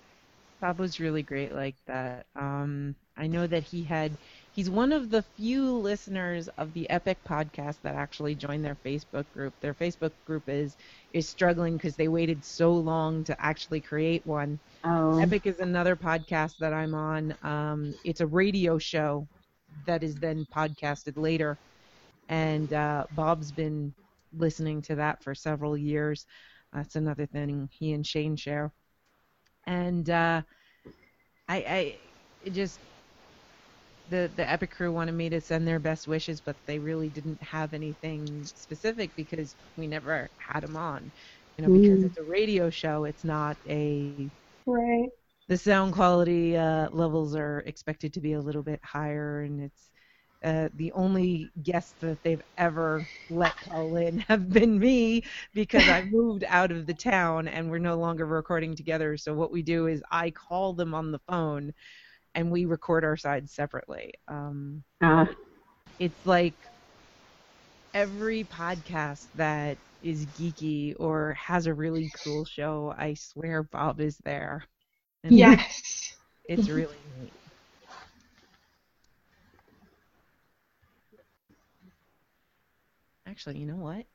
Bob 0.60 0.78
was 0.78 1.00
really 1.00 1.22
great 1.22 1.54
like 1.54 1.76
that. 1.86 2.26
Um, 2.34 2.94
I 3.16 3.26
know 3.26 3.46
that 3.46 3.64
he 3.64 3.84
had. 3.84 4.16
He's 4.56 4.70
one 4.70 4.92
of 4.92 5.10
the 5.10 5.22
few 5.22 5.72
listeners 5.78 6.48
of 6.58 6.72
the 6.74 6.90
Epic 6.90 7.20
podcast 7.28 7.80
that 7.82 7.94
actually 7.94 8.34
joined 8.36 8.64
their 8.64 8.76
Facebook 8.84 9.30
group. 9.32 9.54
Their 9.60 9.74
Facebook 9.74 10.12
group 10.26 10.44
is 10.48 10.76
is 11.12 11.28
struggling 11.28 11.76
because 11.76 11.96
they 11.96 12.08
waited 12.08 12.44
so 12.44 12.72
long 12.74 13.24
to 13.24 13.40
actually 13.40 13.82
create 13.82 14.26
one. 14.26 14.60
Oh. 14.84 15.18
Epic 15.20 15.46
is 15.46 15.60
another 15.60 15.96
podcast 15.96 16.56
that 16.58 16.74
I'm 16.74 16.94
on. 16.94 17.36
Um, 17.42 17.94
it's 18.04 18.20
a 18.20 18.26
radio 18.26 18.78
show 18.78 19.28
that 19.86 20.04
is 20.04 20.18
then 20.18 20.46
podcasted 20.54 21.14
later, 21.18 21.58
and 22.28 22.72
uh, 22.72 23.06
Bob's 23.12 23.52
been 23.52 23.94
listening 24.32 24.82
to 24.82 24.96
that 24.96 25.22
for 25.22 25.34
several 25.34 25.76
years. 25.76 26.26
That's 26.72 26.96
another 26.96 27.26
thing 27.26 27.68
he 27.72 27.92
and 27.92 28.06
Shane 28.06 28.36
share 28.36 28.72
and 29.66 30.08
uh, 30.10 30.42
I, 31.48 31.98
I 32.44 32.50
just 32.50 32.80
the 34.08 34.32
the 34.34 34.48
Epic 34.48 34.70
crew 34.72 34.92
wanted 34.92 35.12
me 35.12 35.28
to 35.30 35.40
send 35.40 35.66
their 35.66 35.80
best 35.80 36.06
wishes, 36.08 36.40
but 36.40 36.56
they 36.66 36.78
really 36.78 37.10
didn't 37.10 37.42
have 37.42 37.72
anything 37.74 38.44
specific 38.44 39.14
because 39.16 39.56
we 39.76 39.86
never 39.86 40.30
had 40.38 40.62
them 40.62 40.76
on. 40.76 41.12
You 41.58 41.64
know, 41.64 41.70
because 41.70 42.02
Mm. 42.02 42.04
it's 42.04 42.18
a 42.18 42.24
radio 42.24 42.70
show, 42.70 43.04
it's 43.04 43.24
not 43.24 43.58
a 43.68 44.30
Right. 44.66 45.10
the 45.48 45.56
sound 45.56 45.92
quality 45.94 46.56
uh, 46.56 46.88
levels 46.90 47.34
are 47.36 47.60
expected 47.66 48.12
to 48.14 48.20
be 48.20 48.32
a 48.32 48.40
little 48.40 48.62
bit 48.62 48.80
higher, 48.84 49.40
and 49.42 49.60
it's 49.62 49.90
uh, 50.44 50.68
the 50.74 50.92
only 50.92 51.52
guests 51.62 51.94
that 52.00 52.22
they've 52.22 52.42
ever 52.56 53.08
let 53.28 53.58
call 53.60 53.96
in 53.96 54.18
have 54.28 54.48
been 54.50 54.78
me 54.78 55.22
because 55.54 55.88
I 55.88 56.02
moved 56.02 56.44
out 56.48 56.70
of 56.72 56.86
the 56.86 56.94
town 56.94 57.48
and 57.48 57.70
we're 57.70 57.78
no 57.78 57.96
longer 57.96 58.26
recording 58.26 58.74
together. 58.76 59.16
So 59.16 59.34
what 59.34 59.52
we 59.52 59.62
do 59.62 59.86
is 59.86 60.02
I 60.10 60.30
call 60.30 60.74
them 60.74 60.94
on 60.94 61.12
the 61.12 61.20
phone, 61.20 61.72
and 62.36 62.50
we 62.50 62.66
record 62.66 63.02
our 63.04 63.16
sides 63.16 63.52
separately. 63.52 64.12
Um, 64.28 64.84
Ah. 65.02 65.26
it's 65.98 66.26
like 66.26 66.54
every 67.94 68.44
podcast 68.44 69.26
that 69.34 69.78
is 70.02 70.26
geeky 70.26 70.94
or 71.00 71.32
has 71.34 71.66
a 71.66 71.74
really 71.74 72.10
cool 72.22 72.44
show, 72.44 72.94
I 72.96 73.14
swear 73.14 73.62
Bob 73.64 74.00
is 74.00 74.18
there. 74.18 74.62
And 75.24 75.32
Yes. 75.32 76.14
It's 76.48 76.68
really 76.68 76.98
neat. 77.18 77.32
Actually, 83.26 83.58
you 83.58 83.66
know 83.66 83.76
what? 83.76 84.06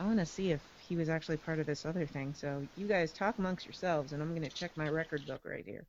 I 0.00 0.04
want 0.04 0.20
to 0.20 0.26
see 0.26 0.52
if 0.52 0.62
he 0.88 0.96
was 0.96 1.08
actually 1.08 1.38
part 1.38 1.58
of 1.58 1.66
this 1.66 1.84
other 1.84 2.06
thing. 2.06 2.32
So 2.34 2.64
you 2.76 2.86
guys 2.86 3.12
talk 3.12 3.38
amongst 3.38 3.66
yourselves, 3.66 4.12
and 4.12 4.22
I'm 4.22 4.28
going 4.30 4.48
to 4.48 4.50
check 4.50 4.76
my 4.76 4.88
record 4.88 5.26
book 5.26 5.40
right 5.44 5.64
here. 5.66 5.84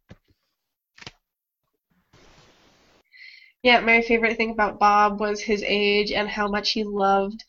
Yeah, 3.63 3.79
my 3.81 4.01
favorite 4.01 4.37
thing 4.37 4.51
about 4.51 4.79
Bob 4.79 5.19
was 5.19 5.41
his 5.41 5.63
age 5.65 6.11
and 6.11 6.29
how 6.29 6.47
much 6.47 6.71
he 6.71 6.83
loved 6.83 7.43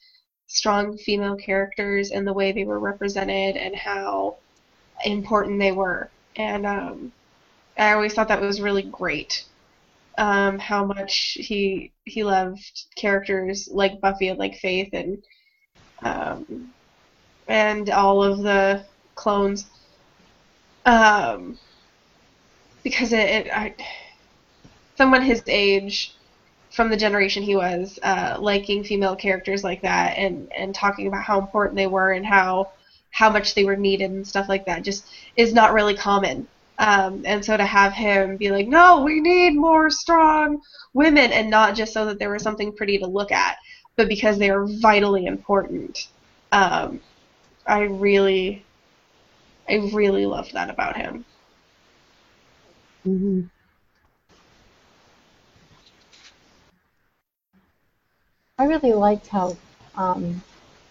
strong 0.47 0.97
female 0.99 1.37
characters 1.37 2.11
and 2.11 2.27
the 2.27 2.33
way 2.33 2.53
they 2.53 2.65
were 2.65 2.81
represented 2.81 3.57
and 3.57 3.75
how 3.77 4.37
important 5.05 5.61
they 5.61 5.73
were. 5.73 6.11
And 6.37 6.67
um, 6.67 7.13
I 7.79 7.93
always 7.93 8.15
thought 8.15 8.29
that 8.29 8.41
was 8.41 8.61
really 8.61 8.83
great. 8.83 9.45
Um, 10.19 10.59
how 10.59 10.85
much 10.85 11.39
he 11.41 11.93
he 12.05 12.25
loved 12.25 12.85
characters 12.97 13.69
like 13.73 14.01
Buffy 14.01 14.29
and 14.29 14.39
like 14.39 14.57
Faith 14.57 14.91
and 14.93 15.23
um, 16.03 16.73
and 17.49 17.91
all 17.91 18.23
of 18.23 18.43
the 18.43 18.85
clones. 19.17 19.67
Um, 20.87 21.59
because 22.83 23.13
it, 23.13 23.29
it 23.29 23.51
I, 23.53 23.75
someone 25.01 25.23
his 25.23 25.43
age 25.47 26.13
from 26.71 26.91
the 26.91 26.97
generation 26.97 27.43
he 27.43 27.57
was 27.57 27.99
uh, 28.03 28.37
liking 28.39 28.85
female 28.85 29.17
characters 29.17 29.65
like 29.65 29.81
that 29.81 30.19
and 30.19 30.53
and 30.53 30.75
talking 30.75 31.07
about 31.07 31.23
how 31.23 31.41
important 31.41 31.75
they 31.75 31.87
were 31.87 32.13
and 32.13 32.27
how 32.27 32.71
how 33.11 33.31
much 33.31 33.55
they 33.55 33.65
were 33.65 33.77
needed 33.77 34.11
and 34.11 34.27
stuff 34.27 34.47
like 34.47 34.67
that 34.67 34.85
just 34.85 35.07
is 35.37 35.55
not 35.55 35.73
really 35.73 35.95
common. 35.95 36.47
Um, 36.79 37.23
and 37.25 37.43
so 37.43 37.57
to 37.57 37.65
have 37.65 37.95
him 37.95 38.37
be 38.37 38.51
like 38.51 38.67
no 38.67 39.03
we 39.03 39.21
need 39.21 39.57
more 39.57 39.89
strong 39.89 40.61
women 40.93 41.33
and 41.33 41.49
not 41.49 41.75
just 41.75 41.95
so 41.95 42.05
that 42.05 42.19
there 42.19 42.31
was 42.31 42.43
something 42.43 42.71
pretty 42.71 42.99
to 42.99 43.07
look 43.07 43.33
at 43.33 43.57
but 43.97 44.07
because 44.07 44.37
they 44.37 44.51
are 44.51 44.67
vitally 44.67 45.25
important. 45.25 46.09
Um, 46.53 47.01
i 47.67 47.81
really 48.07 48.63
i 49.67 49.77
really 49.95 50.27
loved 50.27 50.53
that 50.53 50.69
about 50.69 50.95
him. 50.99 51.25
Hmm 53.05 53.41
I 58.61 58.65
really 58.65 58.93
liked 58.93 59.27
how 59.29 59.57
um, 59.95 60.43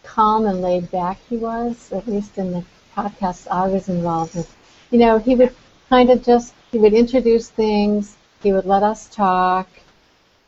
calm 0.02 0.48
and 0.48 0.60
laid 0.60 0.90
back 0.90 1.20
he 1.30 1.38
was, 1.38 1.92
at 1.92 2.08
least 2.08 2.40
in 2.40 2.52
the 2.52 2.66
podcasts 2.98 3.48
I 3.48 3.68
was 3.68 3.90
involved 3.90 4.34
with. 4.34 4.52
You 4.90 4.98
know, 4.98 5.20
he 5.20 5.36
would 5.36 5.54
kind 5.88 6.10
of 6.10 6.24
just 6.24 6.56
he 6.72 6.80
would 6.80 6.94
introduce 6.94 7.48
things, 7.48 8.18
he 8.42 8.52
would 8.54 8.66
let 8.66 8.82
us 8.82 9.08
talk, 9.14 9.70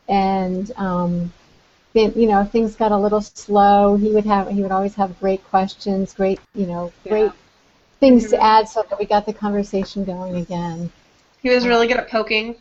and 0.09 0.71
um, 0.77 1.31
then 1.93 2.11
you 2.15 2.25
know 2.25 2.41
if 2.41 2.49
things 2.49 2.75
got 2.75 2.91
a 2.91 2.97
little 2.97 3.21
slow. 3.21 3.97
He 3.97 4.09
would 4.09 4.25
have 4.25 4.49
he 4.49 4.63
would 4.63 4.71
always 4.71 4.95
have 4.95 5.19
great 5.19 5.43
questions, 5.43 6.15
great 6.15 6.39
you 6.55 6.65
know 6.65 6.91
great 7.07 7.31
things 7.99 8.31
to 8.31 8.41
add 8.41 8.67
so 8.67 8.83
that 8.89 8.97
we 8.97 9.05
got 9.05 9.27
the 9.27 9.33
conversation 9.33 10.05
going 10.05 10.37
again. 10.37 10.89
he 11.43 11.49
was 11.49 11.67
really 11.67 11.85
good 11.85 11.97
at 11.97 12.09
poking 12.09 12.55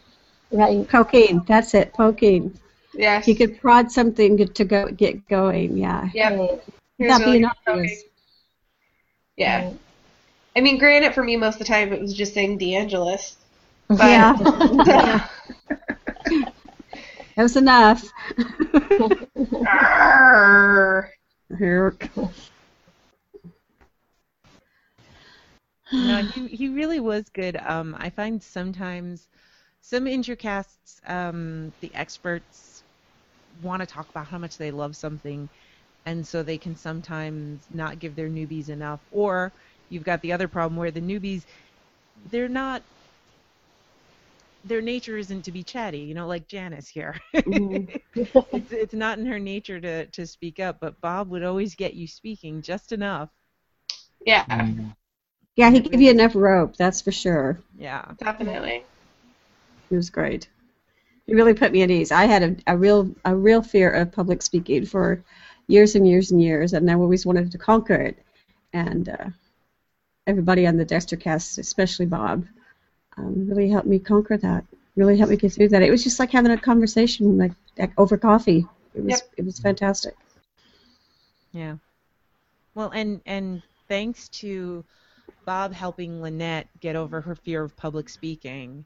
Right. 0.52 0.86
Poking. 0.86 1.44
That's 1.46 1.72
it. 1.72 1.94
Poking. 1.94 2.58
Yes. 2.92 3.28
You 3.28 3.34
could 3.36 3.60
prod 3.60 3.90
something 3.90 4.36
to- 4.38 4.46
to 4.46 4.64
go 4.64 4.88
get 4.90 5.28
going. 5.28 5.76
Yeah. 5.76 6.08
Yeah. 6.12 6.30
He 6.98 7.04
really 7.06 7.24
being 7.24 7.42
good 7.42 7.48
at 7.48 7.56
poking. 7.64 7.80
obvious. 7.80 8.02
Yeah. 9.36 9.72
I 10.56 10.60
mean, 10.60 10.78
granted, 10.78 11.14
for 11.14 11.22
me, 11.22 11.36
most 11.36 11.54
of 11.54 11.58
the 11.60 11.64
time 11.66 11.92
it 11.92 12.00
was 12.00 12.12
just 12.12 12.34
saying 12.34 12.58
DeAngelis. 12.58 13.34
But, 13.88 13.98
Yeah. 13.98 15.28
That 17.36 17.44
was 17.44 17.56
enough. 17.56 18.04
Arr. 19.66 21.10
Here. 21.58 21.96
no, 25.92 26.22
he 26.22 26.46
he 26.48 26.68
really 26.68 27.00
was 27.00 27.28
good. 27.30 27.56
Um, 27.64 27.96
I 27.98 28.10
find 28.10 28.42
sometimes 28.42 29.28
some 29.80 30.06
introcasts, 30.06 31.00
um, 31.06 31.72
the 31.80 31.90
experts 31.94 32.69
want 33.62 33.80
to 33.80 33.86
talk 33.86 34.08
about 34.10 34.26
how 34.26 34.38
much 34.38 34.56
they 34.58 34.70
love 34.70 34.96
something, 34.96 35.48
and 36.06 36.26
so 36.26 36.42
they 36.42 36.58
can 36.58 36.76
sometimes 36.76 37.66
not 37.72 37.98
give 37.98 38.16
their 38.16 38.28
newbies 38.28 38.68
enough. 38.68 39.00
Or 39.10 39.52
you've 39.88 40.04
got 40.04 40.22
the 40.22 40.32
other 40.32 40.48
problem 40.48 40.76
where 40.76 40.90
the 40.90 41.00
newbies, 41.00 41.44
they're 42.30 42.48
not. 42.48 42.82
Their 44.64 44.82
nature 44.82 45.16
isn't 45.16 45.42
to 45.46 45.52
be 45.52 45.62
chatty, 45.62 46.00
you 46.00 46.14
know, 46.14 46.26
like 46.26 46.46
Janice 46.46 46.88
here. 46.88 47.18
Mm-hmm. 47.34 47.96
it's, 48.52 48.72
it's 48.72 48.94
not 48.94 49.18
in 49.18 49.24
her 49.24 49.38
nature 49.38 49.80
to, 49.80 50.04
to 50.06 50.26
speak 50.26 50.60
up, 50.60 50.78
but 50.80 51.00
Bob 51.00 51.30
would 51.30 51.42
always 51.42 51.74
get 51.74 51.94
you 51.94 52.06
speaking 52.06 52.60
just 52.60 52.92
enough. 52.92 53.30
Yeah. 54.26 54.44
Yeah, 55.56 55.70
he 55.70 55.80
gave 55.80 56.00
you 56.00 56.10
enough 56.10 56.34
rope, 56.34 56.76
that's 56.76 57.00
for 57.00 57.10
sure. 57.10 57.58
Yeah. 57.78 58.04
Definitely. 58.18 58.84
He 59.88 59.96
was 59.96 60.10
great. 60.10 60.48
It 61.30 61.36
really 61.36 61.54
put 61.54 61.70
me 61.70 61.82
at 61.82 61.92
ease. 61.92 62.10
I 62.10 62.24
had 62.24 62.42
a, 62.42 62.56
a 62.74 62.76
real 62.76 63.08
a 63.24 63.36
real 63.36 63.62
fear 63.62 63.88
of 63.88 64.10
public 64.10 64.42
speaking 64.42 64.84
for 64.84 65.22
years 65.68 65.94
and 65.94 66.06
years 66.06 66.32
and 66.32 66.42
years, 66.42 66.72
and 66.72 66.90
I 66.90 66.94
always 66.94 67.24
wanted 67.24 67.52
to 67.52 67.58
conquer 67.58 67.94
it. 67.94 68.18
And 68.72 69.08
uh, 69.08 69.26
everybody 70.26 70.66
on 70.66 70.76
the 70.76 70.84
Dexter 70.84 71.16
cast, 71.16 71.58
especially 71.58 72.06
Bob, 72.06 72.46
um, 73.16 73.48
really 73.48 73.70
helped 73.70 73.86
me 73.86 74.00
conquer 74.00 74.38
that. 74.38 74.64
Really 74.96 75.16
helped 75.16 75.30
me 75.30 75.36
get 75.36 75.52
through 75.52 75.68
that. 75.68 75.82
It 75.82 75.90
was 75.92 76.02
just 76.02 76.18
like 76.18 76.32
having 76.32 76.50
a 76.50 76.58
conversation 76.58 77.38
like, 77.38 77.52
like 77.78 77.92
over 77.96 78.16
coffee. 78.18 78.66
It 78.96 79.04
was 79.04 79.10
Yep. 79.12 79.30
it 79.36 79.44
was 79.44 79.60
fantastic. 79.60 80.16
Yeah. 81.52 81.76
Well, 82.74 82.90
and 82.90 83.20
and 83.24 83.62
thanks 83.86 84.28
to 84.40 84.84
Bob 85.44 85.72
helping 85.74 86.20
Lynette 86.20 86.66
get 86.80 86.96
over 86.96 87.20
her 87.20 87.36
fear 87.36 87.62
of 87.62 87.76
public 87.76 88.08
speaking 88.08 88.84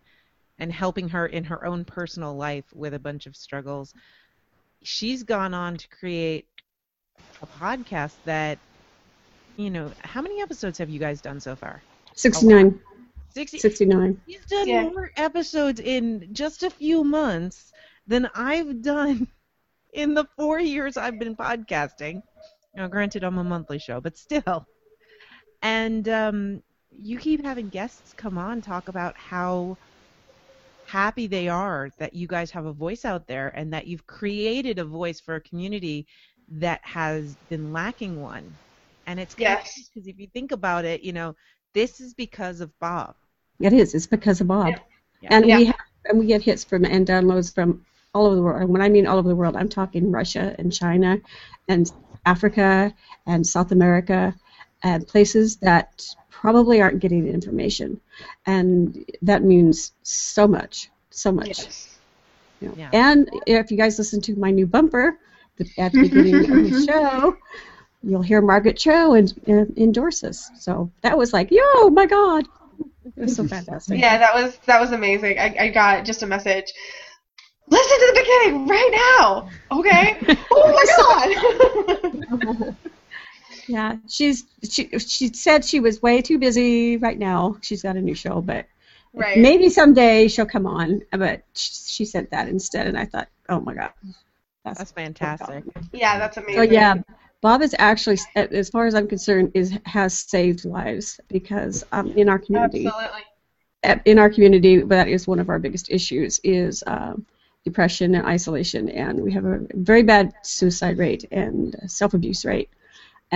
and 0.59 0.73
helping 0.73 1.09
her 1.09 1.27
in 1.27 1.45
her 1.45 1.65
own 1.65 1.85
personal 1.85 2.37
life 2.37 2.65
with 2.75 2.95
a 2.95 2.99
bunch 2.99 3.27
of 3.27 3.37
struggles, 3.37 3.93
she's 4.83 5.23
gone 5.23 5.55
on 5.55 5.77
to 5.77 5.89
create 5.89 6.47
a 7.43 7.47
podcast 7.47 8.15
that 8.25 8.59
you 9.57 9.71
know, 9.71 9.93
how 10.01 10.21
many 10.21 10.41
episodes 10.43 10.79
have 10.79 10.91
you 10.91 10.99
guys 10.99 11.21
done 11.21 11.41
so 11.41 11.55
far? 11.55 11.83
69. 12.15 12.81
60 13.31 13.59
69. 13.59 14.21
He's 14.27 14.45
done 14.47 14.69
Yeah. 14.69 14.83
more 14.83 15.11
episodes 15.17 15.81
in 15.81 16.29
just 16.33 16.63
a 16.63 16.71
few 16.71 17.05
months 17.05 17.73
than 18.07 18.29
I've 18.35 18.83
done 18.83 19.29
in 19.93 20.15
the 20.15 20.27
four 20.37 20.61
years 20.61 20.97
I've 20.97 21.19
been 21.19 21.37
podcasting. 21.37 22.23
Now, 22.75 22.89
granted, 22.89 23.23
I'm 23.23 23.39
a 23.39 23.45
monthly 23.45 23.79
show, 23.79 24.01
but 24.01 24.17
still. 24.19 24.67
And 25.63 26.09
um, 26.09 26.63
you 26.91 27.19
keep 27.19 27.45
having 27.45 27.69
guests 27.69 28.13
come 28.13 28.39
on 28.39 28.61
talk 28.61 28.89
about 28.89 29.17
how 29.17 29.79
happy 30.95 31.27
they 31.27 31.49
are 31.49 31.91
that 31.99 32.15
you 32.15 32.29
guys 32.29 32.53
have 32.53 32.67
a 32.67 32.73
voice 32.73 33.05
out 33.05 33.27
there 33.27 33.49
and 33.59 33.73
that 33.73 33.89
you've 33.89 34.07
created 34.07 34.79
a 34.79 34.85
voice 34.85 35.19
for 35.21 35.35
a 35.35 35.41
community 35.41 36.07
that 36.49 36.81
has 36.85 37.37
been 37.51 37.73
lacking 37.73 38.21
one. 38.21 38.57
And 39.09 39.19
it's 39.19 39.35
Yes. 39.37 39.89
because 39.89 40.07
if 40.07 40.21
you 40.21 40.29
think 40.29 40.53
about 40.53 40.85
it, 40.85 41.01
you 41.03 41.13
know, 41.13 41.35
this 41.75 42.01
is 42.01 42.15
because 42.15 42.61
of 42.61 42.71
Bob. 42.79 43.17
It 43.59 43.73
is. 43.73 43.93
It's 43.97 44.07
because 44.07 44.41
of 44.41 44.47
Bob. 44.47 44.75
Yeah. 45.21 45.31
And 45.35 45.47
Yeah. 45.47 45.59
we 45.59 45.65
have 45.65 45.81
and 46.07 46.19
we 46.21 46.27
get 46.27 46.43
hits 46.43 46.63
from 46.63 46.85
and 46.85 47.05
downloads 47.05 47.53
from 47.53 47.85
all 48.15 48.27
over 48.27 48.37
the 48.37 48.43
world. 48.43 48.63
And 48.63 48.71
when 48.71 48.83
I 48.83 48.89
mean 48.89 49.07
all 49.09 49.19
over 49.19 49.29
the 49.29 49.35
world, 49.43 49.57
I'm 49.57 49.69
talking 49.81 50.13
Russia 50.13 50.55
and 50.61 50.73
China 50.73 51.19
and 51.67 51.91
Africa 52.25 52.95
and 53.27 53.45
South 53.45 53.73
America 53.73 54.35
and 54.85 55.09
places 55.09 55.57
that 55.57 56.07
probably 56.31 56.81
aren't 56.81 57.01
getting 57.01 57.25
the 57.25 57.33
information. 57.33 58.01
And 58.47 59.05
that 59.23 59.43
means 59.43 59.93
so 60.03 60.47
much. 60.47 60.91
So 61.11 61.33
much. 61.33 61.49
Yes. 61.49 61.99
you 62.61 62.69
know. 62.69 62.75
Yeah. 62.77 62.91
And 62.93 63.31
if 63.47 63.71
you 63.71 63.77
guys 63.79 63.99
listen 63.99 64.21
to 64.23 64.37
my 64.37 64.51
new 64.51 64.67
bumper 64.67 65.19
the- 65.57 65.71
at 65.79 65.93
the 65.93 66.03
beginning 66.03 66.35
of 66.35 66.71
the 66.71 66.85
show, 66.87 67.37
you'll 68.03 68.23
hear 68.23 68.43
Margaret 68.43 68.77
Cho 68.77 69.15
and, 69.15 69.33
and 69.47 69.77
endorse 69.79 70.23
us. 70.23 70.51
So 70.59 70.91
that 71.01 71.17
was 71.17 71.33
like, 71.33 71.51
yo, 71.51 71.89
my 71.91 72.07
God. 72.07 72.47
It 73.17 73.23
was 73.23 73.37
so 73.37 73.47
fantastic. 73.49 73.99
Yeah, 74.01 74.19
that 74.19 74.35
was 74.35 74.59
that 74.67 74.81
was 74.81 74.93
amazing. 74.93 75.39
I, 75.39 75.57
I 75.59 75.69
got 75.69 76.05
just 76.05 76.23
a 76.23 76.27
message. 76.27 76.73
Listen 77.69 77.99
to 77.99 78.13
the 78.13 78.21
beginning 78.21 78.67
right 78.69 78.91
now. 79.19 79.49
Okay. 79.73 80.37
oh 80.51 80.73
my 80.77 82.45
god. 82.53 82.77
Yeah, 83.67 83.97
she's 84.09 84.45
she 84.69 84.89
she 84.99 85.29
said 85.33 85.65
she 85.65 85.81
was 85.81 86.03
way 86.03 86.21
too 86.23 86.39
busy 86.39 86.97
right 86.99 87.19
now. 87.19 87.57
She's 87.63 87.83
got 87.83 87.97
a 87.97 88.01
new 88.03 88.15
show, 88.15 88.41
but 88.41 88.67
Right. 89.15 89.37
maybe 89.37 89.69
someday 89.71 90.29
she'll 90.29 90.47
come 90.47 90.67
on. 90.67 91.03
But 91.13 91.43
she, 91.55 91.73
she 91.73 92.05
said 92.05 92.29
that 92.31 92.49
instead, 92.49 92.87
and 92.87 92.99
I 92.99 93.07
thought, 93.07 93.29
oh 93.49 93.61
my 93.61 93.75
god, 93.75 93.93
that's, 94.65 94.79
That's 94.79 94.93
fantastic. 94.93 95.65
yeah, 95.93 96.19
that's 96.19 96.37
amazing. 96.37 96.65
So 96.65 96.71
yeah, 96.73 96.95
Bob 97.41 97.63
is 97.63 97.75
actually, 97.79 98.19
as 98.37 98.69
far 98.71 98.87
as 98.87 98.95
I'm 98.95 99.07
concerned, 99.09 99.53
is 99.55 99.79
has 99.87 100.19
saved 100.19 100.65
lives 100.65 101.21
because 101.29 101.85
um, 101.93 102.13
in 102.17 102.29
our 102.29 102.39
community, 102.39 102.87
Absolutely. 102.87 103.23
uh, 103.85 103.97
in 104.05 104.19
our 104.19 104.31
community, 104.31 104.81
that 104.83 105.09
is 105.09 105.27
one 105.27 105.39
of 105.39 105.49
our 105.49 105.59
biggest 105.59 105.91
issues 105.91 106.41
is 106.45 106.83
um, 106.87 107.25
depression 107.65 108.15
and 108.15 108.27
isolation, 108.27 108.89
and 108.89 109.21
we 109.23 109.33
have 109.33 109.45
a 109.45 109.61
very 109.75 110.03
bad 110.03 110.33
suicide 110.43 110.99
rate 110.99 111.25
and 111.31 111.77
self 111.87 112.15
abuse 112.15 112.45
rate, 112.45 112.69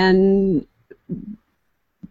and 0.02 0.66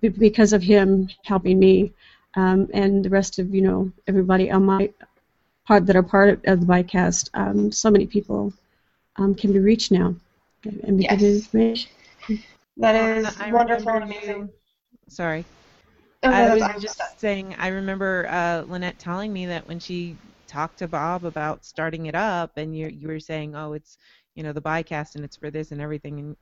be- 0.01 0.09
because 0.27 0.53
of 0.53 0.63
him 0.63 1.09
helping 1.23 1.59
me 1.59 1.93
um, 2.35 2.69
and 2.73 3.03
the 3.05 3.09
rest 3.09 3.39
of 3.39 3.53
you 3.55 3.61
know 3.61 3.91
everybody 4.07 4.51
on 4.51 4.63
my 4.65 4.89
part 5.67 5.85
that 5.87 5.95
are 5.95 6.03
part 6.03 6.29
of, 6.29 6.37
of 6.53 6.59
the 6.61 6.65
bycast, 6.65 7.29
um, 7.33 7.71
so 7.71 7.89
many 7.91 8.05
people 8.05 8.53
um, 9.17 9.33
can 9.35 9.51
be 9.53 9.59
reached 9.59 9.91
now 9.91 10.15
and 10.83 10.97
be 10.97 11.03
Yes. 11.03 11.19
given 11.19 11.35
information. 11.35 11.89
That 12.77 12.95
is 12.95 13.37
I 13.39 13.51
wonderful 13.51 13.93
and 13.93 14.03
remember 14.03 14.05
amazing. 14.05 14.39
you- 14.43 14.53
Sorry. 15.09 15.45
Oh, 16.23 16.29
no, 16.31 16.35
I 16.35 16.53
was 16.53 16.63
I'm 16.63 16.79
just 16.81 17.19
saying, 17.19 17.55
I 17.57 17.67
remember 17.69 18.27
uh, 18.29 18.63
Lynette 18.67 18.99
telling 18.99 19.31
me 19.33 19.45
that 19.47 19.67
when 19.67 19.79
she 19.79 20.17
talked 20.47 20.79
to 20.79 20.87
Bob 20.87 21.25
about 21.25 21.65
starting 21.65 22.07
it 22.07 22.15
up, 22.15 22.57
and 22.57 22.75
you 22.75 22.87
you 22.87 23.07
were 23.07 23.19
saying, 23.19 23.55
oh, 23.55 23.73
it's 23.73 23.97
you 24.35 24.43
know 24.43 24.53
the 24.53 24.61
bycast 24.61 25.15
and 25.15 25.23
it's 25.25 25.37
for 25.37 25.49
this 25.51 25.71
and 25.71 25.81
everything, 25.81 26.19
and 26.19 26.37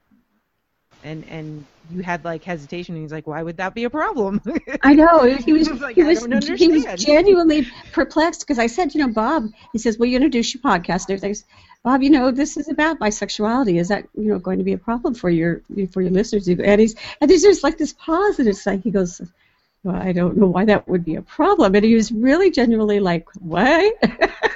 and 1.05 1.25
and 1.29 1.67
you 1.89 2.01
had 2.03 2.25
like 2.25 2.43
hesitation, 2.43 2.95
and 2.95 3.03
he's 3.03 3.11
like, 3.13 3.27
why 3.27 3.43
would 3.43 3.57
that 3.57 3.75
be 3.75 3.85
a 3.85 3.89
problem? 3.89 4.41
I 4.83 4.93
know 4.93 5.35
he 5.45 5.53
was 5.53 5.69
He's 5.69 5.81
like, 5.81 5.97
he 5.97 6.03
"I 6.03 6.13
was 6.13 6.25
don't 6.29 6.31
he 6.55 6.69
was 6.69 6.85
genuinely 6.95 7.71
perplexed 7.91 8.41
because 8.41 8.59
I 8.59 8.67
said, 8.67 8.93
you 8.93 9.01
know, 9.01 9.11
Bob, 9.13 9.45
he 9.71 9.79
says, 9.79 9.97
well, 9.97 10.07
you 10.09 10.15
introduce 10.17 10.53
your 10.53 10.61
podcast 10.61 11.07
and 11.07 11.11
everything. 11.11 11.31
I 11.31 11.33
said, 11.33 11.47
Bob, 11.83 12.03
you 12.03 12.09
know, 12.09 12.31
this 12.31 12.57
is 12.57 12.69
about 12.69 12.99
bisexuality. 12.99 13.79
Is 13.79 13.89
that 13.89 14.07
you 14.15 14.29
know 14.29 14.39
going 14.39 14.59
to 14.59 14.63
be 14.63 14.73
a 14.73 14.77
problem 14.77 15.13
for 15.13 15.29
your 15.29 15.61
for 15.91 16.01
your 16.01 16.11
listeners? 16.11 16.47
And 16.47 16.79
he's 16.81 16.95
and 17.21 17.29
there's 17.29 17.41
just 17.43 17.63
like 17.63 17.77
this 17.77 17.93
pause, 17.93 18.39
and 18.39 18.47
it's 18.47 18.65
like 18.65 18.83
he 18.83 18.91
goes. 18.91 19.21
Well, 19.83 19.95
I 19.95 20.13
don't 20.13 20.37
know 20.37 20.47
why 20.47 20.65
that 20.65 20.87
would 20.87 21.05
be 21.05 21.15
a 21.15 21.21
problem. 21.21 21.75
And 21.75 21.85
he 21.85 21.95
was 21.95 22.11
really 22.11 22.49
genuinely 22.51 22.99
like, 22.99 23.27
why? 23.39 23.91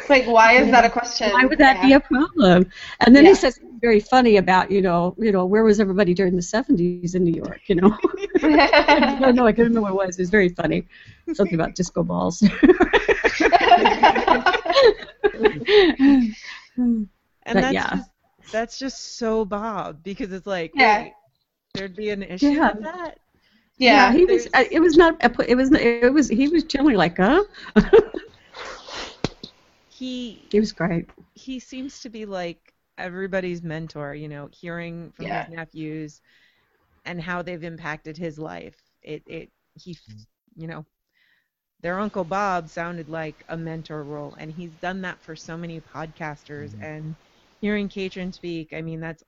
Like, 0.09 0.25
why 0.27 0.53
is 0.53 0.71
that 0.71 0.85
a 0.85 0.89
question? 0.89 1.31
Why 1.31 1.45
would 1.45 1.59
that 1.59 1.79
Yeah. 1.79 1.81
be 1.81 1.93
a 1.93 1.99
problem?" 1.99 2.69
And 2.99 3.15
then 3.15 3.25
Yeah. 3.25 3.27
he 3.27 3.35
says 3.35 3.55
something 3.55 3.68
very 3.79 3.99
funny 3.99 4.37
about, 4.37 4.71
you 4.71 4.81
know, 4.81 5.15
you 5.17 5.31
know, 5.31 5.45
where 5.45 5.63
was 5.63 5.79
everybody 5.79 6.13
during 6.13 6.35
the 6.35 6.41
'70s 6.41 7.15
in 7.15 7.23
New 7.23 7.33
York? 7.33 7.61
You 7.67 7.75
know, 7.75 7.97
no, 8.43 9.31
no, 9.31 9.47
I 9.47 9.51
couldn't 9.53 9.73
remember 9.73 9.81
what 9.81 9.91
it 9.93 10.07
was. 10.07 10.19
It 10.19 10.21
was 10.23 10.29
very 10.29 10.49
funny. 10.49 10.85
Something 11.33 11.55
about 11.55 11.75
disco 11.75 12.03
balls. 12.03 12.43
And 17.45 17.59
But 17.59 17.61
that's 17.61 17.73
yeah. 17.73 17.85
just 17.85 18.11
that's 18.51 18.77
just 18.79 19.17
so 19.17 19.45
Bob 19.45 20.03
because 20.03 20.31
it's 20.31 20.47
like, 20.47 20.73
Yeah. 20.75 21.03
wait, 21.03 21.13
there'd 21.73 21.95
be 21.95 22.09
an 22.09 22.23
issue 22.23 22.61
Yeah. 22.61 22.67
with 22.67 22.81
that. 22.81 23.19
Yeah. 23.77 24.11
he 24.13 24.25
was. 24.25 24.47
uh, 24.53 24.63
It 24.71 24.79
was 24.79 24.97
not. 24.97 25.15
a 25.23 25.31
It 25.49 25.55
was. 25.55 25.71
It 25.73 26.13
was. 26.13 26.29
He 26.29 26.47
was 26.47 26.63
generally 26.63 26.97
like, 26.97 27.17
huh? 27.17 27.43
He 29.87 30.49
he 30.51 30.59
was 30.59 30.71
great. 30.71 31.09
he 31.33 31.59
seems 31.59 31.99
to 32.01 32.09
be 32.09 32.25
like 32.25 32.68
everybody's 32.99 33.63
mentor, 33.63 34.13
you 34.13 34.27
know, 34.27 34.49
hearing 34.51 35.11
from 35.11 35.25
Yeah. 35.25 35.45
his 35.45 35.55
nephews 35.55 36.21
and 37.05 37.21
how 37.21 37.41
they've 37.41 37.63
impacted 37.63 38.17
his 38.17 38.37
life. 38.37 38.75
It 39.01 39.23
it 39.27 39.51
he 39.75 39.93
mm-hmm. 39.93 40.61
you 40.61 40.67
know, 40.67 40.85
their 41.81 41.99
Uncle 41.99 42.23
Bob 42.23 42.69
sounded 42.69 43.09
like 43.09 43.45
a 43.47 43.57
mentor 43.57 44.03
role 44.03 44.35
and 44.37 44.51
he's 44.51 44.71
done 44.81 45.01
that 45.01 45.19
for 45.21 45.35
so 45.35 45.57
many 45.57 45.79
podcasters 45.79 46.71
mm-hmm. 46.71 46.83
and 46.83 47.15
hearing 47.61 47.89
Katrin 47.89 48.33
speak, 48.33 48.73
I 48.73 48.81
mean 48.81 48.99
that's 48.99 49.23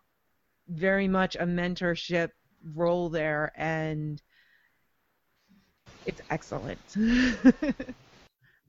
very 0.67 1.07
much 1.07 1.35
a 1.35 1.45
mentorship 1.45 2.31
role 2.75 3.09
there 3.09 3.51
and 3.55 4.21
it's 6.05 6.21
excellent. 6.29 6.79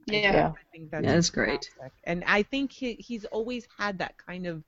Yeah. 0.07 0.53
I 0.55 0.77
think 0.77 0.91
that's 0.91 1.05
Yeah, 1.05 1.15
that's 1.15 1.31
great. 1.31 1.71
And 2.05 2.25
I 2.27 2.43
think 2.43 2.73
he, 2.73 2.95
he's 2.95 3.25
always 3.27 3.67
had 3.79 3.99
that 3.99 4.17
kind 4.19 4.47
of, 4.47 4.65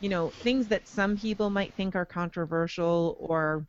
you 0.00 0.08
know, 0.08 0.28
things 0.28 0.68
that 0.68 0.86
some 0.88 1.16
people 1.16 1.50
might 1.50 1.74
think 1.74 1.96
are 1.96 2.04
controversial 2.04 3.16
or 3.20 3.66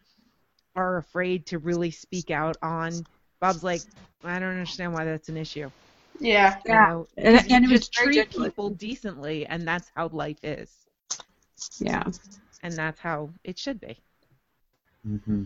are 0.75 0.97
afraid 0.97 1.45
to 1.47 1.57
really 1.59 1.91
speak 1.91 2.29
out 2.31 2.57
on. 2.61 3.05
Bob's 3.39 3.63
like, 3.63 3.81
I 4.23 4.37
don't 4.39 4.49
understand 4.49 4.93
why 4.93 5.05
that's 5.05 5.29
an 5.29 5.37
issue. 5.37 5.69
Yeah. 6.19 6.57
You 6.65 6.73
know, 6.73 7.07
And- 7.17 7.37
just- 7.37 7.51
and 7.51 7.65
it 7.65 7.71
was 7.71 7.79
just 7.81 7.93
treat 7.93 8.15
genuine. 8.31 8.49
people 8.51 8.69
decently, 8.71 9.45
and 9.45 9.67
that's 9.67 9.89
how 9.95 10.09
life 10.09 10.37
is, 10.43 10.69
Yeah. 11.79 12.03
and 12.61 12.73
that's 12.73 12.99
how 12.99 13.29
it 13.43 13.57
should 13.57 13.79
be. 13.79 13.97
Mm-hmm. 15.07 15.43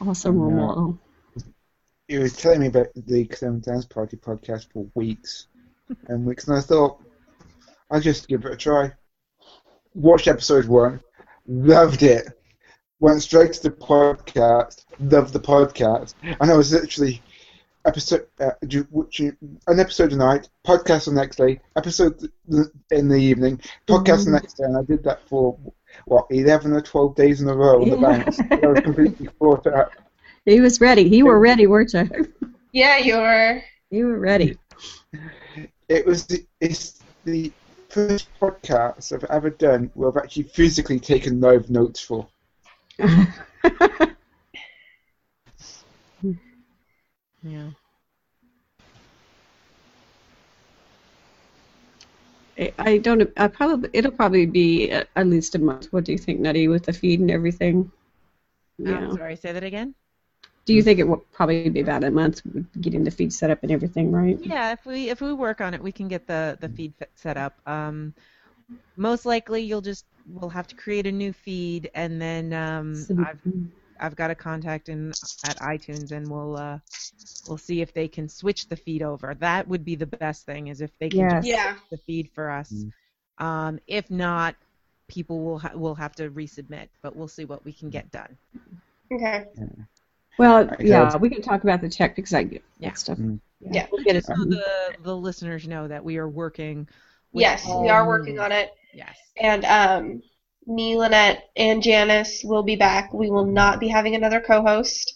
Awesome 0.00 0.38
role 0.38 0.50
Yeah. 0.50 0.56
model. 0.56 0.98
He 2.08 2.18
was 2.18 2.36
telling 2.36 2.60
me 2.60 2.66
about 2.68 2.88
the 2.94 3.24
Clone 3.26 3.60
Dance 3.60 3.84
Party 3.86 4.16
podcast 4.16 4.72
for 4.72 4.86
weeks 4.94 5.46
and 6.08 6.24
weeks, 6.24 6.46
and 6.48 6.56
I 6.56 6.60
thought 6.60 7.02
I'll 7.90 8.00
just 8.00 8.28
give 8.28 8.44
it 8.44 8.52
a 8.52 8.56
try. 8.56 8.92
Watched 9.94 10.28
episode 10.28 10.66
one, 10.66 11.00
loved 11.46 12.02
it. 12.02 12.26
Went 13.00 13.22
straight 13.22 13.52
to 13.54 13.62
the 13.62 13.70
podcast, 13.70 14.84
loved 15.00 15.32
the 15.32 15.40
podcast, 15.40 16.14
and 16.22 16.50
I 16.50 16.56
was 16.56 16.72
literally 16.72 17.20
episode 17.86 18.26
uh, 18.40 18.50
which 18.90 19.20
an 19.20 19.80
episode 19.80 20.12
a 20.12 20.16
night, 20.16 20.48
podcast 20.66 21.06
the 21.06 21.12
next 21.12 21.36
day, 21.36 21.60
episode 21.76 22.28
in 22.90 23.08
the 23.08 23.16
evening, 23.16 23.58
podcast 23.88 24.26
the 24.26 24.32
next 24.32 24.54
day, 24.58 24.64
and 24.64 24.76
I 24.76 24.82
did 24.82 25.02
that 25.04 25.26
for 25.28 25.58
what 26.04 26.26
eleven 26.30 26.72
or 26.72 26.82
twelve 26.82 27.16
days 27.16 27.40
in 27.40 27.48
a 27.48 27.54
row 27.56 27.82
on 27.82 27.88
the 27.88 27.96
Yeah. 27.96 28.22
bounce. 28.22 28.38
I 28.40 28.66
was 28.66 28.80
completely 28.80 29.28
caught 29.40 29.66
up. 29.66 29.92
He 30.44 30.60
was 30.60 30.80
ready. 30.80 31.08
He 31.08 31.22
were 31.22 31.40
ready, 31.40 31.66
weren't 31.66 31.92
you? 31.94 32.08
Yeah, 32.72 32.98
you 32.98 33.16
were. 33.16 33.62
You 33.90 34.06
were 34.06 34.18
ready. 34.20 34.56
it 35.88 36.06
was 36.06 36.26
the, 36.26 36.46
it's 36.60 37.00
the 37.24 37.50
first 37.90 38.28
podcast 38.40 39.12
I've 39.12 39.24
ever 39.24 39.50
done 39.50 39.90
where 39.94 40.10
I've 40.10 40.16
actually 40.16 40.44
physically 40.44 40.98
taken 41.00 41.40
live 41.40 41.70
notes 41.70 42.00
for. 42.00 42.28
Yeah. 47.42 47.70
I- 52.58 52.72
I 52.78 52.98
don't. 52.98 53.30
I 53.36 53.48
probably 53.48 53.88
it'll 53.92 54.12
probably 54.12 54.46
be 54.46 54.90
at, 54.90 55.08
at 55.16 55.26
least 55.26 55.54
a 55.54 55.58
month. 55.58 55.86
What 55.92 56.04
do 56.04 56.12
you 56.12 56.18
think, 56.18 56.40
Nutty, 56.40 56.68
with 56.68 56.84
the 56.84 56.92
feed 56.92 57.20
and 57.20 57.30
everything? 57.30 57.90
Um, 58.86 58.86
Yeah. 58.86 59.16
sorry, 59.16 59.36
say 59.36 59.52
that 59.52 59.64
again. 59.64 59.94
Do 60.66 60.74
you 60.74 60.82
think 60.82 60.98
it 60.98 61.08
will 61.08 61.24
probably 61.32 61.68
be 61.68 61.80
about 61.80 62.04
a 62.04 62.10
month 62.10 62.42
with 62.44 62.80
getting 62.80 63.04
the 63.04 63.10
feed 63.10 63.32
set 63.32 63.50
up 63.50 63.62
and 63.62 63.72
everything, 63.72 64.10
right? 64.12 64.38
Yeah, 64.38 64.72
if 64.72 64.86
we 64.86 65.10
if 65.10 65.20
we 65.20 65.32
work 65.32 65.60
on 65.60 65.74
it, 65.74 65.82
we 65.82 65.92
can 65.92 66.08
get 66.08 66.26
the 66.26 66.56
the 66.60 66.68
feed 66.68 66.94
set 67.14 67.36
up. 67.36 67.60
Um, 67.66 68.14
most 68.96 69.26
likely, 69.26 69.62
you'll 69.62 69.82
just 69.82 70.06
we'll 70.26 70.50
have 70.50 70.66
to 70.68 70.76
create 70.76 71.06
a 71.06 71.12
new 71.12 71.32
feed, 71.32 71.90
and 71.94 72.20
then 72.20 72.52
um, 72.52 73.08
I've 73.18 73.40
I've 74.00 74.16
got 74.16 74.30
a 74.30 74.34
contact 74.36 74.88
in 74.88 75.14
at 75.42 75.58
iTunes, 75.60 76.12
and 76.12 76.30
we'll 76.30 76.56
uh, 76.56 76.78
we'll 77.46 77.58
see 77.58 77.82
if 77.82 77.94
they 77.94 78.08
can 78.08 78.28
switch 78.28 78.68
the 78.68 78.76
feed 78.76 79.02
over. 79.02 79.34
That 79.36 79.68
would 79.68 79.84
be 79.84 79.96
the 79.96 80.06
best 80.06 80.46
thing, 80.46 80.68
is 80.68 80.80
if 80.82 80.92
they 81.00 81.10
can 81.10 81.28
Yes. 81.28 81.44
just 81.44 81.50
Yeah. 81.50 81.62
switch 81.62 81.82
the 81.90 81.98
feed 81.98 82.30
for 82.34 82.50
us. 82.50 82.86
Um, 83.38 83.80
if 83.86 84.10
not, 84.10 84.56
people 85.08 85.44
will 85.44 85.58
ha- 85.60 85.76
will 85.76 85.96
have 85.96 86.14
to 86.16 86.30
resubmit, 86.30 86.88
but 87.02 87.16
we'll 87.16 87.28
see 87.28 87.44
what 87.46 87.64
we 87.64 87.72
can 87.74 87.90
get 87.90 88.10
done. 88.10 88.38
Okay. 89.12 89.44
Well, 90.38 90.70
Right, 90.70 90.80
yeah, 90.80 91.16
we 91.16 91.28
can 91.28 91.42
talk 91.42 91.62
about 91.64 91.80
the 91.80 91.88
tech 91.88 92.16
because 92.16 92.32
I 92.34 92.44
get 92.44 92.62
Yeah. 92.78 92.90
that 92.90 92.98
stuff. 92.98 93.18
Yeah. 93.60 93.86
We'll 93.90 94.02
get 94.02 94.16
it 94.16 94.24
So 94.24 94.34
the 94.48 94.94
the 95.02 95.16
listeners 95.16 95.68
know 95.68 95.88
that 95.88 96.04
we 96.04 96.16
are 96.18 96.28
working. 96.28 96.88
with 97.32 97.42
Yes, 97.42 97.66
we 97.74 97.88
are 97.88 98.06
working 98.06 98.38
on 98.38 98.52
it. 98.52 98.70
Yes. 98.92 99.16
And 99.40 99.64
um, 99.64 100.22
me, 100.66 100.96
Lynette, 100.96 101.42
and 101.56 101.82
Janice 101.82 102.42
will 102.44 102.62
be 102.62 102.76
back. 102.76 103.12
We 103.12 103.30
will 103.30 103.46
not 103.46 103.80
be 103.80 103.88
having 103.88 104.14
another 104.14 104.40
co-host, 104.40 105.14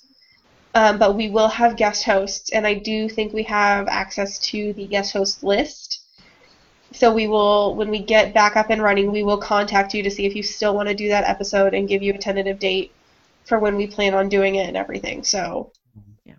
um, 0.74 0.98
but 0.98 1.16
we 1.16 1.28
will 1.30 1.48
have 1.48 1.76
guest 1.76 2.04
hosts, 2.04 2.50
and 2.52 2.66
I 2.66 2.74
do 2.74 3.08
think 3.08 3.32
we 3.32 3.44
have 3.44 3.88
access 3.88 4.38
to 4.50 4.72
the 4.74 4.86
guest 4.86 5.12
host 5.12 5.42
list. 5.42 6.00
So 6.92 7.12
we 7.12 7.26
will, 7.28 7.74
when 7.76 7.90
we 7.90 8.02
get 8.02 8.34
back 8.34 8.56
up 8.56 8.70
and 8.70 8.82
running, 8.82 9.10
we 9.12 9.22
will 9.22 9.38
contact 9.38 9.94
you 9.94 10.02
to 10.02 10.10
see 10.10 10.26
if 10.26 10.34
you 10.34 10.42
still 10.42 10.74
want 10.74 10.88
to 10.88 10.94
do 10.94 11.08
that 11.08 11.24
episode 11.28 11.74
and 11.74 11.88
give 11.88 12.02
you 12.02 12.14
a 12.14 12.18
tentative 12.18 12.58
date 12.58 12.92
for 13.44 13.58
when 13.58 13.76
we 13.76 13.86
plan 13.86 14.14
on 14.14 14.28
doing 14.28 14.56
it 14.56 14.68
and 14.68 14.76
everything. 14.76 15.24
So 15.24 15.73
Yeah. 16.24 16.34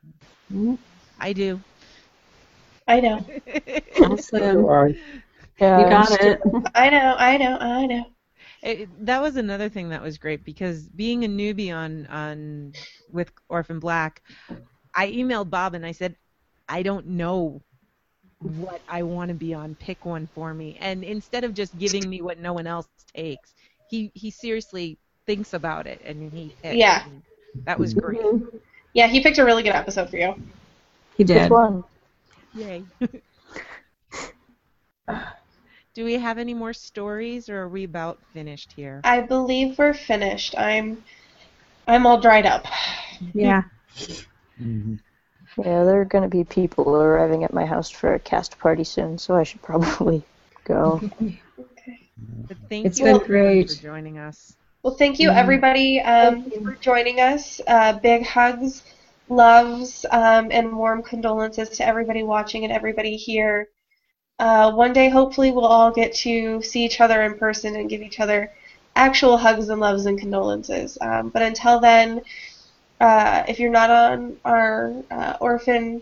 I 1.17 1.33
do. 1.33 1.63
I 2.87 2.99
know, 3.01 3.25
Awesome. 4.01 4.69
Yeah, 5.59 5.75
You 5.75 5.85
got 5.85 6.11
I'm 6.11 6.17
it. 6.21 6.41
I 6.75 6.89
know, 6.89 7.15
I 7.17 7.37
know, 7.37 7.57
I 7.59 7.85
know. 7.85 8.05
It, 8.61 9.05
that 9.05 9.21
was 9.21 9.35
another 9.35 9.69
thing 9.69 9.89
that 9.89 10.01
was 10.01 10.17
great 10.17 10.43
because 10.43 10.89
being 10.89 11.23
a 11.23 11.27
newbie 11.27 11.73
on 11.73 12.05
on 12.07 12.73
with 13.11 13.31
Orphan 13.49 13.79
Black, 13.79 14.21
I 14.93 15.07
emailed 15.11 15.49
Bob 15.49 15.73
and 15.75 15.85
I 15.85 15.91
said, 15.91 16.15
I 16.67 16.83
don't 16.83 17.07
know 17.07 17.61
what 18.41 18.81
I 18.87 19.03
want 19.03 19.29
to 19.29 19.35
be 19.35 19.53
on. 19.53 19.75
Pick 19.75 20.05
one 20.05 20.27
for 20.27 20.53
me. 20.53 20.77
And 20.79 21.03
instead 21.03 21.43
of 21.43 21.53
just 21.53 21.77
giving 21.77 22.09
me 22.09 22.21
what 22.21 22.39
no 22.39 22.53
one 22.53 22.67
else 22.67 22.89
takes, 23.15 23.53
he 23.87 24.11
he 24.15 24.31
seriously 24.31 24.99
thinks 25.25 25.53
about 25.53 25.87
it 25.87 26.01
and 26.05 26.31
he 26.31 26.55
picked. 26.61 26.75
Yeah. 26.75 27.05
and 27.05 27.21
that 27.65 27.79
was 27.79 27.93
great. 27.93 28.19
Mm-hmm. 28.21 28.57
Yeah, 28.93 29.07
he 29.07 29.21
picked 29.21 29.37
a 29.37 29.45
really 29.45 29.63
good 29.63 29.75
episode 29.75 30.09
for 30.09 30.17
you. 30.17 30.33
He 31.17 31.23
Which 31.23 31.27
did. 31.27 31.49
one? 31.51 31.83
Yay. 32.53 32.83
Do 35.93 36.03
we 36.03 36.13
have 36.15 36.37
any 36.37 36.53
more 36.53 36.73
stories 36.73 37.47
or 37.49 37.61
are 37.61 37.69
we 37.69 37.85
about 37.85 38.19
finished 38.33 38.73
here? 38.73 38.99
I 39.03 39.21
believe 39.21 39.77
we're 39.77 39.93
finished. 39.93 40.53
I'm, 40.57 41.03
I'm 41.87 42.05
all 42.05 42.19
dried 42.19 42.45
up. 42.45 42.65
Yeah. 43.33 43.63
Mm-hmm. 44.61 44.95
Yeah, 45.57 45.83
there 45.85 46.01
are 46.01 46.05
going 46.05 46.23
to 46.23 46.29
be 46.29 46.43
people 46.43 46.93
arriving 46.93 47.45
at 47.45 47.53
my 47.53 47.65
house 47.65 47.89
for 47.89 48.13
a 48.13 48.19
cast 48.19 48.59
party 48.59 48.83
soon, 48.83 49.17
so 49.17 49.35
I 49.35 49.43
should 49.43 49.61
probably 49.71 50.21
go. 50.65 50.99
But 51.19 52.57
thank 52.69 52.85
It's 52.87 52.99
you 52.99 53.05
been 53.05 53.19
great. 53.19 53.69
for 53.71 53.81
joining 53.81 54.17
us. 54.17 54.57
Well, 54.85 54.95
thank 54.95 55.19
you 55.19 55.31
Mhm. 55.31 55.35
everybody 55.37 56.01
um, 56.01 56.51
for 56.63 56.75
joining 56.81 57.19
us. 57.19 57.59
Uh, 57.67 57.93
big 57.93 58.25
hugs, 58.25 58.83
loves, 59.29 60.05
um, 60.11 60.49
and 60.51 60.77
warm 60.77 61.03
condolences 61.03 61.69
to 61.77 61.87
everybody 61.87 62.23
watching 62.23 62.63
and 62.65 62.71
everybody 62.71 63.17
here. 63.17 63.69
Uh, 64.39 64.71
one 64.71 64.93
day, 64.93 65.09
hopefully, 65.09 65.51
we'll 65.51 65.65
all 65.65 65.91
get 65.91 66.13
to 66.25 66.61
see 66.63 66.85
each 66.85 67.01
other 67.01 67.23
in 67.23 67.37
person 67.37 67.75
and 67.77 67.89
give 67.89 68.01
each 68.03 68.19
other 68.19 68.51
actual 68.95 69.37
hugs 69.37 69.69
and 69.69 69.81
loves 69.81 70.05
and 70.05 70.19
condolences. 70.19 70.97
Um, 71.01 71.29
but 71.29 71.43
until 71.43 71.79
then, 71.79 72.21
uh, 73.01 73.43
if 73.47 73.59
you're 73.59 73.71
not 73.71 73.91
on 73.91 74.37
our 74.45 75.03
uh, 75.11 75.33
Orphan 75.41 76.01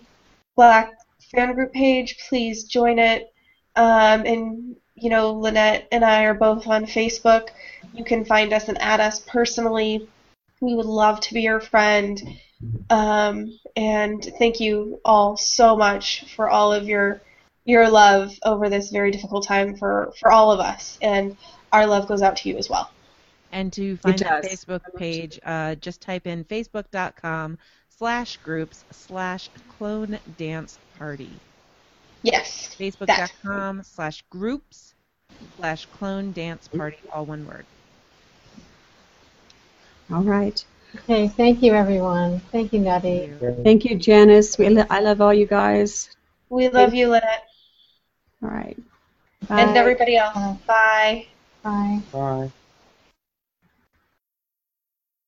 Black 0.55 0.91
fan 1.35 1.53
group 1.53 1.73
page, 1.73 2.17
please 2.29 2.65
join 2.65 2.99
it. 2.99 3.33
Um, 3.75 4.25
and 4.25 4.75
you 4.95 5.09
know, 5.09 5.33
Lynette 5.33 5.87
and 5.91 6.05
I 6.05 6.23
are 6.25 6.35
both 6.35 6.67
on 6.67 6.85
Facebook. 6.85 7.49
You 7.93 8.03
can 8.03 8.25
find 8.25 8.53
us 8.53 8.69
and 8.69 8.81
add 8.81 8.99
us 8.99 9.19
personally. 9.19 10.07
We 10.61 10.75
would 10.75 10.85
love 10.85 11.19
to 11.21 11.33
be 11.33 11.41
your 11.41 11.59
friend. 11.59 12.21
Um, 12.89 13.59
and 13.75 14.23
thank 14.39 14.59
you 14.59 14.99
all 15.03 15.37
so 15.37 15.75
much 15.75 16.33
for 16.35 16.49
all 16.49 16.71
of 16.73 16.87
your 16.87 17.21
your 17.65 17.89
love 17.89 18.37
over 18.43 18.69
this 18.69 18.89
very 18.89 19.11
difficult 19.11 19.47
time 19.47 19.75
for, 19.77 20.13
for 20.19 20.31
all 20.31 20.51
of 20.51 20.59
us. 20.59 20.97
And 21.01 21.37
our 21.71 21.87
love 21.87 22.07
goes 22.07 22.21
out 22.21 22.35
to 22.37 22.49
you 22.49 22.57
as 22.57 22.69
well. 22.69 22.91
And 23.51 23.71
to 23.73 23.95
find 23.97 24.19
that. 24.19 24.43
Facebook 24.43 24.81
page, 24.97 25.39
uh, 25.45 25.75
just 25.75 26.01
type 26.01 26.27
in 26.27 26.43
facebook.com 26.43 27.57
slash 27.89 28.37
groups 28.37 28.83
slash 28.91 29.49
clone 29.77 30.19
dance 30.37 30.77
party. 30.97 31.29
Yes. 32.23 32.75
Facebook.com 32.77 33.83
slash 33.83 34.23
groups 34.29 34.93
slash 35.57 35.85
clone 35.85 36.31
dance 36.31 36.67
party, 36.67 36.97
all 37.13 37.25
one 37.25 37.45
word. 37.45 37.65
All 40.11 40.21
right. 40.23 40.63
Okay, 40.95 41.27
thank 41.27 41.61
you, 41.63 41.73
everyone. 41.73 42.39
Thank 42.51 42.73
you, 42.73 42.79
Nutty. 42.79 43.31
Thank 43.63 43.85
you, 43.85 43.95
Janice. 43.95 44.57
We 44.57 44.69
lo- 44.69 44.85
I 44.89 44.99
love 44.99 45.21
all 45.21 45.33
you 45.33 45.45
guys. 45.45 46.09
We 46.49 46.69
love 46.69 46.93
you, 46.93 47.09
Lynette. 47.09 47.45
All 48.43 48.49
right. 48.49 48.77
And 49.49 49.77
everybody 49.77 50.17
else. 50.17 50.35
Bye. 50.67 51.27
Bye. 51.63 52.01
Bye. 52.11 52.51